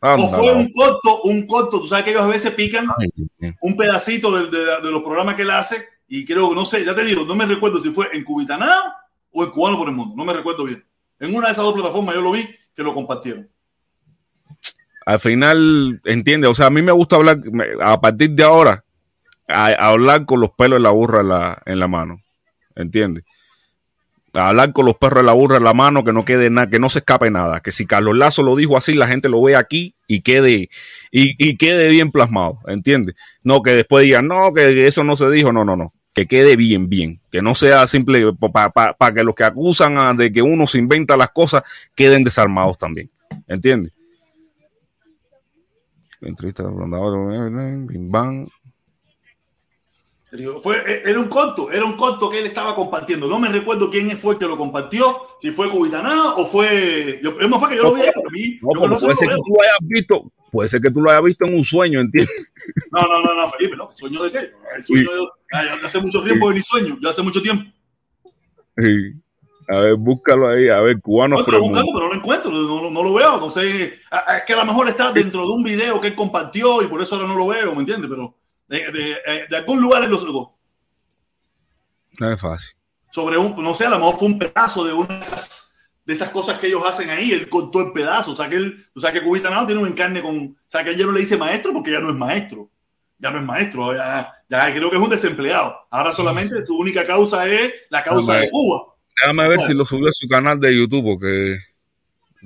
O 0.00 0.28
fue 0.28 0.52
un 0.54 0.70
corto, 0.72 1.22
un 1.22 1.46
corto. 1.46 1.80
Tú 1.80 1.88
sabes 1.88 2.04
que 2.04 2.10
ellos 2.10 2.22
a 2.22 2.26
veces 2.26 2.52
pican 2.52 2.86
Ay, 2.98 3.54
un 3.60 3.76
pedacito 3.76 4.30
de, 4.36 4.50
de- 4.50 4.80
de 4.82 4.90
los 4.90 5.02
programas 5.02 5.34
que 5.34 5.42
él 5.42 5.50
hace 5.50 5.82
y 6.06 6.24
creo 6.24 6.50
que 6.50 6.54
no 6.54 6.64
sé, 6.64 6.84
ya 6.84 6.94
te 6.94 7.04
digo, 7.04 7.24
no 7.24 7.34
me 7.34 7.46
recuerdo 7.46 7.80
si 7.80 7.90
fue 7.90 8.08
en 8.12 8.24
Cubitanao 8.24 8.92
o 9.32 9.44
en 9.44 9.50
Cubano 9.50 9.78
por 9.78 9.88
el 9.88 9.94
Mundo. 9.94 10.14
No 10.16 10.24
me 10.24 10.32
recuerdo 10.32 10.64
bien. 10.64 10.84
En 11.18 11.34
una 11.34 11.46
de 11.46 11.52
esas 11.52 11.64
dos 11.64 11.74
plataformas 11.74 12.14
yo 12.14 12.20
lo 12.20 12.32
vi 12.32 12.48
que 12.74 12.82
lo 12.82 12.94
compartieron. 12.94 13.48
Al 15.06 15.18
final, 15.18 16.00
entiende, 16.04 16.46
o 16.46 16.54
sea, 16.54 16.66
a 16.66 16.70
mí 16.70 16.80
me 16.80 16.92
gusta 16.92 17.16
hablar, 17.16 17.38
a 17.82 18.00
partir 18.00 18.30
de 18.30 18.42
ahora, 18.42 18.84
a, 19.48 19.72
hablar 19.72 20.24
con 20.24 20.40
los 20.40 20.50
pelos 20.52 20.78
de 20.78 20.82
la 20.82 20.90
burra 20.90 21.20
en 21.20 21.28
la, 21.28 21.62
en 21.66 21.78
la 21.78 21.88
mano, 21.88 22.22
¿entiendes? 22.74 23.24
Hablar 24.34 24.72
con 24.72 24.86
los 24.86 24.96
perros 24.96 25.22
de 25.22 25.26
la 25.26 25.32
burra 25.32 25.58
en 25.58 25.64
la 25.64 25.74
mano, 25.74 26.02
que 26.02 26.12
no 26.12 26.24
quede 26.24 26.50
nada, 26.50 26.68
que 26.68 26.80
no 26.80 26.88
se 26.88 26.98
escape 26.98 27.30
nada, 27.30 27.60
que 27.60 27.70
si 27.70 27.86
Carlos 27.86 28.16
Lazo 28.16 28.42
lo 28.42 28.56
dijo 28.56 28.76
así, 28.76 28.94
la 28.94 29.06
gente 29.06 29.28
lo 29.28 29.40
ve 29.40 29.54
aquí 29.54 29.94
y 30.08 30.22
quede, 30.22 30.70
y, 31.12 31.36
y 31.38 31.56
quede 31.56 31.88
bien 31.90 32.10
plasmado, 32.10 32.58
¿entiendes? 32.66 33.14
No 33.44 33.62
que 33.62 33.70
después 33.70 34.04
digan, 34.04 34.26
no, 34.26 34.52
que 34.52 34.86
eso 34.86 35.04
no 35.04 35.14
se 35.14 35.30
dijo, 35.30 35.52
no, 35.52 35.64
no, 35.64 35.76
no, 35.76 35.92
que 36.12 36.26
quede 36.26 36.56
bien, 36.56 36.88
bien, 36.88 37.20
que 37.30 37.42
no 37.42 37.54
sea 37.54 37.86
simple 37.86 38.32
para 38.34 39.14
que 39.14 39.24
los 39.24 39.34
que 39.34 39.44
acusan 39.44 40.16
de 40.16 40.32
que 40.32 40.42
uno 40.42 40.66
se 40.66 40.78
inventa 40.78 41.16
las 41.16 41.30
cosas 41.30 41.62
queden 41.94 42.24
desarmados 42.24 42.76
también, 42.76 43.10
¿entiendes? 43.46 43.96
Entrevista 46.20 46.62
de 46.62 46.70
Rondador, 46.70 47.86
Bim 47.86 48.10
Bam. 48.10 48.46
Te 48.46 50.23
digo, 50.23 50.23
Fue, 50.62 50.76
e, 50.78 51.02
era 51.10 51.20
un 51.20 51.28
corto, 51.28 51.70
era 51.70 51.84
un 51.84 51.92
corto 51.96 52.28
que 52.28 52.40
él 52.40 52.46
estaba 52.46 52.74
compartiendo. 52.74 53.28
No 53.28 53.38
me 53.38 53.48
recuerdo 53.48 53.88
quién 53.88 54.10
fue 54.18 54.38
que 54.38 54.46
lo 54.46 54.56
compartió, 54.56 55.06
si 55.40 55.50
fue 55.52 55.70
Cubitanao 55.70 56.36
o 56.36 56.46
fue. 56.46 57.20
Yo, 57.22 57.38
es 57.40 57.48
más 57.48 57.60
fue 57.60 57.68
que 57.70 57.76
yo 57.76 57.82
lo 57.84 57.94
vi 57.94 58.02
pero 58.02 58.30
mí, 58.30 58.58
No, 58.60 58.82
yo 58.82 58.88
no 58.88 58.98
sé, 58.98 59.04
puede 59.06 59.16
ser 59.16 59.28
que 59.28 59.34
tú 59.36 59.54
lo 59.54 59.62
hayas 59.62 59.78
visto, 59.82 60.32
puede 60.50 60.68
ser 60.68 60.80
que 60.80 60.90
tú 60.90 61.00
lo 61.00 61.10
hayas 61.10 61.22
visto 61.22 61.44
en 61.46 61.54
un 61.54 61.64
sueño, 61.64 62.00
¿entiendes? 62.00 62.52
No, 62.90 63.00
no, 63.02 63.20
no, 63.22 63.34
no, 63.34 63.50
Felipe, 63.52 63.76
no. 63.76 63.90
¿El 63.90 63.96
sueño 63.96 64.22
de 64.24 64.32
qué? 64.32 64.50
El 64.76 64.84
sueño 64.84 65.10
de. 65.12 65.18
Ah, 65.52 65.62
ya 65.80 65.86
hace 65.86 66.00
mucho 66.00 66.22
tiempo 66.24 66.48
de 66.48 66.54
mi 66.56 66.62
sueño, 66.62 66.98
ya 67.00 67.10
hace 67.10 67.22
mucho 67.22 67.40
tiempo. 67.40 67.70
Sí. 68.76 69.12
A 69.68 69.76
ver, 69.80 69.94
búscalo 69.96 70.48
ahí, 70.48 70.68
a 70.68 70.80
ver, 70.82 71.00
cubanos 71.00 71.38
No, 71.46 71.58
buscando, 71.60 71.92
pero 71.94 72.06
no 72.06 72.08
lo 72.08 72.14
encuentro, 72.14 72.50
no, 72.50 72.82
no- 72.82 72.90
no 72.90 73.02
lo 73.02 73.14
veo. 73.14 73.38
No 73.38 73.50
sé. 73.50 73.98
ah, 74.10 74.24
ah, 74.26 74.38
Es 74.38 74.44
que 74.44 74.52
a 74.52 74.56
lo 74.56 74.64
mejor 74.66 74.88
está 74.88 75.10
dentro 75.12 75.42
de 75.42 75.52
un 75.52 75.62
video 75.62 76.00
que 76.00 76.08
él 76.08 76.14
compartió 76.14 76.82
y 76.82 76.86
por 76.86 77.00
eso 77.00 77.14
ahora 77.14 77.28
no 77.28 77.36
lo 77.36 77.46
veo, 77.46 77.72
¿me 77.74 77.80
entiendes? 77.80 78.10
Pero 78.10 78.34
de, 78.68 78.92
de- 78.92 79.12
eh, 79.26 79.46
de 79.48 79.56
algún 79.56 79.80
lugar 79.80 80.02
él 80.04 80.10
lo 80.10 80.18
sacó. 80.18 80.58
No 82.20 82.30
es 82.30 82.40
fácil. 82.40 82.76
Sobre 83.10 83.38
un, 83.38 83.62
no 83.62 83.74
sé, 83.74 83.86
a 83.86 83.90
lo 83.90 83.98
mejor 83.98 84.18
fue 84.18 84.28
un 84.28 84.38
pedazo 84.38 84.84
de 84.84 84.92
una 84.92 85.14
de 85.14 85.20
esas, 85.20 85.72
de 86.04 86.12
esas 86.14 86.30
cosas 86.30 86.58
que 86.58 86.66
ellos 86.66 86.82
hacen 86.86 87.10
ahí. 87.10 87.32
Él 87.32 87.48
cortó 87.48 87.80
el 87.80 87.92
pedazo. 87.92 88.32
O 88.32 88.34
sea 88.34 88.48
que 88.48 88.56
él, 88.56 88.86
o 88.94 89.00
sea 89.00 89.12
que 89.12 89.22
Cubita 89.22 89.50
Now 89.50 89.66
tiene 89.66 89.80
un 89.80 89.88
encarne 89.88 90.22
con. 90.22 90.36
O 90.36 90.56
sea 90.66 90.82
que 90.84 90.90
él 90.90 90.96
ya 90.96 91.06
no 91.06 91.12
le 91.12 91.20
dice 91.20 91.36
maestro 91.36 91.72
porque 91.72 91.92
ya 91.92 92.00
no 92.00 92.10
es 92.10 92.16
maestro. 92.16 92.70
Ya 93.18 93.30
no 93.30 93.38
es 93.38 93.44
maestro. 93.44 93.94
Ya, 93.94 94.32
ya 94.48 94.72
creo 94.74 94.90
que 94.90 94.96
es 94.96 95.02
un 95.02 95.10
desempleado. 95.10 95.76
Ahora 95.90 96.12
solamente 96.12 96.64
su 96.64 96.76
única 96.76 97.04
causa 97.06 97.46
es 97.48 97.72
la 97.90 98.02
causa 98.02 98.34
de 98.34 98.50
Cuba. 98.50 98.94
Déjame 99.20 99.48
ver 99.48 99.58
O 99.58 99.60
sea, 99.60 99.68
si 99.68 99.74
lo 99.74 99.84
subió 99.84 100.08
a 100.08 100.12
su 100.12 100.26
canal 100.26 100.58
de 100.58 100.76
YouTube, 100.76 101.04
porque 101.04 101.56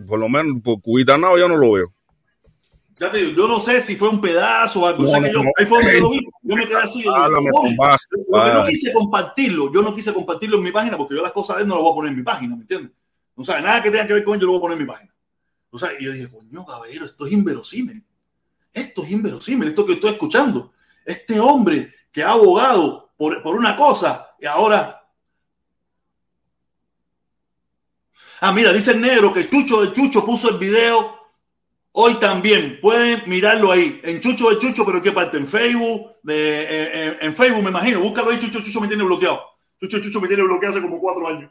por 0.07 0.19
lo 0.19 0.29
menos 0.29 0.63
por 0.63 0.81
Cubitanao 0.83 1.39
yo 1.39 1.49
no 1.49 1.57
lo 1.57 1.73
veo. 1.73 1.95
Ya 3.01 3.13
te 3.13 3.19
digo, 3.19 3.33
yo 3.37 3.49
no 3.49 3.61
sé 3.61 3.81
si 3.81 3.95
fue 3.95 4.09
un 4.09 4.21
pedazo 4.21 4.81
o 4.81 4.87
algo. 4.87 5.03
No, 5.03 5.05
o 5.05 5.09
sea 5.09 5.21
no, 5.21 5.27
que 5.27 5.33
yo, 5.33 5.43
no. 5.43 5.51
ahí 5.57 5.67
fue 5.67 5.79
donde 5.81 6.01
lo 6.01 6.11
vi. 6.11 6.29
Yo 6.43 6.57
me 6.57 6.67
quedé 6.67 6.79
así. 6.79 7.03
que 7.03 7.09
no 7.09 8.25
padre. 8.31 8.71
quise 8.71 8.93
compartirlo, 8.93 9.73
yo 9.73 9.83
no 9.83 9.95
quise 9.95 10.13
compartirlo 10.13 10.57
en 10.57 10.65
mi 10.65 10.73
página 10.73 10.97
porque 10.97 11.15
yo 11.15 11.23
las 11.23 11.33
cosas 11.33 11.57
de 11.57 11.63
él 11.63 11.69
no 11.69 11.77
las 11.77 11.83
voy 11.83 11.93
a 11.93 11.95
poner 11.95 12.11
en 12.11 12.19
mi 12.19 12.25
página, 12.25 12.57
¿me 12.57 12.63
entiendes? 12.63 12.93
No 13.37 13.45
sabe 13.45 13.63
nada 13.63 13.83
que 13.83 13.91
tenga 13.91 14.07
que 14.07 14.15
ver 14.15 14.25
con 14.25 14.35
él, 14.35 14.41
yo 14.41 14.47
lo 14.47 14.53
voy 14.53 14.59
a 14.59 14.63
poner 14.63 14.79
en 14.79 14.85
mi 14.85 14.89
página. 14.91 15.15
O 15.71 15.79
sea, 15.79 15.91
y 15.99 16.05
yo 16.05 16.13
dije, 16.13 16.29
coño, 16.29 16.67
caballero, 16.67 17.05
esto 17.05 17.27
es 17.27 17.33
inverosímil. 17.33 18.03
Esto 18.73 19.05
es 19.05 19.11
inverosímil, 19.11 19.69
esto 19.69 19.87
que 19.87 19.93
estoy 19.93 20.13
escuchando. 20.13 20.73
Este 21.05 21.39
hombre 21.39 21.95
que 22.11 22.23
ha 22.23 22.33
abogado 22.33 23.13
por, 23.17 23.43
por 23.43 23.55
una 23.55 23.77
cosa 23.77 24.31
y 24.41 24.47
ahora. 24.47 24.95
Ah, 28.41 28.53
mira, 28.53 28.73
dice 28.73 28.93
el 28.93 29.01
negro 29.01 29.33
que 29.33 29.49
Chucho 29.49 29.83
de 29.83 29.93
Chucho 29.93 30.25
puso 30.25 30.49
el 30.49 30.59
video 30.59 31.18
hoy 32.01 32.15
también. 32.15 32.79
Pueden 32.81 33.29
mirarlo 33.29 33.73
ahí. 33.73 34.01
En 34.05 34.21
Chucho 34.21 34.51
de 34.51 34.59
Chucho, 34.59 34.87
pero 34.87 34.99
¿en 34.99 35.05
qué 35.05 35.11
parte? 35.13 35.37
En 35.37 35.49
Facebook. 35.49 36.13
Eh, 36.29 36.69
eh, 36.71 37.19
en 37.21 37.35
Facebook, 37.35 37.63
me 37.65 37.71
imagino. 37.71 38.01
Búscalo 38.01 38.31
ahí, 38.31 38.39
Chucho 38.39 38.61
Chucho 38.63 38.81
me 38.81 38.87
tiene 38.87 39.03
bloqueado. 39.03 39.43
Chucho 39.81 40.01
Chucho 40.01 40.21
me 40.21 40.29
tiene 40.29 40.45
bloqueado 40.45 40.77
hace 40.77 40.83
como 40.83 41.01
cuatro 41.01 41.27
años. 41.27 41.51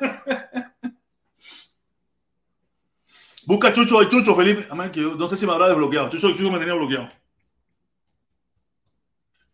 Busca 3.46 3.72
Chucho 3.72 4.00
de 4.00 4.08
Chucho, 4.08 4.36
Felipe. 4.36 4.66
Yo 4.92 5.14
no 5.14 5.26
sé 5.26 5.38
si 5.38 5.46
me 5.46 5.52
habrá 5.52 5.68
desbloqueado. 5.68 6.10
Chucho 6.10 6.28
de 6.28 6.34
Chucho 6.34 6.52
me 6.52 6.58
tenía 6.58 6.74
bloqueado. 6.74 7.08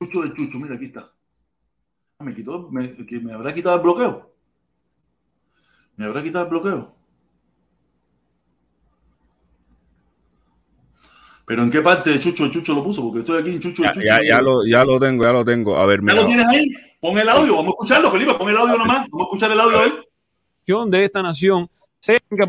Chucho 0.00 0.22
de 0.22 0.34
Chucho, 0.34 0.58
mira, 0.58 0.74
aquí 0.74 0.86
está. 0.86 1.12
Ah, 2.18 2.24
me 2.24 2.34
quitó, 2.34 2.70
me 2.70 3.32
habrá 3.32 3.52
quitado 3.54 3.76
el 3.76 3.82
bloqueo. 3.82 4.34
Me 5.96 6.06
habrá 6.06 6.24
quitado 6.24 6.44
el 6.44 6.50
bloqueo. 6.50 7.03
Pero 11.46 11.62
¿en 11.62 11.70
qué 11.70 11.80
parte 11.82 12.10
de 12.10 12.20
Chucho 12.20 12.48
Chucho 12.50 12.72
lo 12.74 12.82
puso? 12.82 13.02
Porque 13.02 13.20
estoy 13.20 13.40
aquí 13.40 13.50
en 13.50 13.60
Chucho 13.60 13.82
Ya, 13.82 13.92
Chucho. 13.92 14.06
ya, 14.06 14.18
ya 14.26 14.40
lo, 14.40 14.64
ya 14.66 14.84
lo 14.84 14.98
tengo, 14.98 15.24
ya 15.24 15.32
lo 15.32 15.44
tengo. 15.44 15.76
A 15.76 15.84
ver, 15.86 15.98
¿Ya 16.00 16.02
mira. 16.02 16.14
lo 16.14 16.26
tienes 16.26 16.46
ahí? 16.46 16.68
Pon 17.00 17.18
el 17.18 17.28
audio, 17.28 17.56
vamos 17.56 17.66
a 17.68 17.70
escucharlo, 17.74 18.10
Felipe. 18.10 18.34
Pon 18.34 18.48
el 18.48 18.56
audio 18.56 18.78
nomás. 18.78 19.06
Vamos 19.10 19.20
a 19.20 19.28
escuchar 19.28 19.50
el 19.52 19.60
audio 19.60 19.78
ahí. 19.80 19.92
de 20.90 21.04
esta 21.04 21.22
nación 21.22 21.68
sean 22.00 22.20
que 22.30 22.46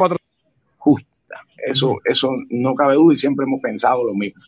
justa. 0.78 1.42
Eso, 1.66 1.96
eso 2.06 2.30
no 2.50 2.76
cabe 2.76 2.94
duda 2.96 3.16
y 3.16 3.18
siempre 3.18 3.46
hemos 3.46 3.60
pensado 3.60 4.04
lo 4.04 4.14
mismo. 4.14 4.42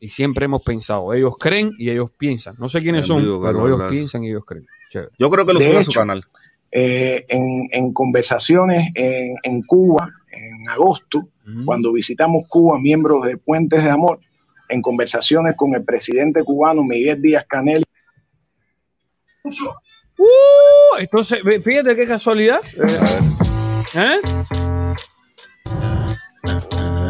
y 0.00 0.08
siempre 0.08 0.44
hemos 0.44 0.62
pensado, 0.62 1.12
ellos 1.12 1.34
creen 1.38 1.72
y 1.78 1.90
ellos 1.90 2.10
piensan. 2.16 2.54
No 2.58 2.68
sé 2.68 2.80
quiénes 2.80 3.06
son, 3.06 3.18
Amigo, 3.18 3.42
pero 3.44 3.66
ellos 3.66 3.78
gracias. 3.78 3.92
piensan 3.98 4.24
y 4.24 4.28
ellos 4.30 4.44
creen. 4.44 4.66
Chévere. 4.90 5.10
Yo 5.18 5.30
creo 5.30 5.46
que 5.46 5.52
lo 5.54 5.60
sube 5.60 5.78
a 5.78 5.82
su 5.82 5.92
canal. 5.92 6.22
Eh, 6.70 7.24
en, 7.28 7.68
en 7.70 7.92
conversaciones 7.92 8.90
en, 8.94 9.34
en 9.42 9.62
Cuba, 9.62 10.10
en 10.36 10.68
agosto, 10.68 11.28
cuando 11.64 11.92
visitamos 11.92 12.44
Cuba, 12.48 12.78
miembros 12.78 13.24
de 13.26 13.36
Puentes 13.36 13.82
de 13.82 13.90
Amor, 13.90 14.18
en 14.68 14.80
conversaciones 14.82 15.54
con 15.56 15.74
el 15.74 15.84
presidente 15.84 16.42
cubano 16.42 16.82
Miguel 16.82 17.20
Díaz 17.20 17.44
Canel, 17.48 17.84
Uh, 20.16 20.96
entonces, 20.98 21.40
fíjate 21.62 21.94
qué 21.96 22.06
casualidad. 22.06 22.60
¿Eh? 23.94 24.20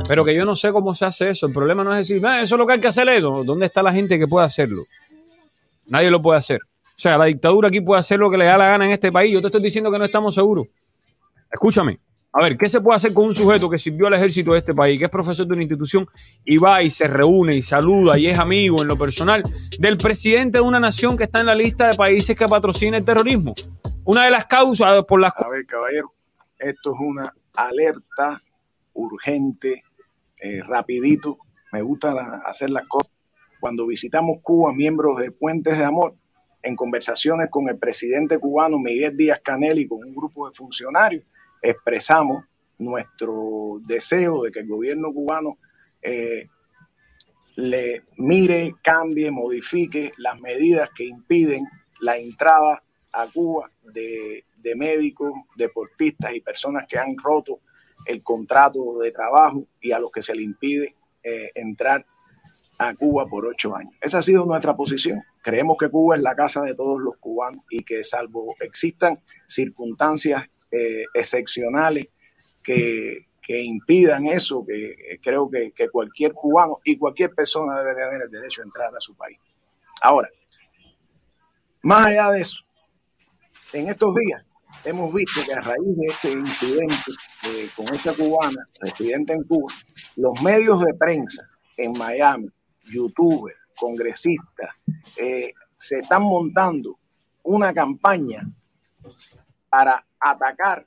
Pero 0.08 0.24
que 0.24 0.34
yo 0.34 0.44
no 0.44 0.56
sé 0.56 0.72
cómo 0.72 0.94
se 0.94 1.04
hace 1.04 1.30
eso. 1.30 1.46
El 1.46 1.52
problema 1.52 1.84
no 1.84 1.92
es 1.92 2.00
decir, 2.00 2.24
"Ah, 2.26 2.42
eso 2.42 2.54
es 2.54 2.58
lo 2.58 2.66
que 2.66 2.74
hay 2.74 2.80
que 2.80 2.88
hacer. 2.88 3.08
Eso. 3.08 3.44
¿Dónde 3.44 3.66
está 3.66 3.82
la 3.82 3.92
gente 3.92 4.18
que 4.18 4.26
puede 4.26 4.46
hacerlo? 4.46 4.82
Nadie 5.86 6.10
lo 6.10 6.20
puede 6.20 6.38
hacer. 6.38 6.60
O 6.62 6.96
sea, 6.96 7.18
la 7.18 7.26
dictadura 7.26 7.68
aquí 7.68 7.80
puede 7.80 8.00
hacer 8.00 8.18
lo 8.18 8.30
que 8.30 8.36
le 8.36 8.44
da 8.44 8.56
la 8.56 8.66
gana 8.68 8.86
en 8.86 8.92
este 8.92 9.10
país. 9.10 9.32
Yo 9.32 9.40
te 9.40 9.48
estoy 9.48 9.62
diciendo 9.62 9.90
que 9.90 9.98
no 9.98 10.04
estamos 10.04 10.34
seguros. 10.34 10.66
Escúchame. 11.50 11.98
A 12.37 12.43
ver, 12.43 12.59
¿qué 12.59 12.68
se 12.68 12.80
puede 12.80 12.97
hacer 12.97 13.14
con 13.14 13.26
un 13.26 13.35
sujeto 13.35 13.70
que 13.70 13.78
sirvió 13.78 14.09
al 14.09 14.14
ejército 14.14 14.55
de 14.55 14.59
este 14.59 14.74
país, 14.74 14.99
que 14.99 15.05
es 15.05 15.11
profesor 15.11 15.47
de 15.47 15.53
una 15.53 15.62
institución 15.62 16.05
y 16.45 16.59
va 16.59 16.82
y 16.82 16.91
se 16.91 17.07
reúne 17.07 17.55
y 17.55 17.62
saluda 17.62 18.18
y 18.18 18.26
es 18.26 18.37
amigo 18.41 18.82
en 18.82 18.89
lo 18.89 18.99
personal 18.99 19.45
del 19.78 19.97
presidente 19.97 20.59
de 20.59 20.62
una 20.62 20.80
nación 20.80 21.16
que 21.16 21.24
está 21.24 21.39
en 21.39 21.47
la 21.47 21.55
lista 21.55 21.89
de 21.89 21.97
países 21.97 22.37
que 22.37 22.49
patrocina 22.49 22.97
el 22.97 23.05
terrorismo? 23.05 23.55
Una 24.05 24.24
de 24.24 24.32
las 24.32 24.47
causas 24.47 25.05
por 25.05 25.20
las 25.20 25.32
a 25.37 25.49
ver, 25.49 25.64
caballero, 25.64 26.12
esto 26.59 26.93
es 26.95 27.01
una 27.01 27.32
alerta 27.55 28.43
urgente, 28.95 29.85
eh, 30.41 30.61
rapidito. 30.66 31.39
Me 31.70 31.82
gusta 31.82 32.43
hacer 32.45 32.70
las 32.70 32.89
cosas. 32.89 33.12
Cuando 33.61 33.87
visitamos 33.87 34.39
Cuba, 34.43 34.72
miembros 34.72 35.18
de 35.18 35.30
Puentes 35.30 35.78
de 35.78 35.85
Amor, 35.85 36.16
en 36.64 36.74
conversaciones 36.74 37.49
con 37.49 37.68
el 37.68 37.78
presidente 37.78 38.39
cubano 38.39 38.80
Miguel 38.80 39.16
Díaz 39.16 39.39
Canel 39.41 39.78
y 39.78 39.87
con 39.87 39.99
un 39.99 40.16
grupo 40.16 40.49
de 40.49 40.55
funcionarios, 40.55 41.22
expresamos 41.64 42.44
nuestro 42.78 43.80
deseo 43.86 44.42
de 44.42 44.52
que 44.52 44.60
el 44.60 44.68
gobierno 44.68 45.12
cubano 45.12 45.58
eh, 46.02 46.48
le 47.56 48.02
mire, 48.18 48.74
cambie, 48.82 49.30
modifique 49.30 50.12
las 50.18 50.40
medidas 50.40 50.90
que 50.94 51.04
impiden 51.04 51.66
la 52.00 52.18
entrada 52.18 52.82
a 53.12 53.26
Cuba 53.32 53.70
de, 53.82 54.44
de 54.56 54.74
médicos, 54.74 55.32
deportistas 55.56 56.34
y 56.34 56.40
personas 56.40 56.84
que 56.88 56.98
han 56.98 57.16
roto 57.16 57.60
el 58.06 58.22
contrato 58.22 58.98
de 58.98 59.12
trabajo 59.12 59.66
y 59.80 59.92
a 59.92 59.98
los 59.98 60.10
que 60.10 60.22
se 60.22 60.34
le 60.34 60.42
impide 60.42 60.94
eh, 61.22 61.50
entrar 61.54 62.04
a 62.76 62.94
Cuba 62.94 63.26
por 63.26 63.46
ocho 63.46 63.74
años. 63.74 63.94
Esa 64.00 64.18
ha 64.18 64.22
sido 64.22 64.44
nuestra 64.44 64.76
posición. 64.76 65.22
Creemos 65.42 65.78
que 65.78 65.88
Cuba 65.88 66.16
es 66.16 66.22
la 66.22 66.34
casa 66.34 66.62
de 66.62 66.74
todos 66.74 67.00
los 67.00 67.16
cubanos 67.18 67.64
y 67.70 67.84
que 67.84 68.02
salvo 68.02 68.54
existan 68.60 69.20
circunstancias 69.46 70.44
eh, 70.76 71.04
excepcionales 71.14 72.08
que, 72.62 73.28
que 73.40 73.62
impidan 73.62 74.26
eso, 74.26 74.64
que 74.66 74.90
eh, 74.90 75.20
creo 75.22 75.48
que, 75.48 75.88
cualquier 75.88 76.32
cubano 76.32 76.80
y 76.84 76.96
cualquier 76.96 77.32
persona 77.34 77.78
debe 77.78 77.94
tener 77.94 78.22
el 78.22 78.30
derecho 78.30 78.62
a 78.62 78.64
entrar 78.64 78.94
a 78.94 79.00
su 79.00 79.14
país. 79.14 79.38
Ahora, 80.02 80.28
más 81.82 82.06
allá 82.06 82.30
de 82.30 82.40
eso, 82.40 82.58
en 83.72 83.88
estos 83.88 84.14
días 84.16 84.44
hemos 84.84 85.14
visto 85.14 85.40
que 85.46 85.52
a 85.52 85.60
raíz 85.60 85.96
de 85.96 86.06
este 86.06 86.32
incidente 86.32 87.12
eh, 87.48 87.68
con 87.76 87.86
esta 87.94 88.12
cubana 88.14 88.68
residente 88.80 89.32
en 89.34 89.44
Cuba, 89.44 89.72
los 90.16 90.42
medios 90.42 90.80
de 90.80 90.94
prensa 90.94 91.48
en 91.76 91.92
Miami, 91.92 92.48
youtubers, 92.90 93.56
congresistas, 93.76 94.70
se 95.78 95.98
están 95.98 96.22
montando 96.22 96.98
una 97.44 97.72
campaña 97.72 98.42
para 99.74 100.06
atacar 100.20 100.86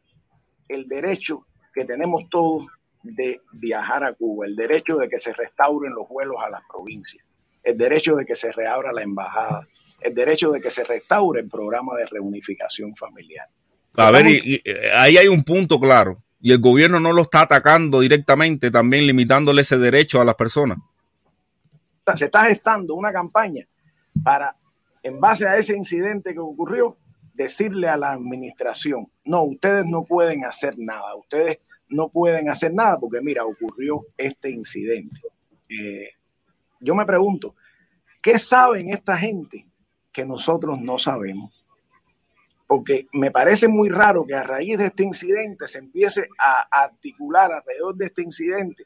el 0.70 0.88
derecho 0.88 1.46
que 1.74 1.84
tenemos 1.84 2.24
todos 2.30 2.66
de 3.04 3.42
viajar 3.52 4.06
a 4.06 4.14
Cuba, 4.14 4.46
el 4.46 4.56
derecho 4.56 4.96
de 4.96 5.10
que 5.10 5.20
se 5.20 5.34
restauren 5.34 5.94
los 5.94 6.08
vuelos 6.08 6.38
a 6.42 6.50
las 6.50 6.62
provincias, 6.72 7.26
el 7.64 7.78
derecho 7.78 8.16
de 8.16 8.26
que 8.26 8.34
se 8.34 8.50
reabra 8.54 8.94
la 8.94 9.02
embajada, 9.02 9.68
el 10.00 10.16
derecho 10.16 10.52
de 10.52 10.62
que 10.62 10.70
se 10.70 10.86
restaure 10.86 11.42
el 11.42 11.50
programa 11.50 11.98
de 11.98 12.06
reunificación 12.06 12.96
familiar. 12.96 13.50
A 13.98 14.10
ver, 14.10 14.26
y- 14.28 14.42
y, 14.54 14.62
eh, 14.64 14.90
ahí 14.96 15.18
hay 15.18 15.28
un 15.28 15.44
punto 15.44 15.82
claro. 15.82 16.24
Y 16.40 16.54
el 16.54 16.60
gobierno 16.60 17.02
no 17.02 17.12
lo 17.12 17.24
está 17.24 17.42
atacando 17.42 18.00
directamente, 18.00 18.72
también 18.72 19.06
limitándole 19.06 19.64
ese 19.64 19.78
derecho 19.78 20.22
a 20.22 20.26
las 20.26 20.36
personas. 20.36 20.78
se 22.16 22.24
está 22.24 22.46
gestando 22.46 22.94
una 22.96 23.12
campaña 23.12 23.68
para, 24.24 24.56
en 25.04 25.20
base 25.20 25.46
a 25.46 25.58
ese 25.58 25.76
incidente 25.76 26.32
que 26.32 26.40
ocurrió, 26.40 26.96
decirle 27.38 27.88
a 27.88 27.98
la 27.98 28.12
administración, 28.12 29.12
no, 29.24 29.44
ustedes 29.44 29.86
no 29.86 30.04
pueden 30.04 30.44
hacer 30.44 30.74
nada, 30.78 31.16
ustedes 31.16 31.60
no 31.88 32.10
pueden 32.10 32.50
hacer 32.50 32.74
nada 32.74 33.00
porque 33.00 33.22
mira, 33.22 33.46
ocurrió 33.46 34.08
este 34.18 34.50
incidente. 34.50 35.22
Eh, 35.70 36.10
yo 36.80 36.96
me 36.96 37.06
pregunto, 37.06 37.56
¿qué 38.22 38.40
saben 38.40 38.90
esta 38.90 39.16
gente 39.18 39.68
que 40.12 40.26
nosotros 40.26 40.82
no 40.82 40.98
sabemos? 40.98 41.64
Porque 42.66 43.08
me 43.14 43.30
parece 43.30 43.68
muy 43.68 43.90
raro 43.90 44.26
que 44.26 44.34
a 44.34 44.44
raíz 44.44 44.78
de 44.80 44.88
este 44.88 45.04
incidente 45.04 45.68
se 45.68 45.78
empiece 45.78 46.28
a 46.40 46.68
articular 46.72 47.54
alrededor 47.54 47.96
de 47.96 48.08
este 48.08 48.24
incidente 48.24 48.86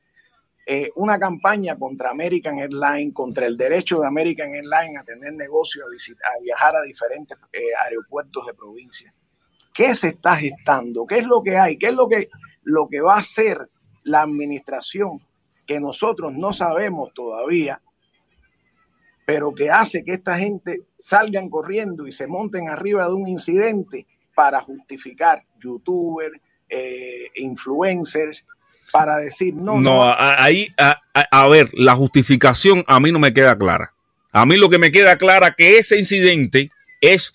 eh, 0.65 0.89
una 0.95 1.17
campaña 1.17 1.77
contra 1.77 2.11
American 2.11 2.59
Airlines, 2.59 3.13
contra 3.13 3.45
el 3.45 3.57
derecho 3.57 3.99
de 3.99 4.07
American 4.07 4.53
Airlines 4.53 5.01
a 5.01 5.03
tener 5.03 5.33
negocio, 5.33 5.83
a, 5.85 5.89
visit- 5.89 6.19
a 6.23 6.39
viajar 6.41 6.75
a 6.75 6.81
diferentes 6.81 7.37
eh, 7.51 7.59
aeropuertos 7.85 8.45
de 8.45 8.53
provincia. 8.53 9.13
¿Qué 9.73 9.95
se 9.95 10.09
está 10.09 10.35
gestando? 10.35 11.05
¿Qué 11.05 11.19
es 11.19 11.25
lo 11.25 11.41
que 11.41 11.57
hay? 11.57 11.77
¿Qué 11.77 11.87
es 11.87 11.93
lo 11.93 12.07
que, 12.07 12.29
lo 12.63 12.87
que 12.87 13.01
va 13.01 13.15
a 13.15 13.19
hacer 13.19 13.69
la 14.03 14.21
administración 14.21 15.19
que 15.65 15.79
nosotros 15.79 16.33
no 16.33 16.51
sabemos 16.51 17.13
todavía, 17.13 17.81
pero 19.25 19.53
que 19.53 19.69
hace 19.69 20.03
que 20.03 20.13
esta 20.13 20.37
gente 20.37 20.81
salgan 20.99 21.49
corriendo 21.49 22.07
y 22.07 22.11
se 22.11 22.27
monten 22.27 22.67
arriba 22.67 23.07
de 23.07 23.13
un 23.13 23.27
incidente 23.27 24.05
para 24.35 24.59
justificar 24.61 25.45
youtubers, 25.59 26.37
eh, 26.67 27.29
influencers, 27.35 28.45
para 28.91 29.17
decir 29.17 29.53
no, 29.53 29.79
No, 29.79 30.03
ahí, 30.17 30.67
a, 30.77 30.99
a- 31.13 31.27
a 31.43 31.47
ver, 31.47 31.69
la 31.73 31.95
justificación 31.95 32.83
a 32.87 32.99
mí 32.99 33.11
no 33.11 33.19
me 33.19 33.33
queda 33.33 33.57
clara. 33.57 33.93
A 34.31 34.45
mí 34.45 34.57
lo 34.57 34.69
que 34.69 34.77
me 34.79 34.91
queda 34.91 35.17
clara 35.17 35.51
que 35.51 35.77
ese 35.77 35.97
incidente 35.99 36.71
es 37.01 37.33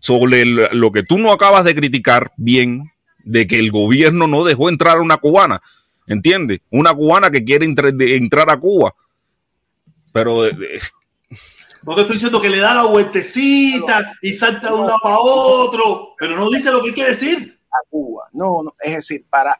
sobre 0.00 0.44
lo 0.44 0.92
que 0.92 1.02
tú 1.02 1.18
no 1.18 1.32
acabas 1.32 1.64
de 1.64 1.74
criticar 1.74 2.32
bien, 2.36 2.92
de 3.22 3.46
que 3.46 3.58
el 3.58 3.70
gobierno 3.70 4.26
no 4.26 4.44
dejó 4.44 4.68
entrar 4.68 4.98
a 4.98 5.02
una 5.02 5.16
cubana. 5.16 5.62
¿entiendes? 6.06 6.60
Una 6.70 6.92
cubana 6.92 7.30
que 7.30 7.44
quiere 7.44 7.64
entrar 7.64 8.50
a 8.50 8.58
Cuba. 8.58 8.94
Pero 10.12 10.46
eh, 10.46 10.52
no 11.82 11.94
te 11.94 12.00
estoy 12.02 12.16
diciendo 12.16 12.40
que 12.40 12.50
le 12.50 12.58
da 12.58 12.74
la 12.74 12.84
vueltecita 12.84 14.12
y 14.22 14.32
salta 14.34 14.68
de 14.68 14.74
un 14.74 14.86
lado 14.86 15.04
a 15.04 15.18
otro, 15.18 16.14
pero 16.18 16.36
no 16.36 16.50
dice 16.50 16.70
lo 16.70 16.82
que 16.82 16.92
quiere 16.92 17.10
decir. 17.10 17.58
A 17.70 17.88
Cuba. 17.88 18.28
No, 18.32 18.62
no, 18.62 18.74
es 18.80 18.94
decir, 18.96 19.24
para 19.28 19.58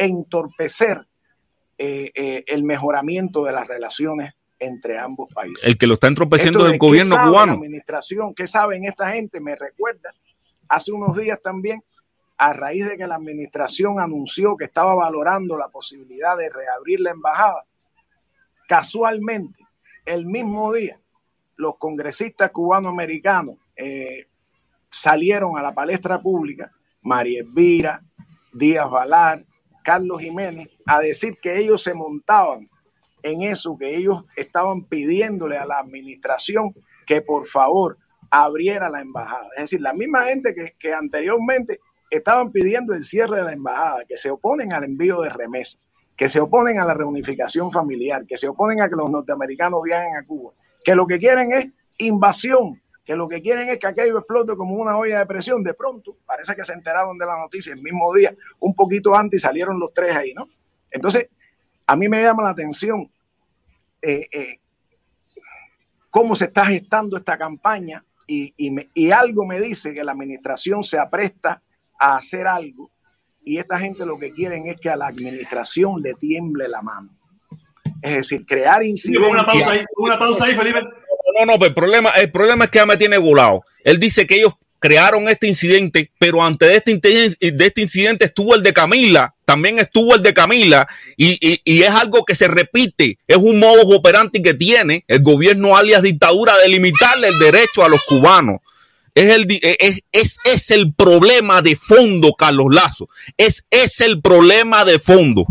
entorpecer 0.00 1.06
eh, 1.78 2.10
eh, 2.14 2.44
el 2.46 2.64
mejoramiento 2.64 3.44
de 3.44 3.52
las 3.52 3.66
relaciones 3.66 4.34
entre 4.58 4.98
ambos 4.98 5.32
países. 5.32 5.64
El 5.64 5.78
que 5.78 5.86
lo 5.86 5.94
está 5.94 6.08
entorpeciendo 6.08 6.66
es 6.66 6.72
el 6.74 6.78
gobierno 6.78 7.16
cubano. 7.16 7.46
La 7.46 7.52
administración, 7.52 8.34
¿qué 8.34 8.46
saben 8.46 8.84
esta 8.84 9.10
gente? 9.12 9.40
Me 9.40 9.56
recuerda 9.56 10.12
hace 10.68 10.92
unos 10.92 11.16
días 11.16 11.40
también, 11.42 11.82
a 12.36 12.52
raíz 12.52 12.86
de 12.88 12.96
que 12.96 13.06
la 13.06 13.16
administración 13.16 14.00
anunció 14.00 14.56
que 14.56 14.64
estaba 14.64 14.94
valorando 14.94 15.58
la 15.58 15.68
posibilidad 15.68 16.36
de 16.36 16.48
reabrir 16.48 17.00
la 17.00 17.10
embajada, 17.10 17.64
casualmente, 18.68 19.66
el 20.06 20.26
mismo 20.26 20.72
día, 20.72 20.98
los 21.56 21.76
congresistas 21.76 22.50
cubanoamericanos 22.50 23.56
eh, 23.76 24.26
salieron 24.88 25.58
a 25.58 25.62
la 25.62 25.74
palestra 25.74 26.20
pública, 26.20 26.72
María 27.02 27.40
Elvira, 27.40 28.02
Díaz 28.52 28.90
Valar, 28.90 29.44
Carlos 29.82 30.20
Jiménez, 30.20 30.68
a 30.86 31.00
decir 31.00 31.38
que 31.40 31.58
ellos 31.58 31.82
se 31.82 31.94
montaban 31.94 32.68
en 33.22 33.42
eso, 33.42 33.76
que 33.78 33.96
ellos 33.96 34.24
estaban 34.36 34.84
pidiéndole 34.84 35.56
a 35.56 35.66
la 35.66 35.78
administración 35.78 36.74
que 37.06 37.20
por 37.20 37.46
favor 37.46 37.98
abriera 38.30 38.88
la 38.88 39.00
embajada. 39.00 39.48
Es 39.56 39.62
decir, 39.64 39.80
la 39.80 39.92
misma 39.92 40.24
gente 40.24 40.54
que, 40.54 40.74
que 40.78 40.92
anteriormente 40.92 41.80
estaban 42.10 42.50
pidiendo 42.50 42.94
el 42.94 43.04
cierre 43.04 43.38
de 43.38 43.44
la 43.44 43.52
embajada, 43.52 44.04
que 44.08 44.16
se 44.16 44.30
oponen 44.30 44.72
al 44.72 44.84
envío 44.84 45.20
de 45.20 45.30
remesas, 45.30 45.80
que 46.16 46.28
se 46.28 46.40
oponen 46.40 46.78
a 46.78 46.84
la 46.84 46.94
reunificación 46.94 47.72
familiar, 47.72 48.26
que 48.26 48.36
se 48.36 48.48
oponen 48.48 48.82
a 48.82 48.88
que 48.88 48.96
los 48.96 49.10
norteamericanos 49.10 49.82
viajen 49.82 50.16
a 50.16 50.26
Cuba, 50.26 50.52
que 50.84 50.94
lo 50.94 51.06
que 51.06 51.18
quieren 51.18 51.52
es 51.52 51.68
invasión, 51.98 52.80
que 53.10 53.16
lo 53.16 53.28
que 53.28 53.42
quieren 53.42 53.68
es 53.68 53.80
que 53.80 53.88
aquello 53.88 54.18
explote 54.18 54.54
como 54.54 54.76
una 54.76 54.96
olla 54.96 55.18
de 55.18 55.26
presión. 55.26 55.64
De 55.64 55.74
pronto, 55.74 56.18
parece 56.24 56.54
que 56.54 56.62
se 56.62 56.74
enteraron 56.74 57.18
de 57.18 57.26
la 57.26 57.36
noticia 57.38 57.72
el 57.72 57.82
mismo 57.82 58.14
día, 58.14 58.32
un 58.60 58.72
poquito 58.72 59.16
antes, 59.16 59.40
y 59.40 59.42
salieron 59.42 59.80
los 59.80 59.92
tres 59.92 60.14
ahí, 60.14 60.32
¿no? 60.32 60.46
Entonces, 60.88 61.26
a 61.88 61.96
mí 61.96 62.08
me 62.08 62.22
llama 62.22 62.44
la 62.44 62.50
atención 62.50 63.10
eh, 64.00 64.28
eh, 64.30 64.60
cómo 66.08 66.36
se 66.36 66.44
está 66.44 66.64
gestando 66.66 67.16
esta 67.16 67.36
campaña 67.36 68.04
y, 68.28 68.54
y 68.94 69.10
algo 69.10 69.44
me 69.44 69.60
dice 69.60 69.92
que 69.92 70.04
la 70.04 70.12
administración 70.12 70.84
se 70.84 70.96
apresta 70.96 71.60
a 71.98 72.16
hacer 72.16 72.46
algo 72.46 72.92
y 73.44 73.58
esta 73.58 73.76
gente 73.76 74.06
lo 74.06 74.20
que 74.20 74.30
quieren 74.30 74.68
es 74.68 74.80
que 74.80 74.88
a 74.88 74.94
la 74.94 75.08
administración 75.08 76.00
le 76.00 76.14
tiemble 76.14 76.68
la 76.68 76.80
mano. 76.80 77.10
Es 78.02 78.14
decir, 78.18 78.46
crear 78.46 78.84
incidentes. 78.86 79.32
Una 79.32 79.44
pausa 79.44 79.72
ahí, 79.72 79.84
una 79.96 80.16
pausa 80.16 80.44
ahí, 80.44 80.54
Felipe. 80.54 80.78
No, 81.38 81.46
no, 81.46 81.64
el 81.64 81.74
problema, 81.74 82.10
el 82.10 82.30
problema 82.30 82.64
es 82.64 82.70
que 82.70 82.78
ya 82.78 82.86
me 82.86 82.96
tiene 82.96 83.18
volado. 83.18 83.62
Él 83.84 83.98
dice 83.98 84.26
que 84.26 84.36
ellos 84.36 84.54
crearon 84.80 85.28
este 85.28 85.46
incidente, 85.46 86.10
pero 86.18 86.42
antes 86.42 86.68
de 86.68 86.76
este, 86.76 87.36
este 87.64 87.80
incidente 87.82 88.24
estuvo 88.24 88.54
el 88.54 88.62
de 88.62 88.72
Camila, 88.72 89.34
también 89.44 89.78
estuvo 89.78 90.14
el 90.14 90.22
de 90.22 90.34
Camila, 90.34 90.88
y, 91.16 91.38
y, 91.64 91.82
es 91.82 91.90
algo 91.90 92.24
que 92.24 92.34
se 92.34 92.48
repite, 92.48 93.18
es 93.28 93.36
un 93.36 93.60
modo 93.60 93.82
operante 93.94 94.42
que 94.42 94.54
tiene 94.54 95.04
el 95.06 95.22
gobierno 95.22 95.76
alias 95.76 96.02
dictadura 96.02 96.56
de 96.58 96.68
limitarle 96.68 97.28
el 97.28 97.38
derecho 97.38 97.84
a 97.84 97.88
los 97.88 98.02
cubanos. 98.04 98.60
Es 99.14 99.28
el, 99.30 99.46
es, 99.60 100.00
es, 100.12 100.38
es 100.44 100.70
el 100.70 100.94
problema 100.94 101.62
de 101.62 101.76
fondo, 101.76 102.32
Carlos 102.32 102.72
Lazo. 102.72 103.08
Es, 103.36 103.66
es 103.70 104.00
el 104.00 104.22
problema 104.22 104.84
de 104.84 104.98
fondo. 104.98 105.46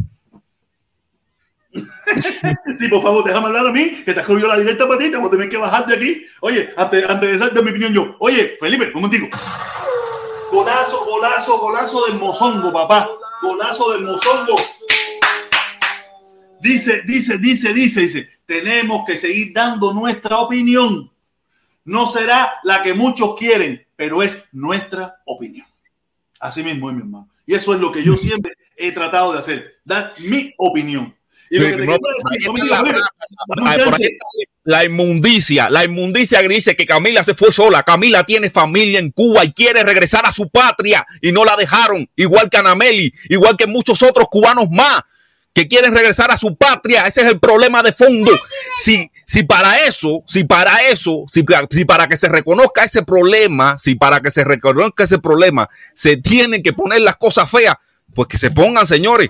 Sí, 2.21 2.87
por 2.87 3.01
favor, 3.01 3.23
déjame 3.23 3.47
hablar 3.47 3.67
a 3.67 3.71
mí, 3.71 3.91
que 4.03 4.13
te 4.13 4.19
has 4.19 4.29
la 4.29 4.57
directa 4.57 4.87
para 4.87 4.99
ti, 4.99 5.11
tengo 5.11 5.29
que 5.29 5.57
bajar 5.57 5.85
de 5.85 5.95
aquí. 5.95 6.25
Oye, 6.41 6.69
antes, 6.77 7.09
antes 7.09 7.31
de 7.31 7.37
darte 7.37 7.61
mi 7.61 7.69
opinión 7.69 7.93
yo. 7.93 8.15
Oye, 8.19 8.57
Felipe, 8.59 8.91
un 8.93 9.01
contigo. 9.01 9.27
Golazo, 10.51 11.05
golazo, 11.05 11.59
golazo 11.59 12.05
del 12.05 12.17
mozongo, 12.17 12.73
papá. 12.73 13.09
Golazo 13.41 13.91
del 13.93 14.01
mozongo. 14.01 14.55
Dice, 16.61 17.03
dice, 17.05 17.37
dice, 17.37 17.73
dice, 17.73 18.01
dice, 18.01 18.29
tenemos 18.45 19.05
que 19.05 19.15
seguir 19.15 19.53
dando 19.53 19.93
nuestra 19.93 20.39
opinión. 20.39 21.11
No 21.85 22.07
será 22.07 22.55
la 22.63 22.83
que 22.83 22.93
muchos 22.93 23.35
quieren, 23.37 23.85
pero 23.95 24.21
es 24.21 24.49
nuestra 24.51 25.21
opinión. 25.25 25.67
Así 26.39 26.63
mismo, 26.63 26.91
mi 26.91 26.99
hermano. 26.99 27.29
Y 27.45 27.53
eso 27.53 27.73
es 27.73 27.79
lo 27.79 27.91
que 27.91 28.03
yo 28.03 28.17
siempre 28.17 28.53
he 28.75 28.91
tratado 28.91 29.33
de 29.33 29.39
hacer, 29.39 29.79
dar 29.83 30.13
mi 30.19 30.53
opinión 30.57 31.15
la 34.63 34.85
inmundicia, 34.85 35.69
la 35.69 35.83
inmundicia 35.83 36.41
dice 36.41 36.75
que 36.75 36.85
Camila 36.85 37.23
se 37.23 37.33
fue 37.33 37.51
sola. 37.51 37.83
Camila 37.83 38.23
tiene 38.23 38.49
familia 38.49 38.99
en 38.99 39.11
Cuba 39.11 39.43
y 39.43 39.51
quiere 39.51 39.83
regresar 39.83 40.25
a 40.25 40.31
su 40.31 40.49
patria 40.49 41.05
y 41.21 41.31
no 41.31 41.45
la 41.45 41.55
dejaron, 41.55 42.07
igual 42.15 42.49
que 42.49 42.57
Anameli, 42.57 43.13
igual 43.29 43.57
que 43.57 43.67
muchos 43.67 44.03
otros 44.03 44.27
cubanos 44.29 44.69
más 44.69 45.01
que 45.53 45.67
quieren 45.67 45.93
regresar 45.93 46.29
a 46.31 46.37
su 46.37 46.55
patria. 46.55 47.07
Ese 47.07 47.21
es 47.21 47.27
el 47.27 47.39
problema 47.39 47.81
de 47.81 47.91
fondo. 47.93 48.31
Si, 48.77 49.09
si 49.25 49.43
para 49.43 49.83
eso, 49.85 50.23
si 50.27 50.43
para 50.43 50.83
eso, 50.87 51.25
si, 51.27 51.43
si 51.71 51.85
para 51.85 52.07
que 52.07 52.15
se 52.15 52.29
reconozca 52.29 52.83
ese 52.83 53.03
problema, 53.03 53.77
si 53.79 53.95
para 53.95 54.19
que 54.21 54.29
se 54.29 54.43
reconozca 54.43 55.03
ese 55.03 55.17
problema, 55.17 55.67
se 55.95 56.17
tienen 56.17 56.61
que 56.61 56.73
poner 56.73 57.01
las 57.01 57.15
cosas 57.15 57.49
feas, 57.49 57.75
pues 58.13 58.27
que 58.27 58.37
se 58.37 58.51
pongan, 58.51 58.85
señores 58.85 59.29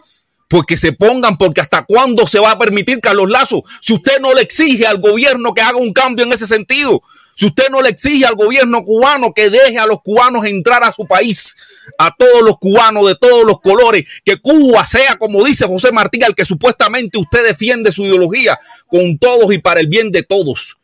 pues 0.50 0.64
que 0.66 0.78
se 0.78 0.92
pongan, 0.92 1.38
porque 1.38 1.62
hasta 1.62 1.86
cuándo 1.86 2.28
se 2.28 2.40
va 2.40 2.52
a 2.52 2.60
permitir 2.60 3.00
Carlos 3.00 3.30
Lazo, 3.30 3.64
si 3.80 3.94
usted 3.94 4.20
no 4.20 4.34
le 4.34 4.42
exige 4.42 4.86
al 4.86 5.00
gobierno 5.00 5.54
que 5.54 5.62
haga 5.62 5.78
un 5.78 5.94
cambio 5.94 6.26
en 6.26 6.34
ese 6.34 6.48
sentido, 6.48 7.04
si 7.36 7.46
usted 7.46 7.70
no 7.70 7.82
le 7.82 7.90
exige 7.90 8.26
al 8.26 8.36
gobierno 8.36 8.84
cubano 8.84 9.32
que 9.32 9.52
deje 9.52 9.78
a 9.78 9.86
los 9.86 10.02
cubanos 10.02 10.46
entrar 10.46 10.84
a 10.84 10.92
su 10.92 11.06
país, 11.06 11.56
a 12.00 12.14
todos 12.18 12.42
los 12.42 12.58
cubanos 12.58 13.08
de 13.08 13.16
todos 13.16 13.46
los 13.46 13.62
colores, 13.62 14.04
que 14.26 14.38
Cuba 14.42 14.86
sea, 14.86 15.16
como 15.16 15.46
dice 15.46 15.68
José 15.68 15.92
Martí, 15.92 16.22
al 16.24 16.36
que 16.36 16.44
supuestamente 16.44 17.20
usted 17.20 17.46
defiende 17.46 17.92
su 17.92 18.04
ideología, 18.04 18.60
con 18.88 19.20
todos 19.20 19.54
y 19.54 19.60
para 19.60 19.80
el 19.80 19.88
bien 19.88 20.12
de 20.12 20.24
todos. 20.24 20.80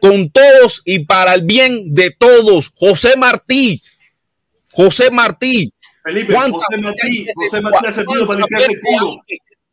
Con 0.00 0.30
todos 0.30 0.80
y 0.84 1.00
para 1.00 1.34
el 1.34 1.42
bien 1.42 1.92
de 1.92 2.10
todos. 2.10 2.72
José 2.74 3.16
Martí, 3.18 3.82
José 4.72 5.10
Martí, 5.10 5.72
Felipe, 6.02 6.34
José 6.34 6.76
Martí, 6.82 7.26
José 7.34 7.60
Martí 7.60 7.86
ha 7.86 7.92
servido 7.92 8.26
para 8.26 8.40
limpiarse 8.40 8.72
el 8.72 8.80
culo. 8.80 9.22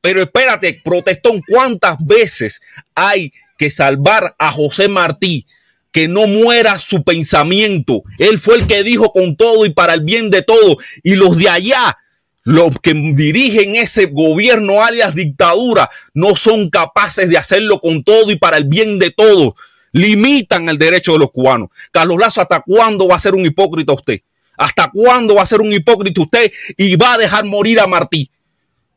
Pero 0.02 0.22
espérate, 0.22 0.82
protestón, 0.84 1.42
¿cuántas 1.48 1.98
veces 2.06 2.62
hay 2.96 3.34
que 3.58 3.70
salvar 3.70 4.36
a 4.38 4.52
José 4.52 4.88
Martí? 4.88 5.46
Que 5.92 6.08
no 6.08 6.28
muera 6.28 6.78
su 6.80 7.04
pensamiento. 7.04 8.04
Él 8.20 8.38
fue 8.38 8.56
el 8.56 8.68
que 8.68 8.84
dijo 8.84 9.12
con 9.12 9.36
todo 9.36 9.66
y 9.66 9.72
para 9.72 9.94
el 9.96 10.02
bien 10.02 10.30
de 10.30 10.44
todo. 10.44 10.78
Y 11.04 11.16
los 11.16 11.38
de 11.38 11.50
allá, 11.50 11.98
los 12.44 12.80
que 12.80 12.94
dirigen 12.94 13.76
ese 13.76 14.06
gobierno 14.06 14.84
alias 14.84 15.16
dictadura, 15.16 15.90
no 16.14 16.36
son 16.36 16.70
capaces 16.70 17.28
de 17.28 17.38
hacerlo 17.38 17.80
con 17.80 18.04
todo 18.04 18.32
y 18.32 18.38
para 18.38 18.58
el 18.58 18.66
bien 18.66 19.00
de 19.00 19.10
todos. 19.10 19.56
Limitan 19.92 20.70
el 20.70 20.78
derecho 20.78 21.14
de 21.14 21.20
los 21.20 21.32
cubanos. 21.32 21.70
Carlos 21.92 22.20
Lazo, 22.20 22.42
¿hasta 22.42 22.62
cuándo 22.62 23.08
va 23.08 23.16
a 23.16 23.20
ser 23.20 23.34
un 23.34 23.46
hipócrita 23.46 23.92
usted? 23.92 24.22
¿Hasta 24.60 24.92
cuándo 24.94 25.36
va 25.36 25.44
a 25.44 25.46
ser 25.46 25.62
un 25.62 25.72
hipócrita 25.72 26.22
usted 26.22 26.52
y 26.76 26.98
va 26.98 27.14
a 27.14 27.18
dejar 27.18 27.46
morir 27.46 27.80
a 27.80 27.88
Martí? 27.88 28.30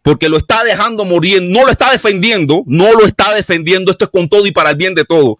Porque 0.02 0.28
lo 0.28 0.36
está 0.36 0.64
dejando 0.64 1.04
morir, 1.04 1.40
no 1.40 1.64
lo 1.64 1.70
está 1.70 1.92
defendiendo, 1.92 2.64
no 2.66 2.92
lo 2.94 3.06
está 3.06 3.32
defendiendo, 3.32 3.92
esto 3.92 4.06
es 4.06 4.10
con 4.10 4.28
todo 4.28 4.44
y 4.44 4.50
para 4.50 4.70
el 4.70 4.76
bien 4.76 4.96
de 4.96 5.04
todo. 5.04 5.38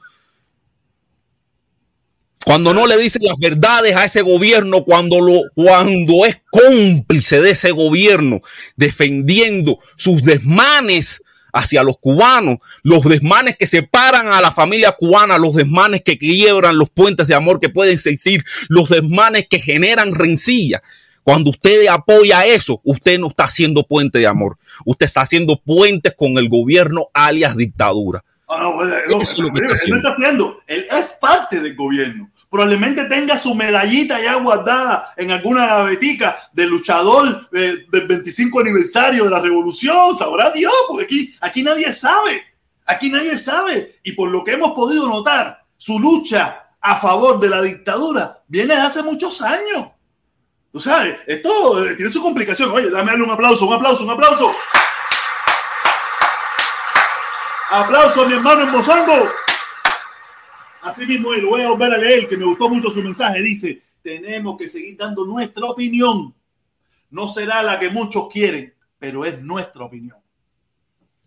Cuando 2.44 2.72
no 2.72 2.86
le 2.86 2.96
dice 2.98 3.18
las 3.20 3.36
verdades 3.36 3.96
a 3.96 4.04
ese 4.04 4.22
gobierno, 4.22 4.84
cuando, 4.84 5.20
lo, 5.20 5.42
cuando 5.56 6.24
es 6.24 6.40
cómplice 6.52 7.40
de 7.40 7.50
ese 7.50 7.72
gobierno, 7.72 8.38
defendiendo 8.76 9.80
sus 9.96 10.22
desmanes 10.22 11.20
hacia 11.52 11.82
los 11.82 11.98
cubanos, 11.98 12.58
los 12.82 13.04
desmanes 13.04 13.56
que 13.56 13.66
separan 13.66 14.28
a 14.28 14.40
la 14.40 14.50
familia 14.50 14.92
cubana, 14.92 15.38
los 15.38 15.54
desmanes 15.54 16.02
que 16.02 16.18
quiebran 16.18 16.78
los 16.78 16.90
puentes 16.90 17.26
de 17.26 17.34
amor 17.34 17.60
que 17.60 17.68
pueden 17.68 17.94
existir, 17.94 18.44
los 18.68 18.88
desmanes 18.88 19.46
que 19.48 19.58
generan 19.58 20.14
rencilla. 20.14 20.82
Cuando 21.22 21.50
usted 21.50 21.86
apoya 21.86 22.44
eso, 22.46 22.80
usted 22.84 23.18
no 23.18 23.28
está 23.28 23.44
haciendo 23.44 23.84
puente 23.84 24.18
de 24.18 24.26
amor, 24.26 24.58
usted 24.84 25.06
está 25.06 25.20
haciendo 25.20 25.60
puentes 25.60 26.14
con 26.16 26.36
el 26.38 26.48
gobierno 26.48 27.08
alias 27.14 27.56
dictadura. 27.56 28.24
no, 28.48 28.84
no, 28.84 29.20
está 29.20 30.12
haciendo, 30.12 30.60
él 30.66 30.86
es 30.90 31.16
parte 31.20 31.60
del 31.60 31.76
gobierno 31.76 32.32
probablemente 32.52 33.04
tenga 33.04 33.38
su 33.38 33.54
medallita 33.54 34.20
ya 34.20 34.34
guardada 34.34 35.14
en 35.16 35.30
alguna 35.30 35.64
gavetica 35.64 36.36
del 36.52 36.68
luchador 36.68 37.48
eh, 37.50 37.86
del 37.90 38.06
25 38.06 38.60
aniversario 38.60 39.24
de 39.24 39.30
la 39.30 39.40
revolución, 39.40 40.14
sabrá 40.14 40.50
Dios, 40.50 40.74
porque 40.86 41.04
aquí, 41.04 41.34
aquí 41.40 41.62
nadie 41.62 41.90
sabe, 41.94 42.42
aquí 42.84 43.08
nadie 43.08 43.38
sabe. 43.38 43.94
Y 44.02 44.12
por 44.12 44.28
lo 44.28 44.44
que 44.44 44.52
hemos 44.52 44.72
podido 44.72 45.08
notar, 45.08 45.64
su 45.78 45.98
lucha 45.98 46.68
a 46.78 46.96
favor 46.96 47.40
de 47.40 47.48
la 47.48 47.62
dictadura 47.62 48.42
viene 48.46 48.74
de 48.74 48.82
hace 48.82 49.02
muchos 49.02 49.40
años. 49.40 49.86
Tú 50.70 50.78
sabes, 50.78 51.20
esto 51.26 51.82
eh, 51.82 51.94
tiene 51.94 52.12
su 52.12 52.20
complicación. 52.20 52.70
Oye, 52.70 52.90
dame 52.90 53.14
un 53.14 53.30
aplauso, 53.30 53.64
un 53.64 53.72
aplauso, 53.72 54.04
un 54.04 54.10
aplauso. 54.10 54.52
Aplauso 57.70 58.22
a 58.22 58.26
mi 58.26 58.34
hermano 58.34 58.60
en. 58.60 59.41
Así 60.82 61.06
mismo, 61.06 61.32
lo 61.32 61.50
voy 61.50 61.62
a 61.62 61.70
volver 61.70 61.92
a 61.92 61.98
leer, 61.98 62.28
que 62.28 62.36
me 62.36 62.44
gustó 62.44 62.68
mucho 62.68 62.90
su 62.90 63.02
mensaje. 63.02 63.40
Dice, 63.40 63.82
tenemos 64.02 64.56
que 64.58 64.68
seguir 64.68 64.96
dando 64.96 65.24
nuestra 65.24 65.66
opinión. 65.66 66.34
No 67.10 67.28
será 67.28 67.62
la 67.62 67.78
que 67.78 67.88
muchos 67.88 68.28
quieren, 68.28 68.74
pero 68.98 69.24
es 69.24 69.40
nuestra 69.40 69.84
opinión. 69.84 70.16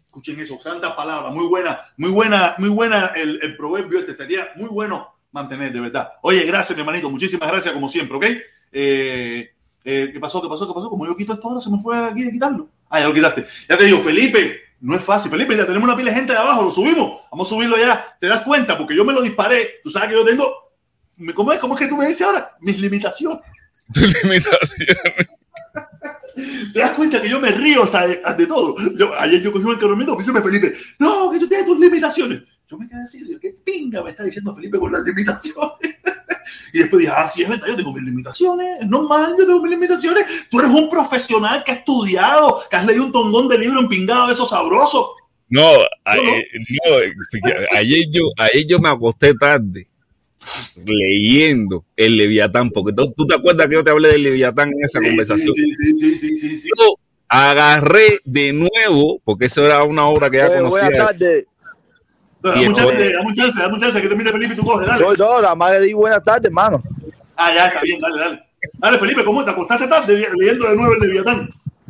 Escuchen 0.06 0.40
eso, 0.40 0.60
santas 0.60 0.94
palabras, 0.94 1.34
muy 1.34 1.46
buena, 1.46 1.80
muy 1.98 2.10
buena, 2.10 2.56
muy 2.58 2.70
buena 2.70 3.08
el, 3.16 3.40
el 3.42 3.58
proverbio 3.58 4.00
este. 4.00 4.16
Sería 4.16 4.50
muy 4.56 4.70
bueno 4.70 5.16
mantener, 5.32 5.72
de 5.74 5.82
verdad. 5.82 6.14
Oye, 6.22 6.46
gracias, 6.46 6.76
mi 6.76 6.82
hermanito, 6.82 7.10
muchísimas 7.10 7.50
gracias 7.50 7.74
como 7.74 7.90
siempre, 7.90 8.18
¿ok? 8.18 8.26
Eh, 8.72 9.52
eh, 9.84 10.10
¿Qué 10.12 10.20
pasó? 10.20 10.42
¿Qué 10.42 10.48
pasó? 10.48 10.68
¿Qué 10.68 10.74
pasó? 10.74 10.90
Como 10.90 11.06
yo 11.06 11.16
quito 11.16 11.34
esto 11.34 11.48
ahora, 11.48 11.62
se 11.62 11.70
me 11.70 11.80
fue 11.80 11.98
aquí 11.98 12.24
de 12.24 12.32
quitarlo. 12.32 12.70
Ah, 12.90 13.00
ya 13.00 13.08
lo 13.08 13.14
quitaste. 13.14 13.46
Ya 13.70 13.78
te 13.78 13.84
digo, 13.84 14.00
Felipe, 14.00 14.60
no 14.86 14.96
es 14.96 15.04
fácil. 15.04 15.32
Felipe, 15.32 15.58
ya 15.58 15.66
tenemos 15.66 15.88
una 15.88 15.98
pila 15.98 16.12
de 16.12 16.18
gente 16.18 16.34
de 16.34 16.38
abajo, 16.38 16.62
lo 16.62 16.72
subimos. 16.72 17.22
Vamos 17.32 17.48
a 17.48 17.56
subirlo 17.56 17.76
ya. 17.76 18.06
¿Te 18.22 18.28
das 18.28 18.44
cuenta? 18.44 18.78
Porque 18.78 18.96
yo 18.96 19.04
me 19.04 19.14
lo 19.14 19.22
disparé. 19.24 19.80
Tú 19.84 19.90
sabes 19.90 20.10
que 20.10 20.16
yo 20.16 20.24
tengo. 20.24 20.46
¿Cómo 21.34 21.52
es? 21.52 21.60
¿Cómo 21.60 21.74
es 21.74 21.80
que 21.80 21.88
tú 21.88 21.98
me 21.98 22.06
dices 22.06 22.22
ahora? 22.22 22.56
Mis 22.60 22.80
limitaciones. 22.80 23.40
Tus 23.94 24.24
limitaciones. 24.24 25.28
¿Te 26.72 26.80
das 26.80 26.92
cuenta 26.92 27.20
que 27.20 27.30
yo 27.30 27.40
me 27.40 27.50
río 27.50 27.82
hasta 27.84 28.08
de, 28.08 28.22
de 28.38 28.46
todo? 28.46 28.76
Yo, 28.96 29.12
ayer 29.20 29.42
yo 29.42 29.52
cogí 29.52 29.66
un 29.66 29.76
carromito, 29.78 30.16
dice 30.16 30.32
Felipe, 30.34 30.76
no, 31.00 31.32
que 31.32 31.40
tú 31.40 31.48
tienes 31.48 31.66
tus 31.66 31.80
limitaciones. 31.80 32.44
Yo 32.68 32.78
me 32.78 32.88
quedé 32.88 33.04
así, 33.04 33.24
digo, 33.24 33.40
¿qué 33.40 33.56
pinga 33.64 34.04
me 34.04 34.12
está 34.12 34.24
diciendo 34.24 34.54
Felipe 34.54 34.78
con 34.78 34.92
las 34.92 35.02
limitaciones? 35.02 35.96
y 36.74 36.80
después 36.80 37.00
dije, 37.02 37.14
ah, 37.16 37.30
sí, 37.30 37.44
es 37.44 37.50
verdad, 37.50 37.68
yo 37.68 37.76
tengo 37.76 37.94
mis 37.94 38.04
limitaciones, 38.04 38.82
es 38.82 38.88
normal, 38.88 39.36
yo 39.38 39.46
tengo 39.46 39.62
mis 39.62 39.72
limitaciones. 39.72 40.26
Tú 40.50 40.60
eres 40.60 40.72
un 40.72 40.90
profesional 40.90 41.64
que 41.64 41.72
ha 41.72 41.76
estudiado, 41.76 42.62
que 42.70 42.76
has 42.76 42.86
leído 42.86 43.06
un 43.06 43.12
tongón 43.12 43.48
de 43.48 43.58
libro 43.58 43.80
empingado, 43.80 44.32
eso 44.32 44.46
sabroso. 44.46 45.14
No, 45.50 45.68
a- 46.04 46.18
eh, 46.18 46.48
no, 46.86 46.96
ayer, 47.78 48.06
yo, 48.12 48.24
ayer 48.38 48.66
yo 48.68 48.80
me 48.80 48.90
acosté 48.90 49.34
tarde 49.36 49.88
leyendo 50.84 51.86
el 51.96 52.18
Leviatán, 52.18 52.70
porque 52.70 52.94
tú, 52.94 53.14
tú 53.16 53.26
te 53.26 53.36
acuerdas 53.36 53.68
que 53.68 53.74
yo 53.76 53.84
te 53.84 53.92
hablé 53.92 54.10
del 54.10 54.24
Leviatán 54.24 54.70
en 54.70 54.84
esa 54.84 55.00
Sí, 55.00 55.06
conversación. 55.08 55.54
Sí, 55.56 55.64
sí, 55.78 55.98
sí, 55.98 56.18
sí, 56.18 56.38
sí, 56.38 56.58
sí. 56.58 56.70
Yo 56.78 56.96
agarré 57.28 58.20
de 58.24 58.54
nuevo, 58.54 59.20
porque 59.24 59.46
eso 59.46 59.66
era 59.66 59.84
una 59.84 60.06
obra 60.08 60.30
que 60.30 60.38
ya 60.38 60.46
Eh, 60.48 60.62
buenas 60.62 60.72
conocía. 60.72 61.06
tardes. 61.06 61.46
Dame 62.52 62.68
un 62.68 62.74
chance, 62.76 63.12
dame 63.14 63.28
un 63.28 63.34
chance, 63.34 63.60
dame 63.62 63.74
un 63.76 63.82
chance, 63.82 64.02
que 64.02 64.08
termine 64.08 64.32
Felipe 64.32 64.54
y 64.54 64.58
tú 64.58 64.64
coges, 64.64 64.88
dale. 64.88 65.04
Yo, 65.04 65.14
yo, 65.16 65.42
la 65.42 65.56
madre 65.56 65.82
di 65.82 65.94
buenas 65.94 66.24
tardes, 66.24 66.46
hermano. 66.46 66.82
Ah, 67.38 67.52
ya 67.54 67.68
está 67.68 67.82
bien, 67.82 68.00
dale, 68.00 68.18
dale. 68.20 68.44
Dale, 68.80 68.98
Felipe, 69.00 69.24
¿cómo 69.24 69.44
te 69.46 69.52
acostaste 69.52 69.88
tarde 69.88 70.28
leyendo 70.38 70.70
de 70.70 70.76
nuevo 70.76 70.94
el 70.94 71.00
Leviatán? 71.00 71.50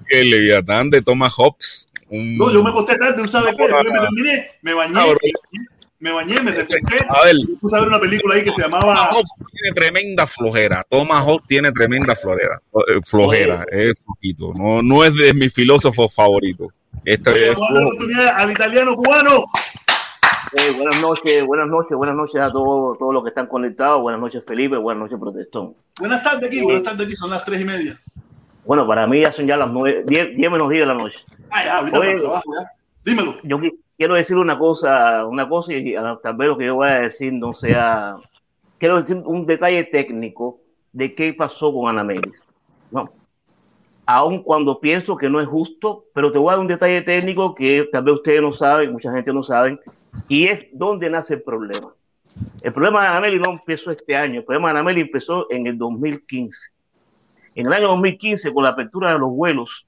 El 0.09 0.29
Leviatán 0.29 0.89
de 0.89 1.01
Thomas 1.01 1.33
Hobbes. 1.33 1.89
un- 2.09 2.37
No, 2.37 2.51
yo 2.51 2.63
me 2.63 2.69
acosté 2.69 2.97
tarde, 2.97 3.21
¿tú 3.21 3.27
sabes 3.27 3.55
qué? 3.55 3.63
Después 3.63 3.85
me 3.85 3.99
terminé, 3.99 4.47
me 4.61 4.73
bañé, 4.73 4.93
Ah, 4.99 5.05
me 5.99 6.11
bañé, 6.11 6.39
me 6.41 6.51
refresqué. 6.51 6.99
A 7.09 7.23
ver, 7.25 7.35
puse 7.59 7.75
a 7.75 7.79
ver 7.79 7.87
una 7.87 7.99
película 7.99 8.35
ahí 8.35 8.43
que 8.43 8.51
se 8.51 8.61
llamaba... 8.61 8.81
Thomas 8.83 9.09
Hobbes 9.15 9.31
tiene 9.51 9.73
tremenda 9.75 10.27
flojera. 10.27 10.85
Thomas 10.89 11.23
Hobbes 11.23 11.47
tiene 11.47 11.71
tremenda 11.71 12.15
flojera. 12.15 12.61
eh, 12.87 12.99
Flojera, 13.05 13.65
es 13.71 14.05
flojito. 14.05 14.53
No, 14.53 14.83
no 14.83 15.03
es 15.03 15.15
de 15.15 15.33
mis 15.33 15.51
filósofos 15.53 16.13
favoritos. 16.13 16.67
Este 17.03 17.49
es 17.51 17.55
Vamos 17.55 17.69
a 17.69 17.73
darle 17.73 17.79
la 17.79 17.87
oportunidad 17.87 18.27
al 18.37 18.51
italiano 18.51 18.95
cubano. 18.95 19.45
Eh, 20.57 20.71
buenas 20.77 21.01
noches, 21.01 21.45
buenas 21.45 21.67
noches, 21.67 21.97
buenas 21.97 22.15
noches 22.15 22.39
a 22.41 22.49
todos, 22.49 22.97
todos 22.97 23.13
los 23.13 23.23
que 23.23 23.29
están 23.29 23.47
conectados. 23.47 24.01
Buenas 24.01 24.21
noches, 24.21 24.41
Felipe. 24.47 24.77
Buenas 24.77 25.03
noches, 25.03 25.19
Protestón. 25.19 25.75
Buenas 25.99 26.23
tardes 26.23 26.47
aquí, 26.47 26.61
buenas 26.63 26.83
tardes 26.83 27.05
aquí, 27.07 27.15
son 27.15 27.29
las 27.31 27.43
tres 27.43 27.59
y 27.59 27.65
media. 27.65 27.99
Bueno, 28.65 28.87
para 28.87 29.05
mí 29.05 29.21
ya 29.21 29.31
son 29.33 29.45
ya 29.45 29.57
las 29.57 29.69
nueve, 29.71 30.03
diez, 30.07 30.35
diez 30.35 30.49
menos 30.51 30.69
diez 30.69 30.81
de 30.83 30.85
la 30.87 30.93
noche. 30.93 31.17
Ah, 31.51 31.63
ya, 31.65 31.77
ahorita 31.79 31.99
Oye. 31.99 32.15
trabajo, 32.19 32.43
ya. 32.59 32.71
Dímelo. 33.03 33.35
Yo 33.43 33.57
qui- 33.59 33.75
quiero 33.97 34.15
decir 34.15 34.37
una 34.37 34.57
cosa, 34.57 35.25
una 35.25 35.47
cosa 35.47 35.73
y 35.73 35.93
ah, 35.95 36.17
tal 36.23 36.35
vez 36.37 36.47
lo 36.47 36.57
que 36.57 36.65
yo 36.67 36.75
voy 36.75 36.89
a 36.89 37.01
decir 37.01 37.33
no 37.33 37.53
sea. 37.53 38.15
Quiero 38.79 39.01
decir 39.01 39.21
un 39.25 39.45
detalle 39.45 39.83
técnico 39.85 40.59
de 40.93 41.13
qué 41.15 41.33
pasó 41.33 41.73
con 41.73 41.89
Ana 41.89 42.03
Melis. 42.03 42.43
No. 42.91 43.09
Aun 44.05 44.43
cuando 44.43 44.79
pienso 44.79 45.17
que 45.17 45.29
no 45.29 45.41
es 45.41 45.47
justo, 45.47 46.05
pero 46.13 46.31
te 46.31 46.37
voy 46.37 46.49
a 46.49 46.51
dar 46.51 46.59
un 46.59 46.67
detalle 46.67 47.01
técnico 47.01 47.55
que 47.55 47.87
tal 47.91 48.03
vez 48.03 48.15
ustedes 48.15 48.41
no 48.41 48.53
saben, 48.53 48.91
mucha 48.91 49.11
gente 49.11 49.33
no 49.33 49.43
sabe, 49.43 49.79
y 50.27 50.45
es 50.45 50.67
dónde 50.73 51.09
nace 51.09 51.35
el 51.35 51.41
problema. 51.41 51.93
El 52.63 52.73
problema 52.73 53.01
de 53.01 53.07
Anameli 53.07 53.39
no 53.39 53.51
empezó 53.51 53.91
este 53.91 54.15
año, 54.15 54.39
el 54.39 54.45
problema 54.45 54.67
de 54.67 54.71
Anameli 54.71 55.01
empezó 55.01 55.49
en 55.49 55.65
el 55.67 55.77
2015. 55.77 56.57
En 57.55 57.67
el 57.67 57.73
año 57.73 57.87
2015, 57.87 58.53
con 58.53 58.63
la 58.63 58.71
apertura 58.71 59.13
de 59.13 59.19
los 59.19 59.31
vuelos, 59.31 59.85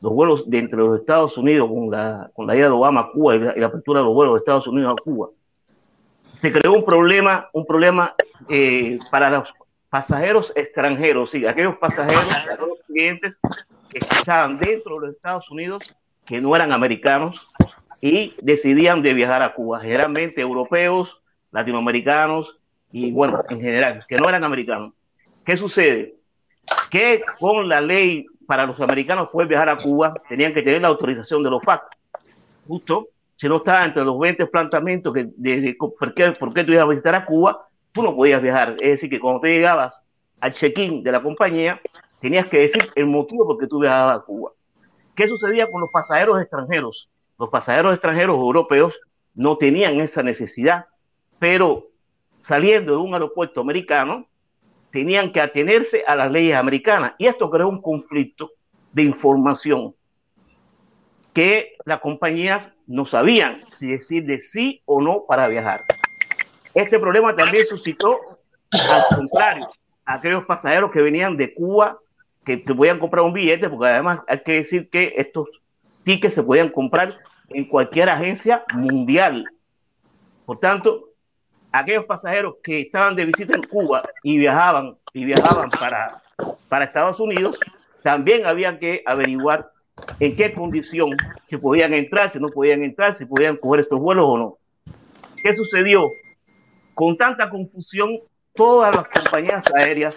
los 0.00 0.12
vuelos 0.12 0.48
de 0.48 0.58
entre 0.58 0.78
los 0.78 0.98
Estados 0.98 1.36
Unidos, 1.36 1.68
con 1.68 1.90
la, 1.90 2.30
con 2.34 2.46
la 2.46 2.54
de 2.54 2.66
Obama 2.66 3.02
a 3.02 3.12
Cuba 3.12 3.36
y 3.36 3.38
la, 3.40 3.56
y 3.56 3.60
la 3.60 3.66
apertura 3.66 4.00
de 4.00 4.06
los 4.06 4.14
vuelos 4.14 4.34
de 4.34 4.38
Estados 4.38 4.66
Unidos 4.66 4.96
a 4.98 5.02
Cuba, 5.02 5.28
se 6.40 6.50
creó 6.50 6.72
un 6.72 6.84
problema, 6.84 7.50
un 7.52 7.66
problema 7.66 8.14
eh, 8.48 8.98
para 9.10 9.28
los 9.28 9.48
pasajeros 9.90 10.52
extranjeros, 10.54 11.30
sí, 11.30 11.44
aquellos 11.46 11.76
pasajeros, 11.76 12.30
aquellos 12.48 12.78
clientes 12.86 13.38
que 13.90 13.98
estaban 13.98 14.58
dentro 14.58 14.94
de 15.00 15.06
los 15.08 15.16
Estados 15.16 15.50
Unidos, 15.50 15.96
que 16.24 16.40
no 16.40 16.54
eran 16.54 16.72
americanos 16.72 17.40
y 18.00 18.34
decidían 18.40 19.02
de 19.02 19.12
viajar 19.14 19.42
a 19.42 19.52
Cuba, 19.52 19.80
generalmente 19.80 20.40
europeos, 20.40 21.20
latinoamericanos 21.50 22.56
y 22.92 23.10
bueno, 23.12 23.42
en 23.50 23.60
general, 23.60 24.04
que 24.08 24.16
no 24.16 24.28
eran 24.28 24.44
americanos. 24.44 24.90
¿Qué 25.44 25.56
sucede? 25.56 26.14
Que 26.90 27.22
con 27.38 27.68
la 27.68 27.80
ley 27.80 28.26
para 28.46 28.66
los 28.66 28.80
americanos 28.80 29.28
poder 29.28 29.48
viajar 29.48 29.68
a 29.68 29.76
Cuba, 29.76 30.14
tenían 30.28 30.54
que 30.54 30.62
tener 30.62 30.82
la 30.82 30.88
autorización 30.88 31.42
de 31.42 31.50
los 31.50 31.62
FAC. 31.62 31.82
Justo, 32.66 33.08
si 33.36 33.48
no 33.48 33.56
estaba 33.56 33.84
entre 33.84 34.04
los 34.04 34.18
20 34.18 34.46
planteamientos 34.46 35.12
que, 35.14 35.26
de, 35.36 35.60
de- 35.60 35.74
por, 35.78 36.14
qué, 36.14 36.32
por 36.38 36.52
qué 36.54 36.64
tú 36.64 36.72
ibas 36.72 36.84
a 36.84 36.88
visitar 36.88 37.14
a 37.14 37.24
Cuba, 37.24 37.64
tú 37.92 38.02
no 38.02 38.14
podías 38.14 38.42
viajar. 38.42 38.76
Es 38.80 38.90
decir, 38.92 39.10
que 39.10 39.20
cuando 39.20 39.40
tú 39.40 39.46
llegabas 39.46 40.00
al 40.40 40.54
check-in 40.54 41.02
de 41.02 41.12
la 41.12 41.22
compañía, 41.22 41.80
tenías 42.20 42.46
que 42.48 42.60
decir 42.60 42.90
el 42.94 43.06
motivo 43.06 43.46
por 43.46 43.58
qué 43.58 43.66
tú 43.66 43.80
viajabas 43.80 44.18
a 44.18 44.24
Cuba. 44.24 44.52
¿Qué 45.14 45.28
sucedía 45.28 45.70
con 45.70 45.80
los 45.80 45.90
pasajeros 45.90 46.40
extranjeros? 46.40 47.10
Los 47.38 47.48
pasajeros 47.50 47.92
extranjeros 47.92 48.36
europeos 48.36 48.94
no 49.34 49.56
tenían 49.56 50.00
esa 50.00 50.22
necesidad, 50.22 50.86
pero 51.38 51.88
saliendo 52.42 52.92
de 52.92 52.98
un 52.98 53.14
aeropuerto 53.14 53.60
americano, 53.60 54.26
tenían 54.90 55.32
que 55.32 55.40
atenerse 55.40 56.04
a 56.06 56.14
las 56.16 56.30
leyes 56.30 56.56
americanas. 56.56 57.14
Y 57.18 57.26
esto 57.26 57.50
creó 57.50 57.68
un 57.68 57.80
conflicto 57.80 58.50
de 58.92 59.02
información 59.04 59.94
que 61.32 61.76
las 61.84 62.00
compañías 62.00 62.68
no 62.86 63.06
sabían 63.06 63.60
si 63.76 63.88
decir 63.88 64.26
de 64.26 64.40
sí 64.40 64.82
o 64.84 65.00
no 65.00 65.24
para 65.28 65.48
viajar. 65.48 65.84
Este 66.74 66.98
problema 66.98 67.34
también 67.34 67.66
suscitó, 67.66 68.18
al 68.72 69.16
contrario, 69.16 69.68
a 70.04 70.14
aquellos 70.14 70.44
pasajeros 70.44 70.90
que 70.92 71.02
venían 71.02 71.36
de 71.36 71.52
Cuba, 71.52 71.98
que 72.44 72.56
te 72.58 72.74
podían 72.74 72.98
comprar 72.98 73.24
un 73.24 73.32
billete, 73.32 73.68
porque 73.68 73.88
además 73.88 74.20
hay 74.28 74.40
que 74.42 74.52
decir 74.52 74.88
que 74.90 75.14
estos 75.16 75.48
tickets 76.04 76.34
se 76.34 76.42
podían 76.42 76.68
comprar 76.68 77.16
en 77.48 77.64
cualquier 77.66 78.08
agencia 78.08 78.64
mundial. 78.72 79.44
Por 80.46 80.58
tanto, 80.58 81.10
aquellos 81.72 82.04
pasajeros 82.04 82.56
que 82.62 82.80
estaban 82.82 83.16
de 83.16 83.24
visita 83.24 83.56
en 83.56 83.62
Cuba 83.64 84.02
y 84.22 84.38
viajaban 84.38 84.96
y 85.12 85.24
viajaban 85.24 85.70
para, 85.70 86.22
para 86.68 86.84
Estados 86.84 87.20
Unidos, 87.20 87.58
también 88.02 88.46
había 88.46 88.78
que 88.78 89.02
averiguar 89.06 89.70
en 90.18 90.36
qué 90.36 90.52
condición 90.52 91.16
que 91.48 91.58
podían 91.58 91.92
entrar, 91.92 92.30
si 92.30 92.38
no 92.38 92.48
podían 92.48 92.82
entrar, 92.82 93.14
si 93.14 93.26
podían 93.26 93.56
coger 93.56 93.80
estos 93.80 94.00
vuelos 94.00 94.24
o 94.26 94.38
no. 94.38 94.58
¿Qué 95.42 95.54
sucedió? 95.54 96.10
Con 97.00 97.16
tanta 97.16 97.48
confusión, 97.48 98.18
todas 98.54 98.94
las 98.94 99.08
compañías 99.08 99.64
aéreas 99.74 100.14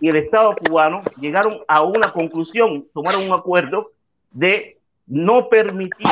y 0.00 0.08
el 0.08 0.16
Estado 0.16 0.56
cubano 0.56 1.04
llegaron 1.20 1.60
a 1.68 1.82
una 1.82 2.08
conclusión, 2.08 2.84
tomaron 2.92 3.28
un 3.28 3.32
acuerdo 3.32 3.92
de 4.32 4.78
no 5.06 5.48
permitir 5.48 6.08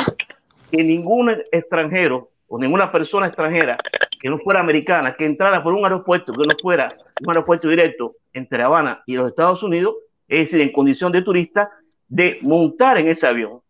que 0.71 0.85
ningún 0.85 1.31
extranjero 1.51 2.31
o 2.47 2.61
ninguna 2.61 2.93
persona 2.93 3.27
extranjera 3.27 3.77
que 4.21 4.31
no 4.31 4.39
fuera 4.39 4.61
americana, 4.61 5.17
que 5.17 5.27
entrara 5.27 5.65
por 5.65 5.73
un 5.73 5.83
aeropuerto 5.83 6.33
que 6.33 6.47
no 6.47 6.55
fuera 6.63 6.97
un 7.21 7.31
aeropuerto 7.31 7.69
directo 7.69 8.15
entre 8.33 8.63
Habana 8.63 9.03
y 9.05 9.17
los 9.17 9.29
Estados 9.29 9.65
Unidos, 9.65 9.97
es 10.29 10.45
decir, 10.45 10.61
en 10.61 10.71
condición 10.71 11.11
de 11.11 11.23
turista, 11.23 11.73
de 12.07 12.39
montar 12.43 12.99
en 12.99 13.09
ese 13.09 13.27
avión. 13.27 13.63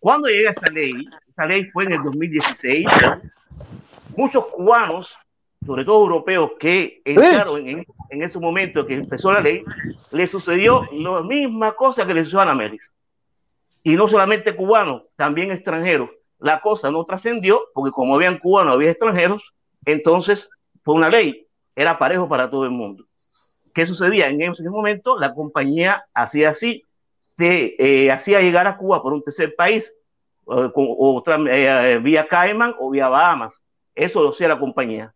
Cuando 0.00 0.26
llega 0.26 0.50
esa 0.50 0.68
ley, 0.72 0.94
esa 1.28 1.46
ley 1.46 1.66
fue 1.66 1.84
en 1.84 1.92
el 1.92 2.02
2016, 2.02 2.86
muchos 4.16 4.46
cubanos, 4.46 5.16
sobre 5.66 5.84
todo 5.84 6.02
europeos, 6.02 6.52
que 6.58 7.02
entraron 7.04 7.68
en, 7.68 7.86
en 8.08 8.22
ese 8.22 8.38
momento 8.38 8.86
que 8.86 8.94
empezó 8.94 9.32
la 9.32 9.40
ley, 9.40 9.62
le 10.10 10.26
sucedió 10.26 10.88
la 10.92 11.22
misma 11.22 11.72
cosa 11.72 12.06
que 12.06 12.14
le 12.14 12.24
sucedió 12.24 12.40
a 12.40 12.50
Ana. 12.52 12.72
Y 13.82 13.94
no 13.94 14.08
solamente 14.08 14.54
cubanos, 14.56 15.02
también 15.16 15.50
extranjeros. 15.50 16.10
La 16.38 16.60
cosa 16.60 16.90
no 16.90 17.04
trascendió, 17.04 17.60
porque 17.74 17.92
como 17.92 18.14
habían 18.14 18.38
cubanos, 18.38 18.74
había 18.74 18.90
extranjeros, 18.90 19.54
entonces 19.84 20.48
fue 20.82 20.94
una 20.94 21.08
ley, 21.10 21.46
era 21.76 21.98
parejo 21.98 22.28
para 22.28 22.48
todo 22.50 22.64
el 22.64 22.70
mundo. 22.70 23.04
¿Qué 23.74 23.86
sucedía? 23.86 24.28
En 24.28 24.40
ese 24.40 24.68
momento 24.68 25.18
la 25.18 25.34
compañía 25.34 26.04
hacía 26.14 26.50
así, 26.50 26.84
te 27.36 28.04
eh, 28.04 28.10
hacía 28.10 28.40
llegar 28.40 28.66
a 28.66 28.76
Cuba 28.76 29.02
por 29.02 29.12
un 29.12 29.22
tercer 29.22 29.54
país, 29.54 29.84
eh, 29.84 30.70
con- 30.74 30.86
o 30.88 31.16
otra, 31.16 31.36
eh, 31.36 31.92
eh, 31.94 31.98
vía 31.98 32.26
Cayman 32.26 32.74
o 32.78 32.90
vía 32.90 33.08
Bahamas. 33.08 33.62
Eso 33.94 34.22
lo 34.22 34.30
hacía 34.30 34.48
la 34.48 34.58
compañía. 34.58 35.12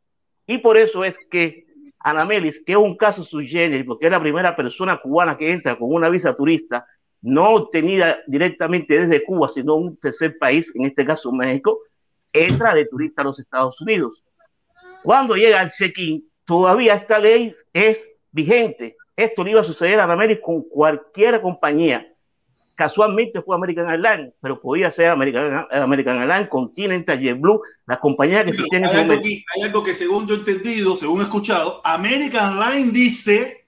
Y 0.47 0.59
por 0.59 0.77
eso 0.77 1.05
es 1.05 1.17
que 1.31 1.65
Anamelis, 2.01 2.63
que 2.65 2.73
es 2.73 2.79
un 2.79 2.97
caso 2.97 3.25
sui 3.25 3.49
generis, 3.49 3.87
porque 3.87 4.07
es 4.07 4.13
la 4.13 4.21
primera 4.21 4.55
persona 4.55 5.01
cubana 5.01 5.37
que 5.39 5.51
entra 5.51 5.77
con 5.77 5.93
una 5.93 6.09
visa 6.11 6.37
turista, 6.37 6.87
no 7.23 7.55
obtenida 7.55 8.19
directamente 8.27 8.99
desde 8.99 9.25
Cuba, 9.25 9.49
sino 9.49 9.77
un 9.77 9.97
tercer 9.97 10.37
país, 10.39 10.71
en 10.75 10.85
este 10.85 11.07
caso 11.07 11.33
México, 11.33 11.81
entra 12.33 12.75
de 12.75 12.85
turista 12.85 13.23
a 13.23 13.25
los 13.25 13.39
Estados 13.39 13.81
Unidos. 13.81 14.23
Cuando 15.03 15.35
llega 15.35 15.61
al 15.61 15.71
check-in, 15.71 16.29
todavía 16.45 16.95
esta 16.95 17.19
ley 17.19 17.53
es 17.73 18.07
vigente. 18.31 18.97
Esto 19.17 19.43
le 19.43 19.53
iba 19.53 19.61
a 19.61 19.65
suceder 19.65 20.01
a 20.01 20.05
Anamelis 20.05 20.41
con 20.41 20.63
cualquier 20.63 21.41
compañía. 21.41 22.07
Casualmente 22.77 23.41
fue 23.43 23.55
American 23.57 23.89
Airlines, 23.89 24.33
pero 24.41 24.61
podía 24.61 24.91
ser 24.91 25.07
American, 25.11 25.67
American 25.71 26.19
Airlines, 26.19 26.49
Continental, 26.49 27.21
JetBlue, 27.21 27.61
las 27.87 27.99
compañías 27.99 28.45
que 28.45 28.51
Pero 28.51 28.65
existían 28.65 28.83
en 28.83 28.89
hay, 28.89 28.91
ese 28.91 29.01
algo 29.01 29.13
momento. 29.15 29.27
aquí- 29.27 29.45
hay 29.57 29.63
algo 29.63 29.85
que 29.85 29.95
según 29.95 30.27
yo 30.27 30.35
he 30.35 30.39
entendido, 30.39 30.97
según 30.97 31.21
he 31.21 31.25
escuchado, 31.25 31.81
American 31.85 32.59
Line 32.59 32.91
dice 32.93 33.61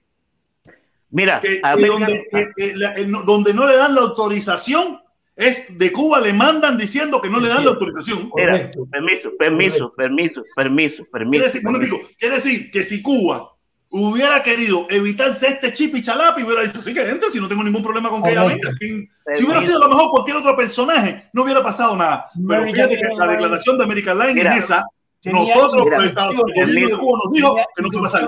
Mira, 1.09 1.39
que, 1.39 1.61
American- 1.63 1.99
donde, 1.99 2.25
que- 2.29 2.47
que 2.55 2.75
la- 2.75 2.93
el 2.93 3.09
no- 3.09 3.23
donde 3.23 3.53
no 3.53 3.65
le 3.65 3.77
dan 3.77 3.95
la 3.95 4.01
autorización 4.01 4.99
es 5.37 5.77
de 5.77 5.91
Cuba 5.93 6.19
le 6.19 6.33
mandan 6.33 6.77
diciendo 6.77 7.21
que 7.21 7.29
no 7.29 7.39
le 7.39 7.47
dan 7.47 7.63
la 7.63 7.71
autorización. 7.71 8.29
Mira, 8.35 8.51
Correcto. 8.51 8.87
permiso, 8.91 9.31
permiso, 9.37 9.93
permiso, 9.95 10.43
permiso, 10.55 10.95
Quiere 11.05 11.09
permiso. 11.11 11.43
decir, 11.45 11.61
bueno, 11.63 11.79
digo, 11.79 11.99
quiere 12.19 12.35
decir 12.35 12.71
que 12.71 12.83
si 12.83 13.01
Cuba 13.01 13.53
hubiera 13.89 14.43
querido 14.43 14.85
evitarse 14.89 15.47
este 15.47 15.73
chip 15.73 15.95
y 15.95 16.01
chalapi, 16.01 16.43
hubiera 16.43 16.61
dicho, 16.63 16.81
sí 16.81 16.93
que 16.93 17.01
entre, 17.09 17.29
si 17.29 17.39
no 17.39 17.47
tengo 17.47 17.63
ningún 17.63 17.81
problema 17.83 18.09
con 18.09 18.21
que 18.21 18.31
ella 18.31 18.43
venga. 18.43 18.69
¿Quién- 18.77 19.09
Si 19.35 19.43
hubiera 19.45 19.61
sido 19.61 19.77
a 19.77 19.87
lo 19.87 19.89
mejor 19.89 20.09
cualquier 20.11 20.37
otro 20.37 20.55
personaje, 20.55 21.25
no 21.33 21.43
hubiera 21.43 21.61
pasado 21.63 21.95
nada. 21.95 22.29
Pero 22.35 22.61
American 22.61 22.89
fíjate 22.89 22.95
que 23.07 23.15
la 23.15 23.27
declaración 23.31 23.77
de 23.77 23.83
American 23.83 24.19
Line 24.19 24.41
es 24.41 24.65
esa. 24.65 24.85
Nosotros, 25.31 25.83
Estados. 26.05 26.35
Unidos 26.71 26.91
de 26.91 26.97
Cuba, 26.97 27.19
nos 27.23 27.33
dijo 27.33 27.55
que 27.75 27.81
no 27.83 27.89
puede 27.89 28.03
pasar. 28.03 28.21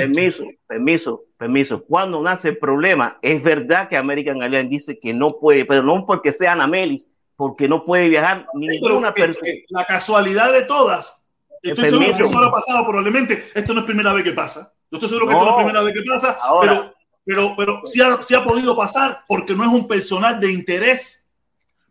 Permiso, 0.00 0.44
permiso, 0.66 1.20
permiso. 1.36 1.84
Cuando 1.84 2.20
nace 2.22 2.48
el 2.48 2.58
problema, 2.58 3.18
es 3.22 3.42
verdad 3.42 3.88
que 3.88 3.96
American 3.96 4.42
Airlines 4.42 4.70
dice 4.70 4.98
que 4.98 5.12
no 5.12 5.38
puede, 5.38 5.64
pero 5.64 5.82
no 5.82 6.04
porque 6.06 6.32
sea 6.32 6.52
Anamelis, 6.52 7.06
porque 7.36 7.68
no 7.68 7.84
puede 7.84 8.08
viajar 8.08 8.46
ninguna 8.54 9.12
persona. 9.14 9.46
la 9.68 9.84
casualidad 9.84 10.52
de 10.52 10.62
todas. 10.62 11.22
Estoy 11.70 11.90
seguro 11.90 12.16
que 12.16 12.22
eso 12.24 12.38
habrá 12.38 12.50
pasado 12.50 12.86
probablemente. 12.86 13.48
Esto 13.54 13.74
no 13.74 13.80
es 13.80 13.86
primera 13.86 14.12
vez 14.12 14.24
que 14.24 14.32
pasa. 14.32 14.72
Yo 14.90 14.98
estoy 14.98 15.08
seguro 15.08 15.26
que 15.26 15.32
esto 15.34 15.44
no 15.44 15.50
es 15.50 15.56
primera 15.64 15.82
vez 15.82 15.94
que 15.94 16.02
pasa, 16.10 16.38
Ahora. 16.42 16.72
pero, 16.72 16.92
pero, 17.24 17.54
pero 17.56 17.80
sí, 17.86 18.00
ha, 18.00 18.22
sí 18.22 18.34
ha 18.34 18.44
podido 18.44 18.76
pasar 18.76 19.20
porque 19.28 19.54
no 19.54 19.64
es 19.64 19.70
un 19.70 19.86
personal 19.88 20.38
de 20.40 20.52
interés 20.52 21.28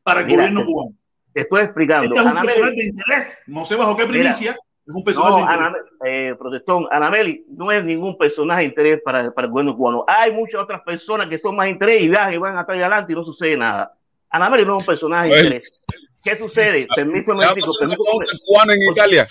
para 0.03 0.22
el 0.22 0.27
Mira, 0.27 0.38
gobierno 0.38 0.60
te- 0.61 0.65
cubano. 0.65 0.91
Te 1.34 1.41
estoy 1.41 1.61
explicando. 1.64 2.06
Este 2.06 2.19
es 2.19 2.26
un 2.26 2.41
personal 2.41 2.76
de 2.76 2.85
interés. 2.85 3.27
No 3.47 3.65
sé 3.65 3.76
bajo 3.76 3.97
qué 3.97 4.06
primicia. 4.06 4.52
es 4.52 4.93
un 4.93 5.03
personal 5.03 5.31
No, 5.31 5.35
de 5.38 5.41
interés. 5.43 5.65
Ana, 5.68 5.77
eh, 6.06 6.35
protestón, 6.39 6.88
Anameli 6.91 7.45
no 7.49 7.72
es 7.72 7.84
ningún 7.84 8.18
personaje 8.18 8.61
de 8.61 8.68
interés 8.68 9.02
para, 9.03 9.30
para 9.31 9.47
el 9.47 9.52
gobierno 9.52 9.76
cubano. 9.76 10.06
Hay 10.07 10.31
muchas 10.31 10.61
otras 10.61 10.81
personas 10.84 11.27
que 11.27 11.38
son 11.38 11.56
más 11.56 11.65
de 11.65 11.72
interés 11.72 12.02
y 12.03 12.07
viajan 12.07 12.34
y 12.34 12.38
van 12.38 12.57
hasta 12.57 12.72
adelante 12.72 13.11
y 13.11 13.15
no 13.15 13.23
sucede 13.26 13.57
nada. 13.57 13.91
Anameli 14.30 14.64
no 14.65 14.77
es 14.77 14.84
un 14.84 14.88
personaje 14.88 15.23
de 15.23 15.30
Bueno. 15.30 15.43
interés. 15.43 15.85
¿Qué 16.26 16.38
sucede? 16.39 16.88
Permiso, 16.95 17.35
¿Sabes 17.35 17.64
permiso, 17.64 17.72
qué 17.80 17.85
pasó 17.85 17.97
con 17.97 18.18
permiso. 18.18 18.34
el 18.34 18.39
cubano 18.45 18.72
en 18.73 18.91
Italia? 18.91 19.27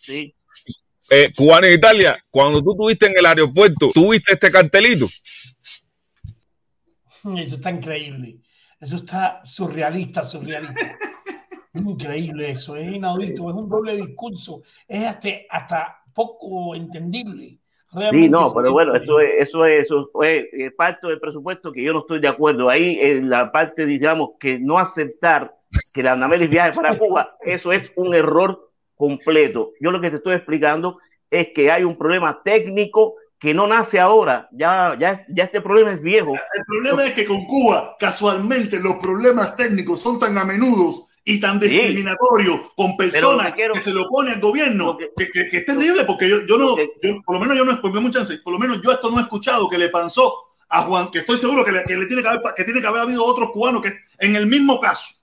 Sí. 0.00 0.34
Eh, 1.10 1.30
cubano 1.36 1.66
en 1.66 1.74
Italia, 1.74 2.24
cuando 2.30 2.62
tú 2.62 2.70
estuviste 2.70 3.06
en 3.08 3.18
el 3.18 3.26
aeropuerto, 3.26 3.90
¿tuviste 3.92 4.32
este 4.32 4.50
cartelito? 4.50 5.06
Eso 7.36 7.56
está 7.56 7.70
increíble. 7.70 8.38
Eso 8.80 8.96
está 8.96 9.42
surrealista, 9.44 10.22
surrealista. 10.22 10.96
Increíble 11.74 12.50
eso, 12.50 12.74
es 12.74 12.92
inaudito, 12.92 13.48
es 13.48 13.54
un 13.54 13.68
doble 13.68 13.94
discurso, 13.94 14.62
es 14.88 15.06
hasta, 15.06 15.28
hasta 15.48 15.98
poco 16.12 16.74
entendible. 16.74 17.44
Sí, 17.44 17.60
Realmente 17.92 18.28
no, 18.30 18.48
es 18.48 18.54
pero 18.54 18.72
bueno, 18.72 18.96
eso 18.96 19.20
es, 19.20 19.30
eso 19.38 19.64
es, 19.66 19.86
eso 19.86 20.10
es, 20.24 20.46
eh, 20.52 20.72
parte 20.76 21.06
del 21.06 21.20
presupuesto 21.20 21.70
que 21.70 21.84
yo 21.84 21.92
no 21.92 22.00
estoy 22.00 22.20
de 22.20 22.26
acuerdo. 22.26 22.68
Ahí 22.68 22.98
en 23.00 23.30
la 23.30 23.52
parte, 23.52 23.86
digamos, 23.86 24.30
que 24.40 24.58
no 24.58 24.80
aceptar 24.80 25.59
que 25.94 26.02
la 26.02 26.12
Anamelis 26.12 26.50
viaje 26.50 26.72
para 26.72 26.96
Cuba, 26.98 27.36
eso 27.44 27.72
es 27.72 27.90
un 27.96 28.14
error 28.14 28.70
completo. 28.94 29.72
Yo 29.80 29.90
lo 29.90 30.00
que 30.00 30.10
te 30.10 30.16
estoy 30.16 30.34
explicando 30.34 30.98
es 31.30 31.48
que 31.54 31.70
hay 31.70 31.84
un 31.84 31.96
problema 31.96 32.42
técnico 32.44 33.14
que 33.38 33.54
no 33.54 33.66
nace 33.66 33.98
ahora, 33.98 34.48
ya, 34.52 34.96
ya, 35.00 35.24
ya 35.34 35.44
este 35.44 35.62
problema 35.62 35.92
es 35.94 36.02
viejo. 36.02 36.32
El 36.34 36.64
problema 36.66 37.06
es 37.06 37.12
que 37.14 37.24
con 37.24 37.46
Cuba, 37.46 37.96
casualmente, 37.98 38.78
los 38.80 38.96
problemas 38.96 39.56
técnicos 39.56 40.00
son 40.00 40.18
tan 40.18 40.36
a 40.36 40.44
menudo 40.44 41.06
y 41.24 41.40
tan 41.40 41.58
Sí. 41.60 41.68
discriminatorios 41.68 42.60
con 42.76 42.96
personas 42.98 43.52
quiero- 43.54 43.72
que 43.72 43.80
se 43.80 43.92
lo 43.92 44.02
opone 44.02 44.32
al 44.32 44.40
gobierno, 44.40 44.96
que- 44.98 45.10
que, 45.16 45.30
que- 45.30 45.48
que 45.48 45.56
es 45.58 45.64
terrible, 45.66 46.04
porque 46.04 46.28
yo, 46.28 46.44
yo 46.46 46.58
no, 46.58 46.76
yo- 46.76 47.22
por 47.24 47.36
lo 47.36 47.40
menos 47.40 47.56
yo 47.56 47.64
no, 47.64 47.80
por 47.80 47.98
mucha 48.00 48.18
chance, 48.18 48.38
por 48.44 48.52
lo 48.52 48.58
menos 48.58 48.82
yo 48.82 48.92
esto 48.92 49.10
no 49.10 49.18
he 49.18 49.22
escuchado 49.22 49.70
que 49.70 49.78
le 49.78 49.88
pasó 49.88 50.34
a 50.68 50.82
Juan, 50.82 51.10
que 51.10 51.20
estoy 51.20 51.38
seguro 51.38 51.64
que, 51.64 51.72
le, 51.72 51.84
que 51.84 51.96
le 51.96 52.06
tiene 52.06 52.20
que 52.22 52.28
haber, 52.28 52.40
que 52.54 52.64
tiene 52.64 52.80
que 52.82 52.86
haber 52.86 53.02
habido 53.02 53.24
otros 53.24 53.50
cubanos 53.52 53.80
que 53.82 53.92
en 54.18 54.36
el 54.36 54.46
mismo 54.46 54.78
caso, 54.80 55.14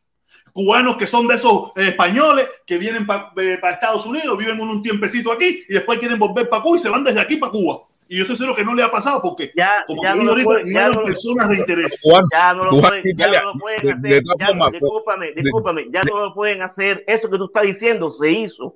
cubanos 0.53 0.97
que 0.97 1.07
son 1.07 1.27
de 1.27 1.35
esos 1.35 1.71
eh, 1.75 1.89
españoles 1.89 2.47
que 2.65 2.77
vienen 2.77 3.05
para 3.05 3.31
Estados 3.71 4.05
Unidos, 4.05 4.37
viven 4.37 4.59
un, 4.59 4.69
un 4.69 4.81
tiempecito 4.83 5.31
aquí 5.31 5.63
y 5.67 5.73
después 5.73 5.99
quieren 5.99 6.17
volver 6.19 6.49
para 6.49 6.63
Cuba 6.63 6.77
y 6.77 6.79
se 6.79 6.89
van 6.89 7.03
desde 7.03 7.19
aquí 7.21 7.37
para 7.37 7.51
Cuba. 7.51 7.81
Y 8.09 8.15
yo 8.15 8.21
estoy 8.21 8.37
seguro 8.37 8.55
que 8.55 8.63
no 8.63 8.73
le 8.73 8.83
ha 8.83 8.89
pasado 8.89 9.21
porque, 9.21 9.51
Ya, 9.55 9.83
como 9.85 10.01
ya 10.01 10.13
te 10.13 10.15
no 10.15 10.21
digo 10.21 10.31
ahorita, 10.31 10.45
puede- 10.45 10.73
ya 10.73 10.87
no 10.87 10.93
lo- 10.93 11.03
personas 11.03 11.49
de 11.49 11.57
interés. 11.57 12.01
Ya 12.31 12.53
no 12.53 12.63
lo 12.63 12.69
pueden, 12.79 12.93
en 12.95 13.03
ya 13.03 13.09
Italia, 13.11 13.41
no 13.41 13.47
lo 13.53 13.59
pueden 13.59 13.81
de- 13.81 13.89
hacer. 13.91 14.01
de 14.01 14.21
ya- 14.39 14.47
formas, 14.47 14.71
discúlpame, 14.71 15.31
discúlpame, 15.35 15.87
ya 15.91 16.01
no 16.09 16.19
lo 16.25 16.33
pueden 16.33 16.61
hacer. 16.61 17.03
Eso 17.05 17.29
que 17.29 17.37
tú 17.37 17.45
estás 17.47 17.63
diciendo 17.63 18.09
se 18.11 18.31
hizo. 18.31 18.75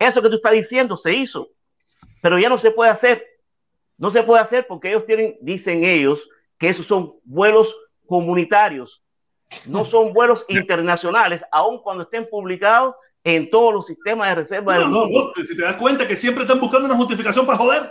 Eso 0.00 0.20
que 0.20 0.28
tú 0.28 0.34
estás 0.36 0.52
diciendo 0.52 0.96
se 0.96 1.14
hizo. 1.14 1.48
Pero 2.20 2.38
ya 2.40 2.48
no 2.48 2.58
se 2.58 2.72
puede 2.72 2.90
hacer. 2.90 3.24
No 3.98 4.10
se 4.10 4.22
puede 4.24 4.42
hacer 4.42 4.66
porque 4.66 4.88
ellos 4.88 5.06
tienen, 5.06 5.36
dicen 5.40 5.84
ellos, 5.84 6.28
que 6.58 6.68
esos 6.68 6.86
son 6.86 7.14
vuelos 7.24 7.72
comunitarios. 8.06 9.00
No 9.66 9.84
son 9.86 10.12
vuelos 10.12 10.44
internacionales, 10.48 11.42
aun 11.52 11.80
cuando 11.82 12.02
estén 12.04 12.28
publicados 12.28 12.94
en 13.24 13.48
todos 13.50 13.72
los 13.74 13.86
sistemas 13.86 14.28
de 14.30 14.34
reserva 14.42 14.74
No, 14.74 14.80
del 14.80 14.90
no, 14.90 15.06
mundo. 15.06 15.32
no, 15.36 15.44
si 15.44 15.56
te 15.56 15.62
das 15.62 15.76
cuenta 15.76 16.06
que 16.06 16.16
siempre 16.16 16.42
están 16.44 16.60
buscando 16.60 16.86
una 16.86 16.96
justificación 16.96 17.44
para 17.46 17.58
joder. 17.58 17.90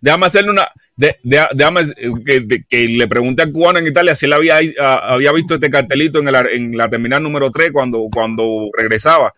Déjame 0.00 0.26
hacerle 0.26 0.50
una. 0.50 0.68
de- 0.94 1.16
de- 1.24 1.48
déjame 1.54 1.80
que, 2.24 2.40
de- 2.40 2.64
que 2.68 2.86
le 2.86 3.08
pregunté 3.08 3.42
al 3.42 3.50
cubano 3.52 3.80
en 3.80 3.86
Italia 3.88 4.14
si 4.14 4.26
él 4.26 4.32
había, 4.34 4.58
ah, 4.80 5.14
había 5.14 5.32
visto 5.32 5.54
este 5.54 5.70
cartelito 5.70 6.20
en, 6.20 6.28
el, 6.28 6.36
en 6.52 6.76
la 6.76 6.88
terminal 6.88 7.20
número 7.22 7.50
3 7.50 7.72
cuando, 7.72 8.06
cuando 8.12 8.68
regresaba. 8.76 9.32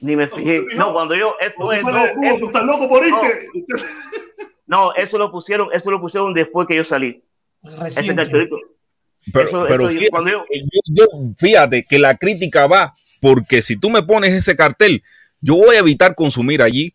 Ni 0.00 0.16
me 0.16 0.28
fijé. 0.28 0.64
No, 0.76 0.94
cuando 0.94 1.14
yo, 1.14 1.34
esto 1.40 1.70
es, 1.72 1.82
no, 1.84 2.04
estás 2.46 2.64
loco 2.64 2.88
por 2.88 3.06
irte. 3.06 3.48
no, 4.66 4.94
eso 4.94 5.18
lo 5.18 5.30
pusieron, 5.30 5.68
eso 5.74 5.90
lo 5.90 6.00
pusieron 6.00 6.32
después 6.32 6.66
que 6.66 6.76
yo 6.76 6.84
salí. 6.84 7.22
Ese 7.62 7.76
Reciente. 7.76 8.14
cartelito. 8.16 8.56
Pero, 9.32 9.48
Eso- 9.48 9.64
pero 9.68 9.88
eso 9.88 9.98
fíjate, 9.98 10.30
yo- 10.86 11.06
fíjate 11.38 11.84
que 11.84 11.98
la 11.98 12.16
crítica 12.16 12.66
va 12.66 12.94
porque 13.20 13.60
si 13.62 13.76
tú 13.76 13.90
me 13.90 14.02
pones 14.02 14.32
ese 14.32 14.56
cartel, 14.56 15.02
yo 15.40 15.56
voy 15.56 15.76
a 15.76 15.80
evitar 15.80 16.14
consumir 16.14 16.62
allí. 16.62 16.94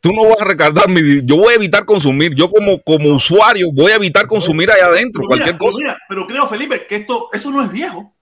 Tú 0.00 0.12
no 0.12 0.24
vas 0.28 0.40
a 0.40 0.44
recargar 0.44 0.88
mi. 0.88 1.24
Yo 1.24 1.36
voy 1.36 1.52
a 1.52 1.56
evitar 1.56 1.84
consumir. 1.84 2.34
Yo, 2.34 2.50
como, 2.50 2.82
como 2.82 3.10
usuario, 3.10 3.70
voy 3.72 3.92
a 3.92 3.96
evitar 3.96 4.26
consumir 4.26 4.70
allá 4.70 4.86
adentro 4.86 5.20
Pero 5.20 5.28
cualquier 5.28 5.54
mira, 5.54 5.58
cosa. 5.58 5.78
mira, 5.80 5.98
pero 6.08 6.26
creo, 6.26 6.46
Felipe, 6.48 6.86
que 6.86 6.96
esto, 6.96 7.28
eso 7.32 7.50
no 7.50 7.62
es 7.62 7.70
viejo. 7.70 8.14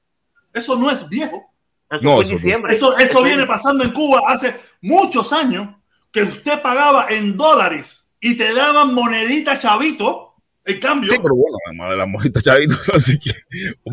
Eso 0.52 0.77
no 0.77 0.90
es 0.90 1.09
viejo. 1.09 1.43
Eso 1.90 2.01
No, 2.02 2.20
eso- 2.20 2.32
diciembre. 2.32 2.74
Eso, 2.74 2.97
eso 2.98 3.10
Eso- 3.10 3.22
viene 3.22 3.47
pasando 3.47 3.82
en 3.85 3.93
Cuba 3.93 4.22
hace 4.27 4.55
muchos 4.82 5.32
años, 5.32 5.68
que 6.12 6.22
usted 6.22 6.60
pagaba 6.60 7.06
en 7.09 7.36
dólares 7.36 8.12
y 8.20 8.36
te 8.36 8.52
daban 8.55 8.93
monedita 8.94 9.59
chavito 9.59 10.30
en 10.70 10.80
cambio. 10.80 11.10
Sí, 11.10 11.16
pero 11.22 11.34
bueno, 11.34 11.56
la, 11.88 11.97
la 11.97 12.06
mojita 12.06 12.40
chavito, 12.40 12.74
así 12.94 13.18
que. 13.18 13.30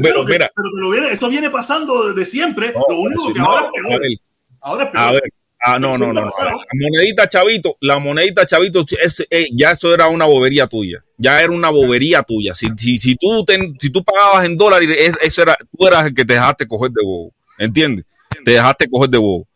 Pero 0.01 0.23
mira, 0.23 0.51
pero 0.55 0.69
que 0.73 0.81
lo 0.81 0.89
viene, 0.89 1.11
eso 1.11 1.29
viene 1.29 1.49
pasando 1.49 2.13
desde 2.13 2.29
siempre. 2.29 2.73
no, 2.73 2.83
lo 2.89 3.01
único 3.01 3.23
sí, 3.23 3.33
que 3.33 3.39
no, 3.39 3.45
ahora 3.47 3.69
es 3.73 3.83
peor. 3.87 4.01
ver, 4.01 4.11
Ahora 4.61 4.83
es 4.85 4.89
peor. 4.91 5.03
a 5.03 5.11
ver. 5.11 5.21
Ah, 5.59 5.79
no, 5.79 5.97
no, 5.97 6.13
no, 6.13 6.21
no. 6.21 6.29
La 6.39 6.55
monedita 6.73 7.27
chavito, 7.27 7.77
la 7.81 7.97
monedita 7.97 8.45
chavito, 8.45 8.85
es, 9.01 9.25
eh, 9.29 9.47
ya 9.53 9.71
eso 9.71 9.91
era 9.91 10.07
una 10.07 10.25
bobería 10.25 10.67
tuya. 10.67 11.03
Ya 11.17 11.41
era 11.41 11.51
una 11.51 11.71
bobería 11.71 12.21
tuya. 12.21 12.53
Si, 12.53 12.67
si, 12.77 12.99
si, 12.99 13.15
tú, 13.15 13.43
ten- 13.43 13.73
si 13.79 13.89
tú 13.89 14.03
pagabas 14.03 14.45
en 14.45 14.55
dólares, 14.55 14.87
es- 14.97 15.17
eso 15.19 15.41
era, 15.41 15.57
tú 15.75 15.87
eras 15.87 16.05
el 16.05 16.13
que 16.13 16.23
te 16.23 16.33
dejaste 16.33 16.67
coger 16.67 16.91
de 16.91 17.03
bobo. 17.03 17.33
¿Entiendes? 17.57 18.05
Te 18.45 18.51
dejaste 18.51 18.87
coger 18.87 19.09
de 19.09 19.17
bobo. 19.17 19.47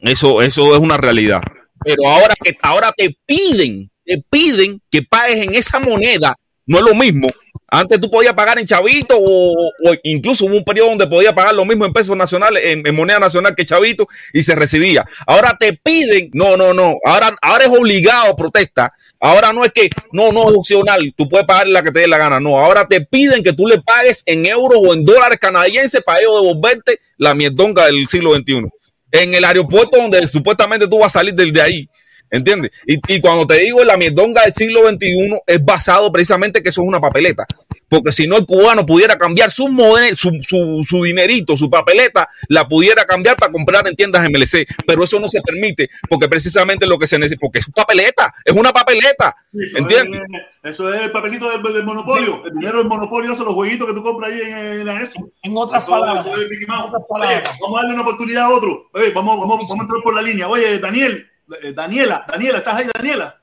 Eso, 0.00 0.42
eso 0.42 0.74
es 0.74 0.80
una 0.80 0.96
realidad. 0.96 1.40
Pero 1.84 2.08
ahora 2.08 2.34
que 2.42 2.58
ahora 2.60 2.92
te 2.94 3.16
piden, 3.24 3.88
te 4.04 4.22
piden 4.28 4.80
que 4.90 5.02
pagues 5.02 5.46
en 5.46 5.54
esa 5.54 5.78
moneda, 5.78 6.34
no 6.66 6.78
es 6.78 6.84
lo 6.84 6.94
mismo. 6.94 7.28
Antes 7.68 8.00
tú 8.00 8.08
podías 8.08 8.34
pagar 8.34 8.58
en 8.58 8.66
chavito 8.66 9.16
o, 9.18 9.52
o 9.52 9.94
incluso 10.04 10.44
hubo 10.44 10.56
un 10.56 10.64
periodo 10.64 10.90
donde 10.90 11.08
podías 11.08 11.32
pagar 11.32 11.54
lo 11.54 11.64
mismo 11.64 11.84
en 11.84 11.92
pesos 11.92 12.16
nacionales, 12.16 12.62
en, 12.64 12.94
moneda 12.94 13.18
nacional 13.18 13.54
que 13.56 13.64
chavito 13.64 14.06
y 14.32 14.42
se 14.42 14.54
recibía. 14.54 15.04
Ahora 15.26 15.56
te 15.58 15.72
piden, 15.72 16.30
no, 16.34 16.56
no, 16.56 16.72
no, 16.72 16.94
ahora, 17.04 17.34
ahora 17.42 17.64
es 17.64 17.70
obligado 17.70 18.36
protesta. 18.36 18.92
Ahora 19.18 19.52
no 19.52 19.64
es 19.64 19.72
que, 19.72 19.88
no, 20.12 20.30
no 20.32 20.50
es 20.50 20.56
opcional, 20.56 21.14
tú 21.16 21.28
puedes 21.28 21.46
pagar 21.46 21.66
la 21.66 21.82
que 21.82 21.90
te 21.90 22.00
dé 22.00 22.06
la 22.06 22.18
gana. 22.18 22.38
No, 22.38 22.58
ahora 22.58 22.86
te 22.86 23.00
piden 23.00 23.42
que 23.42 23.54
tú 23.54 23.66
le 23.66 23.80
pagues 23.80 24.22
en 24.26 24.46
euros 24.46 24.78
o 24.80 24.92
en 24.92 25.04
dólares 25.04 25.38
canadienses 25.40 26.02
para 26.02 26.20
ellos 26.20 26.42
devolverte 26.42 27.00
la 27.16 27.34
mierdonga 27.34 27.86
del 27.86 28.06
siglo 28.06 28.34
XXI. 28.34 28.68
En 29.10 29.34
el 29.34 29.44
aeropuerto 29.44 29.96
donde 29.96 30.28
supuestamente 30.28 30.86
tú 30.86 30.98
vas 30.98 31.16
a 31.16 31.20
salir 31.20 31.34
del 31.34 31.52
de 31.52 31.62
ahí. 31.62 31.88
¿Entiendes? 32.30 32.72
Y, 32.86 32.98
y 33.14 33.20
cuando 33.20 33.46
te 33.46 33.54
digo 33.58 33.84
la 33.84 33.96
mierdonga 33.96 34.42
del 34.42 34.52
siglo 34.52 34.88
XXI 34.88 35.38
es 35.46 35.64
basado 35.64 36.10
precisamente 36.10 36.62
que 36.62 36.70
eso 36.70 36.82
es 36.82 36.88
una 36.88 37.00
papeleta. 37.00 37.46
Porque 37.86 38.10
si 38.12 38.26
no, 38.26 38.38
el 38.38 38.46
cubano 38.46 38.84
pudiera 38.84 39.16
cambiar 39.16 39.50
su, 39.52 39.68
moden- 39.68 40.16
su, 40.16 40.30
su, 40.40 40.82
su 40.88 41.04
dinerito, 41.04 41.56
su 41.56 41.70
papeleta, 41.70 42.28
la 42.48 42.66
pudiera 42.66 43.04
cambiar 43.04 43.36
para 43.36 43.52
comprar 43.52 43.86
en 43.86 43.94
tiendas 43.94 44.28
MLC. 44.28 44.66
Pero 44.86 45.04
eso 45.04 45.20
no 45.20 45.28
se 45.28 45.40
permite, 45.42 45.88
porque 46.08 46.26
precisamente 46.26 46.86
lo 46.86 46.98
que 46.98 47.06
se 47.06 47.18
necesita, 47.18 47.40
porque 47.40 47.58
es 47.60 47.66
papeleta, 47.70 48.34
es 48.44 48.54
una 48.56 48.72
papeleta. 48.72 49.36
Eso 49.52 49.78
¿Entiendes? 49.78 50.22
es- 50.64 50.70
Eso 50.72 50.92
es 50.92 51.02
el 51.02 51.12
papelito 51.12 51.48
del, 51.50 51.62
del 51.74 51.84
monopolio. 51.84 52.42
El 52.46 52.54
dinero 52.54 52.78
del 52.78 52.88
monopolio, 52.88 53.32
esos 53.32 53.44
los 53.44 53.54
jueguitos 53.54 53.86
que 53.86 53.94
tú 53.94 54.02
compras 54.02 54.32
ahí 54.32 54.40
en, 54.40 54.56
en 54.56 54.86
la 54.86 55.00
eso. 55.00 55.30
En 55.42 55.56
otras 55.56 55.82
Eso- 55.82 55.92
palabras, 55.92 56.26
eso 56.26 56.36
es 56.40 56.48
Mickey 56.50 56.66
Mouse. 56.66 56.88
en 56.88 56.94
otras 56.94 57.02
Oye, 57.10 57.20
palabras. 57.26 57.58
vamos 57.60 57.78
a 57.78 57.82
darle 57.82 57.94
una 57.94 58.02
oportunidad 58.02 58.42
a 58.44 58.48
otro. 58.50 58.88
Oye, 58.94 59.10
vamos, 59.12 59.38
vamos, 59.38 59.68
vamos 59.68 59.70
a 59.70 59.82
entrar 59.82 60.02
por 60.02 60.14
la 60.14 60.22
línea. 60.22 60.48
Oye, 60.48 60.78
Daniel, 60.80 61.28
Daniela, 61.46 62.24
Daniela, 62.28 62.58
¿estás 62.58 62.76
ahí, 62.76 62.86
Daniela? 62.94 63.40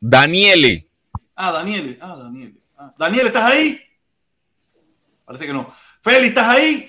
Daniele, 0.00 0.86
Ah, 1.34 1.52
Daniel, 1.52 1.96
ah, 2.00 2.16
Daniel. 2.16 2.54
Ah, 2.76 2.92
Daniel, 2.98 3.26
¿estás 3.28 3.44
ahí? 3.44 3.80
Parece 5.24 5.46
que 5.46 5.52
no. 5.52 5.72
Feli, 6.02 6.28
¿estás 6.28 6.48
ahí? 6.48 6.88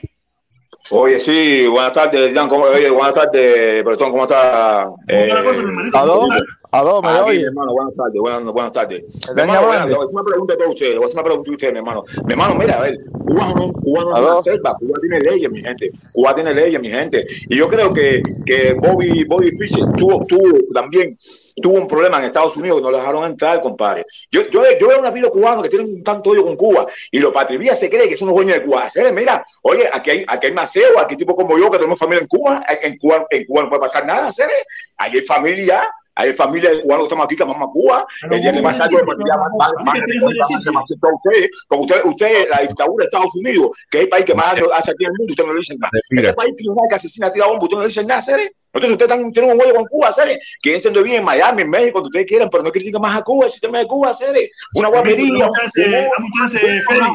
Oye, 0.92 1.20
sí, 1.20 1.68
buenas 1.68 1.94
tardes, 1.94 2.34
Jan, 2.34 2.48
¿cómo, 2.50 2.64
oye, 2.64 2.90
buenas 2.90 3.14
tardes, 3.14 3.84
Bretón, 3.84 4.12
¿cómo 4.12 4.24
está? 4.24 4.86
¿Cómo 4.86 4.98
está 5.08 5.34
la 5.36 5.42
Eh, 5.42 5.44
cosa, 5.44 5.60
mi 5.62 5.68
hermanito? 5.68 5.98
¿Aló? 5.98 6.28
¿Aló? 6.72 7.02
¿Me 7.02 7.10
aquí, 7.10 7.18
mi 7.18 7.30
oye? 7.30 7.46
hermano, 7.48 7.74
buenas 7.74 7.96
tardes, 7.96 8.22
buenas, 8.22 8.44
buenas 8.44 8.72
tardes. 8.72 9.04
Mi 9.34 9.42
hermano, 9.42 9.70
Grande. 9.70 9.90
le 9.90 9.96
voy 9.96 10.04
a 10.04 10.06
hacer 10.06 10.16
una 10.16 10.24
pregunta 10.24 10.54
a 10.54 10.70
ustedes, 10.70 10.92
le 10.92 10.98
voy 11.00 11.04
a 11.04 11.06
hacer 11.08 11.16
una 11.16 11.24
pregunta 11.24 11.50
a 11.50 11.54
ustedes, 11.54 11.74
mi 11.74 11.80
hermano. 11.80 12.04
Mi 12.26 12.32
hermano, 12.34 12.56
mira, 12.56 12.78
a 12.78 12.82
ver, 12.82 13.00
Cuba 13.26 13.54
no, 13.56 13.74
Cuba 13.74 14.04
no 14.04 14.16
es 14.16 14.32
una 14.32 14.42
selva, 14.44 14.76
Cuba 14.80 15.00
tiene 15.02 15.20
leyes, 15.20 15.50
mi 15.50 15.62
gente. 15.64 15.92
Cuba 16.12 16.36
tiene 16.36 16.54
leyes, 16.54 16.80
mi 16.80 16.90
gente. 16.90 17.26
Y 17.48 17.58
yo 17.58 17.68
creo 17.68 17.92
que, 17.92 18.22
que 18.46 18.74
Bobby, 18.74 19.24
Bobby 19.24 19.50
Fischer 19.58 19.84
tuvo, 19.98 20.24
tuvo 20.28 20.60
también 20.72 21.18
tuvo 21.60 21.74
un 21.74 21.88
problema 21.88 22.20
en 22.20 22.26
Estados 22.26 22.56
Unidos, 22.56 22.82
no 22.82 22.92
lo 22.92 22.98
dejaron 22.98 23.26
entrar, 23.26 23.62
compadre. 23.62 24.06
Yo, 24.32 24.48
yo, 24.50 24.64
yo 24.80 24.88
veo 24.88 25.00
una 25.00 25.12
pila 25.12 25.30
cubano 25.30 25.64
que 25.64 25.70
tienen 25.70 25.88
un 25.88 26.04
tanto 26.04 26.30
odio 26.30 26.44
con 26.44 26.56
Cuba 26.56 26.88
y 27.12 27.20
los 27.20 27.34
patrivías 27.34 27.80
se 27.80 27.90
cree 27.90 28.08
que 28.08 28.16
son 28.16 28.28
los 28.28 28.38
dueños 28.38 28.58
de 28.58 28.64
Cuba. 28.64 28.84
Hacer, 28.84 29.12
mira, 29.12 29.44
oye, 29.64 29.90
aquí 29.92 30.12
hay, 30.12 30.26
aquí 30.28 30.48
hay 30.48 30.54
maceo, 30.54 31.00
aquí 31.00 31.14
hay 31.14 31.18
tipo 31.18 31.36
como 31.36 31.58
yo 31.58 31.70
que 31.72 31.78
tenemos 31.78 32.00
familia 32.00 32.22
en 32.22 32.28
Cuba, 32.28 32.62
en 32.82 32.98
Cuba, 32.98 33.26
en 33.30 33.46
Cuba 33.46 33.64
no 33.64 33.70
puede 33.70 33.82
pasar 33.82 34.06
nada, 34.06 34.28
hacer, 34.28 34.50
ahí 34.98 35.14
hay 35.14 35.22
familia. 35.22 35.90
Hay 36.20 36.34
familia 36.34 36.72
de 36.72 36.82
cubanos 36.82 37.04
que 37.04 37.08
estamos 37.08 37.26
aquí 37.26 37.36
que 37.38 37.44
amamos 37.44 37.70
a 37.70 37.72
Cuba. 37.72 38.06
El 38.24 38.42
día 38.42 38.52
que 38.52 38.58
¿cómo 38.58 38.68
pasa 38.70 38.84
algo, 38.84 38.98
decir 38.98 39.06
pues, 39.06 39.18
que 39.18 39.24
ya 39.30 39.36
una 39.36 39.44
van- 39.44 39.52
cosa? 39.52 39.72
van- 39.76 39.86
van 39.86 39.90
a 39.90 39.94
¿Qué 39.94 40.00
recordar, 40.12 40.20
quieres 40.20 40.20
van 40.20 40.36
a 40.36 40.48
decir? 40.48 40.58
hacer 41.00 41.10
a 41.10 41.16
ustedes. 41.16 41.50
Como 41.70 41.82
usted, 41.84 42.02
usted, 42.04 42.50
la 42.50 42.58
dictadura 42.62 43.04
de 43.04 43.06
Estados 43.06 43.36
Unidos, 43.36 43.70
que 43.90 43.98
es 43.98 44.04
el 44.04 44.10
país 44.10 44.26
que 44.26 44.36
más 44.36 44.54
hace 44.76 44.92
aquí 44.92 45.06
en 45.06 45.12
el 45.12 45.18
mundo, 45.18 45.32
usted 45.32 45.46
no 45.46 45.54
le 45.54 45.60
dice 45.60 45.76
nada. 45.80 45.92
Ese 46.10 46.34
país 46.34 46.54
que 46.60 46.96
asesina, 46.96 47.32
tira 47.32 47.46
bomba, 47.48 47.64
usted 47.64 47.76
no 47.78 47.82
le 47.84 47.88
dice 47.88 48.04
nada, 48.04 48.22
¿seres? 48.22 48.50
Entonces 48.74 48.92
ustedes 48.92 49.32
tienen 49.34 49.52
un 49.52 49.60
huevo 49.60 49.74
con 49.76 49.86
Cuba, 49.86 50.12
¿seres? 50.12 50.38
Quieren 50.62 50.82
siendo 50.82 51.02
bien 51.04 51.18
en 51.20 51.24
Miami, 51.26 51.62
en 51.64 51.70
México, 51.70 52.00
donde 52.00 52.08
ustedes 52.10 52.26
quieran, 52.28 52.50
pero 52.52 52.64
no 52.64 52.72
critiquen 52.72 53.02
más 53.02 53.18
a 53.18 53.22
Cuba, 53.24 53.46
el 53.46 53.52
sistema 53.52 53.80
de 53.80 53.88
Cuba, 53.88 54.14
¿seres? 54.14 54.50
Una 54.76 54.90
guapería. 54.90 55.26
Comunidad, 55.28 55.50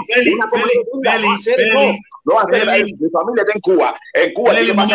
Feli, 0.07 0.35
no 2.25 2.35
Feli. 2.49 2.95
mi 3.01 3.11
familia 3.11 3.43
está 3.43 3.53
en 3.55 3.61
Cuba. 3.61 3.95
En 4.15 4.33
Cuba, 4.33 4.51
a- 4.51 4.55
van 4.75 4.87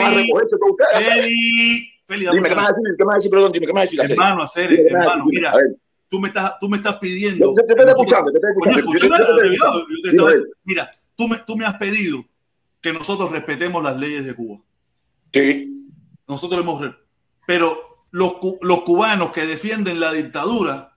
a 0.00 1.20
Feli, 2.10 2.26
Dime, 2.26 2.48
¿qué 2.48 2.54
chance. 2.56 2.80
decir? 2.82 2.96
¿Qué 2.98 3.04
a 3.08 3.14
decir? 3.14 3.30
Perdón, 3.30 3.52
dime, 3.52 3.66
¿qué 3.66 3.72
a 3.78 3.80
decir? 3.82 4.00
Hermano, 4.00 4.42
hacer, 4.42 4.68
Dime, 4.68 4.82
¿qué 4.82 4.94
me 4.94 4.98
vas 4.98 5.06
a 5.06 5.12
hermano, 5.12 5.30
mira, 5.30 5.52
tú 6.08 6.18
me 6.18 6.26
estás, 6.26 6.58
tú 6.58 6.68
me 6.68 6.76
estás 6.78 6.98
pidiendo. 6.98 7.54
Yo 7.56 7.64
te 7.64 7.72
estoy 7.72 7.88
escuchando, 7.88 8.32
te 8.32 8.38
estoy 8.38 8.50
escuchando. 8.80 10.36
Mira, 10.64 10.90
tú 11.14 11.28
me, 11.28 11.38
tú 11.46 11.56
me 11.56 11.64
has 11.64 11.76
pedido 11.78 12.24
que 12.80 12.92
nosotros 12.92 13.30
respetemos 13.30 13.80
las 13.84 13.96
leyes 13.96 14.26
de 14.26 14.34
Cuba. 14.34 14.58
Sí. 15.32 15.88
Nosotros 16.26 16.60
hemos. 16.60 16.96
Pero 17.46 18.06
los, 18.10 18.32
los 18.60 18.82
cubanos 18.82 19.30
que 19.30 19.46
defienden 19.46 20.00
la 20.00 20.10
dictadura, 20.10 20.96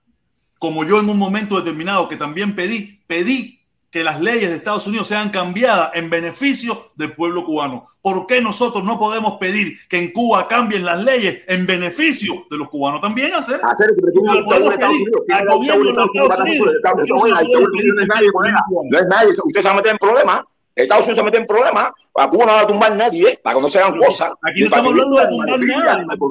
como 0.58 0.84
yo 0.84 0.98
en 0.98 1.08
un 1.08 1.18
momento 1.18 1.56
determinado 1.56 2.08
que 2.08 2.16
también 2.16 2.56
pedí, 2.56 3.04
pedí 3.06 3.63
que 3.94 4.02
las 4.02 4.20
leyes 4.20 4.50
de 4.50 4.56
Estados 4.56 4.88
Unidos 4.88 5.06
sean 5.06 5.30
cambiadas 5.30 5.92
en 5.94 6.10
beneficio 6.10 6.90
del 6.96 7.12
pueblo 7.12 7.44
cubano. 7.44 7.90
¿Por 8.02 8.26
qué 8.26 8.40
nosotros 8.40 8.82
no 8.82 8.98
podemos 8.98 9.38
pedir 9.38 9.78
que 9.88 9.98
en 9.98 10.10
Cuba 10.10 10.48
cambien 10.48 10.84
las 10.84 10.98
leyes 10.98 11.44
en 11.46 11.64
beneficio 11.64 12.44
de 12.50 12.58
los 12.58 12.68
cubanos 12.70 13.00
también? 13.00 13.32
Hacer 13.32 13.60
hacer 13.62 13.94
que 13.94 14.02
podemos 14.42 14.76
pedir 14.76 15.12
al 15.30 15.46
gobierno 15.46 15.84
de 15.84 15.92
los 15.92 16.08
Estados 16.12 16.40
Unidos. 16.40 16.72
No 16.82 18.02
es 18.02 18.08
nadie, 18.08 18.32
colega. 18.32 18.64
No 18.90 18.98
es 18.98 19.06
nadie, 19.06 19.30
usted 19.30 19.60
se 19.60 19.68
va 19.68 19.74
a 19.74 19.76
meter 19.76 19.92
en 19.92 19.98
problemas. 19.98 20.40
Estados 20.74 21.04
Unidos 21.04 21.18
se 21.18 21.22
mete 21.22 21.38
en 21.38 21.46
problemas. 21.46 21.92
A 22.16 22.28
Cuba 22.28 22.46
no 22.46 22.52
va 22.52 22.60
a 22.62 22.66
tumbar 22.66 22.96
nadie, 22.96 23.28
¿eh? 23.28 23.40
para 23.40 23.54
que 23.54 23.62
no 23.62 23.68
se 23.68 23.78
hagan 23.78 23.96
cosas. 23.96 24.32
aquí 24.42 24.58
no 24.58 24.66
estamos 24.66 24.90
hablando 24.90 25.20
de 25.20 25.28
tumbar 25.28 25.60
nada, 25.60 26.00
hermano. 26.00 26.28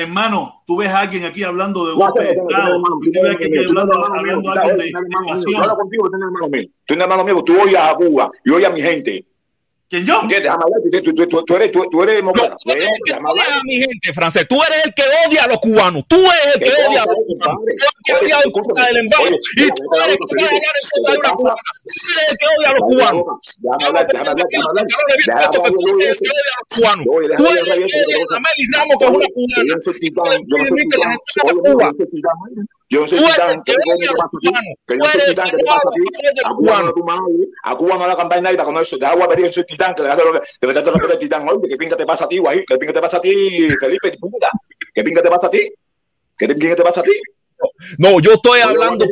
Hermano, 0.00 0.62
tú 0.66 0.78
ves 0.78 0.88
a 0.88 1.00
alguien 1.00 1.24
aquí 1.26 1.42
hablando 1.42 1.86
de 1.86 1.92
golpe 1.92 2.22
de 2.22 2.30
Estado, 2.30 2.82
tú 2.82 3.10
ves 3.12 3.22
a 3.22 3.30
alguien 3.32 3.52
aquí 3.52 3.68
hablando, 3.68 4.06
algo 4.06 4.76
de 4.76 4.88
invasión. 4.88 5.62
hablo 5.62 5.76
contigo, 5.76 6.08
tú 6.08 6.16
eres 6.16 6.26
hermano 6.26 6.48
mío. 6.48 6.68
Tú 6.86 6.94
eres 6.94 7.02
hermano 7.02 7.24
mío, 7.24 7.44
tú 7.44 7.60
oyes 7.60 7.78
a 7.78 7.94
Cuba 7.94 8.30
y 8.42 8.50
oyes 8.50 8.68
a 8.68 8.72
mi 8.72 8.80
gente. 8.80 9.26
¿Quién 9.90 10.06
yo? 10.06 10.20
Tú- 10.22 11.02
tú- 11.02 11.14
tú- 11.14 11.26
tú- 11.26 11.44
tú 11.44 11.56
eres- 11.56 11.72
tú- 11.72 11.82
eres 12.04 12.22
No, 12.22 12.30
demócrata. 12.30 12.56
tú 12.64 12.70
eres 12.70 12.84
el 12.86 13.02
que 13.04 13.12
hablar. 13.12 13.32
odia 13.34 13.44
a 13.58 13.60
mi 13.64 13.76
gente, 13.76 14.12
francés. 14.14 14.46
Tú 14.48 14.62
eres 14.62 14.84
el 14.86 14.94
que 14.94 15.02
odia 15.26 15.42
a 15.44 15.46
los 15.48 15.58
cubanos. 15.58 16.04
Tú 16.06 16.14
eres 16.16 16.54
el 16.54 16.62
que 16.62 16.70
odia 16.70 17.02
a 17.02 17.06
los 17.06 17.16
odia, 17.16 17.26
cubanos. 17.26 17.58
Tú 17.58 17.66
eres 17.66 17.82
el 17.82 18.04
que 18.06 18.12
odia 18.14 18.38
escúchame. 18.38 18.52
contra 18.52 18.86
del 18.86 18.96
embargo. 18.98 19.24
Oye, 19.26 19.34
Y 19.34 19.66
tú 19.66 19.82
eres 19.98 20.14
el 20.14 20.26
que 20.30 20.36
va 20.38 20.46
a 20.46 21.10
de 21.10 21.18
una 21.18 21.30
cubana. 21.32 21.56
Tú 21.82 21.90
eres 21.90 22.30
el 22.30 22.36
que 22.38 22.46
odia 22.54 22.68
a 22.70 22.74
los 22.78 22.82
cubanos. 22.86 23.24
Tú 23.50 23.66
a 23.66 23.74
eres 23.74 24.00
el 24.00 24.06
que 24.06 24.58
odia 24.58 24.70
a 24.70 26.58
los 26.60 26.68
cubanos. 26.70 27.04
Tú 27.04 27.18
eres 27.18 27.30
el 27.30 27.36
que 27.36 27.98
odia 27.98 28.14
a 28.14 28.30
a 28.30 28.38
Ameli 28.38 28.64
Ramos, 28.70 28.94
que 28.94 29.04
es 29.04 29.10
una 29.10 29.28
cubana. 29.34 29.62
no 29.66 29.74
Tú 30.46 30.54
eres 30.54 30.70
no 30.70 30.76
el 30.76 30.78
que 30.78 30.86
titán. 30.86 31.10
les 31.10 31.18
entrega 31.18 31.50
Oye, 31.50 31.50
a 31.50 31.74
Cuba. 31.74 31.90
Yo 32.90 33.00
no 33.00 33.06
soy 33.08 33.18
titán. 33.18 33.62
Que. 33.64 33.72
Que 34.86 34.98
yo 34.98 35.04
soy 35.06 35.20
titán, 35.30 35.44
que 35.46 35.50
¿qué 35.50 35.56
te 35.56 35.64
pasa 35.64 35.78
a 35.88 35.90
ti? 35.92 36.00
a 36.44 36.48
Cuba 36.54 36.82
no 36.82 36.92
tú 36.92 37.04
madre. 37.04 37.22
A 37.62 37.76
Cuba 37.76 37.96
no 37.98 38.06
la 38.06 38.16
campaña 38.16 38.42
nadie 38.42 38.58
con 38.58 38.76
eso. 38.78 38.98
De 38.98 39.06
agua 39.06 39.28
pedir 39.28 39.52
soy 39.52 39.64
titán, 39.64 39.94
que 39.94 40.02
le 40.02 40.10
hace 40.10 40.24
lo 40.24 40.32
que 40.32 40.40
de 40.60 40.66
verdad 40.66 40.82
te 40.82 40.90
lo 40.90 40.98
que 40.98 41.12
el 41.12 41.18
titán. 41.18 41.48
Oye, 41.48 41.68
¿qué 41.68 41.76
pinga 41.76 41.96
te 41.96 42.04
pasa 42.04 42.24
a 42.24 42.28
ti, 42.28 42.38
guay? 42.38 42.64
¿Qué 42.66 42.76
pinga 42.76 42.92
te 42.92 43.00
pasa 43.00 43.16
a 43.16 43.20
ti, 43.20 43.68
Felipe? 43.80 44.18
¿Qué 44.92 45.02
pinga 45.04 45.22
te 45.22 45.28
pasa 45.30 45.46
a 45.46 45.50
ti? 45.50 45.72
¿Qué 46.36 46.48
te- 46.48 46.54
pinga 46.54 46.74
te 46.76 46.82
pasa 46.82 47.00
a 47.00 47.02
ti? 47.04 47.12
No, 47.98 48.20
yo 48.20 48.32
estoy 48.32 48.60
hablando. 48.60 49.04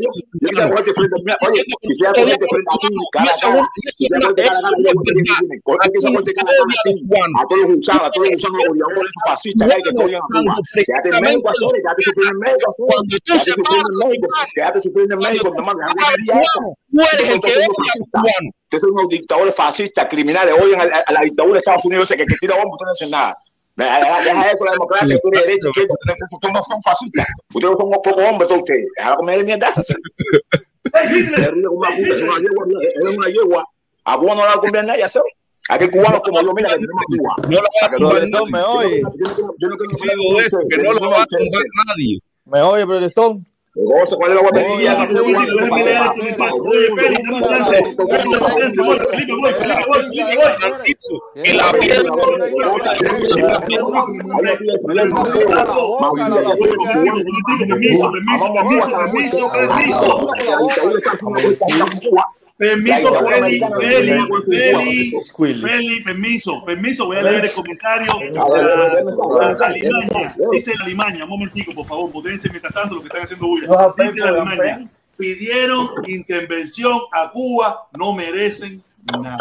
Ustedes 18.65 18.81
son 18.83 18.91
unos 18.93 19.09
dictadores 19.09 19.55
fascistas, 19.55 20.07
criminales, 20.09 20.55
odian 20.61 20.81
a, 20.81 21.13
la 21.13 21.21
dictadura 21.23 21.55
de 21.55 21.59
Estados 21.59 21.85
Unidos, 21.85 22.09
que, 22.09 22.17
que 22.19 22.35
tira 22.41 22.57
bomba, 22.57 22.71
ustedes 22.73 22.87
no 22.87 22.93
hacen 22.93 23.11
nada. 23.11 23.39
Deja, 23.79 23.99
deja- 24.01 24.23
deja 24.25 24.51
eso, 24.51 24.65
la 24.65 24.73
democracia, 24.73 25.19
tú 25.23 25.31
eres 25.33 25.47
ustedes 25.71 25.89
ustedes 26.33 26.55
no 26.55 26.63
son 26.65 26.83
fascistas. 26.83 27.27
Ustedes 27.55 27.75
son 27.79 27.87
unos 27.87 28.01
pocos 28.03 28.25
hombres, 28.25 28.49
todos 28.49 28.61
ustedes. 28.61 28.87
Deja 28.97 29.11
de 29.11 29.17
comer 29.17 29.45
mierda. 29.45 29.69
¡Ey, 29.69 31.19
Hitler! 31.21 31.41
Eres 31.41 31.65
una 31.71 31.91
yegua, 31.97 32.39
eres 32.97 33.17
una 33.17 33.29
yegua. 33.29 33.65
A 34.05 34.19
Cuba 34.19 34.35
no 34.35 34.41
le 34.43 34.49
va 34.49 34.55
a 34.55 34.61
sé. 35.09 35.21
Aquí 35.71 35.89
cubanos 35.91 36.21
como 36.23 36.41
yo, 36.43 36.53
mira, 36.55 36.71
que 36.71 36.75
tenemos 36.77 37.03
a 37.03 37.07
Cuba. 37.07 37.35
No 37.49 37.57
lo 37.61 37.69
va 37.81 37.87
a 37.87 37.91
tumbar 37.93 38.23
nadie. 38.31 38.51
me 38.53 38.63
oye. 38.63 39.03
Yo 39.59 39.69
no 39.69 39.77
que 40.69 40.79
no 40.79 40.93
lo 40.95 41.01
va 41.11 41.23
a 41.23 41.27
tumbar 41.27 41.63
nadie. 41.87 42.19
Me 42.47 42.63
oye, 42.63 42.87
Protestón. 42.87 43.47
Goza, 43.81 44.17
¿cuál 44.17 44.33
es 44.33 44.43
la 44.43 44.51
que 44.51 44.59
la 44.59 45.71
piedra 45.71 46.13
Permiso, 57.69 58.13
permiso, 58.13 58.53
permiso, 58.99 59.53
permiso, 59.53 60.29
permiso. 62.59 63.15
Feli, 63.15 63.61
Feli, 63.81 64.19
Feli. 64.51 65.13
Feli, 65.63 66.03
permiso, 66.03 66.65
permiso, 66.65 67.07
voy 67.07 67.17
a 67.17 67.23
leer 67.23 67.45
el 67.47 67.53
comentario. 67.53 68.13
Alimaña, 69.65 70.37
dice 70.53 70.75
la 70.77 70.85
Alimaña, 70.85 71.25
un 71.25 71.31
momentico, 71.31 71.73
por 71.73 71.87
favor, 71.87 72.13
modérense 72.13 72.51
mientras 72.51 72.75
tanto 72.75 72.97
lo 72.97 73.01
que 73.01 73.07
están 73.07 73.23
haciendo 73.23 73.47
bulla. 73.47 73.95
Dice 73.97 74.21
la 74.21 74.31
Alimaña, 74.31 74.91
pidieron 75.17 75.89
intervención 76.07 76.99
a 77.13 77.31
Cuba, 77.31 77.89
no 77.97 78.13
merecen 78.13 78.83
nada. 79.05 79.39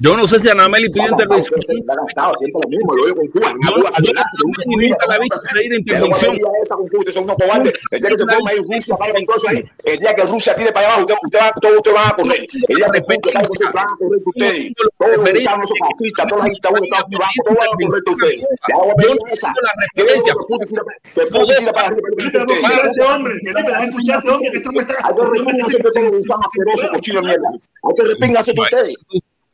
Yo 0.00 0.16
no 0.16 0.26
sé 0.28 0.38
si 0.38 0.48
Anameli 0.48 0.88
pidió 0.90 1.08
intervención. 1.08 1.58
Está 1.60 1.94
cansado, 1.96 2.32
siempre 2.38 2.60
lo 2.62 2.68
mismo, 2.68 2.94
lo 2.94 3.04
digo 3.06 3.16
con 3.16 3.28
Cuba. 3.28 3.52
Yo- 3.66 4.12
yo 4.12 4.76
nunca 4.78 5.06
la 5.08 5.16
he 5.16 5.20
visto 5.20 5.36
pedir 5.52 5.72
intervención. 5.74 6.32
El 6.32 6.38
día 6.38 6.48
esa 6.62 6.74
con 6.76 6.86
Cuba, 6.88 6.98
ustedes 7.00 7.14
son 7.14 7.24
unos 7.24 7.36
cobardes. 7.36 7.72
El 7.90 8.00
día 8.00 8.10
que 8.10 8.16
se 8.18 8.26
ponga 8.26 8.50
ahí 8.52 8.58
Rusia 8.58 8.96
para 8.96 9.12
con 9.14 9.24
todo 9.26 9.36
eso 9.36 9.48
ahí, 9.48 9.64
el 9.84 9.98
día 9.98 10.14
que 10.14 10.22
Rusia 10.22 10.54
tire 10.54 10.72
para 10.72 10.86
abajo, 10.86 11.00
usted, 11.02 11.14
usted 11.24 11.38
va, 11.40 11.52
todos 11.60 11.76
ustedes 11.78 11.94
van 11.96 12.06
a 12.08 12.14
correr. 12.14 12.46
El 12.68 12.76
día 12.76 12.86
que 12.92 13.00
van 13.00 13.84
a 13.84 13.96
correr 13.98 14.22
con 14.22 14.32
ustedes. 14.34 14.72
Todos 14.98 15.16
los 15.16 15.24
mexicanos 15.24 15.68
son 15.68 15.78
fascistas, 15.88 16.26
todas 16.28 16.44
las 16.44 16.50
dictaduras 16.54 16.80
de 16.80 16.86
Estados 16.86 17.06
Unidos, 17.08 17.18
vamos, 17.18 17.34
todos 17.42 17.56
van 17.58 17.68
a 17.68 17.70
correr 17.74 18.02
con 18.04 18.14
ustedes. 18.14 18.38
Ya 18.38 18.74
vamos 18.78 18.94
a 18.94 19.02
Yo 19.02 19.08
ver 19.08 19.18
no 19.18 19.26
esa. 19.34 19.46
tengo 19.48 19.60
la 19.66 19.72
Que 19.78 20.02
referencia. 20.02 20.32
Putin 20.38 20.68
tira 20.68 20.82
para- 20.84 20.98
que 21.14 21.22
Putin 21.26 21.56
tira 21.58 21.72
para 21.72 21.86
arriba, 21.88 22.08
que 22.08 22.16
Felipe, 22.22 22.38
ustedes. 22.38 22.62
deja 22.62 22.68
escuchar 22.78 23.02
a 23.02 23.16
hombre, 23.18 23.32
Felipe, 23.42 23.62
deja 23.66 23.84
escuchar 23.84 24.14
a 24.14 24.32
hombre 24.34 24.50
que 24.52 24.58
esto 24.58 24.70
me 24.72 24.80
está... 24.82 24.94
Hay 25.02 25.14
que 25.14 25.22
repingarse 25.26 25.76
que 25.82 25.90
tengo 25.90 26.06
un 26.08 26.16
gusano 26.18 26.40
asqueroso, 26.46 26.84
cochino 26.94 27.20
de 27.20 27.26
mierda. 27.26 27.48
Hay 27.82 27.94
que 27.96 28.02
repingarse 28.04 28.52
de 28.52 28.60
ustedes. 28.60 28.94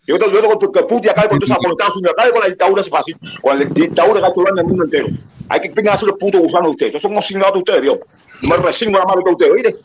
Yo 0.07 0.19
te 0.19 0.29
digo 0.29 0.59
que 0.59 0.83
Putin 0.83 1.11
acabe 1.11 1.29
con 1.29 1.39
los 1.41 1.51
Estados 1.51 1.97
Unidos, 1.97 2.15
acabe 2.17 2.33
con 2.33 2.41
la 2.43 2.49
dictadura 2.49 2.81
ese 2.83 2.91
fácil, 2.91 3.17
con 3.41 3.59
la 3.59 3.65
dictadura 3.65 4.21
que 4.21 4.27
ha 4.27 4.29
hecho 4.29 4.43
daño 4.43 4.61
al 4.61 4.67
mundo 4.67 4.85
entero. 4.85 5.07
Hay 5.49 5.61
que 5.61 5.71
pingarse 5.71 6.07
los 6.07 6.19
putos 6.19 6.41
gusanos 6.41 6.69
de 6.69 6.71
ustedes. 6.71 6.91
Esos 6.91 7.03
son 7.03 7.13
unos 7.13 7.27
signados 7.27 7.55
de 7.55 7.59
ustedes, 7.61 7.83
Dios. 7.83 7.99
No 8.43 8.49
me 8.49 8.57
resigno 8.63 8.99
la 8.99 9.05
mano 9.07 9.23
de 9.25 9.33
ustedes, 9.33 9.53
¿oíste? 9.53 9.77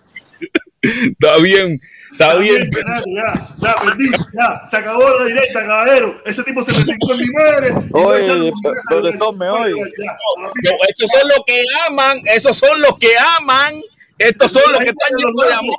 Está 0.82 1.38
bien, 1.38 1.82
está 2.10 2.36
bien. 2.36 2.72
Fernando, 2.72 3.06
ya, 3.08 3.48
ya, 3.62 3.82
perdí, 3.82 4.12
ya, 4.12 4.62
se 4.70 4.78
acabó 4.78 5.10
la 5.10 5.26
directa, 5.26 5.66
caballero. 5.66 6.16
Ese 6.26 6.42
tipo 6.44 6.64
se 6.64 6.72
me 6.72 6.86
sentó 6.86 7.14
en 7.14 7.20
mi 7.20 7.26
madre. 7.34 7.74
Oye, 7.92 8.52
protestón, 8.88 9.38
me 9.38 9.50
oye. 9.50 9.74
No, 9.74 10.72
estos 10.88 11.12
son 11.12 11.28
los 11.28 11.42
que 11.46 11.66
aman, 11.90 12.22
esos 12.34 12.56
son 12.56 12.82
los 12.82 12.98
que 12.98 13.12
aman, 13.40 13.82
estos 14.18 14.54
son 14.54 14.72
los 14.72 14.80
que 14.80 14.90
están 14.90 15.18
llenos 15.18 15.34
de 15.36 15.54
amor. 15.54 15.76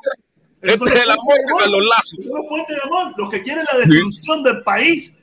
Este 0.62 0.84
es 0.84 1.04
el 1.04 1.10
amor 1.10 1.36
los 1.70 2.46
puentes 2.48 2.76
de 2.76 2.82
amor, 2.82 3.14
los 3.16 3.30
que 3.30 3.42
quieren 3.42 3.64
la 3.72 3.78
destrucción 3.78 4.42
del 4.42 4.62
país 4.62 5.16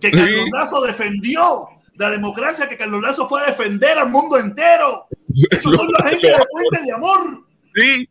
que 0.00 0.10
Carlos 0.10 0.44
Sí. 0.44 0.50
Lazo 0.52 0.82
defendió, 0.82 1.68
la 1.94 2.10
democracia 2.10 2.68
que 2.68 2.76
Carlos 2.76 3.00
Lazo 3.00 3.28
fue 3.28 3.42
a 3.42 3.46
defender 3.46 3.98
al 3.98 4.10
mundo 4.10 4.38
entero. 4.38 5.06
Esos 5.50 5.76
son 5.76 5.88
la 5.92 6.10
gente 6.10 6.26
de 6.26 6.84
de 6.84 6.92
amor. 6.92 7.44
Sí. 7.74 8.08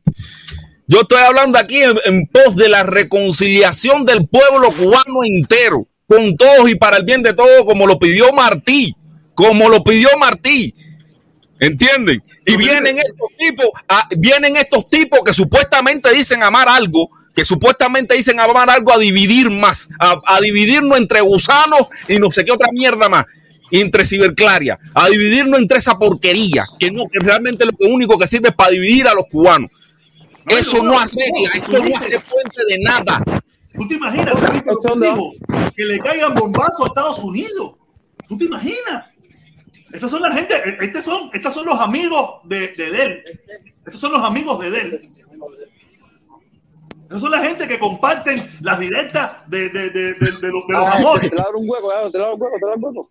Yo 0.87 1.01
estoy 1.01 1.21
hablando 1.21 1.57
aquí 1.57 1.81
en, 1.83 1.97
en 2.05 2.27
pos 2.27 2.55
de 2.55 2.67
la 2.67 2.83
reconciliación 2.83 4.05
del 4.05 4.27
pueblo 4.27 4.71
cubano 4.71 5.23
entero, 5.23 5.87
con 6.07 6.35
todos 6.35 6.69
y 6.69 6.75
para 6.75 6.97
el 6.97 7.05
bien 7.05 7.21
de 7.21 7.33
todos, 7.33 7.65
como 7.65 7.85
lo 7.85 7.99
pidió 7.99 8.31
Martí, 8.33 8.95
como 9.35 9.69
lo 9.69 9.83
pidió 9.83 10.09
Martí. 10.19 10.73
¿Entienden? 11.59 12.21
Y 12.45 12.57
vienen 12.57 12.97
estos 12.97 13.29
tipos, 13.37 13.67
a- 13.87 14.07
vienen 14.17 14.55
estos 14.55 14.87
tipos 14.87 15.19
que 15.23 15.31
supuestamente 15.33 16.11
dicen 16.11 16.41
amar 16.43 16.67
algo, 16.69 17.09
que 17.35 17.45
supuestamente 17.45 18.15
dicen 18.15 18.39
amar 18.39 18.69
algo 18.69 18.91
a 18.93 18.97
dividir 18.97 19.49
más, 19.51 19.89
a, 19.99 20.17
a 20.25 20.39
dividirnos 20.41 20.97
entre 20.97 21.21
gusanos 21.21 21.81
y 22.07 22.17
no 22.19 22.29
sé 22.29 22.43
qué 22.43 22.51
otra 22.51 22.69
mierda 22.73 23.07
más, 23.09 23.25
y 23.69 23.79
entre 23.79 24.03
ciberclaria, 24.05 24.79
a 24.95 25.07
dividirnos 25.07 25.59
entre 25.59 25.77
esa 25.77 25.97
porquería, 25.97 26.65
que 26.79 26.91
no, 26.91 27.03
que 27.11 27.19
realmente 27.19 27.63
lo 27.65 27.71
único 27.93 28.17
que 28.17 28.27
sirve 28.27 28.49
es 28.49 28.55
para 28.55 28.71
dividir 28.71 29.07
a 29.07 29.13
los 29.13 29.25
cubanos. 29.31 29.69
No, 30.45 30.57
Eso 30.57 30.77
no, 30.77 30.93
no 30.93 30.99
arregla, 30.99 31.51
no, 31.53 31.77
eso 31.77 31.77
no 31.89 31.95
hace 31.95 32.19
fuente 32.19 32.61
de 32.67 32.79
nada. 32.79 33.21
¿Tú 33.77 33.87
te 33.87 33.93
imaginas 33.93 34.35
que 34.35 35.71
que 35.75 35.85
le 35.85 35.99
caigan 35.99 36.33
bombazos 36.33 36.81
a 36.81 36.87
Estados 36.87 37.19
Unidos? 37.19 37.75
¿Tú 38.27 38.37
te 38.37 38.45
imaginas? 38.45 39.09
Estas 39.93 40.09
son 40.11 40.21
la 40.21 40.31
gente, 40.33 40.55
estos 40.83 41.03
son, 41.03 41.29
estos 41.33 41.53
son 41.53 41.65
los 41.65 41.79
amigos 41.79 42.41
de, 42.45 42.69
de 42.69 42.91
Del. 42.91 43.23
Estos 43.85 43.99
son 44.01 44.13
los 44.13 44.23
amigos 44.23 44.59
de 44.59 44.71
Del. 44.71 44.93
Estos 47.03 47.21
son 47.21 47.31
la 47.31 47.39
gente 47.43 47.67
que 47.67 47.77
comparten 47.77 48.37
las 48.61 48.79
directas 48.79 49.37
de, 49.47 49.69
de, 49.69 49.89
de, 49.89 50.13
de, 50.13 50.13
de 50.13 50.47
los, 50.47 50.65
de 50.67 50.73
los 50.73 50.85
Ah, 50.87 50.97
amores. 50.97 51.29
Te 51.29 51.35
la 51.35 51.43
abro 51.43 51.59
un 51.59 51.69
hueco, 51.69 51.89
te 52.11 52.17
un 52.17 52.23
hueco, 52.41 52.55
te 52.59 52.65
un 52.65 52.83
hueco. 52.85 53.09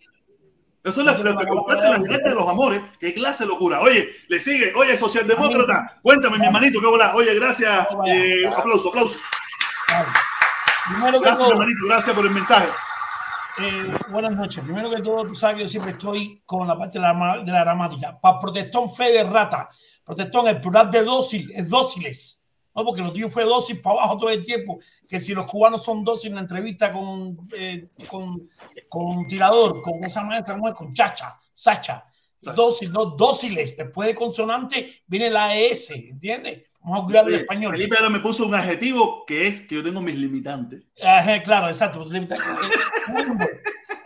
Esos 0.82 0.94
son 0.94 1.04
los, 1.06 1.18
los 1.22 1.36
que 1.36 1.46
comparten 1.46 1.90
las 1.90 2.02
directas 2.02 2.30
de 2.32 2.40
los 2.40 2.48
amores. 2.48 2.80
Qué 2.98 3.12
clase 3.12 3.44
de 3.44 3.48
locura. 3.50 3.80
Oye, 3.82 4.08
le 4.28 4.40
sigue. 4.40 4.72
Oye, 4.74 4.96
socialdemócrata, 4.96 5.98
cuéntame, 6.02 6.38
mi 6.38 6.46
hermanito, 6.46 6.80
qué 6.80 6.86
bola. 6.86 7.14
Oye, 7.14 7.34
gracias. 7.34 7.86
Eh, 8.06 8.46
aplauso, 8.46 8.88
aplauso. 8.88 9.18
Gracias, 11.20 11.42
mi 11.46 11.50
hermanito, 11.50 11.86
gracias 11.86 12.16
por 12.16 12.24
el 12.24 12.30
mensaje. 12.32 12.68
Eh, 13.62 13.98
buenas 14.10 14.32
noches. 14.32 14.62
Primero 14.64 14.90
que 14.90 15.02
todo, 15.02 15.26
tú 15.26 15.34
sabes 15.34 15.56
que 15.56 15.62
yo 15.62 15.68
siempre 15.68 15.92
estoy 15.92 16.42
con 16.46 16.66
la 16.66 16.78
parte 16.78 16.98
de 16.98 17.02
la, 17.02 17.42
de 17.44 17.52
la 17.52 17.60
gramática. 17.60 18.18
Para 18.20 18.38
protestón 18.38 18.92
fe 18.92 19.12
de 19.12 19.24
rata. 19.24 19.68
Protestón, 20.04 20.48
el 20.48 20.60
plural 20.60 20.90
de 20.90 21.04
dócil, 21.04 21.50
es 21.54 21.68
dóciles. 21.68 22.44
No, 22.74 22.84
porque 22.84 23.02
lo 23.02 23.12
tuyo 23.12 23.28
fue 23.28 23.44
dócil 23.44 23.80
para 23.80 23.96
abajo 23.96 24.16
todo 24.18 24.30
el 24.30 24.42
tiempo. 24.42 24.78
Que 25.08 25.20
si 25.20 25.34
los 25.34 25.46
cubanos 25.46 25.84
son 25.84 26.04
dóciles 26.04 26.30
en 26.30 26.34
la 26.36 26.40
entrevista 26.42 26.92
con, 26.92 27.48
eh, 27.56 27.90
con, 28.08 28.48
con 28.88 29.26
tirador, 29.26 29.82
con 29.82 30.02
esa 30.04 30.22
maestra, 30.22 30.54
¿cómo 30.54 30.68
es? 30.68 30.74
Con 30.74 30.92
chacha, 30.92 31.38
sacha. 31.52 32.04
Dócil, 32.54 32.90
no 32.92 33.06
dóciles. 33.06 33.76
Después 33.76 34.08
de 34.08 34.14
consonante 34.14 35.02
viene 35.06 35.28
la 35.28 35.54
ES, 35.56 35.90
¿entiendes? 35.90 36.69
Vamos 36.82 37.00
a 37.00 37.04
cuidar 37.04 37.24
el 37.24 37.34
Oye, 37.34 37.40
español. 37.42 37.72
Felipe 37.72 37.96
ahora 37.96 38.10
me 38.10 38.20
puso 38.20 38.46
un 38.46 38.54
adjetivo 38.54 39.24
que 39.26 39.46
es 39.46 39.60
que 39.60 39.74
yo 39.74 39.82
tengo 39.82 40.00
mis 40.00 40.16
limitantes. 40.16 40.82
Ajá, 41.02 41.42
claro, 41.42 41.68
exacto. 41.68 42.06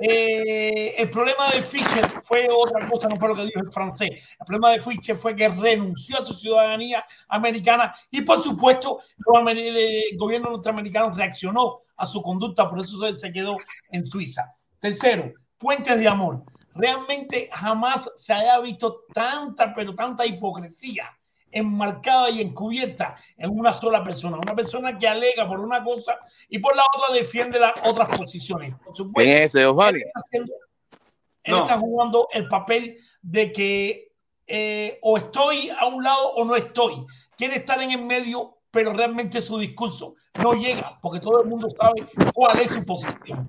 Eh, 0.01 0.97
el 0.99 1.09
problema 1.09 1.49
de 1.53 1.63
Fischer 1.63 2.05
fue 2.25 2.49
otra 2.51 2.89
cosa, 2.89 3.09
no 3.09 3.17
fue 3.17 3.29
lo 3.29 3.37
que 3.37 3.45
dijo 3.45 3.61
el 3.61 3.71
francés. 3.71 4.11
El 4.11 4.47
problema 4.47 4.73
de 4.73 4.81
Fischer 4.81 5.17
fue 5.17 5.37
que 5.37 5.49
renunció 5.49 6.21
a 6.21 6.25
su 6.25 6.35
ciudadanía 6.35 7.07
americana 7.29 7.95
y, 8.11 8.23
por 8.23 8.43
supuesto, 8.43 9.01
el 9.17 10.19
gobierno 10.19 10.51
norteamericano 10.51 11.15
reaccionó 11.15 11.79
a 11.97 12.07
su 12.07 12.21
conducta, 12.23 12.69
por 12.69 12.81
eso 12.81 13.15
se 13.15 13.33
quedó 13.33 13.57
en 13.93 14.05
Suiza. 14.05 14.53
Tercero, 14.81 15.33
puentes 15.59 15.97
de 15.97 16.09
amor. 16.09 16.43
Realmente 16.75 17.49
jamás 17.53 18.11
se 18.17 18.33
haya 18.33 18.59
visto 18.59 19.05
tanta, 19.15 19.73
pero 19.77 19.95
tanta 19.95 20.27
hipocresía 20.27 21.09
enmarcada 21.55 22.28
y 22.31 22.40
encubierta 22.40 23.16
en 23.36 23.51
una 23.59 23.72
sola 23.72 24.02
persona, 24.05 24.36
una 24.36 24.55
persona 24.55 24.98
que 24.98 25.06
alega 25.09 25.48
por 25.48 25.60
una 25.60 25.82
cosa 25.82 26.18
y 26.48 26.59
por 26.59 26.76
la 26.76 26.82
otra 26.97 27.14
defiende 27.14 27.59
las 27.59 27.72
otras 27.85 28.18
posiciones. 28.18 28.74
Por 28.85 28.94
supuesto, 28.94 29.20
¿Quién 29.31 29.43
es 29.43 29.51
ese, 29.51 29.60
Giovanni? 29.62 30.01
él 30.01 30.06
está, 30.06 30.20
haciendo- 30.20 30.52
él 31.44 31.52
No. 31.55 31.60
está 31.62 31.78
jugando 31.78 32.28
el 32.32 32.48
papel 32.48 32.98
de 33.22 33.52
que 33.52 34.09
eh, 34.47 34.98
o 35.01 35.16
estoy 35.16 35.70
a 35.70 35.86
un 35.86 36.05
lado 36.05 36.32
o 36.35 36.44
no 36.44 36.55
estoy. 36.55 37.02
Quiere 37.35 37.56
estar 37.56 37.81
en 37.81 37.93
el 37.93 38.02
medio, 38.02 38.59
pero 38.70 38.93
realmente 38.93 39.40
su 39.40 39.56
discurso 39.59 40.16
no 40.43 40.52
llega, 40.52 40.98
porque 41.01 41.18
todo 41.20 41.40
el 41.43 41.48
mundo 41.48 41.66
sabe 41.70 42.06
cuál 42.35 42.60
es 42.60 42.74
su 42.74 42.85
posición. 42.85 43.48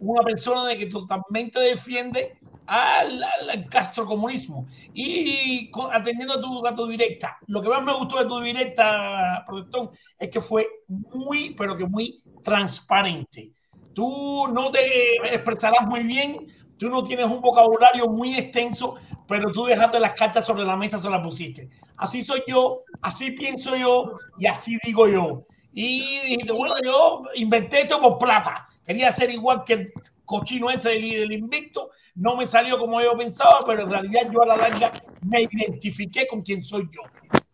Una 0.00 0.22
persona 0.22 0.64
de 0.66 0.76
que 0.76 0.86
totalmente 0.86 1.58
defiende 1.58 2.38
al, 2.66 3.22
al- 3.22 3.68
castrocomunismo 3.68 4.66
y 4.92 5.70
con- 5.70 5.92
atendiendo 5.94 6.34
a 6.34 6.40
tu, 6.40 6.66
a 6.66 6.74
tu 6.74 6.86
directa. 6.86 7.38
Lo 7.46 7.62
que 7.62 7.68
más 7.68 7.82
me 7.82 7.92
gustó 7.94 8.18
de 8.18 8.26
tu 8.28 8.40
directa, 8.40 9.44
Protestón, 9.46 9.90
es 10.18 10.30
que 10.30 10.40
fue 10.40 10.66
muy, 10.88 11.54
pero 11.54 11.76
que 11.76 11.86
muy 11.86 12.22
transparente. 12.42 13.52
Tú 13.94 14.48
no 14.52 14.70
te 14.70 15.16
expresarás 15.34 15.86
muy 15.86 16.00
bien, 16.02 16.46
tú 16.78 16.88
no 16.90 17.02
tienes 17.04 17.26
un 17.26 17.40
vocabulario 17.40 18.08
muy 18.08 18.36
extenso, 18.36 18.96
pero 19.26 19.50
tú 19.52 19.64
dejaste 19.64 19.98
las 19.98 20.12
cartas 20.14 20.44
sobre 20.44 20.64
la 20.64 20.76
mesa, 20.76 20.98
se 20.98 21.08
las 21.10 21.22
pusiste. 21.22 21.70
Así 21.96 22.22
soy 22.22 22.42
yo, 22.46 22.82
así 23.00 23.30
pienso 23.32 23.74
yo 23.76 24.12
y 24.38 24.46
así 24.46 24.78
digo 24.84 25.08
yo. 25.08 25.44
Y 25.72 26.00
dijiste, 26.22 26.52
bueno, 26.52 26.74
yo 26.84 27.22
inventé 27.34 27.82
esto 27.82 28.00
por 28.00 28.18
plata. 28.18 28.68
Quería 28.86 29.10
ser 29.10 29.30
igual 29.30 29.64
que 29.64 29.88
cochino 30.26 30.68
ese 30.70 30.90
del, 30.90 31.08
del 31.10 31.32
invicto. 31.32 31.90
No 32.16 32.36
me 32.36 32.46
salió 32.46 32.78
como 32.78 33.00
yo 33.00 33.16
pensaba, 33.16 33.64
pero 33.66 33.82
en 33.82 33.90
realidad 33.90 34.30
yo 34.30 34.42
a 34.42 34.46
la 34.46 34.56
larga 34.56 34.92
me 35.22 35.42
identifiqué 35.42 36.26
con 36.26 36.42
quien 36.42 36.62
soy 36.62 36.88
yo. 36.92 37.00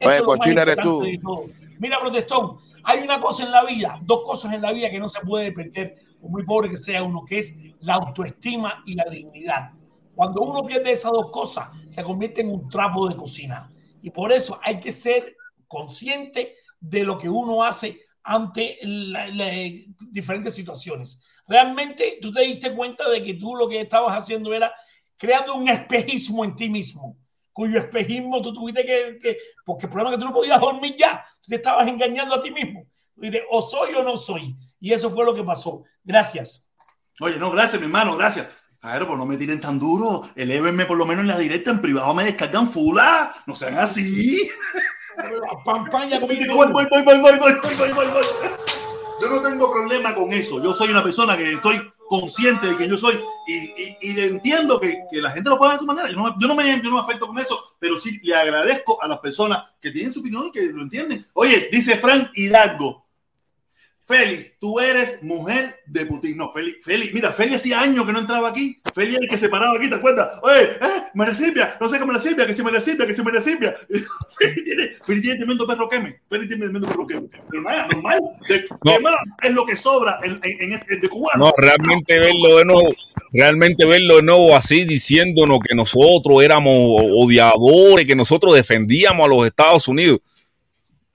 Eso 0.01 0.09
Oye, 0.09 0.15
es 0.17 0.21
lo 0.23 0.27
más 0.29 0.39
cochino 0.39 0.63
eres 0.63 0.77
tú. 0.79 1.03
de 1.03 1.19
todo. 1.19 1.45
Mira, 1.79 2.01
protestón, 2.01 2.59
hay 2.85 3.01
una 3.01 3.21
cosa 3.21 3.45
en 3.45 3.51
la 3.53 3.65
vida, 3.65 4.01
dos 4.03 4.25
cosas 4.25 4.53
en 4.53 4.63
la 4.63 4.73
vida 4.73 4.91
que 4.91 4.99
no 4.99 5.09
se 5.09 5.21
puede 5.21 5.53
perder, 5.53 5.95
por 6.21 6.31
muy 6.31 6.45
pobre 6.45 6.71
que 6.71 6.77
sea 6.77 7.03
uno, 7.03 7.25
que 7.25 7.39
es 7.39 7.55
la 7.81 7.95
autoestima 7.95 8.83
y 8.87 8.95
la 8.95 9.05
dignidad. 9.05 9.71
Cuando 10.15 10.43
uno 10.43 10.63
pierde 10.65 10.93
esas 10.93 11.13
dos 11.13 11.31
cosas, 11.31 11.69
se 11.89 12.03
convierte 12.03 12.41
en 12.43 12.51
un 12.51 12.69
trapo 12.69 13.09
de 13.09 13.17
cocina. 13.17 13.71
Y 14.03 14.11
por 14.11 14.33
eso 14.33 14.59
hay 14.63 14.79
que 14.81 14.93
ser 14.93 15.37
consciente 15.69 16.55
de 16.81 17.05
lo 17.05 17.17
que 17.19 17.29
uno 17.29 17.63
hace 17.63 17.99
ante 18.25 18.79
la- 18.83 19.27
la- 19.29 19.53
diferentes 20.11 20.55
situaciones. 20.55 21.21
Realmente 21.53 22.19
tú 22.23 22.33
te 22.33 22.41
diste 22.41 22.75
cuenta 22.75 23.07
de 23.11 23.23
que 23.23 23.35
tú 23.35 23.55
lo 23.55 23.69
que 23.69 23.83
estabas 23.83 24.17
haciendo 24.17 24.55
era 24.55 24.73
creando 25.19 25.55
un 25.55 25.69
espejismo 25.69 26.47
en 26.47 26.57
ti 26.57 26.71
mismo, 26.71 27.19
cuyo 27.53 27.79
espejismo 27.79 28.41
tú 28.41 28.55
tuviste 28.55 28.87
que, 28.87 29.19
que 29.21 29.37
porque 29.67 29.85
el 29.85 29.93
problema 29.93 30.09
es 30.11 30.17
que 30.17 30.23
tú 30.23 30.29
no 30.29 30.35
podías 30.35 30.59
dormir 30.59 30.97
ya, 30.99 31.23
tú 31.43 31.49
te 31.49 31.57
estabas 31.57 31.87
engañando 31.87 32.37
a 32.37 32.43
ti 32.43 32.51
mismo. 32.51 32.87
Dice, 33.17 33.43
o 33.51 33.61
soy 33.61 33.95
o 33.95 34.03
no 34.03 34.17
soy. 34.17 34.57
Y 34.81 34.95
eso 34.95 35.11
fue 35.11 35.27
lo 35.27 35.35
que 35.35 35.45
pasó. 35.45 35.85
Gracias. 36.03 36.67
Oye, 37.21 37.37
no, 37.37 37.51
gracias, 37.51 37.79
mi 37.79 37.85
hermano, 37.85 38.17
gracias. 38.17 38.49
Claro, 38.81 39.07
pues 39.07 39.19
no 39.19 39.27
me 39.27 39.37
tiren 39.37 39.61
tan 39.61 39.79
duro. 39.79 40.27
Elévenme 40.35 40.87
por 40.87 40.97
lo 40.97 41.05
menos 41.05 41.21
en 41.21 41.29
la 41.29 41.39
directa, 41.39 41.71
en 41.71 41.83
privado 41.83 42.15
me 42.15 42.25
descargan 42.25 42.67
fula. 42.67 43.35
No 43.47 43.55
sean 43.55 43.79
así. 43.79 44.51
Pampaña 45.67 46.19
Voy, 46.27 46.39
voy, 46.49 46.73
voy, 46.73 46.87
voy, 46.89 47.03
voy, 47.03 47.21
voy, 47.21 47.39
voy, 47.39 47.75
voy, 47.77 47.93
voy, 47.93 48.07
voy. 48.07 48.72
Yo 49.23 49.31
no 49.31 49.41
tengo 49.41 49.71
problema 49.71 50.17
con 50.17 50.33
eso. 50.33 50.61
Yo 50.61 50.75
soy 50.75 50.91
una 50.91 51.05
persona 51.05 51.37
que 51.37 51.53
estoy 51.53 51.81
consciente 52.09 52.67
de 52.67 52.77
que 52.77 52.89
yo 52.89 52.99
soy 52.99 53.23
y, 53.47 53.55
y, 53.55 53.97
y 54.01 54.21
entiendo 54.21 54.81
que, 54.81 54.99
que, 55.09 55.21
la 55.21 55.31
gente 55.31 55.49
lo 55.49 55.59
puede 55.59 55.71
ver 55.71 55.79
de 55.79 55.83
su 55.83 55.87
manera. 55.87 56.11
Yo 56.11 56.17
no, 56.17 56.37
yo, 56.41 56.49
no 56.49 56.57
me, 56.57 56.65
yo 56.83 56.91
no 56.91 56.97
me 56.97 57.03
afecto 57.03 57.29
con 57.29 57.39
eso, 57.39 57.77
pero 57.79 57.97
sí 57.97 58.19
le 58.25 58.35
agradezco 58.35 59.01
a 59.01 59.07
las 59.07 59.21
personas 59.21 59.63
que 59.81 59.93
tienen 59.93 60.13
su 60.13 60.19
opinión 60.19 60.49
y 60.49 60.51
que 60.51 60.63
lo 60.63 60.83
entienden. 60.83 61.25
Oye, 61.35 61.69
dice 61.71 61.97
Frank 61.99 62.31
Hidalgo. 62.35 63.02
Félix, 64.05 64.59
tú 64.59 64.81
eres 64.81 65.23
mujer 65.23 65.81
de 65.87 66.05
Putin. 66.07 66.37
No, 66.37 66.51
Félix, 66.51 66.85
Félix, 66.85 67.15
mira, 67.15 67.33
Félix 67.33 67.57
hacía 67.57 67.81
años 67.81 68.05
que 68.05 68.13
no 68.13 68.19
entraba 68.19 68.49
aquí. 68.49 68.81
Félix 68.93 69.15
era 69.15 69.25
el 69.25 69.31
que 69.31 69.39
se 69.39 69.49
paraba 69.49 69.79
aquí, 69.79 69.89
¿te 69.89 69.95
acuerdas? 69.95 70.41
Oye, 70.43 70.73
eh, 70.81 71.05
María 71.15 71.35
Silvia, 71.35 71.77
no 71.81 71.89
sé 71.89 72.01
cómo 72.01 72.13
la 72.13 72.19
Silvia, 72.19 72.47
que 72.47 72.53
si 72.53 72.63
María 72.63 72.81
Silvia, 72.81 73.07
que 73.07 73.15
si 73.15 73.23
María 73.23 73.41
Silvia. 73.41 73.77
Félix 74.39 74.65
tiene, 74.65 74.91
Félix 75.05 75.23
tiene 75.23 75.37
tremendo 75.37 75.67
perro 75.67 75.89
queme. 75.89 76.21
Félix 76.29 76.49
tiene 76.49 76.65
tremendo 76.65 76.89
perro 76.89 77.07
queme. 77.07 77.29
Pero 77.49 77.63
nada, 77.63 77.87
normal. 77.93 78.21
De, 78.49 78.65
no. 78.85 78.93
Quemar 78.93 79.15
es 79.43 79.51
lo 79.53 79.65
que 79.65 79.77
sobra 79.77 80.19
en, 80.23 80.41
en, 80.43 80.73
en, 80.73 81.01
de 81.01 81.09
cubano. 81.09 81.47
No, 81.47 81.53
realmente 81.57 82.19
verlo 82.19 82.59
de 82.59 82.65
nuevo, 82.65 82.95
realmente 83.33 83.87
verlo 83.87 84.17
de 84.17 84.23
nuevo 84.23 84.57
así 84.57 84.85
diciéndonos 84.85 85.61
que 85.61 85.77
nosotros 85.77 86.43
éramos 86.43 86.75
odiadores, 86.75 88.07
que 88.07 88.17
nosotros 88.17 88.55
defendíamos 88.55 89.27
a 89.27 89.29
los 89.29 89.47
Estados 89.47 89.87
Unidos. 89.87 90.21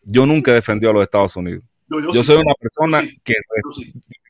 Yo 0.04 0.26
nunca 0.26 0.52
he 0.52 0.56
defendido 0.56 0.92
a 0.92 0.94
los 0.94 1.04
Estados 1.04 1.36
Unidos. 1.36 1.64
Yo, 1.90 2.00
yo, 2.02 2.14
yo 2.14 2.22
sí, 2.22 2.24
soy 2.24 2.38
una 2.38 2.54
persona 2.60 3.02
sí, 3.02 3.18
que 3.24 3.34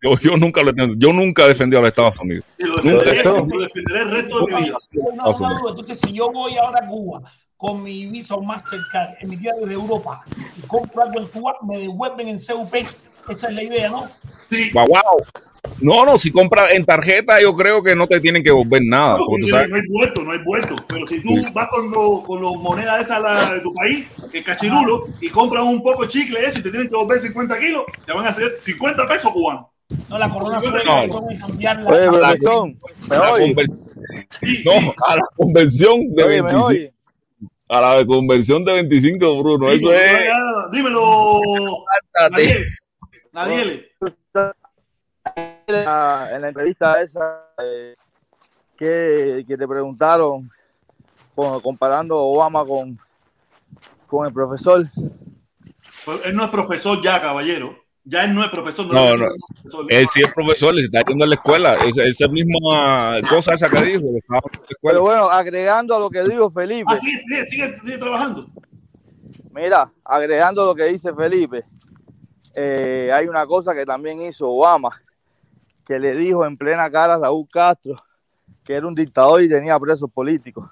yo, 0.01 0.17
yo, 0.19 0.38
nunca 0.38 0.61
lo 0.61 0.71
yo 0.95 1.11
nunca 1.11 1.45
he 1.45 1.47
defendido 1.47 1.79
a 1.79 1.81
los 1.81 1.89
Estados 1.89 2.19
Unidos. 2.19 2.45
lo 2.59 2.75
defenderé, 2.75 3.23
lo 3.23 3.61
defenderé 3.61 4.01
el 4.01 4.11
resto 4.11 4.45
de 4.45 4.55
mi 4.55 4.63
vida. 4.63 4.77
No, 5.15 5.31
no, 5.31 5.69
entonces, 5.69 5.99
si 5.99 6.13
yo 6.13 6.31
voy 6.31 6.57
ahora 6.57 6.81
a 6.84 6.88
Cuba 6.88 7.23
con 7.57 7.81
mi 7.81 8.05
Visa 8.05 8.35
o 8.35 8.43
Mastercard 8.43 9.15
emitida 9.19 9.53
desde 9.59 9.73
Europa 9.73 10.23
y 10.55 10.61
compro 10.67 11.01
algo 11.01 11.19
en 11.19 11.27
Cuba, 11.27 11.55
me 11.67 11.79
devuelven 11.79 12.27
en 12.29 12.38
CUP. 12.38 12.73
Esa 13.30 13.48
es 13.48 13.54
la 13.54 13.64
idea, 13.64 13.90
¿no? 13.90 14.10
Sí. 14.49 14.72
Wow, 14.74 14.88
wow. 14.88 15.26
No, 15.80 16.06
no, 16.06 16.18
si 16.18 16.32
compras 16.32 16.72
en 16.72 16.86
tarjeta, 16.86 17.41
yo 17.41 17.54
creo 17.56 17.84
que 17.84 17.95
no 17.95 18.08
te 18.08 18.20
tienen 18.20 18.41
que 18.41 18.49
devolver 18.49 18.82
nada. 18.84 19.18
No, 19.18 19.26
no, 19.26 19.68
no 19.68 19.76
hay 19.76 19.82
vuelto, 19.88 20.24
no 20.24 20.32
hay 20.32 20.40
vuelto. 20.40 20.76
Pero 20.88 21.06
si 21.06 21.22
tú 21.22 21.30
vas 21.54 21.68
con 21.70 21.91
los 21.91 22.22
con 22.22 22.41
los 22.41 22.56
monedas 22.56 23.02
esas 23.02 23.22
la, 23.22 23.54
de 23.54 23.62
tu 23.62 23.74
país, 23.74 24.08
el 24.34 24.44
cachirulo, 24.44 25.08
y 25.22 25.30
compras 25.30 25.64
un 25.64 25.84
poco 25.84 26.04
de 26.04 26.10
chicle 26.10 26.40
eso 26.45 26.60
y 26.60 26.64
te 26.64 26.70
tienen 26.70 26.88
que 26.88 26.91
devolver 26.95 27.20
50 27.20 27.60
kilos, 27.60 27.84
te 28.06 28.14
van 28.14 28.26
a 28.26 28.30
hacer 28.30 28.56
50 28.60 29.08
pesos 29.08 29.32
cubanos. 29.32 29.68
No, 30.10 30.18
la 30.18 30.30
corona 30.30 30.62
fue 30.62 30.84
no. 30.84 31.20
cambiarla. 31.48 31.90
Oye, 31.90 32.20
la, 32.20 32.38
conversión 35.36 36.14
de 36.14 36.24
Oye, 36.24 36.44
¿me 36.44 36.49
25. 36.49 36.66
oye? 36.66 36.94
A 37.70 37.82
la 37.82 38.06
conversión 38.06 38.66
de 38.66 38.74
25, 38.74 39.44
Bruno. 39.44 39.70
Eso 39.70 39.94
es. 39.94 40.24
Dímelo, 40.72 41.40
Nadiel. 42.32 42.64
Nadiel. 43.38 43.88
En 45.35 45.85
la, 45.85 46.30
en 46.34 46.41
la 46.41 46.47
entrevista 46.47 47.01
esa 47.01 47.43
eh, 47.64 47.95
que, 48.77 49.45
que 49.47 49.57
te 49.57 49.68
preguntaron 49.68 50.49
con- 51.35 51.61
comparando 51.61 52.15
Obama 52.18 52.65
con, 52.65 52.97
con 54.07 54.26
el 54.26 54.34
profesor. 54.34 54.85
Pues 56.05 56.22
Él 56.26 56.35
no 56.35 56.45
es 56.45 56.49
profesor 56.49 56.99
ya, 57.03 57.22
caballero. 57.22 57.77
Ya 58.09 58.23
él 58.23 58.34
no 58.34 58.41
es 58.41 58.49
profesor. 58.49 58.88
No, 58.88 59.03
es 59.14 59.19
no. 59.19 59.26
profesor. 59.27 59.85
Él 59.89 60.07
sí 60.09 60.22
es 60.22 60.34
profesor, 60.34 60.73
le 60.73 60.81
está 60.84 61.01
yendo 61.05 61.26
a 61.26 61.27
la 61.27 61.35
escuela. 61.35 61.73
Esa, 61.85 62.03
esa 62.05 62.27
misma 62.30 63.18
cosa 63.30 63.53
esa 63.53 63.69
que 63.69 63.81
dijo, 63.84 64.05
la. 64.30 64.39
Pero 64.81 65.01
bueno, 65.01 65.27
agregando 65.30 65.93
a 65.93 65.99
lo 65.99 66.09
que 66.09 66.23
dijo 66.23 66.49
Felipe, 66.49 66.85
Ah, 66.88 66.97
sigue, 66.97 67.22
sigue, 67.27 67.45
sigue, 67.47 67.80
sigue 67.81 67.97
trabajando. 67.97 68.47
mira, 69.51 69.91
agregando 70.05 70.65
lo 70.68 70.73
que 70.73 70.85
dice 70.85 71.14
Felipe, 71.14 71.65
eh, 72.59 73.11
hay 73.13 73.27
una 73.27 73.45
cosa 73.45 73.75
que 73.75 73.85
también 73.85 74.21
hizo 74.21 74.49
Obama, 74.49 75.01
que 75.85 75.99
le 75.99 76.15
dijo 76.15 76.45
en 76.45 76.57
plena 76.57 76.89
cara 76.89 77.13
a 77.13 77.19
Raúl 77.19 77.47
Castro 77.51 77.95
que 78.67 78.73
era 78.73 78.85
un 78.85 78.93
dictador 78.93 79.41
y 79.41 79.47
tenía 79.47 79.79
presos 79.79 80.11
políticos. 80.11 80.69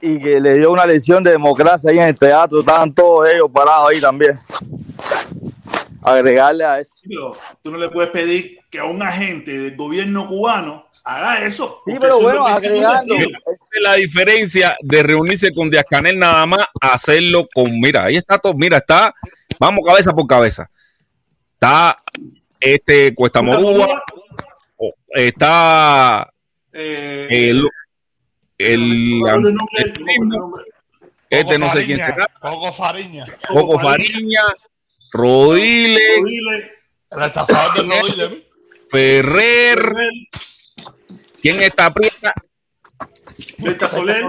Y 0.00 0.18
que 0.18 0.40
le 0.40 0.54
dio 0.54 0.70
una 0.70 0.86
lección 0.86 1.22
de 1.22 1.32
democracia 1.32 1.90
ahí 1.90 1.98
en 1.98 2.08
el 2.08 2.18
teatro, 2.18 2.60
estaban 2.60 2.92
todos 2.92 3.28
ellos 3.28 3.50
parados 3.52 3.90
ahí 3.90 4.00
también. 4.00 4.38
Agregarle 6.02 6.64
a 6.64 6.80
eso. 6.80 6.94
Sí, 6.94 7.08
pero 7.08 7.36
tú 7.62 7.70
no 7.70 7.78
le 7.78 7.90
puedes 7.90 8.10
pedir 8.10 8.60
que 8.70 8.78
a 8.78 8.84
un 8.84 9.02
agente 9.02 9.58
del 9.58 9.76
gobierno 9.76 10.26
cubano 10.26 10.86
haga 11.04 11.44
eso. 11.44 11.82
Sí, 11.86 11.96
pero 12.00 12.30
es 12.30 12.38
agregando. 12.38 13.14
es 13.14 13.82
la 13.82 13.94
diferencia 13.94 14.76
de 14.80 15.02
reunirse 15.02 15.52
con 15.52 15.68
Díaz 15.68 15.84
Canel 15.88 16.18
nada 16.18 16.46
más 16.46 16.66
a 16.80 16.94
hacerlo 16.94 17.46
con, 17.54 17.78
mira, 17.78 18.04
ahí 18.04 18.16
está 18.16 18.38
todo, 18.38 18.54
mira, 18.54 18.78
está, 18.78 19.14
vamos 19.58 19.80
cabeza 19.86 20.12
por 20.12 20.26
cabeza. 20.26 20.70
Está 21.54 21.96
este 22.60 23.14
Cuesta 23.14 23.42
Morúa, 23.42 24.02
o- 24.76 24.94
está 25.08 26.30
Eh, 26.72 27.28
el, 27.30 27.68
el, 28.58 29.22
este 31.30 31.58
no 31.58 31.68
sé 31.70 31.84
quién 31.84 31.98
será, 31.98 32.26
Coco 32.40 32.72
Fariña. 32.72 33.26
Coco 33.48 33.78
Fariña, 33.78 34.40
Rodile, 35.12 36.00
Rodile, 36.20 36.72
El 37.10 37.22
estafador 37.22 37.74
del 37.76 37.90
Rodile. 37.90 38.46
Ferrer, 38.90 39.92
¿quién 41.40 41.62
está 41.62 41.86
aprieta? 41.86 42.32
Berta 43.58 43.88
Soler, 43.88 44.24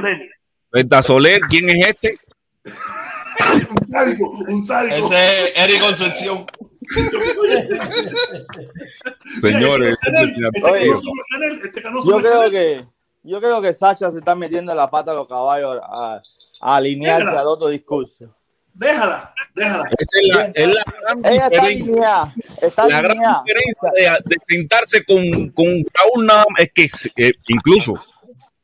Berta 0.72 1.02
Soler, 1.04 1.42
¿quién 1.42 1.70
es 1.70 1.88
este? 1.90 2.20
Un 3.70 3.86
sádico, 3.86 4.30
un 4.48 4.64
sádico. 4.64 4.96
Ese 4.96 5.44
es 5.44 5.52
Eric 5.56 5.82
Concepción. 5.82 6.46
Señores, 9.42 9.98
Yo 12.06 12.18
creo 12.20 12.50
que 12.52 12.86
yo 13.24 13.40
creo 13.40 13.60
que 13.62 13.74
Sacha 13.74 14.12
se 14.12 14.20
está 14.20 14.36
metiendo 14.36 14.72
en 14.72 14.78
la 14.78 14.90
pata 14.90 15.12
de 15.12 15.18
los 15.18 15.28
caballos 15.28 15.80
a, 15.82 16.22
a 16.62 16.76
alinearse 16.76 17.24
Déjala. 17.24 17.42
al 17.42 17.48
otro 17.48 17.70
discurso. 17.70 18.26
Déjala, 18.72 19.34
déjala. 19.56 19.84
Esa 19.98 20.20
es 20.22 20.36
la, 20.36 20.52
es 20.54 20.68
la 20.68 20.84
gran 21.00 21.20
Ella 21.26 21.48
está 21.48 21.50
diferencia. 21.50 21.62
alineada, 21.66 22.34
está 22.62 22.88
La 22.88 23.02
gran 23.02 23.18
diferencia 23.46 23.92
de, 23.96 24.02
de 24.26 24.36
sentarse 24.48 25.06
con, 25.06 25.50
con 25.52 25.66
Raúl 25.94 26.26
más 26.26 26.46
es 26.60 26.70
que 26.76 26.88
eh, 27.28 27.34
incluso 27.48 27.96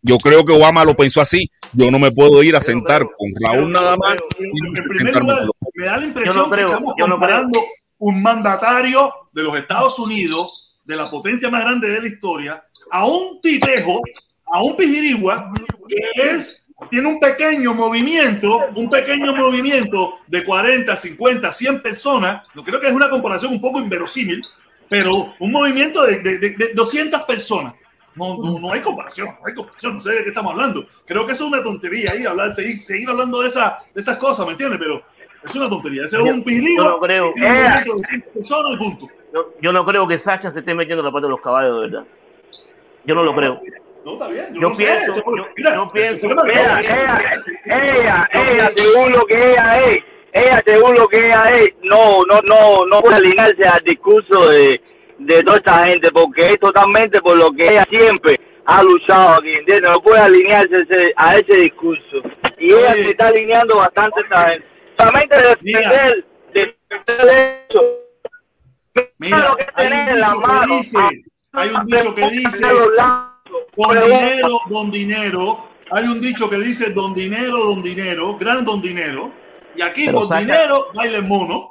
yo 0.01 0.17
creo 0.17 0.43
que 0.45 0.53
Obama 0.53 0.83
lo 0.83 0.95
pensó 0.95 1.21
así. 1.21 1.49
Yo 1.73 1.91
no 1.91 1.99
me 1.99 2.11
puedo 2.11 2.41
ir 2.43 2.55
a 2.55 2.61
sentar 2.61 3.03
con 3.03 3.29
Raúl 3.39 3.71
nada 3.71 3.95
más. 3.97 4.15
me 5.75 5.85
da 5.85 5.97
la 5.97 6.05
impresión 6.05 6.35
Yo 6.35 6.43
no 6.43 6.49
creo, 6.49 6.67
que 6.67 6.73
estamos 6.73 6.95
yo 6.97 7.07
no 7.07 7.17
creo. 7.17 7.47
un 7.99 8.21
mandatario 8.21 9.13
de 9.31 9.43
los 9.43 9.55
Estados 9.57 9.99
Unidos, 9.99 10.81
de 10.85 10.95
la 10.95 11.05
potencia 11.05 11.49
más 11.49 11.61
grande 11.61 11.89
de 11.89 12.01
la 12.01 12.07
historia, 12.07 12.63
a 12.91 13.05
un 13.05 13.39
tipejo, 13.41 14.01
a 14.51 14.63
un 14.63 14.75
pijirigua, 14.75 15.53
que 15.87 16.29
es, 16.29 16.65
tiene 16.89 17.07
un 17.07 17.19
pequeño 17.19 17.73
movimiento, 17.73 18.59
un 18.75 18.89
pequeño 18.89 19.33
movimiento 19.35 20.15
de 20.27 20.43
40, 20.43 20.95
50, 20.95 21.53
100 21.53 21.81
personas. 21.81 22.47
Yo 22.55 22.63
creo 22.63 22.79
que 22.79 22.87
es 22.87 22.93
una 22.93 23.09
comparación 23.09 23.53
un 23.53 23.61
poco 23.61 23.79
inverosímil, 23.79 24.41
pero 24.89 25.35
un 25.39 25.51
movimiento 25.51 26.03
de, 26.03 26.19
de, 26.19 26.39
de, 26.39 26.49
de 26.55 26.73
200 26.73 27.21
personas. 27.23 27.75
No, 28.15 28.37
no, 28.37 28.59
no 28.59 28.71
hay 28.73 28.81
comparación, 28.81 29.27
no 29.39 29.47
hay 29.47 29.53
comparación, 29.53 29.95
no 29.95 30.01
sé 30.01 30.11
de 30.11 30.23
qué 30.23 30.29
estamos 30.29 30.51
hablando. 30.51 30.85
Creo 31.05 31.25
que 31.25 31.31
eso 31.31 31.45
es 31.45 31.51
una 31.53 31.63
tontería 31.63 32.11
ahí, 32.11 32.25
hablar, 32.25 32.53
seguir, 32.53 32.77
seguir 32.77 33.09
hablando 33.09 33.41
de, 33.41 33.47
esa, 33.47 33.79
de 33.93 34.01
esas 34.01 34.17
cosas, 34.17 34.45
¿me 34.45 34.51
entiendes? 34.51 34.79
Pero 34.79 35.01
es 35.43 35.55
una 35.55 35.69
tontería. 35.69 36.03
Ese 36.05 36.17
es 36.17 36.23
Yo- 36.23 36.31
un 36.31 36.39
yo 36.39 36.45
pijirigua 36.45 36.85
no 36.85 36.99
creo. 36.99 37.25
¡Eh! 37.27 37.31
movimiento 37.39 37.95
de 37.95 38.03
100 38.03 38.21
personas 38.33 38.77
punto. 38.77 39.07
Yo, 39.33 39.53
yo 39.61 39.71
no 39.71 39.85
creo 39.85 40.05
que 40.07 40.19
Sacha 40.19 40.51
se 40.51 40.59
esté 40.59 40.73
metiendo 40.73 41.01
la 41.03 41.11
pata 41.11 41.25
de 41.27 41.31
los 41.31 41.41
caballos, 41.41 41.75
de 41.75 41.81
verdad. 41.87 42.05
Yo 43.05 43.15
no 43.15 43.23
lo 43.23 43.33
creo. 43.33 43.55
No, 44.03 44.13
está 44.13 44.27
bien. 44.27 44.47
Yo, 44.53 44.61
Yo 44.61 44.69
no 44.69 44.75
pienso, 44.75 45.13
sé. 45.13 45.23
yo- 45.25 45.45
mira, 45.55 45.75
yo 45.75 45.87
pienso, 45.87 46.27
ella, 46.27 46.79
ella, 47.65 48.29
ella, 48.33 48.71
según 48.75 49.11
lo 49.11 49.25
que 49.25 49.51
ella 49.51 49.79
es, 49.79 49.99
ella, 50.33 50.63
según 50.65 50.95
lo 50.95 51.07
que 51.07 51.19
ella 51.27 51.51
es, 51.57 51.69
no, 51.83 52.23
no, 52.25 52.41
no, 52.41 52.85
no 52.87 53.01
puede 53.01 53.15
alinearse 53.15 53.63
al 53.63 53.81
discurso 53.83 54.49
de, 54.49 54.81
de 55.25 55.43
toda 55.43 55.57
esta 55.57 55.85
gente, 55.85 56.11
porque 56.11 56.49
es 56.49 56.59
totalmente 56.59 57.21
por 57.21 57.37
lo 57.37 57.51
que 57.51 57.63
ella 57.63 57.85
siempre 57.89 58.39
ha 58.65 58.83
luchado 58.83 59.39
aquí, 59.39 59.49
¿entiendes? 59.53 59.89
No 59.91 60.01
puede 60.01 60.19
alinearse 60.19 60.75
a 60.75 60.79
ese, 60.81 61.13
a 61.15 61.35
ese 61.37 61.55
discurso. 61.57 62.17
Y 62.57 62.73
ella 62.73 62.91
Oye. 62.93 63.03
se 63.03 63.09
está 63.11 63.27
alineando 63.27 63.77
bastante 63.77 64.19
a 64.19 64.23
esta 64.23 64.49
gente. 64.49 64.67
Solamente 64.97 65.37
defender, 65.37 66.25
defender 66.53 67.65
eso. 67.69 67.81
Mira, 69.17 69.37
lo 69.49 69.55
que 69.55 69.67
un 69.77 69.93
en 69.93 70.19
la 70.19 70.27
dicho 70.27 70.41
que 70.41 70.47
mano. 70.47 70.77
dice, 70.77 70.97
hay 71.53 71.69
un 71.69 71.85
dicho 71.85 72.15
que 72.15 72.29
dice, 72.29 72.67
con 73.75 73.99
dinero, 73.99 74.59
don 74.69 74.91
dinero, 74.91 75.69
hay 75.91 76.05
un 76.05 76.21
dicho 76.21 76.49
que 76.49 76.57
dice 76.57 76.91
don 76.91 77.13
dinero, 77.13 77.57
don 77.57 77.81
dinero, 77.81 78.37
gran 78.37 78.65
don 78.65 78.81
dinero, 78.81 79.31
y 79.75 79.81
aquí 79.81 80.05
Pero 80.05 80.19
por 80.19 80.27
saca- 80.27 80.39
dinero 80.41 80.85
baila 80.93 81.17
el 81.17 81.23
mono. 81.25 81.70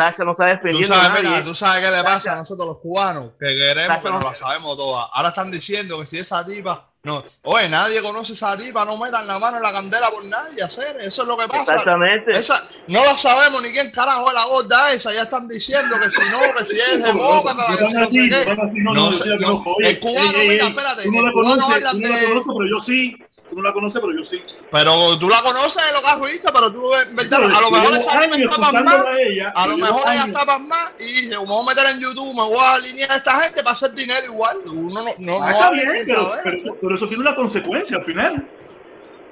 Sasha 0.00 0.24
no 0.24 0.32
está 0.32 0.44
Tú 0.44 0.50
defendiendo 0.50 0.94
a 0.94 0.98
sabes, 0.98 1.22
nadie. 1.22 1.36
mira, 1.36 1.44
tú 1.44 1.54
sabes 1.54 1.84
qué 1.84 1.90
le 1.96 2.02
pasa 2.02 2.32
a 2.32 2.36
nosotros 2.36 2.66
los 2.66 2.78
cubanos, 2.78 3.32
que 3.38 3.46
queremos 3.46 3.86
Sasha 3.96 4.02
que 4.02 4.10
no- 4.10 4.20
la 4.20 4.34
sabemos 4.34 4.76
todas. 4.76 5.06
Ahora 5.12 5.28
están 5.28 5.50
diciendo 5.50 6.00
que 6.00 6.06
si 6.06 6.18
esa 6.18 6.44
tipa, 6.44 6.84
no, 7.02 7.24
oye, 7.42 7.68
nadie 7.68 8.02
conoce 8.02 8.32
esa 8.34 8.56
tipa, 8.56 8.84
no 8.84 8.96
metan 8.98 9.26
la 9.26 9.38
mano 9.38 9.56
en 9.58 9.62
la 9.62 9.72
candela 9.72 10.10
por 10.10 10.24
nadie, 10.24 10.62
hacer, 10.62 11.00
eso 11.00 11.22
es 11.22 11.28
lo 11.28 11.36
que 11.36 11.48
pasa. 11.48 11.62
Exactamente. 11.74 12.30
Esa, 12.32 12.62
no 12.88 13.04
la 13.04 13.16
sabemos 13.16 13.62
ni 13.62 13.70
quién 13.70 13.90
carajo 13.90 14.28
es 14.28 14.34
la 14.34 14.44
gorda 14.44 14.92
esa, 14.92 15.12
ya 15.12 15.22
están 15.22 15.48
diciendo 15.48 15.96
que 16.00 16.10
si 16.10 16.20
no, 16.30 16.38
que 16.56 16.64
si 16.64 16.78
es 16.78 16.94
El 16.94 17.02
cubano, 20.00 20.38
mira, 20.46 20.66
espérate, 20.68 21.02
el 21.04 21.10
cubano 21.32 21.68
la 21.80 21.92
de- 21.92 22.00
pero 22.02 22.66
yo 22.70 22.80
sí. 22.80 23.16
Tú 23.50 23.56
no 23.56 23.62
la 23.62 23.72
conoces, 23.72 24.00
pero 24.00 24.16
yo 24.16 24.24
sí. 24.24 24.40
Pero 24.70 25.18
tú 25.18 25.28
la 25.28 25.42
conoces 25.42 25.84
de 25.84 25.92
lo 25.92 26.00
que 26.00 26.06
has 26.06 26.32
visto, 26.32 26.52
pero 26.52 26.72
tú, 26.72 26.90
en 26.94 27.16
verdad, 27.16 27.42
a 27.44 27.60
lo 27.60 27.70
mejor 27.70 27.96
esa 27.96 27.98
está 27.98 28.20
pasmada, 28.20 28.38
escuchándola 28.38 29.10
a 29.10 29.20
ella, 29.20 29.52
a 29.56 29.66
lo 29.66 29.76
mejor 29.76 30.02
ella 30.12 30.24
está 30.26 30.46
pasmada 30.46 30.92
y 31.00 31.04
dije, 31.04 31.28
me 31.30 31.36
voy 31.38 31.62
a 31.64 31.74
meter 31.74 31.90
en 31.94 32.00
YouTube, 32.00 32.28
me 32.34 32.42
voy 32.42 32.58
a 32.58 32.74
alinear 32.74 33.10
a 33.10 33.16
esta 33.16 33.40
gente 33.40 33.62
para 33.64 33.72
hacer 33.72 33.92
dinero 33.94 34.24
igual. 34.26 34.58
Uno 34.72 35.02
no, 35.02 35.10
no, 35.18 35.42
Ah, 35.42 35.46
no 35.46 35.50
está 35.50 35.66
hable 35.66 35.82
bien, 35.82 36.04
pero, 36.06 36.22
saber. 36.30 36.42
pero, 36.62 36.76
pero 36.80 36.94
eso 36.94 37.08
tiene 37.08 37.22
una 37.22 37.34
consecuencia 37.34 37.96
al 37.96 38.04
final. 38.04 38.48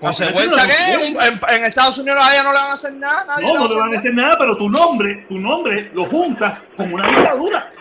¿Consecuencia 0.01 0.65
En, 0.95 1.41
en 1.49 1.65
Estados 1.65 1.99
Unidos 1.99 2.21
a 2.23 2.33
ella 2.33 2.43
no 2.45 2.53
le 2.53 2.59
van 2.59 2.71
a 2.71 2.75
hacer 2.75 2.93
nada, 2.95 3.25
nadie 3.25 3.47
No, 3.47 3.53
le 3.55 3.59
no 3.61 3.69
le 3.69 3.75
van 3.75 3.83
a 3.83 3.87
hacer 3.87 3.97
decir 4.03 4.15
nada, 4.15 4.37
pero 4.39 4.57
tu 4.57 4.69
nombre, 4.71 5.27
tu 5.29 5.39
nombre 5.39 5.91
lo 5.95 6.05
juntas 6.07 6.63
con 6.77 6.93
una 6.93 7.07
dictadura. 7.09 7.73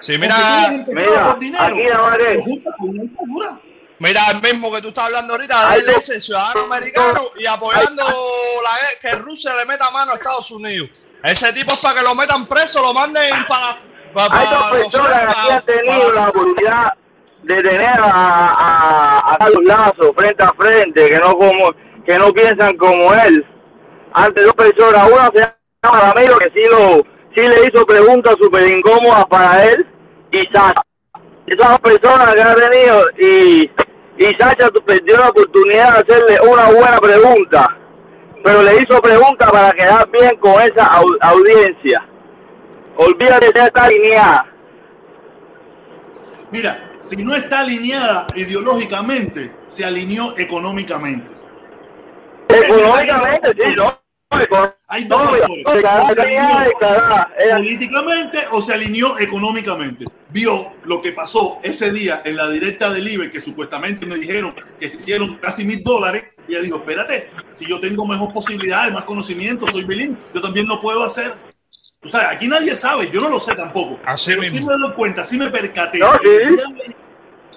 Sí, 0.00 0.16
mira, 0.18 0.84
mira, 0.86 1.26
por 1.26 1.38
dinero, 1.38 1.64
aquí 1.64 1.88
ahora 1.88 2.16
lo 2.16 2.42
juntas 2.42 2.74
con 2.78 2.88
una 2.90 3.02
dictadura. 3.02 3.60
Mira 4.00 4.22
el 4.32 4.42
mismo 4.42 4.72
que 4.72 4.82
tú 4.82 4.88
estás 4.88 5.06
hablando 5.06 5.34
ahorita, 5.34 5.70
Ay, 5.70 5.80
él 5.80 5.86
no. 5.86 5.92
es 5.92 6.08
el 6.08 6.20
ciudadano 6.20 6.62
americano 6.62 7.30
y 7.38 7.46
apoyando 7.46 8.02
la, 8.02 9.00
que 9.00 9.16
Rusia 9.16 9.54
le 9.54 9.64
meta 9.66 9.90
mano 9.90 10.12
a 10.12 10.14
Estados 10.16 10.50
Unidos. 10.50 10.90
Ese 11.22 11.52
tipo 11.52 11.72
es 11.72 11.78
para 11.78 12.00
que 12.00 12.02
lo 12.02 12.14
metan 12.14 12.46
preso, 12.46 12.82
lo 12.82 12.92
manden 12.92 13.46
para... 13.46 13.78
para, 14.12 14.40
Hay 14.40 14.46
dos 14.48 14.70
personas 14.70 15.12
que 15.12 15.30
aquí 15.30 15.50
han 15.50 15.64
tenido 15.66 16.12
la 16.12 16.28
oportunidad 16.28 16.92
de 17.42 17.62
tener 17.62 18.00
a, 18.00 18.10
a, 18.10 19.34
a 19.34 19.38
Carlos 19.38 19.64
Lazo 19.64 20.14
frente 20.14 20.42
a 20.42 20.52
frente, 20.52 21.08
que 21.08 21.18
no 21.18 21.36
como 21.36 21.72
que 22.04 22.18
no 22.18 22.32
piensan 22.32 22.76
como 22.76 23.14
él. 23.14 23.46
Ante 24.12 24.42
dos 24.42 24.54
personas, 24.54 25.10
una 25.10 25.30
se 25.32 25.54
llama 25.82 26.12
Ramiro, 26.12 26.38
que 26.38 26.50
sí, 26.50 26.62
lo, 26.68 27.02
sí 27.34 27.40
le 27.40 27.68
hizo 27.68 27.86
preguntas 27.86 28.34
súper 28.40 28.66
incómodas 28.66 29.26
para 29.26 29.64
él, 29.64 29.86
y 30.32 30.44
Sacha. 30.46 30.82
Esas 31.46 31.68
dos 31.68 31.80
personas 31.80 32.34
que 32.34 32.42
ha 32.42 32.54
tenido, 32.54 33.04
y, 33.18 33.70
y 34.20 34.34
Sacha 34.38 34.68
perdió 34.84 35.16
la 35.16 35.30
oportunidad 35.30 35.94
de 35.94 35.98
hacerle 36.14 36.38
una 36.46 36.66
buena 36.66 36.98
pregunta, 37.00 37.76
pero 38.44 38.62
le 38.62 38.82
hizo 38.82 39.00
preguntas 39.00 39.50
para 39.50 39.72
quedar 39.72 40.10
bien 40.10 40.36
con 40.36 40.60
esa 40.60 40.92
au- 40.92 41.16
audiencia. 41.22 42.06
Olvídate 42.96 43.50
de 43.50 43.60
esta 43.60 43.84
alineada. 43.84 44.46
Mira, 46.50 46.90
si 47.00 47.16
no 47.16 47.34
está 47.34 47.60
alineada 47.60 48.26
ideológicamente, 48.34 49.52
se 49.68 49.86
alineó 49.86 50.36
económicamente. 50.36 51.30
Económicamente, 52.48 53.54
sí, 53.58 53.74
no. 53.74 53.98
Hay 54.86 55.04
dos 55.04 55.22
políticamente 57.56 58.38
o 58.52 58.62
se 58.62 58.74
alineó 58.74 59.18
económicamente. 59.18 60.04
Vio 60.30 60.72
lo 60.84 61.02
que 61.02 61.12
pasó 61.12 61.58
ese 61.62 61.92
día 61.92 62.22
en 62.24 62.36
la 62.36 62.48
directa 62.48 62.90
del 62.90 63.08
IBE, 63.08 63.30
que 63.30 63.40
supuestamente 63.40 64.06
me 64.06 64.16
dijeron 64.16 64.54
que 64.78 64.88
se 64.88 64.98
hicieron 64.98 65.38
casi 65.38 65.64
mil 65.64 65.82
dólares. 65.82 66.24
Y 66.46 66.54
ella 66.54 66.62
dijo, 66.62 66.76
espérate, 66.78 67.30
si 67.54 67.66
yo 67.66 67.80
tengo 67.80 68.06
mejor 68.06 68.32
posibilidades, 68.32 68.92
más 68.92 69.04
conocimiento, 69.04 69.66
soy 69.66 69.84
bilingüe, 69.84 70.18
yo 70.34 70.40
también 70.40 70.66
lo 70.66 70.80
puedo 70.80 71.02
hacer. 71.04 71.34
O 72.02 72.08
sea, 72.08 72.30
aquí 72.30 72.48
nadie 72.48 72.74
sabe, 72.76 73.10
yo 73.10 73.20
no 73.20 73.28
lo 73.28 73.38
sé 73.40 73.54
tampoco. 73.54 73.98
Así 74.06 74.30
Pero 74.30 74.42
sí 74.42 74.54
mismo. 74.54 74.70
me 74.70 74.78
doy 74.78 74.92
cuenta, 74.94 75.24
sí 75.24 75.36
me 75.36 75.50
percaté 75.50 75.98
No, 75.98 76.12
sí. 76.14 76.94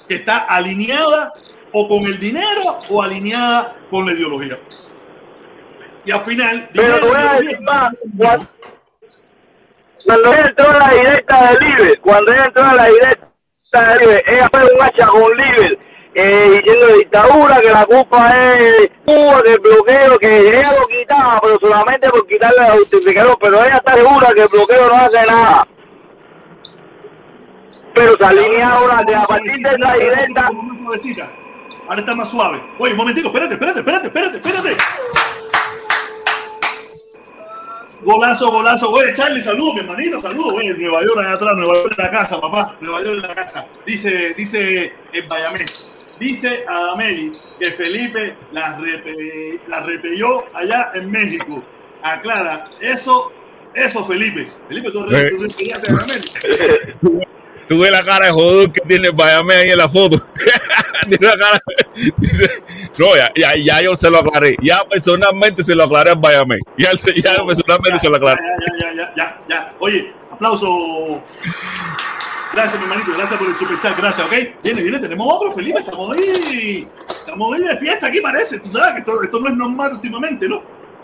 que 0.07 0.15
está 0.15 0.39
alineada 0.39 1.31
o 1.71 1.87
con 1.87 2.03
el 2.03 2.19
dinero 2.19 2.79
o 2.89 3.01
alineada 3.01 3.75
con 3.89 4.05
la 4.05 4.13
ideología. 4.13 4.59
Y 6.05 6.11
al 6.11 6.21
final, 6.21 6.69
Pero 6.73 6.95
dinero 6.95 7.07
voy 7.07 7.17
a 7.17 7.33
decir 7.33 7.57
más. 7.65 7.89
Cuando, 8.17 8.47
cuando 10.05 10.33
ella 10.33 10.45
entró 10.47 10.71
en 10.71 10.79
la 10.79 10.89
directa 10.89 11.49
del 11.49 11.59
Libre, 11.59 11.97
cuando 12.01 12.33
ella 12.33 12.45
entró 12.45 12.69
en 12.69 12.75
la 12.75 12.85
directa 12.85 13.81
del 13.89 13.99
Libre, 13.99 14.23
ella 14.27 14.49
fue 14.51 14.63
un 14.63 14.81
hacha 14.81 15.07
con 15.07 15.37
Libre, 15.37 15.79
eh, 16.15 16.49
diciendo 16.57 16.87
de 16.87 16.93
dictadura, 16.97 17.61
que 17.61 17.69
la 17.69 17.85
culpa 17.85 18.31
es 18.31 18.89
Cuba, 19.05 19.43
que 19.43 19.53
el 19.53 19.59
bloqueo, 19.59 20.19
que 20.19 20.59
ella 20.59 20.73
lo 20.77 20.87
quitaba, 20.87 21.39
pero 21.41 21.57
solamente 21.61 22.09
por 22.09 22.27
quitarle 22.27 22.59
la 22.59 22.71
justificación, 22.71 23.35
pero 23.39 23.65
ella 23.65 23.77
está 23.77 23.93
segura 23.93 24.33
que 24.35 24.41
el 24.41 24.47
bloqueo 24.49 24.89
no 24.89 24.95
hace 24.95 25.25
nada. 25.25 25.67
Pero 27.95 28.17
se 28.17 28.25
alinea 28.25 28.69
ahora 28.69 29.03
de 29.03 29.15
a 29.15 29.23
partir 29.23 29.57
de 29.57 29.69
esa 29.69 29.93
directa. 29.93 30.51
Ahora 31.87 31.99
está 31.99 32.15
más 32.15 32.29
suave. 32.29 32.61
Oye, 32.79 32.91
un 32.91 32.97
momentico, 32.97 33.27
espérate, 33.27 33.53
espérate, 33.53 33.79
espérate, 33.79 34.07
espérate, 34.07 34.37
espérate. 34.37 34.77
Golazo, 38.03 38.51
golazo. 38.51 38.89
Oye, 38.91 39.13
Charlie, 39.13 39.41
saludos, 39.41 39.75
mi 39.75 39.79
hermanito, 39.81 40.19
saludos. 40.19 40.53
Oye, 40.55 40.73
Nueva 40.77 41.01
York 41.03 41.17
allá 41.19 41.33
atrás, 41.33 41.53
Nueva 41.55 41.73
York 41.75 41.95
en 41.97 42.03
la 42.05 42.11
casa, 42.11 42.41
papá. 42.41 42.75
Nueva 42.81 43.01
York 43.03 43.15
en 43.15 43.21
la 43.21 43.35
casa. 43.35 43.67
Dice, 43.85 44.33
dice 44.35 44.93
el 45.13 45.27
Bayamé. 45.27 45.65
Dice 46.19 46.63
Adameli 46.67 47.31
que 47.59 47.71
Felipe 47.71 48.35
la, 48.51 48.77
repe- 48.77 49.59
la 49.67 49.81
repelló 49.81 50.45
allá 50.53 50.91
en 50.93 51.09
México. 51.11 51.63
Aclara, 52.03 52.63
eso, 52.81 53.31
eso, 53.73 54.05
Felipe. 54.05 54.47
Felipe, 54.67 54.91
tú, 54.91 55.05
Eh. 55.13 55.29
tú 55.31 55.43
repellaste 55.43 55.91
a 55.91 55.95
Adameli. 55.95 57.23
Tú 57.67 57.79
ves 57.79 57.91
la 57.91 58.03
cara 58.03 58.25
de 58.25 58.31
jodón 58.31 58.71
que 58.71 58.81
tiene 58.81 59.07
el 59.07 59.13
Bayamé 59.13 59.55
ahí 59.55 59.69
en 59.71 59.77
la 59.77 59.89
foto. 59.89 60.17
tiene 61.09 61.27
la 61.27 61.37
cara. 61.37 61.59
Dice, 62.17 62.49
no, 62.97 63.15
ya, 63.15 63.31
ya, 63.35 63.55
ya 63.55 63.81
yo 63.81 63.95
se 63.95 64.09
lo 64.09 64.19
aclaré. 64.19 64.55
Ya 64.61 64.83
personalmente 64.85 65.63
se 65.63 65.75
lo 65.75 65.83
aclaré 65.83 66.11
al 66.11 66.17
Bayamé. 66.17 66.59
Ya, 66.77 66.91
ya 66.91 67.45
personalmente 67.45 67.99
se 67.99 68.09
lo 68.09 68.17
aclaré. 68.17 68.41
Ya, 68.41 68.77
ya, 68.79 68.93
ya, 68.95 69.13
ya, 69.15 69.41
ya. 69.47 69.73
Oye, 69.79 70.13
aplauso. 70.31 71.23
Gracias, 72.53 72.77
mi 72.77 72.83
hermanito. 72.83 73.11
Gracias 73.17 73.39
por 73.39 73.49
el 73.49 73.55
super 73.55 73.79
chat. 73.79 73.97
Gracias, 73.97 74.27
¿ok? 74.27 74.33
Viene, 74.63 74.81
viene. 74.81 74.99
Tenemos 74.99 75.27
otro, 75.29 75.53
Felipe. 75.53 75.79
Estamos 75.79 76.15
ahí. 76.15 76.87
Estamos 77.07 77.55
ahí 77.55 77.63
de 77.63 77.77
fiesta 77.77 78.07
aquí, 78.07 78.21
parece. 78.21 78.59
Tú 78.59 78.69
sabes 78.69 78.93
que 78.93 78.99
esto, 78.99 79.23
esto 79.23 79.39
no 79.39 79.49
es 79.49 79.55
normal 79.55 79.93
últimamente, 79.93 80.47
¿no? 80.47 80.61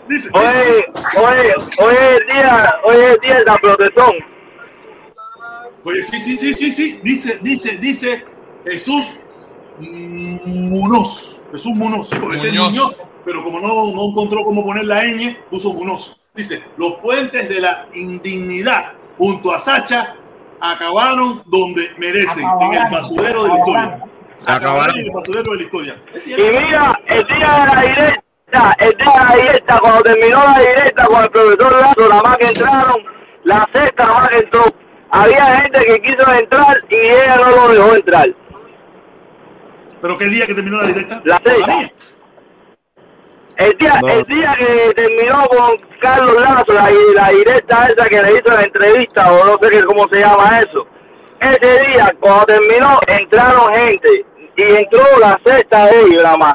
Dice. 0.08 0.28
Oye, 0.32 0.84
oye, 1.16 1.54
hoy 1.78 1.94
es 1.94 2.34
día, 2.34 2.74
hoy 2.84 2.96
es 2.96 3.20
día 3.20 3.42
la 3.46 3.56
protección. 3.56 4.12
Oye, 5.84 6.02
sí, 6.02 6.18
sí, 6.18 6.36
sí, 6.36 6.54
sí, 6.54 6.70
sí. 6.72 7.00
Dice, 7.02 7.38
dice, 7.42 7.78
dice 7.78 8.24
Jesús 8.64 9.20
Munoz. 9.78 11.40
Jesús 11.52 11.72
Munoz. 11.74 12.10
Puede 12.10 12.38
ser 12.38 12.52
Muñoz. 12.52 12.96
Pero 13.24 13.44
como 13.44 13.60
no, 13.60 13.68
no 13.94 14.10
encontró 14.10 14.44
cómo 14.44 14.64
poner 14.64 14.84
la 14.84 15.04
ñ, 15.04 15.36
puso 15.50 15.72
Munoz. 15.72 16.20
Dice, 16.34 16.62
los 16.76 16.94
puentes 16.94 17.48
de 17.48 17.60
la 17.60 17.86
indignidad 17.94 18.92
junto 19.18 19.52
a 19.52 19.60
Sacha 19.60 20.16
acabaron 20.60 21.42
donde 21.46 21.90
merecen, 21.98 22.44
en 22.60 22.72
el 22.72 22.90
basurero 22.90 23.42
de 23.44 23.48
la 23.48 23.58
historia. 23.58 24.04
Acabaron. 24.46 24.98
en 24.98 25.06
el 25.06 25.10
basurero 25.10 25.52
de 25.52 25.56
la 25.56 25.62
historia. 25.62 26.02
Es 26.14 26.26
Y 26.26 26.34
mira, 26.34 26.98
el 27.08 27.26
día 27.26 27.52
de 27.52 27.74
la 27.74 27.82
directa, 27.82 28.76
el 28.78 28.96
día 28.96 29.12
de 29.12 29.24
la 29.24 29.36
directa, 29.36 29.80
cuando 29.80 30.02
terminó 30.02 30.44
la 30.44 30.58
directa 30.58 31.06
con 31.06 31.22
el 31.24 31.30
profesor 31.30 31.80
Lazo, 31.80 32.08
la 32.08 32.22
más 32.22 32.38
que 32.38 32.46
entraron, 32.46 32.96
la 33.44 33.68
sexta 33.72 34.06
más 34.06 34.28
que 34.28 34.38
entró. 34.38 34.79
Había 35.12 35.56
gente 35.62 35.84
que 35.84 36.00
quiso 36.02 36.32
entrar 36.34 36.82
y 36.88 36.96
ella 36.96 37.36
no 37.36 37.50
lo 37.50 37.68
dejó 37.68 37.94
entrar. 37.96 38.28
Pero 40.00 40.18
qué 40.18 40.24
día 40.26 40.46
que 40.46 40.54
terminó 40.54 40.78
la 40.78 40.86
directa. 40.86 41.20
La 41.24 41.40
sexta. 41.44 41.90
El 43.56 43.76
día, 43.76 44.00
No. 44.00 44.08
el 44.08 44.24
día 44.24 44.54
que 44.58 44.92
terminó 44.94 45.46
con 45.48 45.76
Carlos 46.00 46.34
Lazo, 46.40 46.72
la, 46.72 46.90
la 47.14 47.28
directa 47.28 47.86
esa 47.88 48.06
que 48.06 48.22
le 48.22 48.32
hizo 48.32 48.54
la 48.54 48.62
entrevista, 48.62 49.32
o 49.32 49.44
no 49.44 49.58
sé 49.60 49.70
qué, 49.70 49.84
cómo 49.84 50.08
se 50.10 50.20
llama 50.20 50.60
eso. 50.60 50.86
Ese 51.40 51.84
día, 51.88 52.10
cuando 52.20 52.46
terminó, 52.46 52.98
entraron 53.06 53.74
gente. 53.74 54.24
Y 54.56 54.62
entró 54.62 55.02
la 55.20 55.38
sexta 55.44 55.86
de 55.86 56.00
ellos, 56.02 56.22
nada 56.22 56.36
más. 56.36 56.54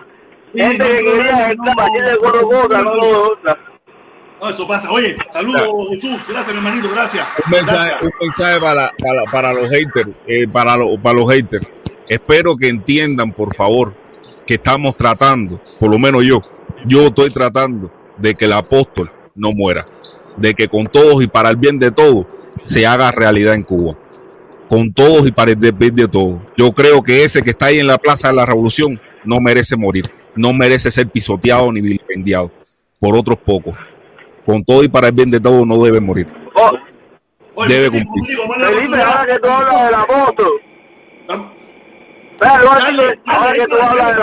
Sí, 0.56 0.62
Gente 0.62 0.84
no, 0.84 0.90
que 0.90 1.06
quería 1.06 1.32
no, 1.32 1.46
entrar 1.52 1.58
no, 1.58 1.76
para 1.76 1.88
hacerle 1.88 2.12
no, 2.14 2.32
lo 2.32 2.38
dejó 2.50 3.34
entrar. 3.34 3.75
No, 4.46 4.52
eso 4.52 4.68
pasa. 4.68 4.92
Oye, 4.92 5.18
saludos 5.34 5.90
Jesús. 5.90 6.20
Gracias, 6.30 6.50
mi 6.50 6.58
hermanito. 6.58 6.90
Gracias. 6.94 7.28
Un 7.46 7.52
mensaje, 7.52 7.90
Gracias. 7.90 8.02
un 8.04 8.12
mensaje 8.28 8.60
para, 8.60 8.92
para, 9.00 9.24
para 9.32 9.54
los 9.54 9.70
haters, 9.72 10.10
eh, 10.28 10.48
para, 10.48 10.78
lo- 10.78 11.02
para 11.02 11.20
los 11.20 11.32
haters. 11.32 11.66
Espero 12.08 12.56
que 12.56 12.68
entiendan, 12.68 13.34
por 13.34 13.56
favor, 13.56 13.96
que 14.46 14.54
estamos 14.56 14.96
tratando, 14.96 15.60
por 15.80 15.90
lo 15.90 15.98
menos 15.98 16.24
yo, 16.24 16.40
yo 16.86 17.08
estoy 17.08 17.32
tratando 17.32 17.92
de 18.18 18.36
que 18.36 18.46
el 18.46 18.54
apóstol 18.54 19.12
no 19.36 19.52
muera, 19.52 19.84
de 20.38 20.54
que 20.54 20.68
con 20.68 20.86
todos 20.88 21.24
y 21.24 21.28
para 21.28 21.50
el 21.50 21.56
bien 21.56 21.80
de 21.80 21.90
todos 21.90 22.28
se 22.62 22.86
haga 22.86 23.12
realidad 23.12 23.56
en 23.56 23.64
Cuba, 23.64 23.98
con 24.70 24.94
todos 24.94 25.26
y 25.28 25.32
para 25.32 25.52
el 25.52 25.58
bien 25.58 25.96
de 25.96 26.08
todos. 26.08 26.40
Yo 26.56 26.72
creo 26.72 27.02
que 27.02 27.24
ese 27.24 27.42
que 27.42 27.50
está 27.50 27.66
ahí 27.68 27.80
en 27.80 27.88
la 27.88 27.98
Plaza 27.98 28.28
de 28.28 28.36
la 28.36 28.46
Revolución 28.46 29.02
no 29.24 29.40
merece 29.40 29.76
morir, 29.76 30.06
no 30.36 30.54
merece 30.54 30.92
ser 30.92 31.08
pisoteado 31.08 31.72
ni 31.72 31.82
vilipendiado 31.82 32.52
por 33.00 33.18
otros 33.18 33.40
pocos. 33.40 33.76
Con 34.46 34.64
todo 34.64 34.84
y 34.84 34.88
para 34.88 35.08
el 35.08 35.14
bien 35.14 35.30
de 35.32 35.40
todos 35.40 35.66
no 35.66 35.84
debe 35.84 36.00
morir. 36.00 36.28
Oh, 36.54 36.72
Oye, 37.56 37.74
Debe 37.74 38.06
la 38.60 38.68
Felipe, 38.68 39.02
ahora 39.02 39.26
que 39.26 39.40
tú 39.40 39.48
hablas 39.48 40.08
Vamos. 41.28 41.52
Espera, 42.32 42.56
Eduardo, 42.56 42.86
Dale, 42.86 43.20
ahora 43.26 43.54
que 43.54 43.66
tú 43.66 43.76
hablas. 43.82 44.18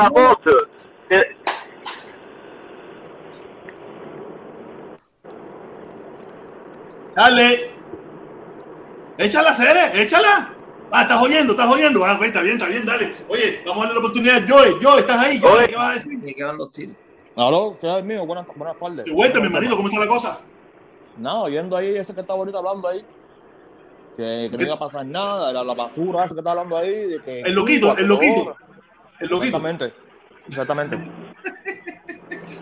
Échala, 9.18 9.54
Cere, 9.54 10.02
échala. 10.02 10.54
Ah, 10.90 11.02
estás 11.02 11.22
oyendo, 11.22 11.52
estás 11.52 11.70
oyendo. 11.70 12.04
Ah, 12.04 12.16
pues, 12.18 12.28
está 12.28 12.42
bien, 12.42 12.56
está 12.56 12.66
bien, 12.66 12.84
dale. 12.84 13.14
Oye, 13.28 13.62
vamos 13.64 13.84
a 13.84 13.86
darle 13.86 13.94
la 13.94 14.00
oportunidad. 14.00 14.48
Joey, 14.48 14.74
Joey, 14.82 15.00
estás 15.00 15.18
ahí. 15.20 15.40
Joey. 15.40 15.68
¿qué 15.68 15.76
vas 15.76 15.90
a 15.90 15.94
decir? 15.94 16.20
¿De 16.20 16.34
qué 16.34 16.44
van 16.44 16.56
los 16.58 16.70
tiros? 16.72 16.96
Aló, 17.36 17.76
¿qué 17.80 17.98
es 17.98 18.04
mío? 18.04 18.26
Buenas, 18.26 18.46
buenas 18.54 18.76
tardes. 18.76 19.04
De 19.06 19.12
vuelta, 19.12 19.40
mi 19.40 19.48
marido, 19.48 19.76
¿cómo 19.76 19.88
está 19.88 20.00
la 20.00 20.06
cosa? 20.06 20.40
No, 21.16 21.44
oyendo 21.44 21.76
ahí 21.76 21.96
ese 21.96 22.14
que 22.14 22.20
está 22.20 22.34
ahorita 22.34 22.58
hablando 22.58 22.88
ahí. 22.88 23.04
Que, 24.16 24.48
que 24.50 24.56
no 24.58 24.62
iba 24.64 24.74
a 24.74 24.78
pasar 24.78 25.06
nada, 25.06 25.52
la, 25.52 25.64
la 25.64 25.74
basura 25.74 26.24
ese 26.26 26.34
que 26.34 26.40
está 26.40 26.50
hablando 26.50 26.76
ahí. 26.76 27.06
De 27.06 27.20
que 27.20 27.40
El 27.40 27.54
loquito, 27.54 27.96
el 27.96 28.06
loquito. 28.06 28.56
El 29.20 29.28
loquito. 29.28 29.56
Exactamente. 29.56 29.94
Exactamente. 30.46 30.98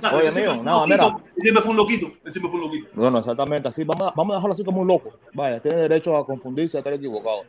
No, 0.02 0.16
Oye, 0.16 0.30
mío, 0.30 0.54
no. 0.62 0.86
Él 0.86 0.98
siempre 1.42 1.62
fue 1.62 1.72
un 1.72 1.76
loquito. 1.76 2.06
Él 2.24 2.32
siempre 2.32 2.50
fue 2.50 2.58
un 2.58 2.66
loquito. 2.68 2.88
Bueno, 2.94 3.18
exactamente. 3.18 3.68
Así, 3.68 3.84
vamos 3.84 4.08
a, 4.08 4.14
vamos 4.16 4.32
a 4.32 4.36
dejarlo 4.36 4.54
así 4.54 4.64
como 4.64 4.80
un 4.80 4.88
loco. 4.88 5.10
Vaya, 5.34 5.60
tiene 5.60 5.76
derecho 5.76 6.16
a 6.16 6.24
confundirse, 6.24 6.78
a 6.78 6.80
estar 6.80 6.94
equivocado. 6.94 7.42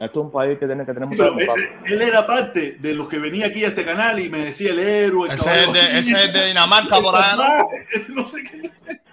Esto 0.00 0.20
es 0.20 0.24
un 0.26 0.30
país 0.30 0.58
que 0.58 0.66
tiene 0.66 0.86
que 0.86 0.92
tener 0.94 1.08
mucha 1.08 1.26
él, 1.26 1.48
él 1.86 2.02
era 2.02 2.24
parte 2.24 2.76
de 2.78 2.94
los 2.94 3.08
que 3.08 3.18
venía 3.18 3.46
aquí 3.48 3.64
a 3.64 3.68
este 3.68 3.84
canal 3.84 4.20
y 4.20 4.28
me 4.28 4.38
decía 4.38 4.70
el 4.70 4.78
héroe. 4.78 5.28
el 5.28 5.34
Ese 5.34 5.50
es 5.50 5.56
caballo. 5.66 5.72
de- 5.72 5.98
ese 5.98 6.24
es 6.24 6.32
de 6.32 6.46
Dinamarca 6.46 7.00
por 7.00 7.16
allá, 7.16 7.34
¿no? 7.36 7.68
No 8.14 8.28
sé 8.28 8.42
qué. 8.44 8.70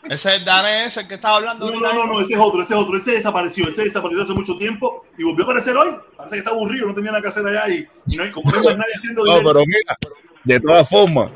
Ese 0.08 0.30
es 0.30 0.36
el 0.40 0.46
danés, 0.46 0.96
el 0.98 1.08
que 1.08 1.16
estaba 1.16 1.38
hablando. 1.38 1.72
No, 1.72 1.80
no, 1.80 1.94
no, 1.94 2.06
no, 2.06 2.22
ese 2.22 2.34
es 2.34 2.40
otro, 2.40 2.62
ese 2.62 2.76
es 2.76 2.80
otro. 2.80 2.96
Ese 2.98 3.14
desapareció, 3.14 3.68
ese 3.68 3.86
desapareció 3.86 4.22
hace 4.22 4.34
mucho 4.34 4.56
tiempo 4.60 5.06
y 5.18 5.24
volvió 5.24 5.44
a 5.44 5.48
aparecer 5.48 5.76
hoy. 5.76 5.90
Parece 6.16 6.36
que 6.36 6.40
está 6.40 6.52
aburrido, 6.52 6.86
no 6.88 6.94
tenía 6.94 7.10
nada 7.12 7.22
que 7.24 7.30
hacer 7.30 7.48
allá 7.48 7.68
y, 7.74 7.88
y 8.08 8.16
no 8.18 8.22
hay, 8.24 8.30
como 8.30 8.52
no 8.52 8.58
hay 8.60 8.78
nadie 8.78 8.94
haciendo 8.96 9.26
No, 9.26 9.32
dinero. 9.38 9.48
pero 9.54 9.66
mira, 9.66 9.98
de 10.44 10.60
todas 10.60 10.88
formas, 10.88 11.32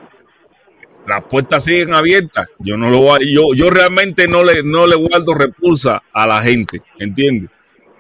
las 1.07 1.23
puertas 1.23 1.63
siguen 1.63 1.93
abiertas. 1.95 2.47
Yo 2.59 2.77
no 2.77 2.91
lo 2.91 2.99
voy 2.99 3.19
a- 3.23 3.25
yo, 3.25 3.55
yo 3.55 3.71
realmente 3.71 4.27
no 4.27 4.43
le, 4.43 4.61
no 4.61 4.85
le 4.85 4.95
guardo 4.95 5.33
repulsa 5.33 6.03
a 6.13 6.27
la 6.27 6.39
gente, 6.41 6.79
¿entiendes? 6.99 7.49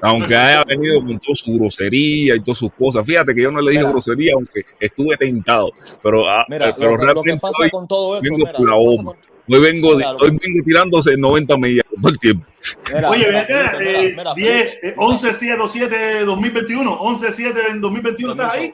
Aunque 0.01 0.35
haya 0.35 0.63
venido 0.63 1.03
con 1.03 1.19
toda 1.19 1.35
su 1.35 1.53
grosería 1.57 2.35
y 2.35 2.39
todas 2.41 2.57
sus 2.57 2.71
cosas. 2.73 3.05
Fíjate 3.05 3.33
que 3.35 3.41
yo 3.43 3.51
no 3.51 3.59
le 3.61 3.71
dije 3.71 3.81
Mira. 3.81 3.91
grosería, 3.91 4.33
aunque 4.35 4.61
estuve 4.79 5.17
tentado. 5.17 5.71
Pero, 6.01 6.29
ah, 6.29 6.45
Mira, 6.47 6.69
eh, 6.69 6.73
pero 6.77 6.91
lo, 6.91 6.95
lo 6.95 6.97
que 6.99 7.05
realmente 7.05 7.37
pasa 7.41 7.55
hoy 7.63 7.69
con 7.69 7.87
todo 7.87 8.15
esto, 8.15 8.23
vengo 8.23 8.37
mira, 8.37 8.53
pura 8.53 8.71
lo 8.75 8.95
con- 9.03 9.17
Hoy 9.51 9.59
vengo, 9.61 9.89
de- 9.91 9.95
Mira, 9.97 10.11
lo- 10.13 10.19
hoy 10.19 10.29
vengo 10.29 10.63
tirándose 10.63 11.17
90 11.17 11.57
millas 11.57 11.83
todo 12.01 12.11
el 12.11 12.17
tiempo. 12.19 12.47
mira, 12.93 13.09
Oye, 13.09 13.23
ven 13.25 13.29
mira, 13.31 13.41
acá, 13.41 13.69
Felipe, 13.71 13.91
eh, 13.91 14.09
mira, 14.15 14.15
mira, 14.15 14.33
10, 14.35 14.63
Felipe, 14.69 14.87
eh, 14.89 14.93
11 14.97 15.33
7 15.33 15.63
7 15.67 16.25
2021, 16.25 16.93
11 16.93 17.33
7 17.33 17.59
en 17.69 17.81
2021, 17.81 18.33
¿estás 18.33 18.53
ahí? 18.53 18.73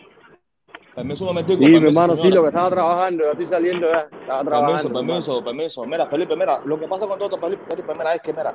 Permiso 0.96 1.24
un 1.26 1.28
momentico, 1.30 1.58
Sí, 1.58 1.66
mi 1.66 1.74
permiso, 1.74 1.88
hermano, 1.90 2.14
sí, 2.16 2.22
señora. 2.22 2.36
lo 2.36 2.42
que 2.44 2.48
estaba 2.48 2.70
trabajando, 2.70 3.24
ya 3.26 3.32
estoy 3.32 3.48
saliendo 3.48 3.88
ya. 3.92 4.00
Estaba 4.00 4.44
Permiso, 4.44 4.50
trabajando. 4.50 4.94
permiso, 4.94 5.44
permiso. 5.44 5.86
Mira, 5.86 6.06
Felipe, 6.08 6.36
mira, 6.38 6.60
lo 6.66 6.80
que 6.80 6.88
pasa 6.88 7.06
con 7.08 7.18
todo 7.20 7.28
esto, 7.30 7.38
Felipe, 7.42 7.64
Felipe, 7.68 7.94
mira, 7.94 8.14
es 8.16 8.22
que, 8.22 8.32
mira, 8.34 8.54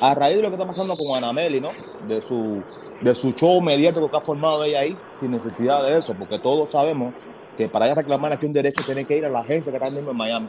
a 0.00 0.14
raíz 0.14 0.36
de 0.36 0.42
lo 0.42 0.48
que 0.48 0.54
está 0.56 0.66
pasando 0.66 0.96
con 0.96 1.16
Anameli, 1.16 1.60
¿no? 1.60 1.70
De 2.08 2.20
su, 2.20 2.62
de 3.00 3.14
su 3.14 3.32
show 3.32 3.60
mediático 3.60 4.10
que 4.10 4.16
ha 4.16 4.20
formado 4.20 4.64
ella 4.64 4.80
ahí, 4.80 4.98
sin 5.20 5.30
necesidad 5.30 5.84
de 5.84 5.98
eso, 5.98 6.14
porque 6.14 6.40
todos 6.40 6.72
sabemos 6.72 7.14
que 7.56 7.68
para 7.68 7.86
ella 7.86 7.94
reclamar 7.94 8.32
aquí 8.32 8.46
un 8.46 8.52
derecho 8.52 8.82
tiene 8.84 9.04
que 9.04 9.16
ir 9.16 9.24
a 9.26 9.28
la 9.28 9.40
agencia 9.40 9.70
que 9.70 9.78
está 9.78 9.90
mismo 9.90 10.10
en 10.10 10.16
Miami. 10.16 10.48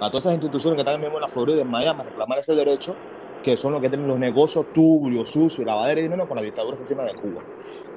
A 0.00 0.08
todas 0.10 0.24
esas 0.24 0.34
instituciones 0.34 0.76
que 0.76 0.82
están 0.88 1.00
mismo 1.00 1.16
en 1.16 1.22
la 1.22 1.28
Florida, 1.28 1.60
en 1.60 1.70
Miami, 1.70 2.00
a 2.00 2.04
reclamar 2.04 2.38
ese 2.38 2.54
derecho, 2.54 2.96
que 3.42 3.56
son 3.58 3.72
los 3.72 3.80
que 3.82 3.88
tienen 3.90 4.08
los 4.08 4.18
negocios 4.18 4.72
turbios, 4.72 5.30
sucios, 5.30 5.66
lavadera 5.66 5.96
de 5.96 6.02
dinero 6.02 6.26
con 6.26 6.36
la 6.36 6.42
dictadura 6.42 6.76
asesina 6.76 7.02
de 7.04 7.14
Cuba. 7.14 7.42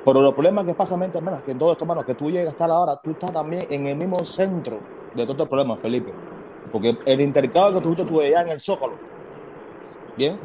Pero 0.06 0.22
los 0.22 0.34
problemas 0.34 0.66
que 0.66 0.74
pasa, 0.74 0.96
mente, 0.96 1.18
hermano, 1.18 1.38
es 1.38 1.44
que 1.44 1.52
en 1.52 1.60
todo 1.60 1.72
esto, 1.72 1.84
hermano, 1.84 2.06
que 2.06 2.16
tú 2.16 2.32
llegas 2.32 2.48
a 2.48 2.52
estar 2.52 2.72
ahora, 2.72 2.96
tú 3.02 3.12
estás 3.12 3.34
también 3.34 3.66
en 3.70 3.88
el 3.88 3.96
mismo 3.96 4.20
centro 4.20 4.80
de 5.14 5.24
todo 5.24 5.34
este 5.34 5.46
problema, 5.46 5.76
Felipe. 5.76 6.14
Porque 6.72 6.98
el 7.06 7.22
intercambio 7.22 7.80
que 7.80 7.82
tuviste 7.82 8.06
tú 8.06 8.22
allá 8.22 8.42
en 8.42 8.50
el 8.50 8.62
Zócalo, 8.62 8.94
bien, 10.16 10.40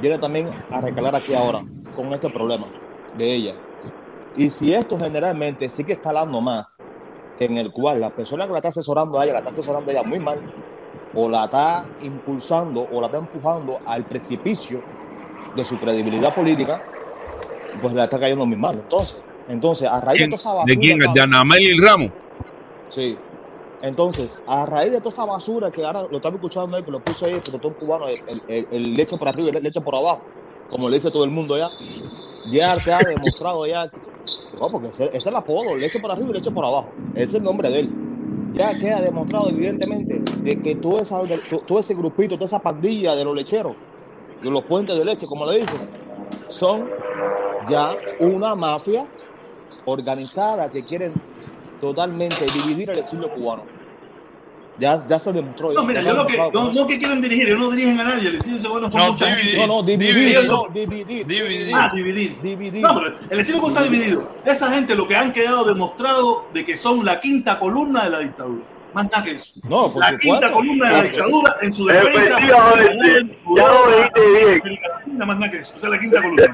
viene 0.00 0.18
también 0.18 0.50
a 0.70 0.80
recalar 0.80 1.14
aquí 1.14 1.34
ahora 1.34 1.60
con 1.94 2.12
este 2.12 2.30
problema 2.30 2.66
de 3.16 3.34
ella. 3.34 3.54
Y 4.36 4.50
si 4.50 4.72
esto 4.72 4.98
generalmente 4.98 5.68
sigue 5.68 5.94
escalando 5.94 6.40
más, 6.40 6.76
que 7.36 7.44
en 7.44 7.56
el 7.56 7.70
cual 7.72 8.00
la 8.00 8.10
persona 8.10 8.46
que 8.46 8.52
la 8.52 8.58
está 8.58 8.68
asesorando 8.68 9.18
a 9.18 9.24
ella, 9.24 9.34
la 9.34 9.38
está 9.40 9.50
asesorando 9.50 9.90
a 9.90 9.94
ella 9.94 10.02
muy 10.08 10.18
mal, 10.18 10.40
o 11.14 11.28
la 11.28 11.44
está 11.44 11.86
impulsando 12.02 12.86
o 12.92 13.00
la 13.00 13.06
está 13.06 13.18
empujando 13.18 13.80
al 13.86 14.04
precipicio 14.04 14.80
de 15.54 15.64
su 15.64 15.78
credibilidad 15.78 16.34
política, 16.34 16.80
pues 17.80 17.94
la 17.94 18.04
está 18.04 18.18
cayendo 18.18 18.46
muy 18.46 18.56
mal. 18.56 18.74
Entonces, 18.76 19.22
entonces 19.48 19.88
a 19.88 20.00
raíz 20.00 20.14
de 20.14 20.18
¿Quién? 20.18 20.30
toda 20.30 20.36
esa 20.40 20.52
basura, 20.52 20.74
¿De 20.74 20.78
quién? 20.78 20.98
¿De 21.14 21.20
Anameli 21.20 21.78
Ramos? 21.78 22.10
Sí. 22.88 23.16
Entonces, 23.80 24.40
a 24.46 24.66
raíz 24.66 24.90
de 24.90 24.98
toda 24.98 25.10
esa 25.10 25.24
basura 25.24 25.70
que 25.70 25.84
ahora 25.84 26.02
lo 26.10 26.16
estamos 26.16 26.36
escuchando 26.38 26.76
ahí, 26.76 26.82
que 26.82 26.90
lo 26.90 26.98
puso 27.00 27.26
ahí 27.26 27.34
el 27.34 27.40
protector 27.42 27.74
cubano, 27.76 28.08
el, 28.08 28.18
el, 28.26 28.42
el- 28.48 28.68
el 28.72 28.94
leche 28.94 29.16
por 29.16 29.28
arriba 29.28 29.50
y 29.52 29.56
el 29.56 29.62
leche 29.62 29.80
por 29.80 29.94
abajo, 29.94 30.22
como 30.68 30.88
le 30.88 30.96
dice 30.96 31.10
todo 31.12 31.22
el 31.24 31.30
mundo 31.30 31.56
ya, 31.56 31.68
ya 32.50 32.74
te 32.84 32.92
ha 32.92 32.98
demostrado 32.98 33.64
ya, 33.66 33.88
que- 33.88 33.96
no, 34.60 34.66
porque 34.72 34.88
ese, 34.88 35.04
ese 35.04 35.16
es 35.18 35.26
el 35.26 35.36
apodo, 35.36 35.76
leche 35.76 36.00
por 36.00 36.10
arriba 36.10 36.30
y 36.30 36.32
leche 36.32 36.50
por 36.50 36.64
abajo, 36.64 36.88
ese 37.14 37.24
es 37.24 37.34
el 37.34 37.44
nombre 37.44 37.70
de 37.70 37.80
él. 37.80 37.90
Ya 38.52 38.76
queda 38.76 39.00
demostrado 39.00 39.48
evidentemente 39.50 40.18
de 40.40 40.60
que 40.60 40.74
todo, 40.74 41.00
esa, 41.00 41.22
de- 41.22 41.38
todo 41.64 41.78
ese 41.78 41.94
grupito, 41.94 42.34
toda 42.34 42.46
esa 42.46 42.58
pandilla 42.58 43.14
de 43.14 43.22
los 43.24 43.36
lecheros, 43.36 43.76
de 44.42 44.50
los 44.50 44.64
puentes 44.64 44.96
de 44.98 45.04
leche, 45.04 45.26
como 45.26 45.46
le 45.46 45.60
dicen, 45.60 45.78
son 46.48 46.88
ya 47.70 47.90
una 48.20 48.54
mafia 48.54 49.06
organizada 49.84 50.70
que 50.70 50.84
quieren 50.84 51.12
totalmente 51.80 52.44
dividir 52.52 52.90
el 52.90 52.98
exilio 52.98 53.30
cubano. 53.32 53.62
Ya, 54.78 55.04
ya 55.08 55.18
se 55.18 55.32
demostró. 55.32 55.72
No, 55.72 55.82
mira, 55.82 56.00
yo 56.02 56.14
lo 56.14 56.24
que, 56.24 56.36
no, 56.36 56.72
no 56.72 56.86
que 56.86 56.98
quieren 57.00 57.20
dirigir, 57.20 57.48
ellos 57.48 57.58
no 57.58 57.70
dirigen 57.72 57.98
a 57.98 58.04
nadie, 58.14 58.30
les 58.30 58.44
dicen, 58.44 58.70
bueno, 58.70 58.88
son 58.90 59.00
No, 59.00 59.12
mucha 59.12 59.26
dividir. 59.26 59.44
gente. 59.54 59.66
No, 59.66 59.74
no, 59.74 59.82
dividir, 59.82 60.14
Dividir, 60.14 60.46
no, 60.46 60.52
no. 60.52 60.68
dividir, 60.72 61.26
Dividir. 61.26 61.74
Ah, 61.74 61.90
dividir. 61.92 62.40
dividir. 62.40 62.82
No, 62.82 62.94
pero 62.94 63.14
el 63.28 63.40
exilio 63.40 63.66
está 63.66 63.82
dividido. 63.82 64.28
Esa 64.44 64.70
gente 64.70 64.94
lo 64.94 65.08
que 65.08 65.16
han 65.16 65.32
quedado 65.32 65.64
demostrado 65.64 66.44
de 66.54 66.64
que 66.64 66.76
son 66.76 67.04
la 67.04 67.18
quinta 67.18 67.58
columna 67.58 68.04
de 68.04 68.10
la 68.10 68.18
dictadura. 68.20 68.62
Más 68.94 69.04
nada 69.04 69.22
que 69.22 69.32
eso. 69.32 69.52
No, 69.68 69.92
por 69.92 70.00
la 70.00 70.10
supuesto. 70.10 70.18
quinta 70.20 70.50
columna 70.50 70.88
de 70.88 70.96
la 70.96 71.02
dictadura 71.04 71.56
en 71.60 71.72
su 71.72 71.86
defensa. 71.86 72.38
Efectivamente, 72.38 73.38
ya 73.56 73.66
lo 73.68 73.96
dijiste 73.96 74.20
bien. 74.30 75.18
Más 75.18 75.38
nada 75.38 75.50
que 75.50 75.58
eso. 75.58 75.74
Esa 75.76 75.86
es 75.86 75.92
la 75.92 75.98
quinta 75.98 76.22
columna. 76.22 76.44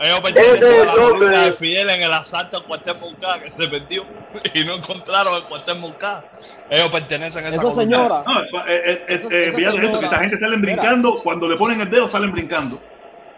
Ellos, 0.00 0.20
pertenecen 0.22 0.72
es 0.72 0.80
a 0.80 0.84
la 0.84 0.92
el 0.92 0.98
columna 0.98 1.42
de 1.44 1.52
Fidel 1.52 1.90
en 1.90 2.02
el 2.02 2.12
asalto 2.12 2.56
al 2.58 2.64
cuartel 2.64 2.96
Moncada 3.00 3.40
que 3.40 3.50
se 3.50 3.66
perdió 3.68 4.04
y 4.54 4.64
no 4.64 4.74
encontraron 4.74 5.34
el 5.36 5.44
cuartel 5.44 5.78
Moncada. 5.78 6.24
Ellos 6.70 6.90
pertenecen 6.90 7.44
a 7.44 7.48
esa, 7.48 7.54
Esa 7.56 7.62
columna. 7.62 7.82
señora, 7.82 8.22
No, 8.26 8.40
eh, 8.42 8.46
eh, 8.66 8.80
eh, 8.86 9.04
Esa- 9.08 9.28
eh, 9.34 9.46
esa 9.48 9.56
fíjate 9.56 9.86
eso, 9.86 10.00
que 10.00 10.06
esa 10.06 10.18
gente 10.18 10.36
sale 10.38 10.56
Mira. 10.56 10.74
brincando, 10.74 11.16
cuando 11.22 11.48
le 11.48 11.56
ponen 11.56 11.80
el 11.80 11.90
dedo 11.90 12.08
salen 12.08 12.32
brincando. 12.32 12.78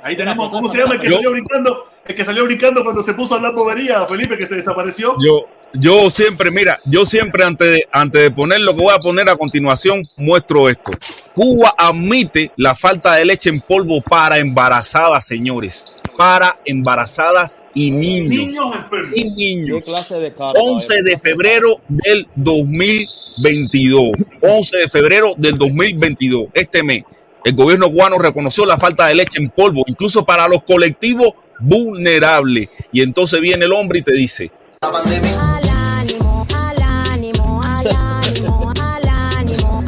Ahí 0.03 0.17
tenemos, 0.17 0.49
¿cómo 0.51 0.69
se 0.69 0.79
llama 0.79 0.95
el 0.95 1.01
que 1.01 1.11
salió 1.11 1.31
brincando? 1.33 1.91
El 2.07 2.15
que 2.15 2.25
salió 2.25 2.45
brincando 2.45 2.83
cuando 2.83 3.03
se 3.03 3.13
puso 3.15 3.35
a 3.35 3.37
hablar 3.37 3.53
bobería, 3.53 4.07
Felipe, 4.07 4.39
que 4.39 4.47
se 4.47 4.55
desapareció. 4.55 5.17
Yo, 5.23 5.47
yo 5.75 6.09
siempre, 6.11 6.51
mira, 6.51 6.81
yo 6.85 7.05
siempre 7.05 7.45
antes 7.45 7.69
de, 7.69 7.89
antes 7.93 8.23
de 8.23 8.31
poner 8.31 8.61
lo 8.61 8.75
que 8.75 8.83
voy 8.83 8.95
a 8.95 8.99
poner 8.99 9.29
a 9.29 9.37
continuación, 9.37 10.07
muestro 10.17 10.69
esto. 10.69 10.91
Cuba 11.35 11.75
admite 11.77 12.53
la 12.57 12.75
falta 12.75 13.15
de 13.15 13.25
leche 13.25 13.51
en 13.51 13.61
polvo 13.61 14.01
para 14.01 14.39
embarazadas, 14.39 15.27
señores. 15.27 15.97
Para 16.17 16.59
embarazadas 16.65 17.65
y 17.75 17.91
niños. 17.91 18.47
Niños 18.47 18.67
enfermos. 18.75 19.13
Y 19.15 19.23
¿qué 19.23 19.31
niños. 19.37 19.85
clase 19.85 20.15
de 20.17 20.33
cara? 20.33 20.59
11 20.61 21.03
de 21.03 21.19
febrero 21.19 21.81
del 21.87 22.27
2022. 22.35 24.05
11 24.41 24.79
de 24.79 24.89
febrero 24.89 25.35
del 25.37 25.57
2022. 25.57 26.49
Este 26.55 26.83
mes, 26.83 27.05
el 27.45 27.55
gobierno 27.55 27.91
cubano 27.91 28.19
reconoció 28.19 28.67
la 28.67 28.79
falta 28.79 29.07
de 29.07 29.15
leche 29.15 29.41
en 29.41 29.51
polvo, 29.51 29.85
incluso 29.87 30.25
para 30.25 30.49
los 30.49 30.63
colectivos 30.65 31.35
vulnerables. 31.61 32.69
Y 32.91 33.03
entonces 33.03 33.41
viene 33.41 33.67
el 33.67 33.73
hombre 33.73 34.01
y 34.01 34.03
te 34.03 34.13
dice, 34.13 34.51
Al 34.81 34.95
ánimo, 34.95 35.41
al 35.41 35.69
ánimo, 35.69 36.47
al 36.55 36.83
ánimo, 36.83 37.63
al 37.65 37.87
ánimo, 37.97 38.73
al 38.81 39.09
ánimo, 39.09 39.83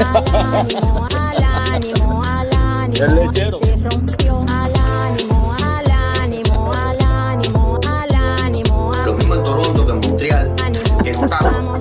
al 1.14 1.44
ánimo, 1.44 2.22
al 2.24 2.50
ánimo. 2.52 3.04
El 3.04 3.14
lechero. 3.14 3.58
Se 3.62 3.76
rompió. 3.76 4.44
Al 4.48 4.72
ánimo, 4.76 5.54
al 5.62 5.90
ánimo, 5.92 6.72
al 6.72 7.00
ánimo, 7.00 7.80
al 7.86 8.14
ánimo, 8.14 8.92
al 8.92 9.06
Lo 9.06 9.14
mismo 9.14 9.34
en 9.36 9.42
Toronto 9.44 9.86
que 9.86 9.92
en 9.92 10.00
Montreal, 10.00 10.56
ánimo. 10.64 10.98
que 11.04 11.10
en 11.10 11.24
Ottawa. 11.24 11.78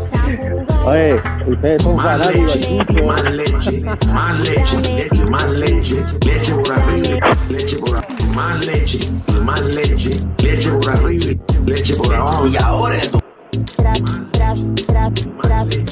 Oye, 0.86 1.22
ustedes 1.48 1.82
son 1.84 1.96
Más 1.96 2.28
leche, 2.28 2.86
más 3.04 3.24
leche, 3.24 3.82
más 4.14 4.40
leche, 4.40 4.78
leche, 4.82 5.26
más 5.26 5.50
leche, 5.58 6.04
leche 6.26 6.54
por 6.54 6.74
arriba, 6.74 7.20
leche 7.50 7.78
por 7.78 7.98
abajo, 7.98 8.19
más 8.40 8.66
leche, 8.66 9.00
más 9.44 9.60
leche, 9.62 10.24
leche 10.38 10.72
por 10.72 10.90
arriba, 10.90 11.34
leche 11.66 11.96
por 11.96 12.16
abajo. 12.16 12.48
Y 12.48 12.56
ahora 12.56 12.96
esto. 12.96 13.20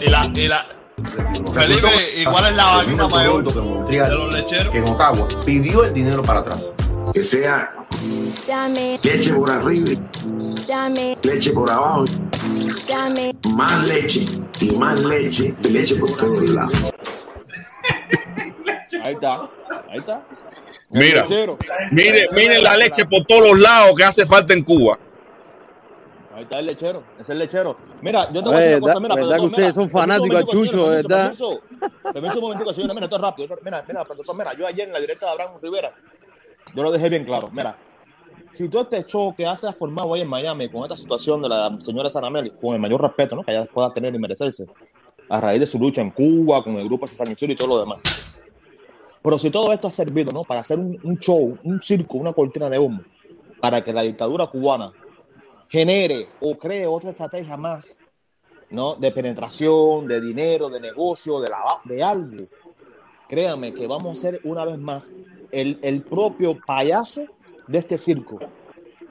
Y 0.01 0.09
la, 0.09 0.21
y 0.33 0.47
la, 0.47 0.65
Felipe, 1.51 1.89
¿y 2.15 2.23
cuál 2.23 2.45
es 2.45 2.55
la 2.55 2.65
vaquita 2.77 3.07
mayor 3.09 3.43
de 3.43 4.09
los 4.09 4.33
lecheros? 4.33 4.69
que 4.69 4.77
en 4.77 4.83
Ottawa 4.85 5.27
pidió 5.45 5.83
el 5.83 5.93
dinero 5.93 6.21
para 6.21 6.39
atrás. 6.39 6.71
Que 7.13 7.21
sea 7.21 7.73
Dame, 8.47 8.97
leche 9.03 9.33
por 9.33 9.51
arriba, 9.51 9.99
dame, 10.67 11.17
leche 11.23 11.51
por 11.51 11.69
abajo, 11.69 12.05
dame. 12.87 13.35
más 13.49 13.83
leche 13.85 14.25
y 14.61 14.71
más 14.71 14.99
leche 14.99 15.53
y 15.63 15.67
leche 15.67 15.95
por 15.95 16.15
todos 16.15 16.49
lados. 16.49 16.93
Ahí 19.03 19.13
está, 19.13 19.49
ahí 19.89 19.99
está. 19.99 20.25
Mira, 20.89 21.25
mire, 21.91 22.27
mire 22.31 22.61
la 22.61 22.77
leche 22.77 23.05
por 23.05 23.25
todos 23.25 23.49
los 23.49 23.59
lados 23.59 23.95
que 23.95 24.03
hace 24.03 24.25
falta 24.25 24.53
en 24.53 24.63
Cuba. 24.63 24.97
Ahí 26.33 26.43
está 26.43 26.59
el 26.59 26.67
lechero, 26.67 26.99
ese 27.13 27.21
es 27.23 27.29
el 27.29 27.39
lechero. 27.39 27.77
Mira, 28.01 28.31
yo 28.31 28.43
te 28.43 28.49
A 28.49 28.51
voy 28.51 28.55
a 28.55 28.59
decir 28.59 28.83
una 28.83 28.93
cosa, 28.93 28.99
mira, 28.99 29.15
verdad 29.15 29.35
que 29.37 29.45
ustedes 29.45 29.75
son 29.75 29.89
fanáticos 29.89 30.35
a 30.35 30.41
Chucho, 30.43 30.71
señora, 30.71 31.01
permiso, 31.01 31.09
¿verdad? 31.09 31.23
Permiso, 31.23 31.61
permiso 32.13 32.35
un 32.35 32.41
momentico, 32.41 32.73
señora, 32.73 32.93
mira, 32.93 33.05
esto 33.05 33.15
es 33.15 33.21
rápido. 33.21 33.57
Mira, 33.63 33.83
mira, 33.87 34.05
pero, 34.05 34.33
mira, 34.33 34.53
yo 34.53 34.67
ayer 34.67 34.87
en 34.87 34.93
la 34.93 34.99
directa 34.99 35.25
de 35.25 35.31
Abraham 35.31 35.57
Rivera, 35.61 35.93
yo 36.75 36.83
lo 36.83 36.91
dejé 36.91 37.09
bien 37.09 37.25
claro. 37.25 37.49
Mira, 37.51 37.75
si 38.53 38.69
todo 38.69 38.83
este 38.83 39.03
show 39.03 39.35
que 39.35 39.45
hace 39.47 39.67
ha 39.67 39.73
formado 39.73 40.09
hoy 40.09 40.21
en 40.21 40.27
Miami 40.27 40.69
con 40.69 40.83
esta 40.83 40.95
situación 40.95 41.41
de 41.41 41.49
la 41.49 41.75
señora 41.79 42.09
Sanameli, 42.09 42.51
con 42.51 42.75
el 42.75 42.79
mayor 42.79 43.01
respeto 43.01 43.35
¿no? 43.35 43.43
que 43.43 43.51
ella 43.51 43.65
pueda 43.65 43.91
tener 43.91 44.13
y 44.13 44.19
merecerse, 44.19 44.67
a 45.29 45.41
raíz 45.41 45.59
de 45.59 45.65
su 45.65 45.79
lucha 45.79 46.01
en 46.01 46.11
Cuba, 46.11 46.63
con 46.63 46.75
el 46.75 46.85
grupo 46.85 47.07
San 47.07 47.31
Isidro 47.31 47.53
y 47.53 47.55
todo 47.55 47.67
lo 47.67 47.79
demás. 47.79 48.36
Pero 49.27 49.39
si 49.39 49.49
todo 49.49 49.73
esto 49.73 49.89
ha 49.89 49.91
servido 49.91 50.31
¿no? 50.31 50.45
para 50.45 50.61
hacer 50.61 50.79
un, 50.79 50.97
un 51.03 51.19
show, 51.19 51.57
un 51.61 51.81
circo, 51.81 52.17
una 52.17 52.31
cortina 52.31 52.69
de 52.69 52.79
humo, 52.79 53.01
para 53.59 53.83
que 53.83 53.91
la 53.91 54.03
dictadura 54.03 54.47
cubana 54.47 54.93
genere 55.67 56.29
o 56.39 56.57
cree 56.57 56.87
otra 56.87 57.09
estrategia 57.09 57.57
más 57.57 57.99
¿no? 58.69 58.95
de 58.95 59.11
penetración, 59.11 60.07
de 60.07 60.21
dinero, 60.21 60.69
de 60.69 60.79
negocio, 60.79 61.41
de, 61.41 61.49
de 61.83 62.01
algo, 62.01 62.45
créanme 63.27 63.73
que 63.73 63.85
vamos 63.85 64.17
a 64.17 64.21
ser 64.21 64.39
una 64.45 64.63
vez 64.63 64.77
más 64.77 65.11
el, 65.51 65.77
el 65.81 66.03
propio 66.03 66.57
payaso 66.65 67.25
de 67.67 67.79
este 67.79 67.97
circo. 67.97 68.39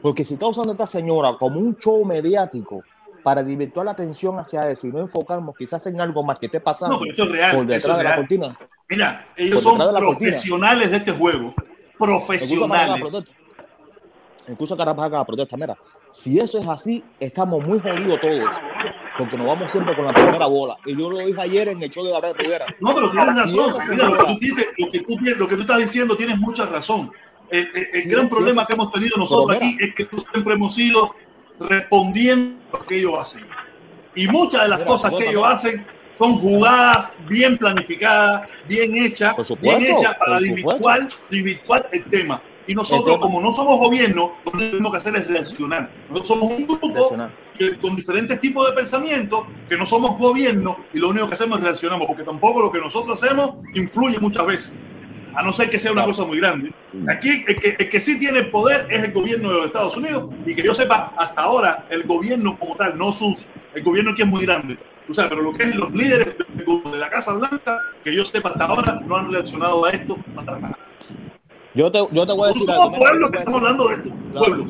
Porque 0.00 0.24
si 0.24 0.32
está 0.32 0.46
usando 0.46 0.70
a 0.70 0.76
esta 0.76 0.86
señora 0.86 1.36
como 1.38 1.60
un 1.60 1.76
show 1.76 2.02
mediático 2.06 2.82
para 3.22 3.42
divertir 3.42 3.84
la 3.84 3.90
atención 3.90 4.38
hacia 4.38 4.70
eso 4.70 4.86
y 4.86 4.92
no 4.92 5.00
enfocarnos 5.00 5.54
quizás 5.54 5.86
en 5.88 6.00
algo 6.00 6.24
más 6.24 6.38
que 6.38 6.46
esté 6.46 6.60
pasando 6.60 6.94
No, 6.94 7.00
pero 7.00 7.12
eso 7.12 7.24
es 7.24 7.30
real, 7.32 7.54
por 7.54 7.64
eso 7.64 7.74
detrás 7.74 7.92
es 7.92 7.98
de 7.98 8.04
la 8.04 8.16
cortina. 8.16 8.58
Mira, 8.88 9.26
ellos 9.36 9.62
son 9.62 9.78
de 9.78 9.92
la 9.92 9.98
profesionales 9.98 10.90
de 10.90 10.96
este 10.98 11.12
juego. 11.12 11.54
La 11.56 12.06
Profesionales. 12.06 13.26
Escucha 14.46 14.76
cara 14.76 14.94
para 14.94 15.08
acá 15.08 15.16
la 15.18 15.24
protesta. 15.24 15.56
Mira, 15.56 15.76
si 16.12 16.38
eso 16.38 16.58
es 16.60 16.68
así, 16.68 17.02
estamos 17.18 17.64
muy 17.64 17.80
jodidos 17.80 18.20
todos. 18.20 18.52
Porque 19.18 19.36
nos 19.36 19.46
vamos 19.46 19.72
siempre 19.72 19.96
con 19.96 20.04
la 20.04 20.12
primera 20.12 20.46
bola. 20.46 20.76
Y 20.84 20.96
yo 20.96 21.10
lo 21.10 21.18
dije 21.18 21.40
ayer 21.40 21.68
en 21.68 21.82
el 21.82 21.90
show 21.90 22.04
de 22.04 22.12
Gabriel 22.12 22.36
Rivera. 22.36 22.66
No, 22.80 22.94
pero 22.94 23.10
tienes 23.10 23.34
razón. 23.34 23.74
Mira, 23.90 24.08
lo 24.10 24.18
que 24.18 24.24
tú 24.34 24.38
dices, 24.40 24.66
lo 24.78 24.90
que 24.92 25.00
tú, 25.00 25.16
pi- 25.16 25.34
lo 25.34 25.48
que 25.48 25.54
tú 25.56 25.60
estás 25.62 25.78
diciendo, 25.78 26.16
tienes 26.16 26.38
mucha 26.38 26.66
razón. 26.66 27.10
El, 27.50 27.66
el- 27.74 27.88
el 27.92 28.02
Sí, 28.02 28.08
gran 28.10 28.24
sí, 28.24 28.30
problema 28.30 28.62
sí, 28.62 28.66
que 28.68 28.72
hemos 28.74 28.92
tenido 28.92 29.16
nosotros 29.16 29.56
aquí 29.56 29.76
es 29.80 29.94
que 29.94 30.08
siempre 30.32 30.54
hemos 30.54 30.78
ido 30.78 31.14
respondiendo 31.58 32.58
a 32.72 32.78
lo 32.78 32.86
que 32.86 32.98
ellos 32.98 33.14
hacen. 33.18 33.46
Y 34.14 34.28
muchas 34.28 34.62
de 34.62 34.68
las 34.68 34.78
Mira, 34.80 34.90
cosas 34.90 35.12
que 35.14 35.28
ellos 35.30 35.44
hacen 35.46 35.86
son 36.18 36.38
jugadas 36.38 37.12
bien 37.28 37.56
planificadas, 37.58 38.48
bien 38.68 38.96
hechas, 38.96 39.34
supuesto, 39.36 39.78
bien 39.78 39.96
hechas 39.96 40.14
para 40.18 40.38
divirtuar, 40.38 41.08
divirtuar 41.30 41.88
el 41.92 42.04
tema. 42.04 42.42
Y 42.68 42.74
nosotros, 42.74 43.18
como 43.18 43.40
no 43.40 43.52
somos 43.52 43.78
gobierno, 43.78 44.32
lo 44.44 44.52
que 44.52 44.58
tenemos 44.70 44.90
que 44.90 44.98
hacer 44.98 45.14
es 45.16 45.28
reaccionar. 45.28 45.88
Nosotros 46.08 46.28
somos 46.28 46.50
un 46.50 46.66
grupo 46.66 46.88
que- 47.56 47.78
con 47.78 47.94
diferentes 47.94 48.40
tipos 48.40 48.66
de 48.68 48.72
pensamientos, 48.74 49.44
que 49.68 49.76
no 49.78 49.86
somos 49.86 50.18
gobierno 50.18 50.76
y 50.92 50.98
lo 50.98 51.10
único 51.10 51.28
que 51.28 51.34
hacemos 51.34 51.58
es 51.58 51.64
reaccionamos, 51.64 52.06
porque 52.08 52.24
tampoco 52.24 52.60
lo 52.60 52.72
que 52.72 52.80
nosotros 52.80 53.22
hacemos 53.22 53.56
influye 53.74 54.18
muchas 54.18 54.44
veces, 54.46 54.74
a 55.34 55.42
no 55.42 55.52
ser 55.52 55.70
que 55.70 55.78
sea 55.78 55.92
una 55.92 56.02
Claro. 56.02 56.12
cosa 56.16 56.26
muy 56.26 56.38
grande. 56.38 56.72
Aquí 57.08 57.44
el 57.46 57.56
que, 57.56 57.76
el 57.78 57.88
que 57.88 58.00
sí 58.00 58.18
tiene 58.18 58.40
el 58.40 58.50
poder 58.50 58.86
es 58.90 59.04
el 59.04 59.12
gobierno 59.12 59.48
de 59.50 59.54
los 59.56 59.66
Estados 59.66 59.96
Unidos 59.96 60.34
y 60.44 60.54
que 60.54 60.62
yo 60.62 60.74
sepa, 60.74 61.12
hasta 61.16 61.42
ahora 61.42 61.86
el 61.88 62.02
gobierno 62.02 62.58
como 62.58 62.74
tal, 62.74 62.98
no 62.98 63.12
sus, 63.12 63.46
el 63.74 63.82
gobierno 63.84 64.10
aquí 64.10 64.22
es 64.22 64.28
muy 64.28 64.44
grande. 64.44 64.76
Tú 65.06 65.14
sabes, 65.14 65.30
pero 65.30 65.42
lo 65.42 65.52
que 65.52 65.62
es 65.64 65.74
los 65.74 65.92
líderes 65.92 66.36
de, 66.36 66.90
de 66.90 66.98
la 66.98 67.08
Casa 67.10 67.32
Blanca, 67.34 67.80
que 68.02 68.14
yo 68.14 68.24
sepa 68.24 68.48
hasta 68.50 68.64
ahora, 68.64 69.00
no 69.06 69.16
han 69.16 69.30
reaccionado 69.30 69.84
a 69.84 69.90
esto 69.90 70.16
para 70.34 70.58
nada. 70.58 70.78
Yo 71.74 71.90
te, 71.92 71.98
yo 72.10 72.26
te 72.26 72.32
voy 72.32 72.44
a 72.50 72.52
decir 72.52 72.70
algo. 72.70 72.82
somos 72.84 72.98
pueblo 72.98 73.30
que 73.30 73.38
estamos 73.38 73.60
hablando 73.60 73.88
de 73.88 73.94
esto, 73.94 74.10
Claro. 74.32 74.46
pueblo. 74.46 74.66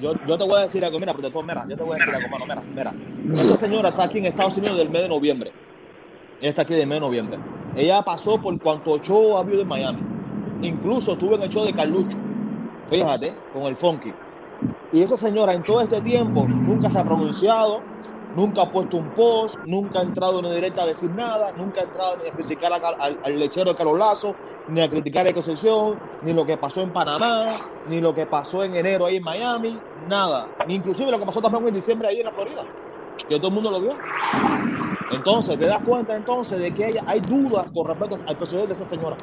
Yo, 0.00 0.12
yo 0.26 0.36
te 0.38 0.44
voy 0.44 0.58
a 0.58 0.62
decir 0.62 0.84
algo, 0.84 0.98
mira, 0.98 1.12
protector, 1.14 1.44
mira, 1.46 1.64
yo 1.68 1.76
te 1.76 1.82
voy 1.82 1.92
a 1.92 2.04
decir 2.04 2.14
algo, 2.14 2.28
mano, 2.28 2.44
mira, 2.74 2.92
mira. 3.24 3.40
Esa 3.42 3.56
señora 3.56 3.88
está 3.88 4.04
aquí 4.04 4.18
en 4.18 4.26
Estados 4.26 4.56
Unidos 4.58 4.76
del 4.76 4.90
mes 4.90 5.02
de 5.02 5.08
noviembre. 5.08 5.52
Ella 6.40 6.48
está 6.50 6.62
aquí 6.62 6.74
del 6.74 6.86
mes 6.86 6.96
de 6.96 7.00
noviembre. 7.00 7.38
Ella 7.76 8.02
pasó 8.02 8.40
por 8.42 8.60
cuanto 8.60 8.98
show 8.98 9.36
ha 9.36 9.40
habido 9.40 9.62
en 9.62 9.68
Miami. 9.68 10.00
Incluso 10.62 11.12
estuvo 11.12 11.36
en 11.36 11.42
el 11.42 11.48
show 11.48 11.64
de 11.64 11.72
Carlucho. 11.72 12.18
Fíjate, 12.90 13.34
con 13.54 13.62
el 13.62 13.76
Funky. 13.76 14.12
Y 14.92 15.00
esa 15.02 15.16
señora 15.16 15.54
en 15.54 15.62
todo 15.62 15.80
este 15.80 16.00
tiempo 16.02 16.46
nunca 16.46 16.90
se 16.90 16.98
ha 16.98 17.04
pronunciado, 17.04 17.80
nunca 18.34 18.62
ha 18.62 18.70
puesto 18.70 18.96
un 18.96 19.10
post, 19.10 19.56
nunca 19.64 20.00
ha 20.00 20.02
entrado 20.02 20.40
en 20.40 20.54
directa 20.54 20.82
a 20.82 20.86
decir 20.86 21.10
nada, 21.10 21.52
nunca 21.52 21.80
ha 21.80 21.84
entrado 21.84 22.16
ni 22.16 22.28
a 22.28 22.32
criticar 22.32 22.72
al, 22.72 23.38
lechero 23.38 23.70
de 23.70 23.76
Carlos 23.76 23.98
Lazo, 23.98 24.34
ni 24.68 24.80
a 24.80 24.88
criticar 24.88 25.26
a 25.26 25.30
Ecosesión, 25.30 25.98
ni 26.22 26.32
lo 26.32 26.44
que 26.44 26.56
pasó 26.56 26.82
en 26.82 26.92
Panamá, 26.92 27.70
ni 27.88 28.00
lo 28.00 28.14
que 28.14 28.26
pasó 28.26 28.64
en 28.64 28.74
enero 28.74 29.06
ahí 29.06 29.16
en 29.16 29.24
Miami, 29.24 29.78
nada. 30.08 30.48
Ni 30.66 30.74
inclusive 30.74 31.10
lo 31.10 31.18
que 31.18 31.26
pasó 31.26 31.40
también 31.40 31.66
en 31.68 31.74
diciembre 31.74 32.08
ahí 32.08 32.20
en 32.20 32.26
la 32.26 32.32
Florida, 32.32 32.64
que 33.28 33.36
todo 33.36 33.48
el 33.48 33.54
mundo 33.54 33.70
lo 33.70 33.80
vio. 33.80 33.96
Entonces, 35.10 35.58
te 35.58 35.66
das 35.66 35.80
cuenta 35.84 36.16
entonces 36.16 36.58
de 36.58 36.72
que 36.72 36.84
hay, 36.84 36.94
hay 37.06 37.20
dudas 37.20 37.70
con 37.70 37.86
respecto 37.86 38.18
al 38.26 38.36
proceder 38.36 38.66
de 38.66 38.74
esa 38.74 38.84
señora. 38.84 39.16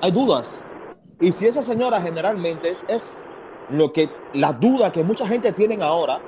Hay 0.00 0.10
dudas. 0.10 0.60
Y 1.20 1.32
si 1.32 1.46
esa 1.46 1.62
señora 1.62 2.00
generalmente 2.00 2.70
es, 2.70 2.84
es 2.88 3.24
lo 3.70 3.92
que 3.92 4.10
las 4.34 4.58
dudas 4.60 4.92
que 4.92 5.02
mucha 5.02 5.26
gente 5.26 5.52
tienen 5.52 5.82
ahora, 5.82 6.20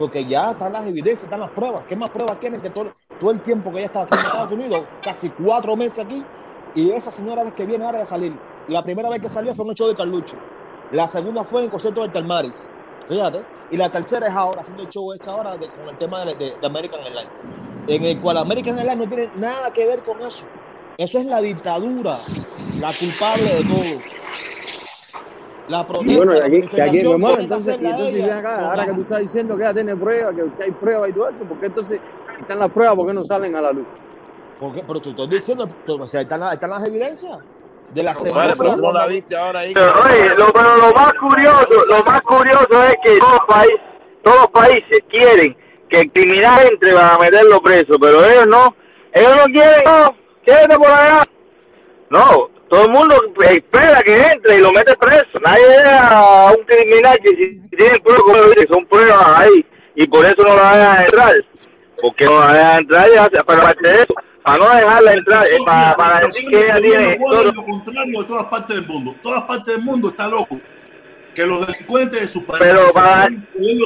porque 0.00 0.24
ya 0.24 0.52
están 0.52 0.72
las 0.72 0.86
evidencias, 0.86 1.24
están 1.24 1.40
las 1.40 1.50
pruebas. 1.50 1.82
¿Qué 1.86 1.94
más 1.94 2.08
pruebas 2.08 2.40
tienen 2.40 2.58
que 2.62 2.70
todo, 2.70 2.90
todo 3.20 3.30
el 3.32 3.40
tiempo 3.42 3.70
que 3.70 3.76
ella 3.80 3.86
está 3.86 4.00
aquí 4.02 4.16
en 4.16 4.24
Estados 4.24 4.50
Unidos? 4.50 4.84
Casi 5.02 5.28
cuatro 5.28 5.76
meses 5.76 5.98
aquí. 5.98 6.24
Y 6.74 6.90
esa 6.90 7.12
señora 7.12 7.42
es 7.42 7.52
que 7.52 7.66
viene 7.66 7.84
ahora 7.84 8.02
a 8.02 8.06
salir. 8.06 8.34
La 8.68 8.82
primera 8.82 9.10
vez 9.10 9.20
que 9.20 9.28
salió 9.28 9.52
fue 9.54 9.66
en 9.66 9.72
el 9.72 9.76
show 9.76 9.88
de 9.88 9.94
Carlucho. 9.94 10.36
La 10.92 11.06
segunda 11.06 11.44
fue 11.44 11.60
en 11.60 11.64
el 11.66 11.70
concierto 11.70 12.00
del 12.00 12.12
Telmaris. 12.12 12.66
Fíjate. 13.06 13.42
Y 13.70 13.76
la 13.76 13.90
tercera 13.90 14.26
es 14.26 14.34
ahora, 14.34 14.62
haciendo 14.62 14.84
el 14.84 14.88
show 14.88 15.12
esta 15.12 15.32
ahora 15.32 15.50
con 15.58 15.88
el 15.90 15.98
tema 15.98 16.24
de- 16.24 16.34
de 16.34 16.66
American 16.66 17.00
Airlines. 17.00 17.30
En 17.86 18.02
el 18.02 18.18
cual 18.20 18.38
American 18.38 18.78
Airlines 18.78 18.98
no 19.06 19.06
tiene 19.14 19.30
nada 19.36 19.70
que 19.70 19.86
ver 19.86 20.02
con 20.02 20.22
eso. 20.22 20.46
Eso 20.96 21.18
es 21.18 21.26
la 21.26 21.42
dictadura, 21.42 22.22
la 22.80 22.92
culpable 22.98 23.44
de 23.44 23.64
todo. 23.64 24.00
La 25.70 25.86
protesta, 25.86 26.12
Y 26.12 26.16
bueno, 26.16 26.32
que 26.32 26.38
aquí, 26.38 26.62
que 26.66 26.82
aquí 26.82 26.98
entonces, 26.98 27.80
y 27.80 27.84
entonces 27.86 28.14
ella 28.14 28.38
acá, 28.38 28.70
ahora 28.70 28.86
que 28.86 28.92
tú 28.94 29.00
estás 29.02 29.20
diciendo 29.20 29.56
que 29.56 29.62
ya 29.62 29.72
tiene 29.72 29.96
pruebas, 29.96 30.34
que, 30.34 30.64
hay 30.64 30.70
pruebas 30.72 31.10
y 31.10 31.12
todo 31.12 31.28
eso, 31.28 31.44
porque 31.44 31.66
entonces 31.66 32.00
están 32.40 32.58
las 32.58 32.70
pruebas, 32.70 32.96
¿por 32.96 33.06
qué 33.06 33.14
no 33.14 33.22
salen 33.22 33.54
a 33.54 33.60
la 33.60 33.72
luz? 33.72 33.86
Porque, 34.58 34.82
pero 34.84 35.00
te 35.00 35.10
estoy 35.10 35.28
diciendo, 35.28 35.68
o 35.86 36.06
sea, 36.08 36.18
ahí 36.20 36.24
están, 36.24 36.40
las- 36.40 36.54
están 36.54 36.70
las 36.70 36.84
evidencias 36.86 37.38
de 37.94 38.02
la 38.02 38.14
semana. 38.14 38.36
Vale, 38.36 38.54
pero 38.58 38.74
tú 38.74 38.82
no 38.82 38.92
la 38.92 39.06
viste 39.06 39.36
ahora 39.36 39.60
ahí. 39.60 39.72
Pero, 39.72 39.92
oye, 40.04 40.28
lo, 40.36 40.52
pero 40.52 40.76
lo 40.76 40.92
más 40.92 41.12
curioso, 41.14 41.68
lo 41.88 42.04
más 42.04 42.20
curioso 42.22 42.84
es 42.84 42.96
que 43.04 43.18
todos 43.18 43.32
los 43.32 43.46
países, 43.46 43.80
todos 44.24 44.36
los 44.38 44.48
países 44.48 44.98
quieren 45.08 45.56
que 45.88 46.00
el 46.00 46.12
criminal 46.12 46.66
entre 46.70 46.92
para 46.92 47.18
meterlo 47.18 47.60
preso, 47.62 47.94
pero 48.00 48.24
ellos 48.24 48.46
no, 48.48 48.74
ellos 49.12 49.36
no 49.36 49.44
quieren, 49.44 49.82
no, 49.86 50.14
quédate 50.44 50.76
por 50.76 50.88
allá. 50.90 51.28
No, 52.10 52.48
todo 52.70 52.84
el 52.86 52.90
mundo 52.90 53.14
espera 53.42 54.02
que 54.02 54.16
entre 54.22 54.56
y 54.58 54.60
lo 54.60 54.72
mete 54.72 54.94
preso. 54.96 55.38
Nadie 55.44 55.66
deja 55.66 56.08
a 56.18 56.52
un 56.52 56.64
criminal 56.64 57.18
que 57.22 57.30
si 57.30 57.60
tiene 57.76 57.98
pruebas, 58.00 58.46
son 58.70 58.86
pruebas 58.86 59.26
ahí, 59.36 59.66
y 59.96 60.06
por 60.06 60.24
eso 60.24 60.36
no 60.42 60.54
la 60.56 60.76
dejan 60.76 61.02
entrar. 61.04 61.34
Porque 62.00 62.24
no 62.24 62.40
la 62.40 62.52
dejan 62.54 62.78
entrar, 62.78 63.08
y 63.12 63.16
hace- 63.18 63.44
pero 63.44 63.60
aparte 63.62 63.88
de 63.88 63.94
eso, 64.02 64.14
para 64.42 64.58
no 64.58 64.68
dejarla 64.74 65.12
entrar, 65.14 65.42
eh, 65.44 65.58
para, 65.66 65.94
para 65.96 66.20
decir 66.26 66.48
que 66.48 66.64
ella 66.64 66.80
tiene 66.80 67.16
todo 67.18 67.44
lo 67.52 67.64
contrario 67.64 68.20
de 68.20 68.26
todas 68.26 68.44
partes 68.46 68.76
del 68.76 68.86
mundo. 68.86 69.14
Todas 69.22 69.42
partes 69.42 69.74
del 69.76 69.84
mundo 69.84 70.08
está 70.10 70.28
loco 70.28 70.58
que 71.34 71.46
los 71.46 71.66
delincuentes 71.66 72.20
de 72.22 72.28
sus 72.28 72.42
países 72.44 72.68
Pero 72.68 72.90
para- 72.92 73.28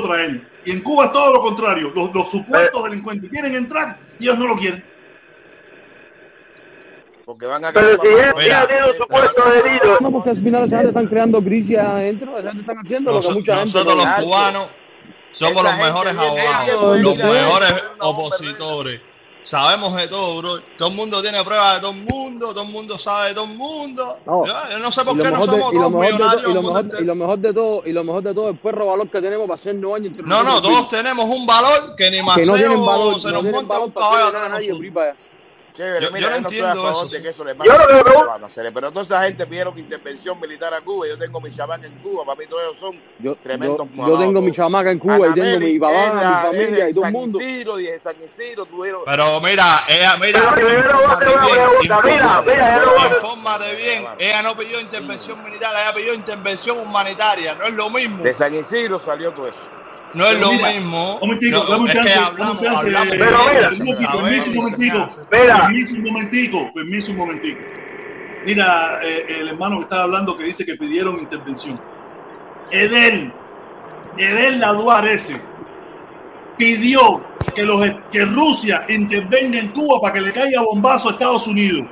traer. 0.06 0.40
Y 0.66 0.70
en 0.70 0.80
Cuba 0.80 1.06
es 1.06 1.12
todo 1.12 1.32
lo 1.34 1.40
contrario. 1.42 1.92
Los, 1.94 2.14
los 2.14 2.30
supuestos 2.30 2.84
delincuentes 2.84 3.28
quieren 3.30 3.54
entrar 3.54 3.98
y 4.18 4.24
ellos 4.24 4.38
no 4.38 4.46
lo 4.46 4.56
quieren. 4.56 4.82
Porque 7.24 7.46
van 7.46 7.64
a 7.64 7.72
Pero 7.72 7.90
si 7.92 7.96
para- 7.96 8.10
él 8.10 8.34
ella 8.40 8.66
tiene 8.66 8.90
un 8.90 8.96
supuesto 8.98 9.42
delito. 9.50 9.96
No, 10.00 10.10
porque 10.12 10.30
al 10.30 10.36
final 10.36 10.64
esa 10.64 10.76
gente 10.76 10.88
están 10.88 11.06
creando 11.06 11.42
crisis 11.42 11.78
adentro, 11.78 12.38
esa 12.38 12.48
gente 12.48 12.60
están 12.60 12.78
haciendo 12.78 13.12
lo 13.12 13.20
que 13.20 13.28
mucha 13.30 13.56
gente... 13.58 13.72
nosotros 13.78 13.96
no- 13.96 14.04
los 14.04 14.24
cubanos 14.24 14.66
somos 15.32 15.52
Esa 15.52 15.62
los 15.62 15.78
mejores 15.78 16.16
abogados, 16.16 17.02
los 17.02 17.18
mejores 17.22 17.74
opositores. 18.00 19.00
Sabemos 19.42 19.94
de 19.96 20.08
todo, 20.08 20.38
bro. 20.38 20.60
Todo 20.78 20.88
el 20.88 20.94
mundo 20.94 21.20
tiene 21.20 21.44
pruebas 21.44 21.74
de 21.74 21.80
todo 21.82 21.90
el 21.90 22.02
mundo, 22.02 22.48
todo 22.54 22.62
el 22.62 22.70
mundo 22.70 22.96
sabe 22.98 23.28
de 23.28 23.34
todo 23.34 23.44
el 23.44 23.54
mundo. 23.58 24.16
No. 24.24 24.46
Ya, 24.46 24.70
yo 24.70 24.78
no 24.78 24.90
sé 24.90 25.04
por 25.04 25.18
qué 25.18 25.30
no 25.30 25.38
de- 25.38 25.44
somos 25.44 25.72
y 25.72 25.76
lo 25.76 25.80
todos 25.80 25.92
mejor 25.92 26.06
de 26.06 26.12
millonarios. 26.12 26.42
todo- 26.42 26.50
y 26.50 26.54
lo 26.54 26.62
mejor- 26.62 26.80
entero. 26.80 27.02
y 27.02 27.04
lo 27.06 27.14
mejor 27.14 27.38
de 27.38 27.52
todo, 27.52 27.82
y 27.84 27.92
lo 27.92 28.04
mejor 28.04 28.22
de 28.22 28.34
todo, 28.34 28.48
el 28.48 28.56
perro 28.56 28.86
valor 28.86 29.10
que 29.10 29.20
tenemos 29.20 29.46
para 29.46 29.54
hacer 29.56 29.74
nueve 29.74 29.96
años. 29.96 30.06
entre 30.08 30.22
No, 30.22 30.36
no, 30.38 30.44
nosotros 30.44 30.72
todos 30.72 30.88
tenemos 30.88 31.24
un 31.28 31.46
valor 31.46 31.94
que 31.94 32.04
ni 32.10 32.16
que 32.16 32.22
no 32.22 32.26
Maceo 32.26 32.54
tienen 32.54 32.86
valor, 32.86 33.20
se 33.20 33.28
no 33.28 33.42
nos 33.42 33.52
monta 33.52 33.80
un 33.80 33.90
caballo 33.90 34.32
Chévere, 35.74 36.06
Yo- 36.06 36.12
mira, 36.12 36.28
yo 36.28 36.34
no 36.36 36.40
no 36.42 36.48
estoy 36.48 36.60
a 36.60 36.62
entiendo 36.70 36.82
favor 36.88 37.06
eso. 37.06 37.14
de 37.16 37.22
que 37.22 37.28
eso 37.30 37.44
le 37.44 37.52
Yo 37.52 37.58
pase 37.58 37.72
a 37.74 38.38
los 38.38 38.52
pero 38.72 38.90
toda 38.92 39.02
esa 39.02 39.22
gente 39.24 39.44
pidieron 39.46 39.76
intervención 39.76 40.38
militar 40.40 40.72
a 40.72 40.80
Cuba. 40.80 41.08
Yo 41.08 41.18
tengo 41.18 41.40
mi 41.40 41.50
chamaca 41.50 41.84
en 41.84 41.98
Cuba, 41.98 42.24
para 42.24 42.38
mí 42.38 42.46
todos 42.46 42.62
ellos 42.62 42.76
son 42.78 43.00
Yo, 43.18 43.34
tremendos 43.34 43.88
yo, 43.92 44.06
yo 44.06 44.18
tengo 44.18 44.40
mi 44.40 44.52
chamaca 44.52 44.92
en 44.92 45.00
Cuba 45.00 45.16
y 45.16 45.32
tengo 45.32 45.32
Anameli 45.46 45.72
mi 45.72 45.78
papá, 45.80 46.12
mi 46.14 46.48
familia 46.58 46.88
y 46.90 46.94
todo 46.94 47.04
el 47.06 47.12
mundo. 47.12 47.40
Isidro, 47.40 47.74
San 47.98 48.14
Isidro 48.22 48.66
tuvieron... 48.66 49.02
Pero 49.04 49.40
mira, 49.40 49.80
ella, 49.88 50.16
mira, 50.16 50.40
Pero 50.54 50.66
primero 50.68 50.98
infórmate 53.10 53.74
bien. 53.74 54.06
Ella 54.18 54.42
no 54.42 54.56
pidió 54.56 54.80
intervención 54.80 55.42
militar, 55.42 55.72
ella 55.74 55.92
pidió 55.92 56.14
intervención 56.14 56.78
humanitaria. 56.78 57.54
No 57.56 57.64
es 57.64 57.72
lo 57.72 57.90
mismo. 57.90 58.22
De 58.22 58.32
San 58.32 58.54
Isidro 58.54 58.98
salió 59.00 59.32
todo 59.32 59.48
eso. 59.48 59.58
No 60.14 60.26
es 60.26 60.40
lo 60.40 60.52
mira, 60.52 60.70
mismo. 60.70 61.14
Un 61.14 61.20
momentico, 61.20 61.58
No, 61.58 61.64
dame 61.64 61.82
un 61.84 61.88
es 61.90 61.94
que 61.96 62.02
chance, 62.02 62.18
hablamos, 62.18 62.58
un 62.58 62.64
chance. 62.64 62.86
hablamos. 62.86 63.14
Pero 63.18 63.38
mira, 63.52 63.70
Permiso, 63.70 64.50
un 64.50 64.56
momentico. 64.56 65.08
Permiso 65.30 65.94
un 65.96 66.02
momentico, 66.04 66.72
permiso 66.74 67.10
un 67.12 67.18
momentico. 67.18 67.60
Mira, 68.46 69.00
eh, 69.02 69.26
el 69.40 69.48
hermano 69.48 69.76
que 69.78 69.82
estaba 69.84 70.02
hablando 70.04 70.36
que 70.36 70.44
dice 70.44 70.64
que 70.66 70.76
pidieron 70.76 71.18
intervención. 71.18 71.80
Edel, 72.70 73.32
Edel 74.16 74.60
Laduar 74.60 75.06
ese, 75.08 75.40
pidió 76.56 77.24
que, 77.54 77.64
los, 77.64 77.80
que 78.12 78.24
Rusia 78.24 78.84
intervenga 78.88 79.58
en 79.58 79.68
Cuba 79.68 80.00
para 80.00 80.14
que 80.14 80.20
le 80.20 80.32
caiga 80.32 80.62
bombazo 80.62 81.08
a 81.08 81.12
Estados 81.12 81.46
Unidos. 81.46 81.86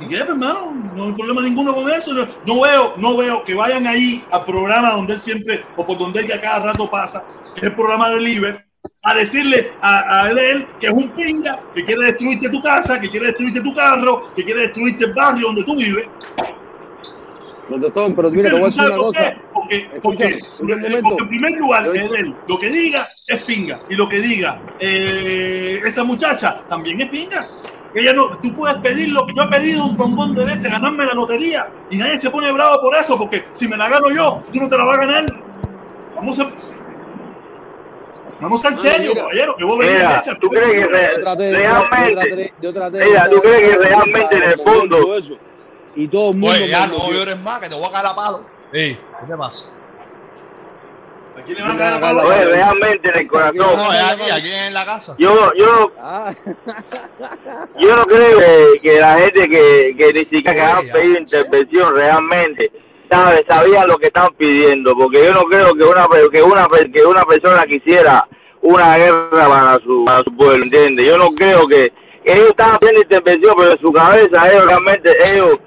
¿Y 0.00 0.06
qué, 0.06 0.18
pues, 0.18 0.28
hermano? 0.28 0.72
No 0.94 1.04
hay 1.04 1.12
problema 1.12 1.42
ninguno 1.42 1.74
con 1.74 1.90
eso. 1.90 2.12
No, 2.12 2.26
no 2.46 2.60
veo, 2.60 2.94
no 2.96 3.16
veo 3.16 3.44
que 3.44 3.54
vayan 3.54 3.86
ahí 3.86 4.24
al 4.30 4.44
programa 4.44 4.92
donde 4.92 5.14
él 5.14 5.20
siempre, 5.20 5.64
o 5.76 5.84
por 5.84 5.98
donde 5.98 6.20
él 6.20 6.28
ya 6.28 6.40
cada 6.40 6.72
rato 6.72 6.90
pasa, 6.90 7.24
que 7.54 7.60
es 7.60 7.66
el 7.66 7.74
programa 7.74 8.10
de 8.10 8.20
Liber, 8.20 8.64
a 9.02 9.14
decirle 9.14 9.72
a, 9.80 10.22
a 10.22 10.30
él 10.30 10.66
que 10.80 10.88
es 10.88 10.92
un 10.92 11.10
pinga, 11.10 11.58
que 11.74 11.84
quiere 11.84 12.06
destruirte 12.06 12.48
tu 12.48 12.60
casa, 12.60 13.00
que 13.00 13.08
quiere 13.08 13.26
destruirte 13.26 13.60
tu 13.60 13.74
carro, 13.74 14.32
que 14.34 14.44
quiere 14.44 14.62
destruirte 14.62 15.06
el 15.06 15.14
barrio 15.14 15.46
donde 15.48 15.64
tú 15.64 15.76
vives. 15.76 16.06
Son, 17.92 18.14
pero 18.14 18.30
mira, 18.30 18.48
te 18.48 18.54
voy 18.54 18.62
a 18.62 18.66
decir 18.66 18.82
¿Sabes 18.82 18.92
una 18.92 19.02
por 19.02 19.14
cosa. 19.14 19.30
qué? 19.30 19.40
Porque, 19.52 19.90
porque, 20.02 20.38
porque 20.58 20.72
en 20.72 21.28
primer 21.28 21.52
lugar, 21.52 21.86
Edel, 21.94 22.34
lo 22.46 22.58
que 22.58 22.70
diga 22.70 23.06
es 23.26 23.42
pinga. 23.42 23.78
Y 23.90 23.94
lo 23.94 24.08
que 24.08 24.20
diga 24.20 24.60
eh, 24.80 25.80
esa 25.84 26.02
muchacha 26.02 26.62
también 26.66 27.00
es 27.02 27.10
pinga. 27.10 27.40
Ella 27.98 28.12
no, 28.12 28.38
tú 28.38 28.54
puedes 28.54 28.76
pedir 28.78 29.10
lo 29.10 29.26
que 29.26 29.34
yo 29.34 29.42
he 29.42 29.48
pedido 29.48 29.84
un 29.84 29.96
bombón 29.96 30.34
de 30.34 30.44
veces, 30.44 30.70
ganarme 30.70 31.04
la 31.06 31.14
lotería. 31.14 31.68
Y 31.90 31.96
nadie 31.96 32.18
se 32.18 32.30
pone 32.30 32.50
bravo 32.52 32.80
por 32.80 32.96
eso, 32.96 33.18
porque 33.18 33.44
si 33.54 33.66
me 33.66 33.76
la 33.76 33.88
gano 33.88 34.10
yo, 34.10 34.38
tú 34.52 34.60
no 34.60 34.68
te 34.68 34.78
la 34.78 34.84
vas 34.84 34.98
a 34.98 35.00
ganar. 35.00 35.26
Vamos 36.14 36.38
a. 36.38 36.50
Vamos 38.40 38.64
a 38.64 38.68
ser 38.68 38.78
serios, 38.78 39.14
mira. 39.14 39.22
caballero, 39.22 39.56
que 39.56 39.64
vos 39.64 39.78
venís 39.78 40.00
a 40.00 40.22
¿tú 40.38 40.48
crees 40.48 40.72
que 40.74 40.86
realmente, 40.86 42.54
yo 42.62 42.72
traté 42.72 43.04
¿tú 43.30 43.40
crees 43.40 43.60
que 43.68 43.76
realmente 43.78 44.36
en 44.36 44.42
el 44.44 44.60
fondo, 44.60 45.18
y 45.96 46.06
todo 46.06 46.30
el 46.30 46.36
mundo 46.36 46.56
Oye, 46.56 46.68
ya 46.68 46.86
no 46.86 47.10
llores 47.10 47.38
más, 47.40 47.60
que 47.60 47.68
te 47.68 47.74
voy 47.74 47.84
a 47.86 47.90
caer 47.90 48.06
a 48.06 48.14
palo. 48.14 48.44
Ey, 48.72 48.96
¿qué 49.20 49.26
te 49.26 49.36
pasa? 49.36 49.72
Le 51.48 51.62
a 51.62 52.26
oye, 52.26 52.44
realmente 52.44 53.08
en 53.08 53.16
el 53.16 53.24
No, 53.26 53.30
corazón, 53.30 53.56
no, 53.76 53.92
es 53.92 54.02
aquí, 54.02 54.30
aquí 54.30 54.52
en 54.52 54.74
la 54.74 54.84
casa. 54.84 55.14
yo, 55.18 55.52
yo, 55.54 55.92
Ah, 56.00 56.34
yo 57.80 57.96
no 57.96 58.04
creo 58.04 58.38
que, 58.82 59.00
la 59.00 59.18
gente 59.18 59.48
que, 59.48 59.94
que 59.96 60.12
ni 60.12 60.24
siquiera 60.24 60.54
que 60.54 60.60
han 60.62 60.88
pedido 60.88 61.18
intervención 61.18 61.94
realmente 61.94 62.70
sabe, 63.10 63.44
sabían 63.48 63.88
lo 63.88 63.98
que 63.98 64.06
están 64.06 64.28
pidiendo, 64.36 64.94
porque 64.94 65.24
yo 65.24 65.32
no 65.32 65.44
creo 65.44 65.72
que 65.74 65.84
una 65.84 66.06
que 66.30 66.42
una 66.42 66.66
que 66.92 67.04
una 67.04 67.24
persona 67.24 67.64
quisiera 67.64 68.26
una 68.60 68.96
guerra 68.98 69.48
para 69.48 69.80
su, 69.80 70.04
para 70.04 70.22
su 70.24 70.32
pueblo, 70.32 70.64
¿entiendes? 70.64 71.06
Yo 71.06 71.16
no 71.16 71.30
creo 71.30 71.66
que 71.66 71.92
ellos 72.24 72.48
estaban 72.48 72.74
haciendo 72.76 73.00
intervención, 73.00 73.54
pero 73.56 73.72
en 73.72 73.78
su 73.80 73.92
cabeza 73.92 74.50
ellos 74.50 74.66
realmente, 74.66 75.16
ellos 75.32 75.58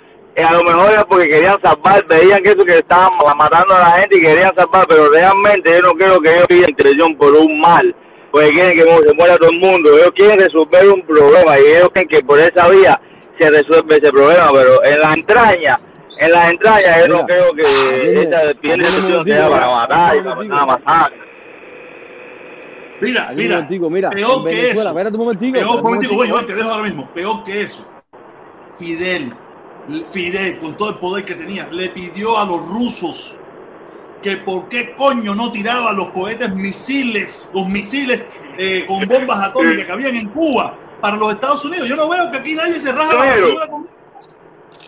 a 0.42 0.54
lo 0.54 0.64
mejor 0.64 0.92
era 0.92 1.06
porque 1.06 1.30
querían 1.30 1.62
salvar, 1.62 2.06
veían 2.08 2.42
que 2.44 2.52
eso 2.52 2.66
que 2.66 2.78
estaban 2.78 3.12
matando 3.38 3.76
a 3.76 3.80
la 3.80 3.92
gente 4.00 4.18
y 4.18 4.22
querían 4.22 4.54
salvar, 4.56 4.86
pero 4.88 5.10
realmente 5.12 5.72
yo 5.72 5.82
no 5.82 5.94
creo 5.94 6.20
que 6.20 6.34
ellos 6.34 6.48
pidan 6.48 6.70
intervención 6.70 7.16
por 7.16 7.34
un 7.34 7.60
mal, 7.60 7.96
porque 8.32 8.50
quieren 8.50 8.78
que 8.78 9.08
se 9.08 9.14
muera 9.14 9.38
todo 9.38 9.50
el 9.50 9.60
mundo, 9.60 9.98
ellos 9.98 10.12
quieren 10.16 10.40
resolver 10.40 10.90
un 10.90 11.02
problema 11.06 11.60
y 11.60 11.66
ellos 11.66 11.90
creen 11.92 12.08
que 12.08 12.24
por 12.24 12.40
esa 12.40 12.70
vía 12.70 13.00
se 13.38 13.50
resuelve 13.50 13.98
ese 13.98 14.12
problema, 14.12 14.50
pero 14.52 14.84
en 14.84 15.00
las 15.00 15.18
entrañas, 15.18 15.88
en 16.20 16.32
las 16.32 16.52
entrañas 16.52 17.08
yo 17.08 17.18
no 17.18 17.26
creo 17.26 17.54
que 17.54 18.30
atiende 18.36 18.88
un 18.88 18.94
intervención 18.96 19.26
sea 19.26 19.50
para 19.50 19.68
matar 19.68 20.18
y 20.18 20.22
para 20.22 20.66
masacre. 20.66 21.32
Mira, 23.02 23.32
mira, 23.36 23.56
momentico, 23.56 23.90
mira, 23.90 24.10
peor 24.12 24.48
que 24.48 24.72
eso. 24.72 24.88
espérate 24.88 25.18
un 25.18 25.24
momentico, 25.24 25.54
Peor, 25.58 26.40
un 26.40 26.46
te 26.46 26.54
dejo 26.54 26.70
ahora 26.70 26.84
mismo. 26.84 27.10
Peor 27.14 27.44
que 27.44 27.62
eso. 27.64 27.88
Fidel, 28.78 29.34
Fidel, 30.12 30.60
con 30.60 30.76
todo 30.78 30.90
el 30.90 30.96
poder 30.96 31.26
que 31.26 31.36
tenía, 31.36 31.68
le 31.72 31.90
pidió 31.90 32.38
a 32.38 32.46
los 32.46 32.66
rusos 32.68 33.36
que 34.22 34.38
por 34.38 34.70
qué 34.70 34.94
coño 34.96 35.34
no 35.36 35.52
tiraban 35.52 35.96
los 35.98 36.10
cohetes 36.10 36.54
misiles, 36.54 37.50
los 37.54 37.68
misiles 37.68 38.22
eh, 38.58 38.86
con 38.88 39.08
bombas 39.08 39.40
atómicas 39.44 39.86
que 39.86 39.92
habían 39.92 40.16
en 40.16 40.30
Cuba 40.30 40.76
para 41.02 41.16
los 41.18 41.34
Estados 41.34 41.66
Unidos. 41.66 41.88
Yo 41.90 41.96
no 41.96 42.08
veo 42.08 42.30
que 42.32 42.38
aquí 42.38 42.54
nadie 42.54 42.80
se 42.80 42.92
raja 42.92 43.14
la 43.14 43.20
Primero. 43.22 43.42
vestidura 43.42 43.68
con 43.68 44.02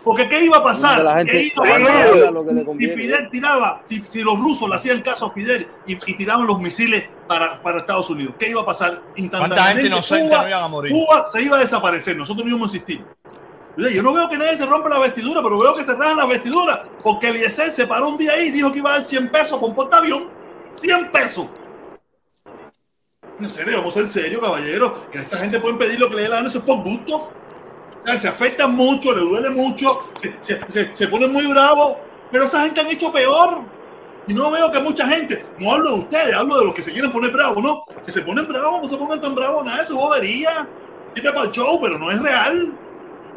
porque 0.03 0.27
¿qué 0.27 0.43
iba 0.43 0.57
a 0.57 0.63
pasar? 0.63 1.01
La 1.01 1.15
gente- 1.19 1.31
¿Qué 1.31 1.43
iba 1.55 1.63
a 1.63 1.67
la 1.67 1.85
pasar? 1.85 2.07
haga 2.07 2.31
lo 2.31 2.45
que 2.45 2.53
le 2.53 2.65
Si. 2.65 2.93
Fidel 2.93 3.29
tiraba, 3.31 3.79
si, 3.83 4.01
si 4.01 4.21
los 4.21 4.37
rusos 4.37 4.67
le 4.69 4.75
hacían 4.75 5.01
caso 5.01 5.27
a 5.27 5.31
Fidel 5.31 5.65
y, 5.87 5.93
y 5.93 6.17
tiraban 6.17 6.45
los 6.45 6.59
misiles 6.59 7.05
para, 7.25 7.61
para 7.63 7.77
Estados 7.79 8.09
Unidos, 8.09 8.35
¿qué 8.37 8.49
iba 8.49 8.61
a 8.61 8.65
pasar? 8.65 8.95
¿Cuánta 8.99 9.21
Instantáneamente 9.21 9.73
gente 9.83 9.87
inocente 9.87 10.27
Cuba- 10.29 10.41
no 10.41 10.49
iban 10.49 10.63
a 10.63 10.67
morir? 10.67 10.91
Cuba 10.91 11.25
se 11.25 11.41
iba 11.41 11.55
a 11.55 11.59
desaparecer, 11.61 12.17
nosotros 12.17 12.45
existir. 12.65 13.01
Oye, 13.01 13.42
Yo 13.75 14.03
no 14.03 14.13
veo 14.13 14.29
que 14.29 14.37
nadie 14.37 14.57
se 14.57 14.65
rompa 14.65 14.89
la 14.89 14.99
vestidura, 14.99 15.41
pero 15.41 15.57
veo 15.57 15.73
que 15.73 15.83
se 15.83 15.95
rajan 15.95 16.17
la 16.17 16.25
vestidura, 16.25 16.83
porque 17.01 17.29
Eliezer 17.29 17.71
se 17.71 17.87
paró 17.87 18.09
un 18.09 18.17
día 18.17 18.33
ahí 18.33 18.47
y 18.47 18.51
dijo 18.51 18.71
que 18.71 18.77
iba 18.79 18.91
a 18.91 18.93
dar 18.93 19.03
100 19.03 19.31
pesos 19.31 19.59
por 19.59 19.73
portaavión. 19.73 20.29
100 20.75 21.11
pesos. 21.11 21.47
En 23.39 23.49
serio, 23.49 23.77
vamos 23.77 23.97
a 23.97 23.99
ser 24.01 24.07
serios, 24.07 24.41
caballero. 24.41 25.09
Que 25.11 25.19
esta 25.19 25.37
gente 25.37 25.59
puede 25.59 25.75
pedir 25.75 25.99
lo 25.99 26.09
que 26.09 26.15
le 26.15 26.21
dé 26.23 26.29
la 26.29 26.35
gana, 26.37 26.49
eso 26.49 26.59
es 26.59 26.65
por 26.65 26.83
gusto. 26.83 27.31
Se 28.17 28.27
afectan 28.27 28.75
mucho, 28.75 29.13
le 29.13 29.21
duele 29.21 29.49
mucho, 29.49 30.11
se, 30.15 30.35
se, 30.41 30.59
se, 30.67 30.95
se 30.95 31.07
ponen 31.07 31.31
muy 31.31 31.47
bravos, 31.47 31.95
pero 32.29 32.43
esa 32.43 32.61
gente 32.63 32.81
han 32.81 32.87
hecho 32.87 33.11
peor. 33.11 33.61
Y 34.27 34.33
no 34.33 34.51
veo 34.51 34.71
que 34.71 34.79
mucha 34.79 35.07
gente, 35.07 35.45
no 35.57 35.73
hablo 35.73 35.91
de 35.91 35.99
ustedes, 35.99 36.33
hablo 36.33 36.57
de 36.59 36.65
los 36.65 36.73
que 36.73 36.83
se 36.83 36.91
quieren 36.91 37.11
poner 37.11 37.31
bravos, 37.31 37.61
¿no? 37.63 37.83
Que 38.05 38.11
se 38.11 38.21
ponen 38.21 38.47
bravos, 38.47 38.81
no 38.81 38.87
se 38.87 38.97
pongan 38.97 39.19
tan 39.19 39.35
bravos, 39.35 39.65
nada 39.65 39.81
eso, 39.81 39.95
bobería. 39.95 40.67
Sirve 41.13 41.31
para 41.31 41.45
el 41.45 41.51
show, 41.51 41.79
pero 41.81 41.97
no 41.97 42.11
es 42.11 42.21
real. 42.21 42.73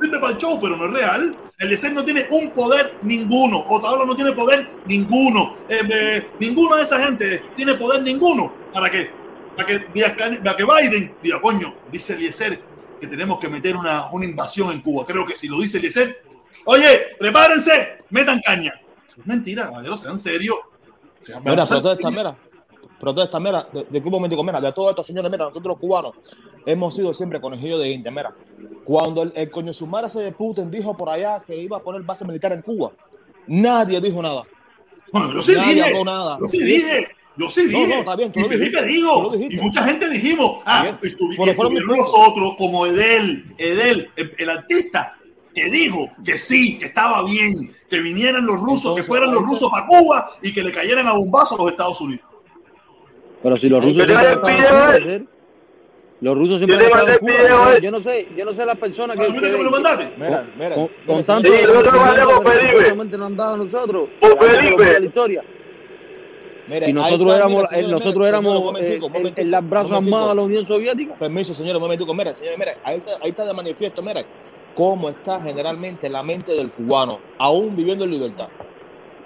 Sirve 0.00 0.18
para 0.18 0.32
el 0.32 0.38
show, 0.38 0.58
pero 0.60 0.76
no 0.76 0.86
es 0.86 0.92
real. 0.92 1.36
El 1.58 1.72
ESER 1.72 1.92
no 1.92 2.04
tiene 2.04 2.26
un 2.30 2.50
poder 2.50 2.98
ninguno. 3.02 3.60
Otaola 3.68 4.04
no 4.04 4.14
tiene 4.14 4.32
poder 4.32 4.68
ninguno. 4.86 5.56
Eh, 5.68 5.80
eh, 5.90 6.28
ninguna 6.38 6.76
de 6.76 6.82
esa 6.82 6.98
gente 7.04 7.42
tiene 7.56 7.74
poder 7.74 8.02
ninguno. 8.02 8.52
¿Para 8.72 8.90
qué? 8.90 9.10
Para 9.56 9.66
que, 9.66 9.78
para 10.44 10.56
que 10.56 10.64
Biden 10.64 11.14
diga, 11.22 11.40
coño, 11.40 11.74
dice 11.90 12.12
Eliezer 12.14 12.60
que 13.00 13.06
tenemos 13.06 13.38
que 13.38 13.48
meter 13.48 13.74
una, 13.76 14.10
una 14.10 14.24
invasión 14.26 14.70
en 14.70 14.80
Cuba. 14.80 15.04
Creo 15.06 15.24
que 15.26 15.34
si 15.34 15.48
lo 15.48 15.58
dice 15.60 15.78
Eliezer, 15.78 16.22
oye, 16.66 17.06
prepárense, 17.18 17.98
metan 18.10 18.40
caña. 18.44 18.74
Es 19.08 19.26
mentira, 19.26 19.64
caballeros, 19.64 20.00
sean 20.02 20.18
serios. 20.18 20.56
Sean- 21.22 21.42
protesta, 21.64 22.10
mira. 22.10 22.36
Protesta, 22.98 23.38
mira. 23.40 23.68
De, 23.72 23.84
de 23.84 23.98
un 23.98 24.10
momentico, 24.10 24.42
mira. 24.42 24.60
De 24.60 24.72
todos 24.72 24.90
estos 24.90 25.06
señores, 25.06 25.30
mira, 25.30 25.44
nosotros 25.44 25.68
los 25.74 25.78
cubanos 25.78 26.12
hemos 26.64 26.94
sido 26.94 27.12
siempre 27.14 27.40
conejillos 27.40 27.80
de 27.80 27.90
India. 27.90 28.10
Mira, 28.10 28.34
cuando 28.84 29.22
el, 29.22 29.32
el 29.34 29.50
coño 29.50 29.72
sumara 29.72 30.06
ese 30.08 30.20
de 30.20 30.32
Putin 30.32 30.70
dijo 30.70 30.96
por 30.96 31.08
allá 31.10 31.40
que 31.46 31.56
iba 31.56 31.76
a 31.76 31.80
poner 31.80 32.02
base 32.02 32.24
militar 32.24 32.52
en 32.52 32.62
Cuba, 32.62 32.92
nadie 33.46 34.00
dijo 34.00 34.22
nada. 34.22 34.42
Bueno, 35.12 35.32
yo 35.32 35.42
sí 35.42 35.52
Nadie 35.54 35.74
dije. 35.74 35.84
habló 35.86 36.04
nada. 36.04 36.38
Yo 36.40 36.46
sí 36.46 36.62
dije. 36.62 37.08
Yo 37.38 37.50
sí 37.50 37.62
No, 37.70 37.78
dije. 37.80 37.86
no, 37.88 37.94
está 38.00 38.16
bien, 38.16 38.32
y 38.34 38.42
Felipe 38.44 38.84
dijo. 38.86 39.34
Y 39.36 39.56
mucha 39.60 39.84
gente 39.84 40.08
dijimos. 40.08 40.62
Ah, 40.64 40.86
estuvi- 41.02 41.48
estuvieron 41.50 41.96
nosotros, 41.98 42.54
como 42.56 42.86
Edel, 42.86 43.54
Edel, 43.58 44.10
el, 44.16 44.34
el 44.38 44.50
artista, 44.50 45.14
que 45.54 45.68
dijo 45.70 46.10
que 46.24 46.38
sí, 46.38 46.78
que 46.78 46.86
estaba 46.86 47.22
bien, 47.24 47.74
que 47.90 48.00
vinieran 48.00 48.44
los 48.46 48.56
rusos, 48.58 48.96
que 48.96 49.02
fueran 49.02 49.32
los 49.34 49.42
rusos 49.44 49.70
para 49.70 49.86
Cuba 49.86 50.30
y 50.42 50.52
que 50.52 50.62
le 50.62 50.72
cayeran 50.72 51.06
a 51.08 51.12
bombazo 51.12 51.54
a 51.54 51.58
los 51.58 51.70
Estados 51.70 52.00
Unidos. 52.00 52.24
Pero 53.46 53.58
si 53.58 53.68
los 53.68 53.80
rusos 53.84 54.08
el 54.08 55.20
¿sí? 55.20 55.26
Los 56.20 56.36
rusos 56.36 56.56
siempre 56.58 56.78
Yo 56.78 56.84
han 56.84 56.88
estado 56.90 57.06
mandé 57.06 57.12
en 57.12 57.12
el 57.12 57.20
Cuba. 57.20 57.32
video, 57.32 57.48
Yo- 57.48 57.72
eh. 57.76 57.80
Yo 57.80 57.90
no 57.92 58.02
sé, 58.02 58.28
yo 58.36 58.44
no 58.44 58.54
sé 58.54 58.66
las 58.66 58.76
personas 58.76 59.16
¿A 59.16 59.20
que, 59.20 59.26
que 59.34 59.40
me 59.40 59.62
lo 59.62 59.70
mandaste? 59.70 60.08
Mira, 60.16 60.46
mira. 60.58 60.74
con, 60.74 60.90
con 61.06 61.22
tanto 61.22 61.48
Sí, 61.48 61.58
yo 61.62 61.82
te 61.82 61.90
lo 61.92 62.00
mandé 62.00 62.22
por 62.24 62.52
Felipe. 62.52 63.16
nos 63.18 63.26
han 63.28 63.36
dado 63.36 63.54
a 63.54 63.56
nosotros 63.58 64.08
Por 64.20 64.44
Felipe. 64.44 64.98
la 64.98 65.06
historia. 65.06 65.44
mira, 66.66 66.88
Y 66.88 66.92
nosotros 66.92 67.20
está, 67.28 67.36
éramos, 67.36 67.54
mira, 67.56 67.64
eh, 67.66 67.68
señores, 67.68 67.92
nosotros 67.92 68.16
mira, 68.16 68.28
éramos 68.30 68.56
eh, 68.60 68.64
momentico, 68.64 69.06
el, 69.06 69.12
momentico, 69.12 69.40
el, 69.42 69.50
las 69.52 69.70
brazos 69.70 69.90
un 69.90 69.94
momentico. 69.94 70.16
armados 70.16 70.28
de 70.30 70.34
la 70.34 70.42
Unión 70.42 70.66
Soviética. 70.66 71.14
Permiso, 71.14 71.54
señores, 71.54 71.76
un 71.76 71.82
momentico. 71.82 72.14
Mira, 72.14 72.34
señores, 72.34 72.58
mira, 72.58 72.72
ahí 72.82 72.96
está, 72.98 73.12
ahí 73.22 73.28
está 73.28 73.44
de 73.46 73.52
manifiesto, 73.52 74.02
mira, 74.02 74.24
cómo 74.74 75.08
está 75.08 75.40
generalmente 75.40 76.08
la 76.08 76.24
mente 76.24 76.50
del 76.50 76.72
cubano, 76.72 77.20
aún 77.38 77.76
viviendo 77.76 78.02
en 78.02 78.10
libertad. 78.10 78.48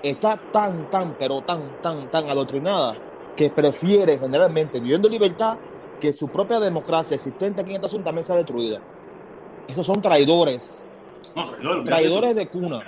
Está 0.03 0.37
tan, 0.37 0.91
tan, 0.91 1.15
pero 1.19 1.41
tan, 1.41 1.81
tan, 1.81 2.11
tan 2.11 2.29
adoctrinada 2.29 2.99
que 3.37 3.51
prefiere 3.51 4.19
generalmente, 4.19 4.81
viviendo 4.81 5.09
en 5.09 5.13
libertad, 5.13 5.59
que 6.01 6.13
su 6.13 6.29
propia 6.29 6.59
democracia 6.61 7.15
existente 7.15 7.61
aquí 7.61 7.71
en 7.71 7.77
Estados 7.77 7.95
Unidos 7.95 8.07
también 8.07 8.25
sea 8.25 8.37
destruida. 8.37 8.81
Esos 9.69 9.87
son 9.87 10.01
traidores. 10.01 10.85
No, 11.37 11.45
traidor, 11.51 11.85
Traidores 11.85 12.35
de 12.35 12.41
de 12.41 12.49
cuna. 12.49 12.81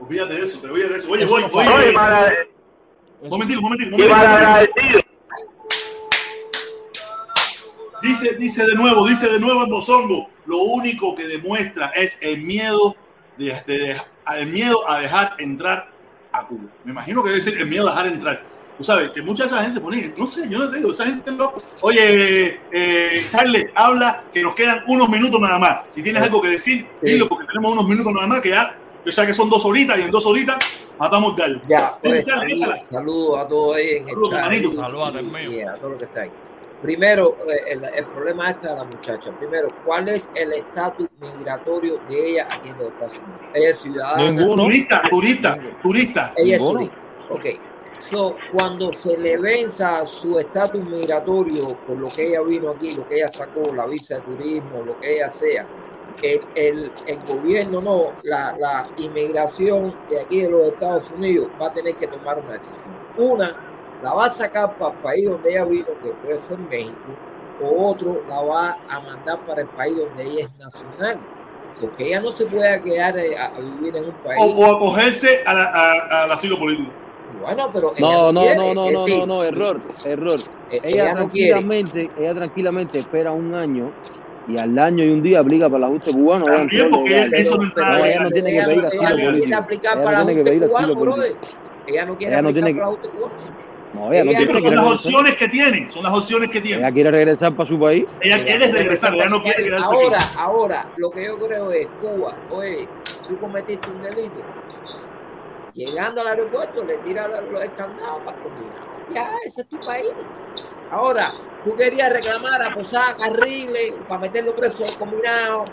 Olvídate 0.00 0.34
de 0.34 0.44
eso, 0.44 0.58
te 0.60 0.68
olvídate 0.68 0.92
de 0.94 0.98
eso. 1.00 1.10
Oye, 1.10 1.22
Eso 1.24 1.30
voy, 1.32 1.40
no 1.42 1.46
oye, 1.48 1.54
sabe. 1.64 1.74
oye. 1.82 1.90
y 1.90 1.94
mal- 1.94 2.34
Un 3.22 3.28
momentito, 3.30 3.58
un 3.60 3.64
momentito, 3.64 3.90
momentito. 3.92 4.16
malagradecido. 4.16 5.00
Dice, 8.02 8.34
dice 8.36 8.66
de 8.66 8.74
nuevo, 8.74 9.06
dice 9.06 9.28
de 9.28 9.38
nuevo 9.38 9.62
en 9.62 9.70
Bozongo, 9.70 10.28
lo 10.46 10.58
único 10.58 11.14
que 11.14 11.26
demuestra 11.28 11.88
es 11.94 12.18
el 12.20 12.42
miedo 12.42 12.96
de, 13.38 13.46
de- 13.66 13.78
de- 13.78 14.02
el 14.38 14.46
miedo 14.48 14.88
a 14.88 14.98
dejar 15.00 15.34
entrar 15.38 15.88
a 16.32 16.46
Cuba. 16.46 16.64
Me 16.84 16.90
imagino 16.92 17.22
que 17.22 17.28
debe 17.30 17.40
ser 17.40 17.58
el 17.58 17.66
miedo 17.66 17.88
a 17.88 17.92
dejar 17.92 18.06
entrar. 18.08 18.42
Tú 18.78 18.84
sabes 18.84 19.10
que 19.10 19.22
mucha 19.22 19.44
de 19.44 19.48
esa 19.50 19.62
gente 19.62 19.80
pone, 19.80 20.12
no 20.16 20.26
sé, 20.26 20.48
yo 20.48 20.58
no 20.58 20.70
te 20.70 20.78
digo, 20.78 20.90
esa 20.90 21.04
gente 21.04 21.30
no. 21.30 21.52
Oye, 21.82 22.60
eh, 22.72 23.26
Charles, 23.30 23.70
habla 23.74 24.24
que 24.32 24.42
nos 24.42 24.54
quedan 24.54 24.82
unos 24.88 25.08
minutos 25.08 25.40
nada 25.40 25.58
más. 25.58 25.80
Si 25.88 26.02
tienes 26.02 26.22
algo 26.22 26.40
que 26.40 26.48
decir, 26.48 26.86
dilo 27.02 27.28
porque 27.28 27.46
tenemos 27.46 27.72
unos 27.72 27.86
minutos 27.86 28.12
nada 28.12 28.26
más 28.26 28.40
que 28.40 28.48
ya, 28.50 28.74
yo 29.04 29.12
sé 29.12 29.26
que 29.26 29.34
son 29.34 29.50
dos 29.50 29.64
horitas 29.64 29.98
y 29.98 30.02
en 30.02 30.10
dos 30.10 30.26
horitas 30.26 30.88
matamos 30.98 31.36
gallo. 31.36 31.60
Ya, 31.68 31.96
pues, 32.02 32.24
Charles, 32.24 32.60
saludos 32.90 33.38
a 33.38 33.46
todos 33.46 33.76
ahí 33.76 33.88
en 33.96 34.08
el 34.08 34.14
Saludos, 34.14 34.32
y 35.42 35.60
a 35.60 35.74
todos 35.74 35.90
los 35.90 35.98
que 35.98 36.04
están 36.04 36.22
ahí. 36.24 36.30
Primero, 36.82 37.36
eh, 37.48 37.72
el, 37.74 37.84
el 37.84 38.06
problema 38.06 38.50
este 38.50 38.66
de 38.66 38.74
la 38.74 38.82
muchacha. 38.84 39.30
Primero, 39.38 39.68
¿cuál 39.84 40.08
es 40.08 40.28
el 40.34 40.52
estatus 40.52 41.06
migratorio 41.20 42.00
de 42.08 42.30
ella 42.30 42.48
aquí 42.50 42.70
en 42.70 42.78
los 42.78 42.88
Estados 42.88 43.18
Unidos? 43.18 43.40
Ella 43.54 43.70
es 43.70 43.78
ciudadana. 43.78 44.30
Ninguno. 44.30 44.64
Turista, 44.64 45.02
turista, 45.08 45.58
turista. 45.80 46.32
Ella 46.36 46.56
es 46.56 46.60
Ninguno. 46.60 46.78
turista. 46.80 46.96
Ok. 47.30 47.71
So, 48.10 48.36
cuando 48.52 48.92
se 48.92 49.16
le 49.16 49.36
venza 49.36 50.04
su 50.06 50.38
estatus 50.38 50.84
migratorio 50.88 51.68
por 51.86 51.96
lo 51.96 52.08
que 52.08 52.28
ella 52.28 52.42
vino 52.42 52.70
aquí, 52.70 52.94
lo 52.94 53.06
que 53.08 53.16
ella 53.16 53.28
sacó, 53.28 53.72
la 53.74 53.86
visa 53.86 54.16
de 54.16 54.20
turismo, 54.22 54.82
lo 54.84 54.98
que 54.98 55.16
ella 55.16 55.30
sea, 55.30 55.66
el, 56.22 56.40
el, 56.54 56.92
el 57.06 57.18
gobierno 57.20 57.80
no, 57.80 58.12
la, 58.24 58.56
la 58.58 58.86
inmigración 58.98 59.94
de 60.10 60.20
aquí 60.20 60.42
de 60.42 60.50
los 60.50 60.66
Estados 60.66 61.10
Unidos 61.12 61.48
va 61.60 61.68
a 61.68 61.72
tener 61.72 61.94
que 61.94 62.06
tomar 62.08 62.38
una 62.38 62.54
decisión. 62.54 62.84
Una, 63.16 63.56
la 64.02 64.12
va 64.12 64.26
a 64.26 64.32
sacar 64.32 64.76
para 64.76 64.94
el 64.94 65.00
país 65.00 65.28
donde 65.28 65.50
ella 65.50 65.64
vino, 65.64 65.86
que 66.02 66.10
puede 66.10 66.40
ser 66.40 66.58
México, 66.58 66.96
o 67.62 67.90
otro 67.90 68.22
la 68.28 68.42
va 68.42 68.78
a 68.88 69.00
mandar 69.00 69.38
para 69.46 69.62
el 69.62 69.68
país 69.68 69.96
donde 69.96 70.24
ella 70.24 70.46
es 70.46 70.58
nacional. 70.58 71.20
Porque 71.80 72.08
ella 72.08 72.20
no 72.20 72.32
se 72.32 72.44
puede 72.46 72.80
quedar 72.82 73.16
eh, 73.18 73.36
a, 73.36 73.58
vivir 73.58 73.96
en 73.96 74.04
un 74.06 74.14
país. 74.16 74.38
O, 74.40 74.46
o 74.46 74.76
acogerse 74.76 75.42
al 75.46 76.30
asilo 76.30 76.58
político. 76.58 77.01
Bueno, 77.40 77.70
pero 77.72 77.92
ella 77.96 78.00
No, 78.00 78.32
no, 78.32 78.40
quiere, 78.42 78.56
no, 78.56 78.74
no, 78.74 78.90
no, 78.90 79.06
no, 79.08 79.26
no, 79.26 79.42
error, 79.44 79.80
error. 80.04 80.38
eh, 80.70 80.80
Ella, 80.82 80.88
ella 81.04 81.08
no 81.10 81.16
tranquilamente, 81.20 82.10
ella 82.18 82.34
tranquilamente 82.34 82.98
espera 82.98 83.32
un 83.32 83.54
año 83.54 83.90
y 84.48 84.58
al 84.58 84.78
año 84.78 85.04
y 85.04 85.10
un 85.10 85.22
día 85.22 85.40
aplica 85.40 85.66
para 85.66 85.78
el 85.78 85.84
ajuste 85.84 86.12
cubano. 86.12 86.44
También 86.44 86.90
porque 86.90 87.26
lo- 87.28 87.36
eso 87.36 87.56
no 87.56 87.62
No, 87.64 87.70
ella 87.82 87.98
legal. 88.06 88.22
no 88.24 88.30
tiene 88.30 88.50
que 88.50 88.56
ella, 88.56 88.64
pedir 88.64 88.78
ella 88.78 88.88
asilo 88.88 89.02
no 89.02 89.14
quiere 89.14 89.30
político. 89.32 89.58
aplicar 89.58 89.92
Ella 89.96 90.04
para 90.04 90.18
no 90.18 90.26
tiene 90.26 90.44
que 90.44 90.50
ajuste 90.50 90.60
pedir 90.60 90.74
asilo 90.76 90.94
cubano, 90.94 91.12
político. 91.12 91.16
brother. 91.16 91.36
Ella 91.86 92.06
no 92.06 92.16
quiere 92.18 92.32
Ella 92.34 92.42
no 92.42 92.48
aplicar 92.48 92.64
tiene 92.64 92.72
que- 92.74 92.80
para 92.80 92.86
ajuste 92.92 93.08
cubano. 93.08 93.62
No, 93.92 94.10
ella 94.12 94.24
no 94.24 94.30
Ella 94.30 94.38
tiene 94.38 94.52
pero 94.52 94.62
son 94.62 94.74
las 94.74 94.84
regresar. 94.84 95.06
opciones 95.06 95.34
que 95.34 95.48
tiene, 95.48 95.90
son 95.90 96.02
las 96.02 96.12
opciones 96.18 96.50
que 96.50 96.60
tiene. 96.62 96.78
Ella 96.80 96.92
quiere 96.92 97.10
regresar 97.10 97.52
para 97.54 97.68
su 97.68 97.78
país. 97.78 98.04
Ella 98.22 98.42
quiere 98.42 98.72
regresar, 98.72 99.14
ella 99.14 99.28
no 99.28 99.42
quiere 99.42 99.64
quedarse 99.64 99.94
Ahora, 99.94 100.16
aquí. 100.16 100.26
ahora, 100.38 100.86
lo 100.96 101.10
que 101.10 101.24
yo 101.26 101.38
creo 101.38 101.70
es, 101.72 101.86
Cuba, 102.00 102.34
oye, 102.50 102.88
tú 103.28 103.38
cometiste 103.38 103.90
un 103.90 104.02
delito. 104.02 104.30
Llegando 105.74 106.20
al 106.20 106.28
aeropuerto, 106.28 106.84
le 106.84 106.98
tiras 106.98 107.30
los 107.50 107.60
escandados 107.62 108.22
para 108.24 108.38
combinar. 108.42 108.74
Ya, 109.14 109.30
ese 109.44 109.62
es 109.62 109.68
tu 109.68 109.80
país. 109.80 110.08
Ahora, 110.90 111.28
tú 111.64 111.74
querías 111.76 112.12
reclamar 112.12 112.62
a 112.62 112.74
Posada 112.74 113.16
Carriles 113.16 113.94
para 114.08 114.20
meterlo 114.20 114.54
preso 114.54 114.84
al 114.84 114.94
combinado 114.96 115.64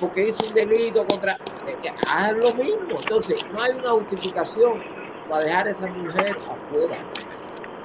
porque 0.00 0.28
hizo 0.28 0.46
un 0.48 0.54
delito 0.54 1.04
contra. 1.06 1.32
eh, 1.66 1.94
Haz 2.08 2.32
lo 2.32 2.54
mismo. 2.54 2.98
Entonces, 3.00 3.44
no 3.52 3.60
hay 3.62 3.72
una 3.72 3.90
justificación 3.90 4.82
para 5.28 5.44
dejar 5.44 5.68
a 5.68 5.70
esa 5.72 5.86
mujer 5.88 6.36
afuera. 6.38 7.04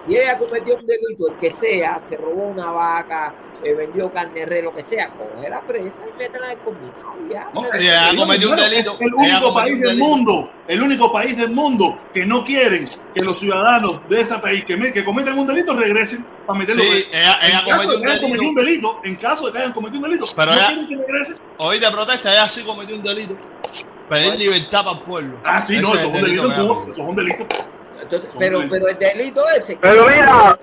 Si 0.07 0.15
ella 0.15 0.37
cometió 0.37 0.75
un 0.75 0.85
delito, 0.85 1.27
el 1.29 1.37
que 1.37 1.51
sea, 1.51 1.99
se 1.99 2.17
robó 2.17 2.43
una 2.43 2.69
vaca, 2.71 3.33
eh, 3.63 3.73
vendió 3.73 4.11
carne 4.11 4.45
re, 4.45 4.61
lo 4.61 4.71
que 4.73 4.83
sea, 4.83 5.09
coge 5.09 5.49
la 5.49 5.61
presa 5.61 6.01
y 6.13 6.17
métela 6.17 6.51
en 6.51 6.57
el 6.59 6.63
combinado. 6.63 7.15
Ya. 7.31 7.49
No, 8.13 8.23
un 8.23 8.29
delito. 8.55 8.93
Es 8.99 9.01
el 9.01 9.13
único 9.13 9.53
país 9.53 9.79
del 9.81 9.97
mundo, 9.97 10.51
el 10.67 10.81
único 10.81 11.11
país 11.11 11.37
del 11.37 11.51
mundo 11.51 11.99
que 12.13 12.25
no 12.25 12.43
quieren 12.43 12.87
que 13.13 13.23
los 13.23 13.39
ciudadanos 13.39 14.07
de 14.07 14.21
ese 14.21 14.37
país 14.39 14.63
que, 14.65 14.75
me- 14.77 14.91
que 14.91 15.03
cometen 15.03 15.37
un 15.37 15.47
delito 15.47 15.73
regresen 15.73 16.25
para 16.45 16.59
meterlo 16.59 16.83
Sí, 16.83 16.89
preso. 16.89 17.07
ella- 17.11 17.39
ella 17.41 17.59
en 17.59 17.65
caso 17.65 17.83
cometió 17.83 17.89
de 17.91 17.95
un 17.95 18.01
que 18.01 18.07
hayan 18.07 18.21
delito. 18.21 18.21
cometido 18.27 18.49
un 18.49 18.55
delito, 18.55 18.99
en 19.03 19.15
caso 19.15 19.45
de 19.47 19.51
que 19.51 19.57
hayan 19.59 19.73
cometido 19.73 20.03
un 20.03 20.09
delito, 20.11 20.25
Pero 20.35 20.45
no 20.51 20.57
ella- 20.57 20.67
quieren 20.67 20.87
que 20.87 20.95
regresen. 20.97 21.35
Hoy 21.57 21.79
de 21.79 21.91
protesta, 21.91 22.31
ella 22.33 22.49
sí 22.49 22.63
cometió 22.63 22.95
un 22.95 23.03
delito. 23.03 23.35
Pedir 24.09 24.35
libertad 24.35 24.83
para 24.85 24.97
el 24.97 25.03
pueblo. 25.03 25.37
Ah, 25.43 25.61
sí, 25.63 25.77
no, 25.79 25.87
eso 25.95 25.97
es 25.97 26.03
un 26.05 26.15
el 26.15 26.21
delito 26.25 26.51
eso 26.53 26.91
es 26.91 26.97
un 26.99 27.15
delito. 27.15 27.47
Entonces, 28.01 28.35
pero, 28.37 28.61
pero 28.69 28.87
el 28.87 28.97
delito 28.99 29.49
ese. 29.49 29.77
Pero 29.81 30.05
mira, 30.05 30.59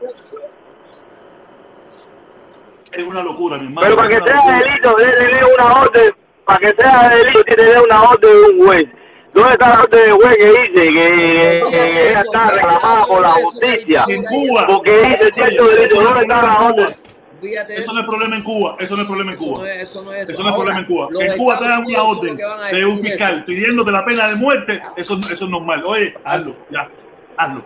Es 2.93 3.03
una 3.05 3.23
locura, 3.23 3.57
mi 3.59 3.65
hermano. 3.67 3.81
pero 3.83 3.97
para 3.97 4.09
que 4.09 4.21
sea 4.23 4.37
locura. 4.37 4.59
delito, 4.59 4.95
debe 4.97 5.13
tener 5.13 5.45
una 5.59 5.81
orden, 5.83 6.15
para 6.45 6.59
que 6.59 6.73
sea 6.83 7.09
delito, 7.09 7.45
tiene 7.45 7.45
que 7.45 7.55
tener 7.57 7.79
una 7.81 8.03
orden 8.03 8.31
de 8.33 8.51
un 8.51 8.67
juez. 8.67 8.89
¿Dónde 9.33 9.53
está 9.53 9.69
la 9.71 9.83
orden 9.83 10.01
del 10.03 10.13
juez 10.13 10.37
que 10.37 10.47
dice 10.47 10.73
que, 10.75 11.63
que 11.71 12.11
ella 12.11 12.21
está 12.21 12.51
reclamada 12.51 13.07
por 13.07 13.23
la 13.23 13.31
justicia? 13.31 14.05
En 14.09 14.23
Cuba. 14.25 14.67
Porque 14.67 14.93
dice 14.93 15.31
cierto 15.35 15.69
delito, 15.69 16.03
¿dónde 16.03 16.21
está 16.21 16.43
la 16.43 16.61
orden? 16.61 16.97
Eso 17.43 17.93
no 17.93 18.01
es 18.01 18.07
problema 18.07 18.37
en 18.37 18.43
Cuba, 18.45 18.77
eso 18.79 18.95
no 18.95 19.03
es 19.03 19.09
problema 19.09 19.33
en 19.33 19.37
Eso 19.37 19.47
no 19.49 19.55
Cuba. 19.57 19.73
es, 19.73 19.83
eso 19.83 20.03
no 20.05 20.13
es 20.13 20.29
Eso 20.31 20.43
no 20.45 20.49
es 20.51 20.55
problema 20.55 20.79
en 20.79 20.87
Cuba. 20.87 21.09
En 21.19 21.37
Cuba 21.37 21.59
te 21.59 21.65
dan 21.69 21.85
una 21.87 22.03
orden 22.05 22.37
de 22.73 22.85
un 22.87 23.01
fiscal 23.01 23.45
pidiéndote 23.45 23.91
la 23.91 24.05
pena 24.05 24.29
de 24.29 24.37
muerte, 24.37 24.81
eso, 24.97 25.19
eso 25.19 25.45
es 25.45 25.51
normal. 25.51 25.83
Oye, 25.85 26.15
hazlo, 26.25 26.55
ya, 26.71 26.89
hazlo. 27.37 27.65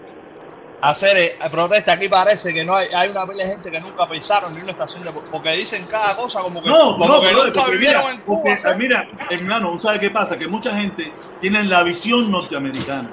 Hacer 0.88 1.16
eh, 1.16 1.36
protesta 1.50 1.92
aquí 1.92 2.08
parece 2.08 2.52
que 2.54 2.64
no 2.64 2.74
hay, 2.76 2.88
hay 2.94 3.08
una 3.10 3.26
pila 3.26 3.44
de 3.44 3.50
gente 3.50 3.70
que 3.70 3.80
nunca 3.80 4.08
pensaron 4.08 4.54
ni 4.54 4.60
una 4.62 4.72
estación 4.72 5.02
de 5.04 5.10
porque 5.10 5.50
dicen 5.52 5.86
cada 5.90 6.16
cosa 6.16 6.40
como 6.40 6.62
que, 6.62 6.68
No, 6.68 6.92
como 6.92 7.06
no, 7.06 7.20
que 7.20 7.26
pero 7.28 7.44
nunca 7.44 7.60
porque 7.60 7.72
vivieron 7.72 8.02
mira, 8.02 8.14
en 8.14 8.20
Cuba. 8.22 8.42
porque, 8.54 8.78
mira, 8.78 9.08
hermano, 9.30 9.70
¿tú 9.72 9.78
¿sabes 9.80 10.00
qué 10.00 10.10
pasa? 10.10 10.38
Que 10.38 10.46
mucha 10.46 10.76
gente 10.76 11.12
tiene 11.40 11.64
la 11.64 11.82
visión 11.82 12.30
norteamericana. 12.30 13.10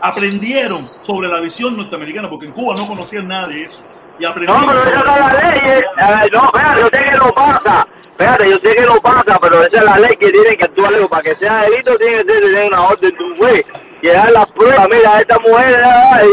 Aprendieron 0.00 0.86
sobre 0.86 1.28
la 1.28 1.40
visión 1.40 1.76
norteamericana 1.76 2.28
porque 2.30 2.46
en 2.46 2.52
Cuba 2.52 2.74
no 2.76 2.86
conocían 2.86 3.26
nada 3.28 3.48
de 3.48 3.64
eso. 3.64 3.82
Y 4.18 4.22
No, 4.22 4.28
aprendieron 4.30 4.66
pero 4.66 4.80
esa 4.80 4.90
sobre- 4.90 5.04
no 5.04 5.12
es 5.14 5.20
la 5.20 5.50
ley. 5.50 5.60
eh. 5.64 5.78
Eh, 6.24 6.30
no, 6.32 6.44
espérate, 6.44 6.80
yo 6.80 6.88
sé 6.92 7.04
que 7.04 7.16
lo 7.16 7.34
pasa. 7.34 7.86
Espérate, 8.10 8.50
yo 8.50 8.58
sé 8.58 8.74
que 8.74 8.80
lo 8.82 9.00
pasa, 9.00 9.38
pero 9.40 9.62
esa 9.64 9.78
es 9.78 9.84
la 9.84 9.98
ley 9.98 10.16
que 10.18 10.30
tiene 10.30 10.56
que 10.56 10.64
actuar. 10.64 11.08
Para 11.08 11.22
que 11.22 11.34
sea 11.34 11.62
delito, 11.62 11.96
tiene 11.98 12.16
que 12.18 12.24
tener 12.24 12.66
una 12.68 12.82
orden 12.82 13.14
de 13.16 13.24
un 13.24 13.36
juez. 13.36 13.66
Que 14.00 14.12
dar 14.12 14.30
las 14.30 14.50
pruebas. 14.50 14.88
Mira, 14.90 15.20
esta 15.20 15.38
mujer 15.38 15.82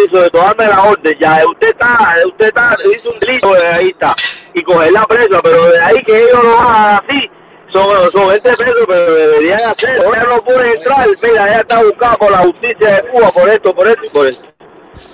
hizo 0.06 0.22
de 0.22 0.30
tomarme 0.30 0.68
la 0.68 0.84
orden. 0.84 1.18
Ya, 1.19 1.41
usted 1.49 1.69
está, 1.69 2.15
usted 2.26 2.48
está, 2.48 2.76
hizo 2.94 3.11
un 3.11 3.19
delito, 3.19 3.56
eh, 3.56 3.68
ahí 3.73 3.90
está. 3.90 4.15
Y 4.53 4.61
cogerla 4.64 5.06
presa, 5.06 5.41
pero 5.41 5.68
de 5.68 5.80
ahí 5.81 5.98
que 6.06 6.23
ellos 6.23 6.44
lo 6.44 6.60
hagan 6.60 7.03
así. 7.03 7.30
Son, 7.72 8.11
son 8.11 8.30
gente 8.30 8.52
preso, 8.53 8.85
pero 8.88 9.14
deberían 9.15 9.60
hacerlo. 9.61 10.14
Ella 10.14 10.26
no 10.30 10.44
puede 10.44 10.76
entrar. 10.76 11.07
Mira, 11.22 11.48
ella 11.48 11.61
está 11.61 11.84
buscada 11.84 12.15
por 12.18 12.31
la 12.31 12.38
justicia 12.40 12.95
de 12.95 13.10
Cuba, 13.10 13.31
por 13.31 13.49
esto, 13.49 13.76
por 13.76 13.88
esto 13.88 14.02
y 14.06 14.10
por 14.10 14.27
esto. 14.27 14.48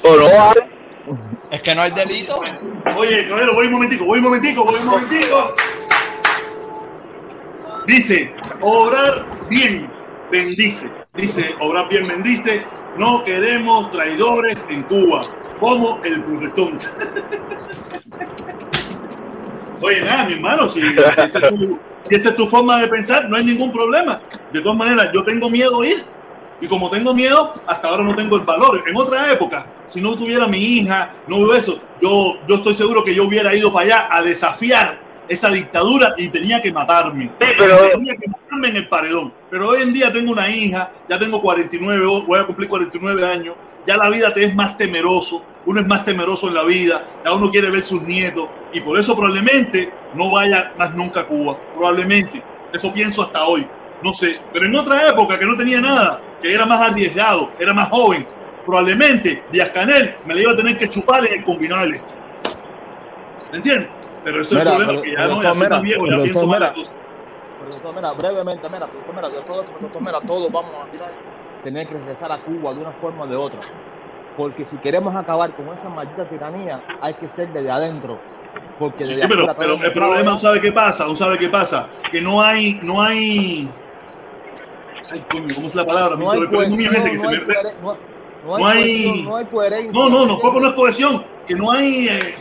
Pero 0.02 0.18
no. 0.18 0.54
Es 1.52 1.62
que 1.62 1.74
no 1.74 1.82
hay 1.82 1.92
delito. 1.92 2.42
Oye, 2.96 3.26
caballero, 3.26 3.54
voy 3.54 3.68
un 3.68 3.74
momentico, 3.74 4.06
voy 4.06 4.20
un 4.20 4.26
momentico, 4.26 4.66
voy 4.66 4.76
un 4.76 4.86
momentico. 4.86 5.56
Dice, 7.88 8.36
obrar 8.62 9.26
bien, 9.50 9.92
bendice. 10.32 10.99
Dice, 11.20 11.54
obrar 11.60 11.90
bien, 11.90 12.08
bendice. 12.08 12.64
No 12.98 13.26
queremos 13.26 13.92
traidores 13.92 14.66
en 14.70 14.84
Cuba, 14.84 15.22
como 15.60 16.00
el 16.04 16.22
burretón. 16.22 16.80
Oye, 19.82 20.02
nada, 20.02 20.26
mi 20.26 20.34
hermano, 20.34 20.68
si, 20.70 20.82
si 20.82 21.00
esa 21.00 21.26
es 21.26 21.34
tu, 21.34 21.80
si 22.04 22.16
esa 22.16 22.30
es 22.30 22.36
tu 22.36 22.48
forma 22.48 22.82
de 22.82 22.88
pensar, 22.88 23.30
no 23.30 23.36
hay 23.36 23.44
ningún 23.44 23.72
problema. 23.72 24.22
De 24.52 24.62
todas 24.62 24.78
maneras, 24.78 25.10
yo 25.14 25.24
tengo 25.24 25.50
miedo 25.50 25.82
a 25.82 25.88
ir. 25.88 26.06
Y 26.62 26.68
como 26.68 26.90
tengo 26.90 27.14
miedo, 27.14 27.50
hasta 27.68 27.88
ahora 27.88 28.04
no 28.04 28.16
tengo 28.16 28.38
el 28.38 28.44
valor. 28.44 28.82
En 28.86 28.96
otra 28.96 29.32
época, 29.32 29.66
si 29.88 30.02
no 30.02 30.18
tuviera 30.18 30.48
mi 30.48 30.60
hija, 30.60 31.12
no 31.28 31.40
veo 31.40 31.54
eso, 31.54 31.80
yo, 32.02 32.38
yo 32.48 32.56
estoy 32.56 32.76
seguro 32.76 33.04
que 33.04 33.14
yo 33.14 33.26
hubiera 33.26 33.54
ido 33.54 33.72
para 33.72 33.86
allá 33.86 34.08
a 34.10 34.22
desafiar 34.22 35.09
esa 35.30 35.50
dictadura 35.50 36.14
y 36.18 36.28
tenía 36.30 36.62
que 36.62 36.74
matarme. 36.74 37.32
pero- 37.58 37.90
Tenía 37.92 38.16
que 38.16 38.28
matarme 38.28 38.68
en 38.70 38.76
el 38.78 38.88
paredón. 38.90 39.34
Pero 39.50 39.70
hoy 39.70 39.82
en 39.84 39.94
día 39.94 40.12
tengo 40.12 40.32
una 40.32 40.50
hija, 40.50 40.92
ya 41.08 41.18
tengo 41.20 41.40
49, 41.42 42.06
o- 42.06 42.24
voy 42.24 42.40
a 42.40 42.46
cumplir 42.46 42.68
49 42.68 43.24
años, 43.26 43.56
ya 43.88 43.96
la 43.96 44.10
vida 44.10 44.34
te 44.34 44.44
es 44.44 44.54
más 44.56 44.76
temeroso, 44.78 45.46
uno 45.66 45.80
es 45.82 45.88
más 45.88 46.04
temeroso 46.04 46.48
en 46.48 46.54
la 46.56 46.64
vida, 46.64 47.06
ya 47.24 47.32
uno 47.34 47.50
quiere 47.52 47.70
ver 47.70 47.82
sus 47.82 48.02
nietos 48.02 48.50
y 48.74 48.82
por 48.82 49.00
eso 49.00 49.16
probablemente 49.16 49.92
no 50.16 50.32
vaya 50.32 50.74
más 50.78 50.94
nunca 50.96 51.22
a 51.22 51.28
Cuba, 51.28 51.58
probablemente. 51.76 52.42
Eso 52.74 52.92
pienso 52.94 53.24
hasta 53.24 53.44
hoy, 53.46 53.66
no 54.04 54.14
sé. 54.14 54.32
Pero 54.54 54.66
en 54.66 54.76
otra 54.76 55.08
época 55.10 55.38
que 55.40 55.46
no 55.46 55.56
tenía 55.56 55.80
nada, 55.82 56.22
que 56.42 56.54
era 56.54 56.66
más 56.66 56.82
arriesgado, 56.82 57.52
era 57.60 57.74
más 57.74 57.90
joven, 57.90 58.26
probablemente 58.66 59.44
Díaz 59.52 59.70
Canel 59.70 60.16
me 60.26 60.36
le 60.36 60.42
iba 60.42 60.52
a 60.52 60.56
tener 60.56 60.78
que 60.78 60.88
chupar 60.88 61.26
en 61.26 61.40
el 61.40 61.44
combinado 61.44 61.82
del 61.82 61.96
este. 61.96 62.14
¿Me 63.52 63.58
entiendes? 63.58 63.90
Pero 64.24 64.42
eso 64.42 64.56
es 64.56 64.62
el 64.62 64.68
problema, 64.68 64.92
pero- 64.92 65.02
que 65.04 65.12
ya 65.12 65.28
no, 65.28 65.42
ya 65.44 65.54
mira, 65.54 65.80
viejo, 65.80 66.06
ya 66.08 66.24
pienso 66.24 66.48
mira, 66.48 66.74
mira, 67.96 68.12
brevemente, 68.14 68.70
mira, 68.70 68.80
doctor, 68.88 69.16
mira, 69.16 69.30
todo 69.46 69.62
esto, 69.62 69.74
doctor, 69.80 70.02
mira, 70.02 70.20
todos 70.22 70.52
vamos 70.52 70.72
a 70.82 70.86
final 70.92 71.12
tener 71.64 71.88
que 71.88 71.94
regresar 71.94 72.32
a 72.32 72.42
Cuba 72.42 72.74
de 72.74 72.80
una 72.82 72.92
forma 72.92 73.24
o 73.24 73.28
de 73.28 73.36
otra. 73.36 73.60
Porque 74.38 74.66
si 74.66 74.78
queremos 74.78 75.16
acabar 75.16 75.54
con 75.56 75.68
esa 75.70 75.90
maldita 75.90 76.26
tiranía, 76.28 76.82
hay 77.02 77.14
que 77.16 77.28
ser 77.28 77.52
desde 77.52 77.70
adentro. 77.70 78.20
Porque 78.78 79.06
Sí, 79.06 79.12
desde 79.14 79.24
sí, 79.24 79.30
pero, 79.30 79.42
afuera 79.52 79.60
pero 79.60 79.86
el 79.86 79.94
problema, 79.94 80.32
¿no 80.32 80.40
sabe 80.40 80.62
qué 80.62 80.72
pasa? 80.72 81.06
¿No 81.06 81.16
sabe 81.16 81.38
qué 81.38 81.50
pasa? 81.50 81.90
Que 82.12 82.22
no 82.22 82.42
hay, 82.42 82.80
no 82.82 83.02
hay... 83.02 83.70
Ay, 85.12 85.26
coño, 85.30 85.48
¿cómo 85.56 85.68
es 85.68 85.76
la 85.76 85.86
palabra? 85.86 86.16
No 86.16 86.32
hay 86.32 86.48
cohesión, 86.48 86.94
no 87.18 88.60
hay 88.60 88.98
no- 89.92 90.10
no 90.10 90.26
no 90.26 90.26
no 90.26 90.60
no 90.60 90.68
es 90.68 90.74
cohesión, 90.74 91.26
que 91.46 91.56
no 91.56 91.72
hay, 91.72 92.08
eh, 92.08 92.36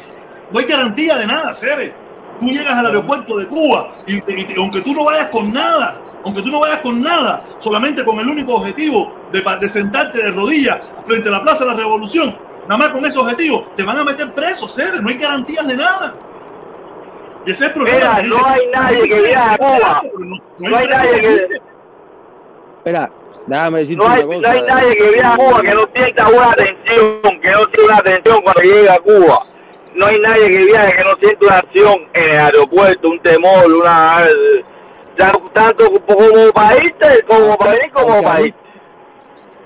no 0.51 0.59
hay 0.59 0.65
garantía 0.67 1.17
de 1.19 1.27
nada, 1.27 1.55
Cere. 1.55 1.95
Tú 2.41 2.47
llegas 2.47 2.77
al 2.79 2.87
aeropuerto 2.87 3.37
de 3.37 3.47
Cuba 3.49 3.95
y, 4.07 4.21
te- 4.21 4.41
y 4.41 4.45
te- 4.45 4.55
aunque 4.61 4.81
tú 4.81 4.95
no 4.95 5.05
vayas 5.05 5.29
con 5.31 5.53
nada, 5.53 6.01
aunque 6.25 6.41
tú 6.43 6.51
no 6.51 6.61
vayas 6.61 6.79
con 6.79 7.03
nada, 7.03 7.43
solamente 7.59 8.05
con 8.05 8.19
el 8.21 8.29
único 8.29 8.55
objetivo 8.55 9.13
de, 9.33 9.43
de 9.61 9.69
sentarte 9.69 10.19
de 10.23 10.31
rodillas 10.31 10.79
frente 11.05 11.29
a 11.29 11.33
la 11.33 11.43
Plaza 11.43 11.65
de 11.65 11.71
la 11.73 11.77
Revolución, 11.77 12.37
nada 12.69 12.79
más 12.79 12.89
con 12.91 13.05
ese 13.05 13.19
objetivo, 13.19 13.67
te 13.77 13.83
van 13.83 13.99
a 13.99 14.05
meter 14.05 14.33
preso, 14.35 14.69
Cere. 14.69 15.01
No 15.03 15.09
hay 15.09 15.17
garantías 15.17 15.67
de 15.67 15.77
nada. 15.77 16.15
Y 17.45 17.51
ese 17.51 17.65
es 17.65 17.69
el 17.71 17.75
problema. 17.75 18.21
Mira, 18.21 18.23
no 18.29 18.47
hay 18.47 18.61
nadie 18.73 19.09
que 19.09 19.21
viaje 19.21 19.55
a 19.55 19.59
Cuba. 19.59 20.03
No, 20.19 20.37
No 20.71 20.77
hay 20.77 20.87
nadie 20.87 21.21
que, 21.21 21.49
Espera, 22.79 23.11
déjame 23.47 23.81
decirte 23.81 24.05
no 24.05 24.11
hay, 24.11 24.23
una 24.23 24.35
cosa. 24.37 24.41
no 24.49 24.55
hay 24.55 24.63
nadie 24.63 24.97
que 24.97 25.11
viaje 25.11 25.27
a 25.33 25.37
Cuba 25.37 25.61
que 25.63 25.75
no 25.75 25.85
sienta 25.95 26.29
una 26.29 26.51
atención, 26.51 27.41
que 27.41 27.51
no 27.51 27.59
sienta 27.59 27.83
una 27.85 27.97
atención 27.97 28.41
cuando 28.43 28.61
llega 28.63 28.95
a 28.95 28.99
Cuba. 28.99 29.39
No 29.95 30.07
hay 30.07 30.19
nadie 30.21 30.51
que 30.51 30.59
viaje 30.67 30.97
que 30.97 31.05
no 31.05 31.11
sienta 31.21 31.47
una 31.47 31.57
acción 31.59 31.97
en 32.15 32.31
el 32.31 32.39
aeropuerto, 32.39 33.09
un 33.09 33.21
temor, 33.21 33.67
una 33.73 34.27
ya, 35.19 35.33
tanto 35.53 35.91
como 36.07 36.53
país, 36.53 36.93
como 37.27 37.57
país 37.59 37.81
como 37.93 38.13
Aunque 38.15 38.27
a 38.27 38.33
país. 38.33 38.55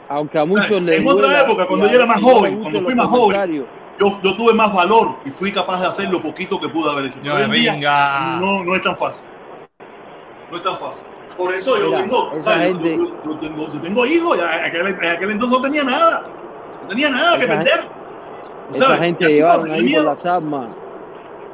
Aunque 0.08 0.38
a 0.38 0.44
muchos 0.44 0.82
les 0.82 1.00
En 1.00 1.08
otra 1.08 1.40
época, 1.40 1.66
cuando 1.66 1.86
yo 1.88 1.96
era 1.96 2.06
más 2.06 2.20
no 2.20 2.28
joven, 2.28 2.60
cuando 2.60 2.80
fui 2.80 2.94
más 2.94 3.06
joven, 3.08 3.66
yo, 3.98 4.20
yo 4.22 4.36
tuve 4.36 4.52
más 4.54 4.72
valor 4.72 5.16
y 5.24 5.30
fui 5.30 5.52
capaz 5.52 5.80
de 5.80 5.86
hacer 5.88 6.10
lo 6.10 6.22
poquito 6.22 6.58
que 6.60 6.68
pude 6.68 6.90
haber 6.90 7.06
hecho. 7.06 7.20
Yo 7.22 7.34
hoy 7.34 7.42
en 7.42 7.50
día 7.50 7.76
no, 8.40 8.64
no 8.64 8.74
es 8.74 8.82
tan 8.82 8.96
fácil. 8.96 9.24
No 10.50 10.56
es 10.56 10.62
tan 10.62 10.78
fácil. 10.78 11.06
Por 11.36 11.54
eso 11.54 11.78
yo 11.78 11.86
Mira, 11.86 11.98
tengo. 12.02 12.32
Yo- 12.34 12.42
gente- 12.52 12.96
yo, 12.96 13.22
yo 13.24 13.38
tengo, 13.40 13.72
yo 13.72 13.80
tengo 13.80 14.06
hijos, 14.06 14.38
en 14.38 14.44
aquel, 14.44 14.86
en 14.86 15.10
aquel 15.10 15.30
entonces 15.30 15.58
no 15.58 15.62
tenía 15.62 15.84
nada. 15.84 16.24
No 16.82 16.88
tenía 16.88 17.08
nada 17.10 17.38
que 17.38 17.46
perder. 17.46 17.88
Esa 18.74 18.84
¿sabes? 18.86 19.00
gente 19.00 19.26
llegaron 19.28 19.70
ahí 19.70 19.80
por 19.80 19.84
miedo. 19.84 20.04
las 20.04 20.26
armas. 20.26 20.68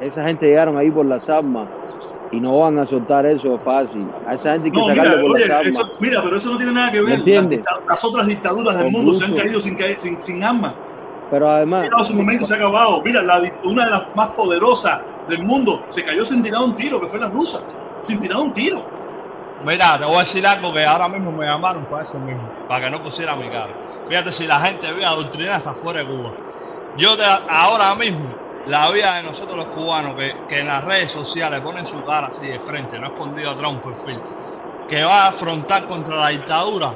Esa 0.01 0.23
gente 0.23 0.45
llegaron 0.45 0.77
ahí 0.77 0.91
por 0.91 1.05
las 1.05 1.29
armas. 1.29 1.67
Y 2.31 2.39
no 2.39 2.59
van 2.59 2.77
a 2.77 2.85
soltar 2.85 3.25
eso 3.25 3.57
fácil. 3.65 4.07
A 4.27 4.35
esa 4.35 4.51
gente 4.53 4.67
hay 4.67 4.71
que 4.71 4.77
No, 4.79 4.87
mira, 4.89 5.03
sacarle 5.03 5.21
por 5.23 5.31
oye, 5.35 5.47
las 5.47 5.57
armas. 5.57 5.67
eso- 5.75 5.91
mira, 5.99 6.21
pero 6.23 6.37
eso 6.37 6.51
no 6.51 6.57
tiene 6.57 6.71
nada 6.73 6.91
que 6.91 7.01
¿Me 7.01 7.17
ver. 7.17 7.43
Las, 7.43 7.81
las 7.87 8.03
otras 8.05 8.27
dictaduras 8.27 8.75
del 8.75 8.83
Con 8.85 8.91
mundo 8.93 9.13
se 9.15 9.25
han 9.25 9.35
caído 9.35 9.59
sin, 9.59 9.77
sin, 9.97 10.21
sin 10.21 10.43
armas. 10.43 10.73
Pero 11.31 11.49
además, 11.49 11.83
Mira, 11.83 12.03
su 12.03 12.15
momento 12.15 12.45
se 12.45 12.53
ha 12.53 12.57
acabado. 12.57 13.01
Mira, 13.03 13.21
la, 13.21 13.41
una 13.63 13.85
de 13.85 13.91
las 13.91 14.15
más 14.15 14.29
poderosas 14.31 15.01
del 15.27 15.43
mundo 15.43 15.83
se 15.89 16.03
cayó 16.03 16.23
sin 16.25 16.41
tirar 16.41 16.61
un 16.63 16.75
tiro, 16.75 16.99
que 16.99 17.07
fue 17.07 17.19
la 17.19 17.29
rusa. 17.29 17.59
Sin 18.03 18.19
tirar 18.19 18.37
un 18.37 18.53
tiro. 18.53 18.83
Mira, 19.65 19.97
te 19.99 20.05
voy 20.05 20.15
a 20.15 20.19
decir 20.19 20.45
algo 20.47 20.71
que 20.71 20.85
ahora 20.85 21.09
mismo 21.09 21.31
me 21.31 21.45
llamaron 21.45 21.83
para 21.85 22.03
eso 22.03 22.17
mismo, 22.19 22.47
para 22.67 22.85
que 22.85 22.91
no 22.91 23.03
pusiera 23.03 23.35
mi 23.35 23.49
cara. 23.49 23.73
Fíjate 24.07 24.31
si 24.31 24.47
la 24.47 24.59
gente 24.59 24.89
ve 24.93 25.03
adoctrinada 25.03 25.57
hasta 25.57 25.73
fuera 25.73 25.99
de 25.99 26.05
Cuba. 26.05 26.31
Yo 26.97 27.15
te- 27.17 27.23
ahora 27.49 27.95
mismo, 27.95 28.33
la 28.67 28.89
vida 28.91 29.15
de 29.17 29.23
nosotros 29.23 29.55
los 29.57 29.65
cubanos, 29.67 30.15
que, 30.15 30.33
que 30.47 30.59
en 30.59 30.67
las 30.67 30.83
redes 30.83 31.11
sociales 31.11 31.59
ponen 31.61 31.85
su 31.85 32.03
cara 32.03 32.27
así 32.27 32.47
de 32.47 32.59
frente, 32.59 32.99
no 32.99 33.07
escondido 33.07 33.51
atrás 33.51 33.71
un 33.71 33.79
perfil, 33.79 34.19
que 34.87 35.03
va 35.03 35.25
a 35.25 35.27
afrontar 35.27 35.87
contra 35.87 36.15
la 36.17 36.29
dictadura, 36.29 36.93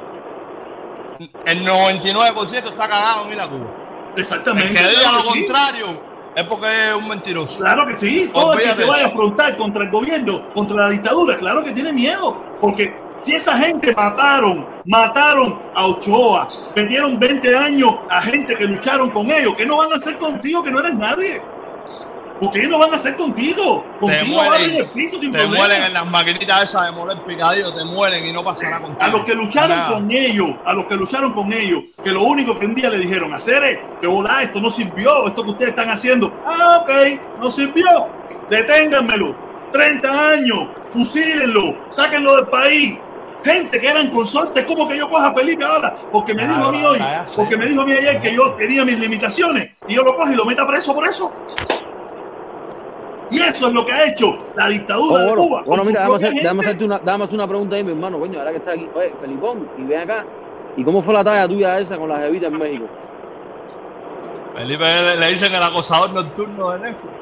el 1.46 1.64
99% 1.66 2.52
está 2.52 2.88
cagado 2.88 3.26
en 3.26 3.32
ir 3.32 3.40
a 3.40 3.48
Cuba. 3.48 3.70
Exactamente. 4.16 4.68
El 4.68 4.76
que 4.76 4.88
diga 4.88 5.00
claro 5.02 5.16
lo 5.18 5.22
que 5.22 5.28
sí. 5.30 5.44
contrario 5.46 5.86
es 6.36 6.44
porque 6.44 6.88
es 6.90 6.94
un 6.96 7.08
mentiroso. 7.08 7.58
Claro 7.60 7.86
que 7.86 7.94
sí, 7.94 8.30
todo 8.34 8.52
el 8.54 8.60
que 8.60 8.74
se 8.74 8.84
vaya 8.84 9.04
a 9.04 9.08
afrontar 9.08 9.56
contra 9.56 9.84
el 9.84 9.90
gobierno, 9.90 10.52
contra 10.54 10.76
la 10.84 10.90
dictadura, 10.90 11.36
claro 11.36 11.62
que 11.62 11.70
tiene 11.72 11.92
miedo, 11.92 12.36
porque 12.60 12.96
si 13.24 13.32
esa 13.34 13.56
gente 13.58 13.94
mataron, 13.94 14.66
mataron 14.84 15.58
a 15.74 15.86
Ochoa, 15.86 16.46
perdieron 16.74 17.18
20 17.18 17.56
años 17.56 17.94
a 18.10 18.20
gente 18.22 18.54
que 18.54 18.64
lucharon 18.66 19.10
con 19.10 19.30
ellos, 19.30 19.54
¿qué 19.56 19.64
no 19.66 19.78
van 19.78 19.92
a 19.92 19.96
hacer 19.96 20.18
contigo 20.18 20.62
que 20.62 20.70
no 20.70 20.80
eres 20.80 20.94
nadie? 20.94 21.40
¿Por 22.40 22.50
qué 22.50 22.66
no 22.66 22.78
van 22.78 22.92
a 22.92 22.96
hacer 22.96 23.14
contigo? 23.16 23.84
Te 23.94 24.00
Contigo 24.00 24.36
van 24.38 24.60
en 24.62 24.74
el 24.74 24.90
piso 24.90 25.18
sin 25.20 25.30
te 25.30 25.38
problema. 25.38 25.56
mueren 25.64 25.82
en 25.84 25.92
las 25.92 26.06
maquinitas 26.10 26.64
esas 26.64 26.86
de 26.86 26.92
moler 26.92 27.22
picadillo, 27.24 27.72
te 27.72 27.84
mueren 27.84 28.26
y 28.26 28.32
no 28.32 28.42
pasa 28.44 28.68
nada 28.68 28.82
contigo. 28.82 29.02
A 29.04 29.08
los 29.08 29.24
que 29.24 29.34
lucharon 29.34 29.68
Nada. 29.78 29.92
con 29.94 30.10
ellos, 30.10 30.50
a 30.64 30.72
los 30.74 30.86
que 30.86 30.96
lucharon 30.96 31.32
con 31.32 31.52
ellos, 31.52 31.84
que 32.02 32.10
lo 32.10 32.24
único 32.24 32.58
que 32.58 32.66
un 32.66 32.74
día 32.74 32.90
le 32.90 32.98
dijeron, 32.98 33.32
hacer 33.32 33.62
es 33.64 33.78
que 34.00 34.06
volá, 34.08 34.42
esto 34.42 34.60
no 34.60 34.68
sirvió, 34.68 35.28
esto 35.28 35.44
que 35.44 35.50
ustedes 35.50 35.70
están 35.70 35.88
haciendo. 35.90 36.34
Ah, 36.44 36.82
ok, 36.82 36.90
no 37.40 37.50
sirvió. 37.50 37.86
Deténganmelo. 38.50 39.34
30 39.72 40.28
años, 40.30 40.68
fusílenlo, 40.90 41.76
sáquenlo 41.90 42.36
del 42.36 42.46
país. 42.46 42.98
Gente 43.44 43.78
que 43.80 43.86
eran 43.88 44.08
consortes, 44.08 44.64
como 44.64 44.88
que 44.88 44.96
yo 44.96 45.08
coja 45.08 45.26
a 45.28 45.32
Felipe 45.34 45.64
ahora, 45.64 45.94
porque 46.10 46.32
me 46.34 46.46
dijo 46.46 46.64
a 46.64 46.72
mí 46.72 46.82
hoy, 46.84 46.98
porque 47.36 47.56
me 47.58 47.68
dijo 47.68 47.82
a 47.82 47.84
mí 47.84 47.92
ayer 47.92 48.20
que 48.20 48.34
yo 48.34 48.52
tenía 48.54 48.84
mis 48.86 48.98
limitaciones, 48.98 49.70
y 49.86 49.94
yo 49.94 50.02
lo 50.02 50.16
cojo 50.16 50.30
y 50.32 50.34
lo 50.34 50.44
meta 50.46 50.66
preso 50.66 50.94
por 50.94 51.06
eso. 51.06 51.30
Y 53.30 53.40
eso 53.40 53.68
es 53.68 53.74
lo 53.74 53.84
que 53.84 53.92
ha 53.92 54.04
hecho 54.06 54.36
la 54.54 54.68
dictadura 54.68 55.24
Oh, 55.24 55.26
de 55.26 55.34
Cuba. 55.34 55.62
bueno, 55.66 55.84
mira, 55.84 56.00
déjame, 56.00 56.16
hacer- 56.16 56.32
déjame 56.34 56.48
gente. 56.50 56.66
hacerte 56.66 56.84
una, 56.84 56.98
déjame 57.00 57.24
hacer 57.24 57.34
una 57.34 57.48
pregunta 57.48 57.76
ahí, 57.76 57.84
mi 57.84 57.90
hermano, 57.90 58.18
coño, 58.18 58.38
ahora 58.38 58.50
que 58.52 58.56
está 58.58 58.70
aquí. 58.72 58.88
Oye, 58.94 59.14
Felipón, 59.20 59.68
y 59.78 59.82
ven 59.82 60.00
acá. 60.00 60.24
¿Y 60.76 60.84
cómo 60.84 61.02
fue 61.02 61.14
la 61.14 61.22
talla 61.24 61.46
tuya 61.48 61.78
esa 61.78 61.96
con 61.98 62.08
las 62.08 62.20
jevitas 62.22 62.50
en 62.52 62.58
México? 62.58 62.86
Felipe 64.54 64.84
le, 64.84 65.16
le 65.16 65.28
dicen 65.28 65.52
el 65.54 65.62
acosador 65.62 66.12
nocturno 66.12 66.70
de 66.72 66.78
Netflix. 66.78 67.12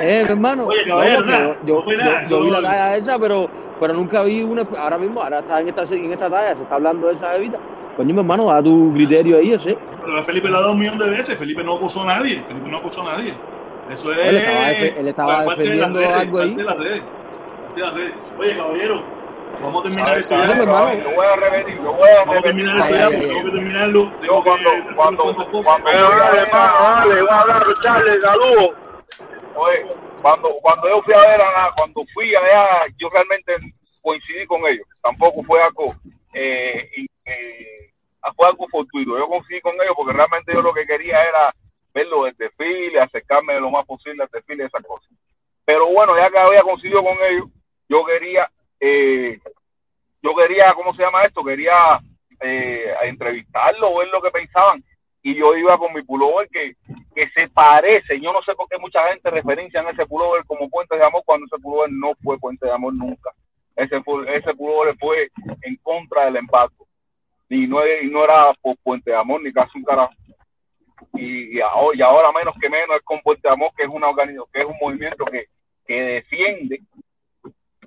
Eh, 0.00 0.22
mi 0.24 0.30
hermano. 0.30 0.66
Oye, 0.66 0.84
no, 0.86 1.04
yo, 1.04 1.24
yo- 1.66 1.86
yo 2.28 2.40
vi 2.42 2.50
la 2.50 2.62
talla 2.62 2.96
esa, 2.96 3.18
pero, 3.18 3.48
pero 3.80 3.94
nunca 3.94 4.22
vi 4.22 4.42
una. 4.42 4.66
Ahora 4.78 4.98
mismo, 4.98 5.22
ahora 5.22 5.38
está 5.40 5.60
en 5.60 5.68
esta, 5.68 5.82
en 5.94 6.12
esta 6.12 6.30
talla, 6.30 6.54
se 6.54 6.62
está 6.62 6.76
hablando 6.76 7.08
de 7.08 7.14
esa 7.14 7.32
jevita. 7.32 7.58
Coño, 7.96 8.12
mi 8.12 8.20
hermano, 8.20 8.46
da 8.46 8.62
tu 8.62 8.92
criterio 8.92 9.38
ahí, 9.38 9.52
ese. 9.52 9.76
Pero 10.04 10.18
a 10.18 10.22
Felipe 10.22 10.48
le 10.48 10.56
ha 10.56 10.60
dado 10.60 10.72
un 10.72 10.78
millón 10.78 10.98
de 10.98 11.10
veces. 11.10 11.38
Felipe 11.38 11.62
no 11.64 11.74
acusó 11.74 12.02
a 12.02 12.06
nadie. 12.06 12.42
Felipe 12.46 12.70
no 12.70 12.76
acusó 12.78 13.02
a 13.08 13.16
nadie. 13.16 13.34
Eso 13.90 14.12
es. 14.12 14.18
Él 14.18 14.36
estaba 14.36 14.68
defe- 14.68 14.94
él 14.98 15.08
estaba 15.08 15.44
parte 15.44 15.62
de 15.62 15.76
las 15.76 15.92
defendiendo 15.92 15.98
redes, 16.00 16.14
algo 16.14 16.38
ahí. 16.38 16.48
parte 16.48 16.62
de 16.62 16.68
las 16.68 16.78
redes, 16.78 17.02
parte 17.02 17.80
de 17.80 17.86
las 17.86 17.94
redes. 17.94 18.14
Oye, 18.38 18.56
caballero, 18.56 19.02
vamos 19.62 19.80
a 19.80 19.82
terminar 19.84 20.18
esto 20.18 20.34
ya. 20.36 20.46
Lo 20.56 20.66
voy 21.14 21.26
a 21.26 21.36
repetir, 21.36 21.76
lo 21.82 21.92
voy 21.94 22.08
a 22.08 22.18
Vamos 22.18 22.36
a 22.36 22.40
terminar 22.42 22.76
esto 22.78 22.94
ya, 22.96 23.06
porque 23.06 23.26
tengo 23.26 23.44
que 23.44 23.50
terminarlo. 23.50 24.12
Tengo 24.20 24.42
que 24.44 24.50
voy 24.50 24.58
a 27.30 27.40
hablar, 27.40 27.62
Charles, 27.80 28.22
saludos. 28.22 28.70
Oye, 29.54 29.82
cuando, 29.82 29.94
cuando 29.94 30.05
yo 30.34 31.02
fui 31.02 31.14
a 31.14 31.20
ver 31.20 31.40
a 31.42 31.72
cuando 31.76 32.04
fui 32.12 32.34
allá, 32.34 32.86
yo 32.98 33.08
realmente 33.08 33.56
coincidí 34.02 34.46
con 34.46 34.66
ellos. 34.66 34.86
Tampoco 35.02 35.42
fue 35.42 35.60
algo, 35.60 35.94
eh, 36.32 36.88
eh, 37.24 37.92
fue 38.34 38.48
algo 38.48 38.66
fortuito. 38.68 39.18
Yo 39.18 39.28
coincidí 39.28 39.60
con 39.60 39.74
ellos 39.74 39.94
porque 39.96 40.12
realmente 40.12 40.52
yo 40.52 40.62
lo 40.62 40.72
que 40.72 40.86
quería 40.86 41.22
era 41.22 41.50
verlo 41.92 42.24
del 42.24 42.36
desfile, 42.36 43.00
acercarme 43.00 43.58
lo 43.58 43.70
más 43.70 43.86
posible 43.86 44.22
al 44.22 44.28
desfile, 44.30 44.64
esas 44.64 44.84
cosas. 44.84 45.08
Pero 45.64 45.86
bueno, 45.88 46.16
ya 46.16 46.30
que 46.30 46.38
había 46.38 46.62
coincidido 46.62 47.02
con 47.02 47.16
ellos, 47.22 47.48
yo 47.88 48.04
quería, 48.04 48.50
eh, 48.78 49.38
yo 50.22 50.34
quería, 50.36 50.72
¿cómo 50.74 50.94
se 50.94 51.02
llama 51.02 51.22
esto? 51.22 51.42
Quería 51.42 51.98
eh, 52.40 52.94
entrevistarlo, 53.02 53.96
ver 53.96 54.08
lo 54.08 54.20
que 54.20 54.30
pensaban. 54.30 54.84
Y 55.26 55.34
yo 55.34 55.56
iba 55.56 55.76
con 55.76 55.92
mi 55.92 56.02
pullover 56.02 56.48
que, 56.48 56.76
que 57.12 57.28
se 57.30 57.48
parece. 57.48 58.20
Yo 58.20 58.32
no 58.32 58.40
sé 58.42 58.54
por 58.54 58.68
qué 58.68 58.78
mucha 58.78 59.08
gente 59.08 59.28
referencia 59.28 59.80
en 59.80 59.88
ese 59.88 60.06
pullover 60.06 60.44
como 60.46 60.70
Puente 60.70 60.96
de 60.96 61.04
Amor 61.04 61.24
cuando 61.26 61.46
ese 61.46 61.60
pullover 61.60 61.90
no 61.90 62.14
fue 62.22 62.38
Puente 62.38 62.64
de 62.64 62.72
Amor 62.72 62.94
nunca. 62.94 63.32
Ese, 63.74 63.96
ese 64.28 64.54
pullover 64.54 64.96
fue 65.00 65.28
en 65.62 65.74
contra 65.82 66.26
del 66.26 66.36
embargo. 66.36 66.86
Y 67.48 67.66
no, 67.66 67.84
y 67.84 68.08
no 68.08 68.22
era 68.22 68.54
por 68.62 68.76
Puente 68.84 69.10
de 69.10 69.16
Amor 69.16 69.42
ni 69.42 69.52
casi 69.52 69.76
un 69.76 69.82
carajo. 69.82 70.14
Y, 71.14 71.56
y 71.56 71.60
ahora, 71.60 71.98
y 71.98 72.02
ahora 72.02 72.30
menos 72.30 72.54
que 72.60 72.70
menos 72.70 72.96
es 72.96 73.02
con 73.02 73.20
Puente 73.22 73.48
de 73.48 73.52
Amor, 73.52 73.72
que 73.76 73.82
es 73.82 73.88
una 73.88 74.10
organización, 74.10 74.46
que 74.52 74.60
es 74.60 74.66
un 74.66 74.76
movimiento 74.80 75.24
que, 75.24 75.46
que 75.88 76.02
defiende, 76.02 76.82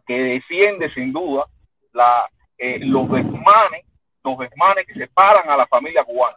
que 0.06 0.14
defiende 0.14 0.94
sin 0.94 1.14
duda 1.14 1.46
la, 1.94 2.30
eh, 2.58 2.80
los 2.80 3.10
desmanes, 3.10 3.86
los 4.26 4.38
desmanes 4.40 4.86
que 4.86 4.96
separan 4.96 5.50
a 5.50 5.56
la 5.56 5.68
familia 5.68 6.04
cubana. 6.04 6.36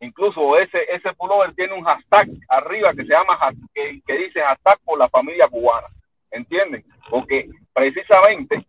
Incluso 0.00 0.58
ese, 0.58 0.78
ese 0.88 1.12
pullover 1.12 1.54
tiene 1.54 1.74
un 1.74 1.84
hashtag 1.84 2.28
arriba 2.48 2.92
que 2.92 3.04
se 3.04 3.12
llama, 3.12 3.38
que, 3.74 4.00
que 4.06 4.16
dice 4.16 4.40
hashtag 4.40 4.78
por 4.84 4.98
la 4.98 5.08
familia 5.08 5.46
cubana. 5.48 5.86
¿Entienden? 6.30 6.84
Porque 7.08 7.48
precisamente 7.72 8.64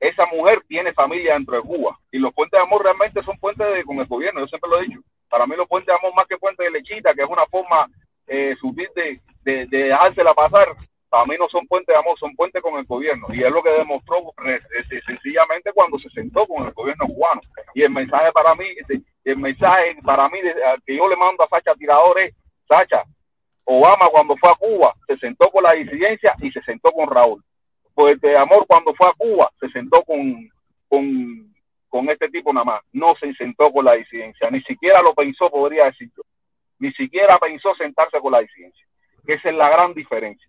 esa 0.00 0.26
mujer 0.26 0.62
tiene 0.68 0.92
familia 0.92 1.34
dentro 1.34 1.56
de 1.56 1.62
Cuba. 1.62 1.98
Y 2.10 2.18
los 2.18 2.34
puentes 2.34 2.58
de 2.58 2.62
amor 2.62 2.82
realmente 2.82 3.22
son 3.22 3.38
puentes 3.38 3.66
de, 3.66 3.84
con 3.84 3.98
el 3.98 4.06
gobierno, 4.06 4.40
yo 4.40 4.46
siempre 4.46 4.70
lo 4.70 4.80
he 4.80 4.86
dicho. 4.86 5.00
Para 5.30 5.46
mí 5.46 5.56
los 5.56 5.68
puentes 5.68 5.86
de 5.86 5.94
amor 5.94 6.14
más 6.14 6.26
que 6.26 6.36
puentes 6.36 6.64
de 6.64 6.70
lechita, 6.70 7.14
que 7.14 7.22
es 7.22 7.28
una 7.28 7.46
forma 7.46 7.88
eh, 8.26 8.54
de, 8.94 9.20
de, 9.42 9.66
de 9.66 9.78
dejársela 9.84 10.34
pasar, 10.34 10.76
para 11.14 11.26
mí 11.26 11.36
no 11.38 11.48
son 11.48 11.64
puentes 11.68 11.94
de 11.94 11.96
amor, 11.96 12.18
son 12.18 12.34
puentes 12.34 12.60
con 12.60 12.76
el 12.76 12.84
gobierno. 12.86 13.28
Y 13.32 13.44
es 13.44 13.48
lo 13.52 13.62
que 13.62 13.70
demostró 13.70 14.34
eh, 14.46 14.58
eh, 14.90 15.00
sencillamente 15.06 15.70
cuando 15.72 15.96
se 16.00 16.10
sentó 16.10 16.44
con 16.44 16.66
el 16.66 16.72
gobierno 16.72 17.06
cubano. 17.06 17.40
Y 17.72 17.82
el 17.82 17.90
mensaje 17.90 18.32
para 18.32 18.52
mí, 18.56 18.64
este, 18.76 19.00
el 19.22 19.36
mensaje 19.36 19.96
para 20.02 20.28
mí 20.28 20.40
que 20.84 20.96
yo 20.96 21.08
le 21.08 21.14
mando 21.14 21.44
a 21.44 21.48
Sacha 21.48 21.72
Tirador 21.76 22.18
es, 22.18 22.34
Sacha, 22.66 23.04
Obama 23.64 24.08
cuando 24.10 24.36
fue 24.38 24.50
a 24.50 24.54
Cuba 24.56 24.92
se 25.06 25.16
sentó 25.18 25.50
con 25.50 25.62
la 25.62 25.74
disidencia 25.74 26.34
y 26.40 26.50
se 26.50 26.60
sentó 26.62 26.90
con 26.90 27.08
Raúl. 27.08 27.44
Puente 27.94 28.26
de 28.26 28.36
Amor 28.36 28.66
cuando 28.66 28.92
fue 28.94 29.08
a 29.08 29.12
Cuba 29.16 29.52
se 29.60 29.68
sentó 29.68 30.02
con, 30.02 30.50
con, 30.88 31.54
con 31.88 32.10
este 32.10 32.28
tipo 32.28 32.52
nada 32.52 32.64
más. 32.64 32.82
No 32.92 33.14
se 33.20 33.32
sentó 33.34 33.70
con 33.70 33.84
la 33.84 33.92
disidencia. 33.92 34.50
Ni 34.50 34.60
siquiera 34.62 35.00
lo 35.00 35.14
pensó, 35.14 35.48
podría 35.48 35.84
decir 35.84 36.10
yo. 36.16 36.24
Ni 36.80 36.92
siquiera 36.94 37.38
pensó 37.38 37.72
sentarse 37.76 38.18
con 38.18 38.32
la 38.32 38.40
disidencia. 38.40 38.84
Esa 39.28 39.48
es 39.48 39.54
la 39.54 39.70
gran 39.70 39.94
diferencia. 39.94 40.48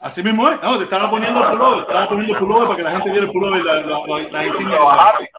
Así 0.00 0.22
mismo 0.22 0.48
es. 0.48 0.62
No, 0.62 0.78
te 0.78 0.84
estaba 0.84 1.10
poniendo 1.10 1.42
el 1.42 1.50
pullover, 1.50 1.80
estaba 1.80 2.08
poniendo 2.08 2.32
el 2.34 2.38
pullover 2.38 2.64
para 2.66 2.76
que 2.76 2.82
la 2.82 2.90
gente 2.92 3.10
viera 3.10 3.26
el 3.26 3.32
pullover, 3.32 3.64
la, 3.64 3.74
la, 3.74 3.82
la, 4.06 4.28
la 4.30 4.46
insignia. 4.46 4.78
me 4.78 4.84
bajaste, 4.84 5.30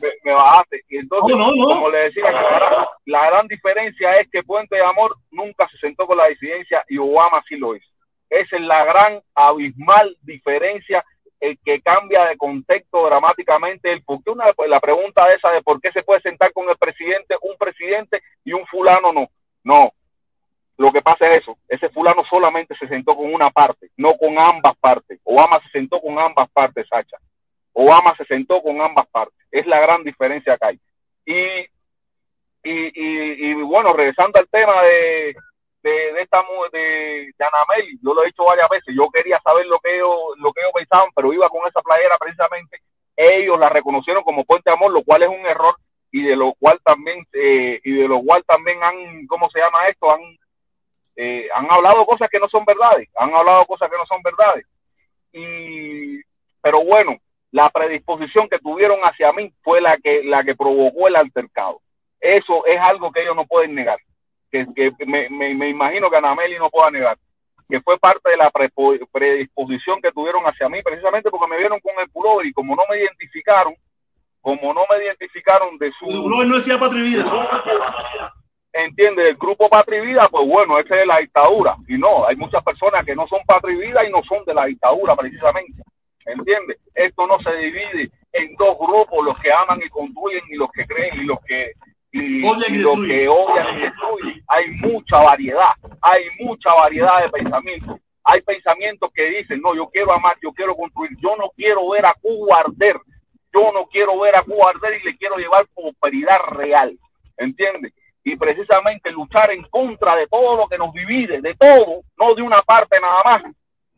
me, 0.00 0.08
me 0.24 0.32
bajaste. 0.32 0.80
Y 0.88 0.96
entonces, 0.98 1.36
No, 1.36 1.46
no, 1.46 1.54
no. 1.56 1.74
como 1.74 1.88
le 1.90 1.98
decía, 2.04 2.30
la 2.30 2.42
gran, 2.42 2.86
la 3.06 3.26
gran 3.30 3.48
diferencia 3.48 4.12
es 4.14 4.28
que 4.30 4.42
Puente 4.42 4.76
de 4.76 4.84
Amor 4.84 5.16
nunca 5.30 5.68
se 5.68 5.78
sentó 5.78 6.06
con 6.06 6.18
la 6.18 6.26
disidencia 6.28 6.84
y 6.88 6.98
Obama 6.98 7.42
sí 7.48 7.56
lo 7.56 7.74
hizo. 7.74 7.88
Esa 8.30 8.56
es 8.56 8.62
la 8.62 8.84
gran 8.84 9.22
abismal 9.34 10.16
diferencia 10.22 11.04
el 11.40 11.58
que 11.64 11.80
cambia 11.82 12.24
de 12.24 12.36
contexto 12.38 13.04
dramáticamente 13.06 13.92
el 13.92 14.02
por 14.02 14.22
qué 14.24 14.30
una 14.30 14.46
la 14.66 14.80
pregunta 14.80 15.26
esa 15.28 15.50
de 15.50 15.62
por 15.62 15.80
qué 15.80 15.92
se 15.92 16.02
puede 16.02 16.20
sentar 16.22 16.52
con 16.52 16.68
el 16.70 16.76
presidente 16.76 17.36
un 17.42 17.56
presidente 17.58 18.22
y 18.44 18.52
un 18.54 18.64
fulano 18.66 19.12
no 19.12 19.28
no 19.62 19.92
lo 20.76 20.90
que 20.90 21.02
pasa 21.02 21.28
es 21.28 21.38
eso 21.38 21.56
ese 21.68 21.88
fulano 21.90 22.24
solamente 22.28 22.74
se 22.76 22.88
sentó 22.88 23.14
con 23.14 23.32
una 23.32 23.50
parte 23.50 23.90
no 23.96 24.14
con 24.16 24.38
ambas 24.38 24.76
partes. 24.78 25.20
Obama 25.24 25.60
se 25.62 25.70
sentó 25.70 26.00
con 26.00 26.18
ambas 26.18 26.50
partes 26.50 26.86
Sacha. 26.88 27.16
Obama 27.72 28.14
se 28.16 28.24
sentó 28.24 28.62
con 28.62 28.80
ambas 28.80 29.06
partes. 29.08 29.38
Es 29.50 29.66
la 29.66 29.80
gran 29.80 30.02
diferencia 30.02 30.56
que 30.56 30.66
hay. 30.66 30.80
Y 31.26 31.66
y, 32.66 33.50
y, 33.50 33.54
bueno 33.54 33.92
regresando 33.92 34.38
al 34.38 34.48
tema 34.48 34.82
de 34.82 35.34
de, 35.82 35.90
de 36.14 36.22
esta 36.22 36.42
de, 36.72 37.30
de 37.36 37.44
Anameli, 37.44 37.98
yo 38.02 38.14
lo 38.14 38.22
he 38.22 38.26
dicho 38.28 38.42
varias 38.42 38.70
veces, 38.70 38.94
yo 38.96 39.06
quería 39.12 39.38
saber 39.44 39.66
lo 39.66 39.78
que 39.80 39.94
ellos, 39.94 40.16
lo 40.38 40.50
que 40.52 40.62
ellos 40.62 40.72
pensaban, 40.74 41.10
pero 41.14 41.30
iba 41.30 41.46
con 41.50 41.68
esa 41.68 41.82
playera 41.82 42.16
precisamente, 42.18 42.80
ellos 43.14 43.58
la 43.58 43.68
reconocieron 43.68 44.24
como 44.24 44.44
Puente 44.44 44.70
Amor, 44.70 44.90
lo 44.92 45.04
cual 45.04 45.24
es 45.24 45.28
un 45.28 45.44
error, 45.44 45.76
y 46.10 46.22
de 46.22 46.36
lo 46.36 46.54
cual 46.58 46.80
también, 46.82 47.26
eh, 47.34 47.80
y 47.84 47.92
de 47.92 48.08
lo 48.08 48.22
cual 48.22 48.42
también 48.46 48.82
han, 48.82 49.26
¿cómo 49.26 49.50
se 49.50 49.60
llama 49.60 49.86
esto? 49.88 50.10
Han, 50.10 50.20
eh, 51.16 51.48
han 51.54 51.66
hablado 51.70 52.04
cosas 52.04 52.28
que 52.30 52.38
no 52.38 52.48
son 52.48 52.64
verdades, 52.64 53.08
han 53.16 53.34
hablado 53.34 53.64
cosas 53.66 53.90
que 53.90 53.96
no 53.96 54.06
son 54.06 54.22
verdades. 54.22 54.66
Y, 55.32 56.20
pero 56.62 56.84
bueno, 56.84 57.16
la 57.50 57.68
predisposición 57.70 58.48
que 58.48 58.58
tuvieron 58.58 59.00
hacia 59.02 59.32
mí 59.32 59.52
fue 59.62 59.80
la 59.80 59.96
que, 59.98 60.22
la 60.24 60.42
que 60.44 60.54
provocó 60.54 61.08
el 61.08 61.16
altercado. 61.16 61.80
Eso 62.20 62.64
es 62.66 62.80
algo 62.80 63.12
que 63.12 63.22
ellos 63.22 63.36
no 63.36 63.46
pueden 63.46 63.74
negar 63.74 63.98
que, 64.74 64.92
que 64.96 65.06
me, 65.06 65.28
me, 65.30 65.54
me 65.54 65.68
imagino 65.70 66.10
que 66.10 66.16
Anameli 66.16 66.58
no 66.58 66.70
pueda 66.70 66.90
negar, 66.90 67.18
que 67.68 67.80
fue 67.80 67.98
parte 67.98 68.30
de 68.30 68.36
la 68.36 68.50
predisposición 68.50 70.00
que 70.00 70.12
tuvieron 70.12 70.44
hacia 70.44 70.68
mí, 70.68 70.82
precisamente 70.82 71.30
porque 71.30 71.50
me 71.50 71.58
vieron 71.58 71.80
con 71.80 71.92
el 71.98 72.08
pullover 72.10 72.46
y 72.46 72.52
como 72.52 72.76
no 72.76 72.82
me 72.88 72.98
identificaron, 73.00 73.74
como 74.40 74.72
no 74.72 74.82
me 74.90 75.04
identificaron 75.04 75.76
de 75.78 75.90
su... 75.98 76.06
El 76.06 76.22
pullover 76.22 76.46
no 76.46 76.56
decía 76.56 76.78
Patria 76.78 77.04
y 77.04 77.08
Vida. 77.08 77.24
Entiende, 78.76 79.28
el 79.28 79.36
grupo 79.36 79.68
Patria 79.68 80.02
y 80.02 80.06
Vida, 80.06 80.28
pues 80.28 80.48
bueno, 80.48 80.80
ese 80.80 81.00
es 81.00 81.06
la 81.06 81.18
dictadura. 81.18 81.76
Y 81.86 81.96
no, 81.96 82.26
hay 82.26 82.34
muchas 82.34 82.62
personas 82.64 83.04
que 83.06 83.14
no 83.14 83.24
son 83.28 83.38
Patria 83.46 83.76
y 83.76 83.86
Vida 83.86 84.04
y 84.04 84.10
no 84.10 84.20
son 84.24 84.44
de 84.44 84.52
la 84.52 84.64
dictadura 84.66 85.14
precisamente. 85.14 85.80
¿Entiende? 86.26 86.78
Esto 86.92 87.24
no 87.28 87.38
se 87.40 87.54
divide 87.54 88.10
en 88.32 88.56
dos 88.56 88.76
grupos, 88.76 89.24
los 89.24 89.38
que 89.38 89.52
aman 89.52 89.80
y 89.80 89.88
construyen 89.90 90.42
y 90.50 90.56
los 90.56 90.70
que 90.72 90.86
creen 90.86 91.20
y 91.20 91.24
los 91.24 91.38
que 91.46 91.70
y, 92.10 92.44
Odian 92.44 92.74
y 92.74 92.78
los 92.78 92.96
que 93.06 93.28
odian 93.28 93.78
y 93.78 93.82
destruyen. 93.82 94.42
Hay 94.48 94.70
mucha 94.82 95.18
variedad, 95.18 95.74
hay 96.02 96.24
mucha 96.40 96.74
variedad 96.74 97.22
de 97.22 97.30
pensamientos. 97.30 98.00
Hay 98.24 98.40
pensamientos 98.40 99.10
que 99.14 99.24
dicen, 99.26 99.60
no, 99.60 99.76
yo 99.76 99.88
quiero 99.88 100.12
amar, 100.12 100.36
yo 100.42 100.52
quiero 100.52 100.74
construir, 100.74 101.10
yo 101.20 101.36
no 101.36 101.50
quiero 101.54 101.90
ver 101.90 102.06
a 102.06 102.14
Cuba 102.20 102.60
arder, 102.60 102.96
yo 103.52 103.70
no 103.72 103.86
quiero 103.86 104.18
ver 104.18 104.34
a 104.34 104.42
Cuba 104.42 104.70
arder 104.70 105.00
y 105.00 105.04
le 105.04 105.16
quiero 105.16 105.36
llevar 105.36 105.66
prosperidad 105.74 106.38
real, 106.50 106.98
¿entiendes? 107.36 107.92
Y 108.24 108.36
precisamente 108.36 109.10
luchar 109.10 109.50
en 109.52 109.62
contra 109.64 110.16
de 110.16 110.26
todo 110.28 110.56
lo 110.56 110.66
que 110.66 110.78
nos 110.78 110.92
divide, 110.94 111.40
de 111.40 111.54
todo, 111.54 112.02
no 112.18 112.34
de 112.34 112.42
una 112.42 112.62
parte 112.62 112.98
nada 113.00 113.22
más, 113.24 113.42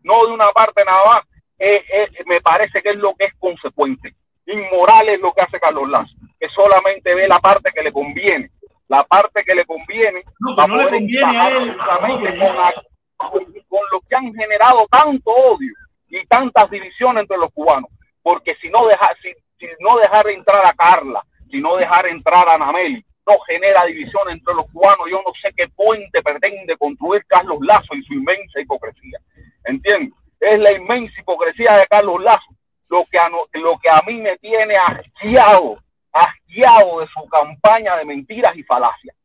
no 0.02 0.26
de 0.26 0.32
una 0.32 0.48
parte 0.50 0.84
nada 0.84 1.00
más, 1.06 1.24
eh, 1.58 1.82
eh, 1.92 2.08
me 2.26 2.40
parece 2.40 2.82
que 2.82 2.90
es 2.90 2.96
lo 2.96 3.14
que 3.14 3.26
es 3.26 3.34
consecuente. 3.38 4.14
Inmoral 4.46 5.08
es 5.08 5.20
lo 5.20 5.32
que 5.32 5.42
hace 5.42 5.58
Carlos 5.60 5.88
Lazo, 5.88 6.12
que 6.38 6.48
solamente 6.50 7.14
ve 7.14 7.26
la 7.28 7.38
parte 7.38 7.70
que 7.74 7.82
le 7.82 7.92
conviene, 7.92 8.50
la 8.88 9.02
parte 9.04 9.44
que 9.44 9.54
le 9.54 9.64
conviene. 9.64 10.22
No, 10.40 10.54
que 10.56 10.68
no 10.68 10.76
le 10.76 10.88
conviene 10.98 11.38
a 11.38 11.48
él. 11.50 11.76
No, 11.76 12.46
con, 12.46 12.56
la- 12.56 12.82
con- 13.16 13.44
con 13.68 13.80
lo 13.92 14.00
que 14.08 14.16
han 14.16 14.32
generado 14.34 14.86
tanto 14.90 15.30
odio 15.30 15.72
y 16.08 16.24
tantas 16.26 16.70
divisiones 16.70 17.22
entre 17.22 17.38
los 17.38 17.52
cubanos. 17.52 17.90
Porque 18.22 18.54
si 18.56 18.68
no 18.70 18.86
dejar, 18.86 19.16
si, 19.22 19.32
si 19.58 19.66
no 19.80 19.96
dejar 19.98 20.28
entrar 20.30 20.64
a 20.66 20.72
Carla, 20.72 21.24
si 21.50 21.60
no 21.60 21.76
dejar 21.76 22.06
entrar 22.06 22.48
a 22.48 22.54
Anameli, 22.54 23.04
no 23.26 23.38
genera 23.40 23.84
división 23.84 24.30
entre 24.30 24.54
los 24.54 24.70
cubanos. 24.70 25.06
Yo 25.10 25.22
no 25.24 25.32
sé 25.42 25.52
qué 25.56 25.68
puente 25.68 26.22
pretende 26.22 26.76
construir 26.76 27.24
Carlos 27.26 27.58
Lazo 27.60 27.94
en 27.94 28.02
su 28.04 28.14
inmensa 28.14 28.60
hipocresía. 28.60 29.18
¿Entiendes? 29.64 30.12
Es 30.40 30.58
la 30.58 30.72
inmensa 30.72 31.20
hipocresía 31.20 31.76
de 31.76 31.86
Carlos 31.86 32.22
Lazo 32.22 32.56
lo 32.88 33.04
que 33.10 33.18
a, 33.18 33.28
lo 33.28 33.78
que 33.78 33.90
a 33.90 34.00
mí 34.06 34.20
me 34.20 34.36
tiene 34.38 34.74
asqueado, 34.76 35.78
asqueado 36.12 37.00
de 37.00 37.06
su 37.08 37.28
campaña 37.28 37.96
de 37.96 38.04
mentiras 38.04 38.56
y 38.56 38.62
falacias. 38.62 39.16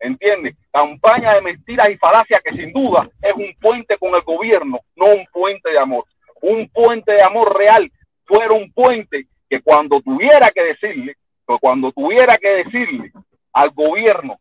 ¿Entiendes? 0.00 0.54
Campaña 0.70 1.34
de 1.34 1.40
mentiras 1.40 1.88
y 1.90 1.96
falacias 1.96 2.40
que 2.44 2.54
sin 2.54 2.72
duda 2.72 3.08
es 3.20 3.34
un 3.34 3.52
puente 3.60 3.98
con 3.98 4.14
el 4.14 4.22
gobierno, 4.22 4.78
no 4.94 5.06
un 5.06 5.26
puente 5.32 5.70
de 5.70 5.80
amor. 5.80 6.04
Un 6.40 6.68
puente 6.68 7.12
de 7.12 7.22
amor 7.22 7.56
real 7.58 7.90
fuera 8.24 8.54
un 8.54 8.72
puente 8.72 9.26
que 9.50 9.60
cuando 9.60 10.00
tuviera 10.00 10.50
que 10.50 10.62
decirle, 10.62 11.16
cuando 11.60 11.90
tuviera 11.90 12.36
que 12.36 12.48
decirle 12.48 13.10
al 13.58 13.70
gobierno 13.70 14.38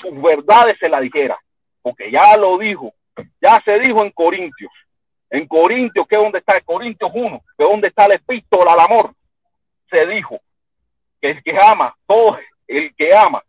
sus 0.00 0.20
verdades 0.20 0.76
se 0.78 0.88
la 0.88 1.00
dijera, 1.00 1.38
porque 1.80 2.10
ya 2.10 2.36
lo 2.36 2.58
dijo, 2.58 2.92
ya 3.40 3.60
se 3.64 3.78
dijo 3.78 4.02
en 4.04 4.10
Corintios, 4.10 4.72
en 5.30 5.46
Corintios, 5.46 6.06
que 6.08 6.16
es 6.16 6.20
donde 6.22 6.38
está 6.40 6.56
el 6.56 6.64
Corintios 6.64 7.10
1, 7.14 7.40
que 7.56 7.64
donde 7.64 7.88
está 7.88 8.08
la 8.08 8.14
epístola 8.16 8.72
al 8.72 8.80
amor, 8.80 9.14
se 9.90 10.06
dijo 10.06 10.38
que 11.20 11.30
el 11.30 11.42
que 11.42 11.56
ama, 11.56 11.94
todo 12.06 12.38
el 12.66 12.94
que 12.96 13.14
ama, 13.14 13.42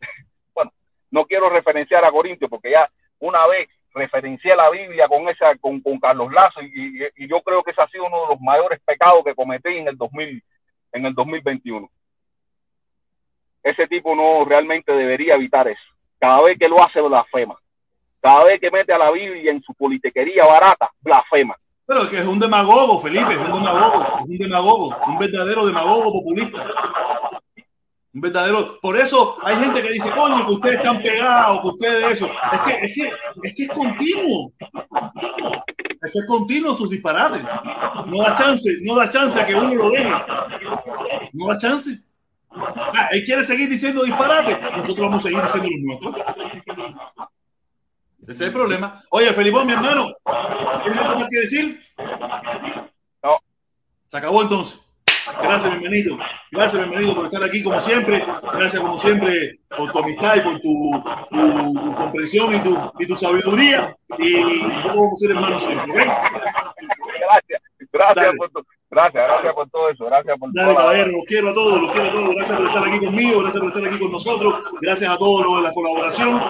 bueno, 0.54 0.72
no 1.10 1.24
quiero 1.24 1.48
referenciar 1.48 2.04
a 2.04 2.10
Corintios 2.10 2.50
porque 2.50 2.70
ya 2.70 2.88
una 3.18 3.46
vez 3.46 3.68
referencié 3.94 4.54
la 4.56 4.68
Biblia 4.70 5.06
con 5.08 5.28
esa, 5.28 5.56
con, 5.58 5.80
con 5.80 5.98
Carlos 6.00 6.32
Lazo 6.32 6.60
y, 6.62 6.66
y- 7.04 7.24
y 7.24 7.28
yo 7.28 7.40
creo 7.42 7.62
que 7.62 7.70
ese 7.70 7.80
ha 7.80 7.88
sido 7.88 8.06
uno 8.06 8.22
de 8.22 8.28
los 8.34 8.40
mayores 8.40 8.80
pecados 8.84 9.24
que 9.24 9.34
cometí 9.34 9.68
en 9.78 9.88
el 9.88 9.96
2000, 9.96 10.42
en 10.92 11.06
el 11.06 11.14
2021. 11.14 11.88
Ese 13.64 13.86
tipo 13.88 14.14
no 14.14 14.44
realmente 14.44 14.92
debería 14.92 15.36
evitar 15.36 15.66
eso. 15.66 15.80
Cada 16.20 16.42
vez 16.42 16.58
que 16.58 16.68
lo 16.68 16.84
hace, 16.84 17.00
blasfema. 17.00 17.58
Cada 18.20 18.44
vez 18.44 18.60
que 18.60 18.70
mete 18.70 18.92
a 18.92 18.98
la 18.98 19.10
Biblia 19.10 19.50
en 19.50 19.62
su 19.62 19.72
politiquería 19.74 20.44
barata, 20.44 20.90
blasfema. 21.00 21.56
Pero 21.86 22.08
que 22.08 22.18
es 22.18 22.26
un 22.26 22.38
demagogo, 22.38 23.00
Felipe, 23.00 23.32
es 23.32 23.38
un 23.38 23.52
demagogo, 23.52 24.02
es 24.20 24.28
un 24.28 24.38
demagogo, 24.38 24.96
un 25.06 25.18
verdadero 25.18 25.66
demagogo 25.66 26.12
populista. 26.12 26.66
Un 28.14 28.20
verdadero. 28.20 28.78
Por 28.80 28.96
eso 28.96 29.36
hay 29.42 29.56
gente 29.56 29.82
que 29.82 29.92
dice, 29.92 30.10
coño, 30.10 30.46
que 30.46 30.52
ustedes 30.52 30.76
están 30.76 31.02
pegados, 31.02 31.60
que 31.62 31.68
ustedes 31.68 32.12
eso. 32.12 32.30
Es 32.52 32.60
que 32.60 32.86
es, 32.86 32.94
que, 32.94 33.12
es, 33.42 33.54
que 33.54 33.62
es 33.64 33.70
continuo. 33.70 34.52
Es 36.02 36.12
que 36.12 36.18
es 36.18 36.26
continuo 36.26 36.74
sus 36.74 36.90
disparates. 36.90 37.42
No 38.06 38.22
da 38.22 38.34
chance, 38.34 38.70
no 38.82 38.94
da 38.94 39.08
chance 39.08 39.40
a 39.40 39.46
que 39.46 39.54
uno 39.54 39.74
lo 39.74 39.90
deje. 39.90 40.10
No 41.32 41.48
da 41.48 41.58
chance. 41.58 42.03
Ah, 42.56 43.08
él 43.12 43.24
quiere 43.24 43.44
seguir 43.44 43.68
diciendo 43.68 44.02
disparate. 44.04 44.58
Nosotros 44.76 45.06
vamos 45.06 45.20
a 45.20 45.22
seguir 45.28 45.42
diciendo 45.42 45.68
los 45.70 45.80
nuestros. 45.80 46.14
Ese 48.22 48.30
es 48.32 48.40
el 48.40 48.52
problema. 48.52 49.00
Oye, 49.10 49.32
Felipón, 49.34 49.66
mi 49.66 49.72
hermano, 49.74 50.08
¿tienes 50.82 51.00
algo 51.00 51.18
más 51.20 51.28
que 51.30 51.40
decir? 51.40 51.80
No. 53.22 53.36
Se 54.08 54.16
acabó 54.16 54.42
entonces. 54.42 54.80
Gracias, 55.42 55.70
bienvenido. 55.70 56.18
Gracias, 56.50 56.82
bienvenido 56.86 57.14
por 57.14 57.24
estar 57.26 57.42
aquí 57.44 57.62
como 57.62 57.80
siempre. 57.80 58.24
Gracias, 58.54 58.80
como 58.82 58.98
siempre, 58.98 59.58
por 59.76 59.90
tu 59.90 59.98
amistad 59.98 60.36
y 60.36 60.40
por 60.40 60.60
tu, 60.60 61.02
tu- 61.30 61.74
tu 61.82 61.94
comprensión 61.96 62.54
y 62.54 62.60
tu, 62.60 62.92
y 62.98 63.06
tu 63.06 63.16
sabiduría. 63.16 63.94
Y 64.18 64.34
nosotros 64.62 64.96
vamos 64.96 65.12
a 65.12 65.16
ser 65.16 65.30
hermanos 65.30 65.62
siempre. 65.64 66.04
Gracias, 66.04 67.62
gracias 67.92 68.26
Dale. 68.26 68.36
por 68.38 68.50
tu, 68.50 68.64
Gracias, 68.94 69.26
gracias 69.26 69.54
por 69.54 69.68
todo 69.70 69.90
eso. 69.90 70.04
Gracias 70.04 70.38
por 70.38 70.52
Dale, 70.52 70.74
caballero, 70.76 71.10
los 71.10 71.24
quiero 71.24 71.50
a 71.50 71.54
todos, 71.54 71.82
los 71.82 71.90
quiero 71.90 72.08
a 72.08 72.12
todos. 72.12 72.36
Gracias 72.36 72.58
por 72.58 72.66
estar 72.68 72.84
aquí 72.84 72.98
conmigo, 73.04 73.40
gracias 73.40 73.60
por 73.60 73.68
estar 73.68 73.92
aquí 73.92 73.98
con 73.98 74.12
nosotros, 74.12 74.54
gracias 74.80 75.10
a 75.10 75.18
todos 75.18 75.44
los 75.44 75.56
de 75.56 75.62
la 75.62 75.74
colaboración. 75.74 76.40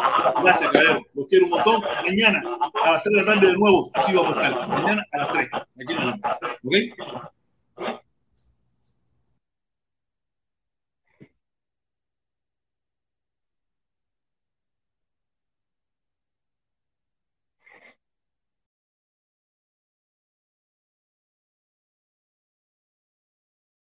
Gracias, 0.42 0.70
caballero, 0.70 1.00
los 1.14 1.26
quiero 1.28 1.44
un 1.46 1.50
montón. 1.52 1.82
Mañana 2.06 2.42
a 2.84 2.90
las 2.92 3.02
3 3.02 3.14
de 3.14 3.22
la 3.22 3.34
tarde 3.34 3.46
de 3.48 3.56
nuevo, 3.56 3.90
sí 3.98 4.14
vamos 4.14 4.36
a 4.36 4.40
estar. 4.40 4.68
Mañana 4.68 5.02
a 5.12 5.18
las 5.18 5.28
3. 5.32 5.48
Aquí 5.54 5.94
nos 5.94 6.04
vemos. 6.04 6.20
¿Ok? 6.64 7.33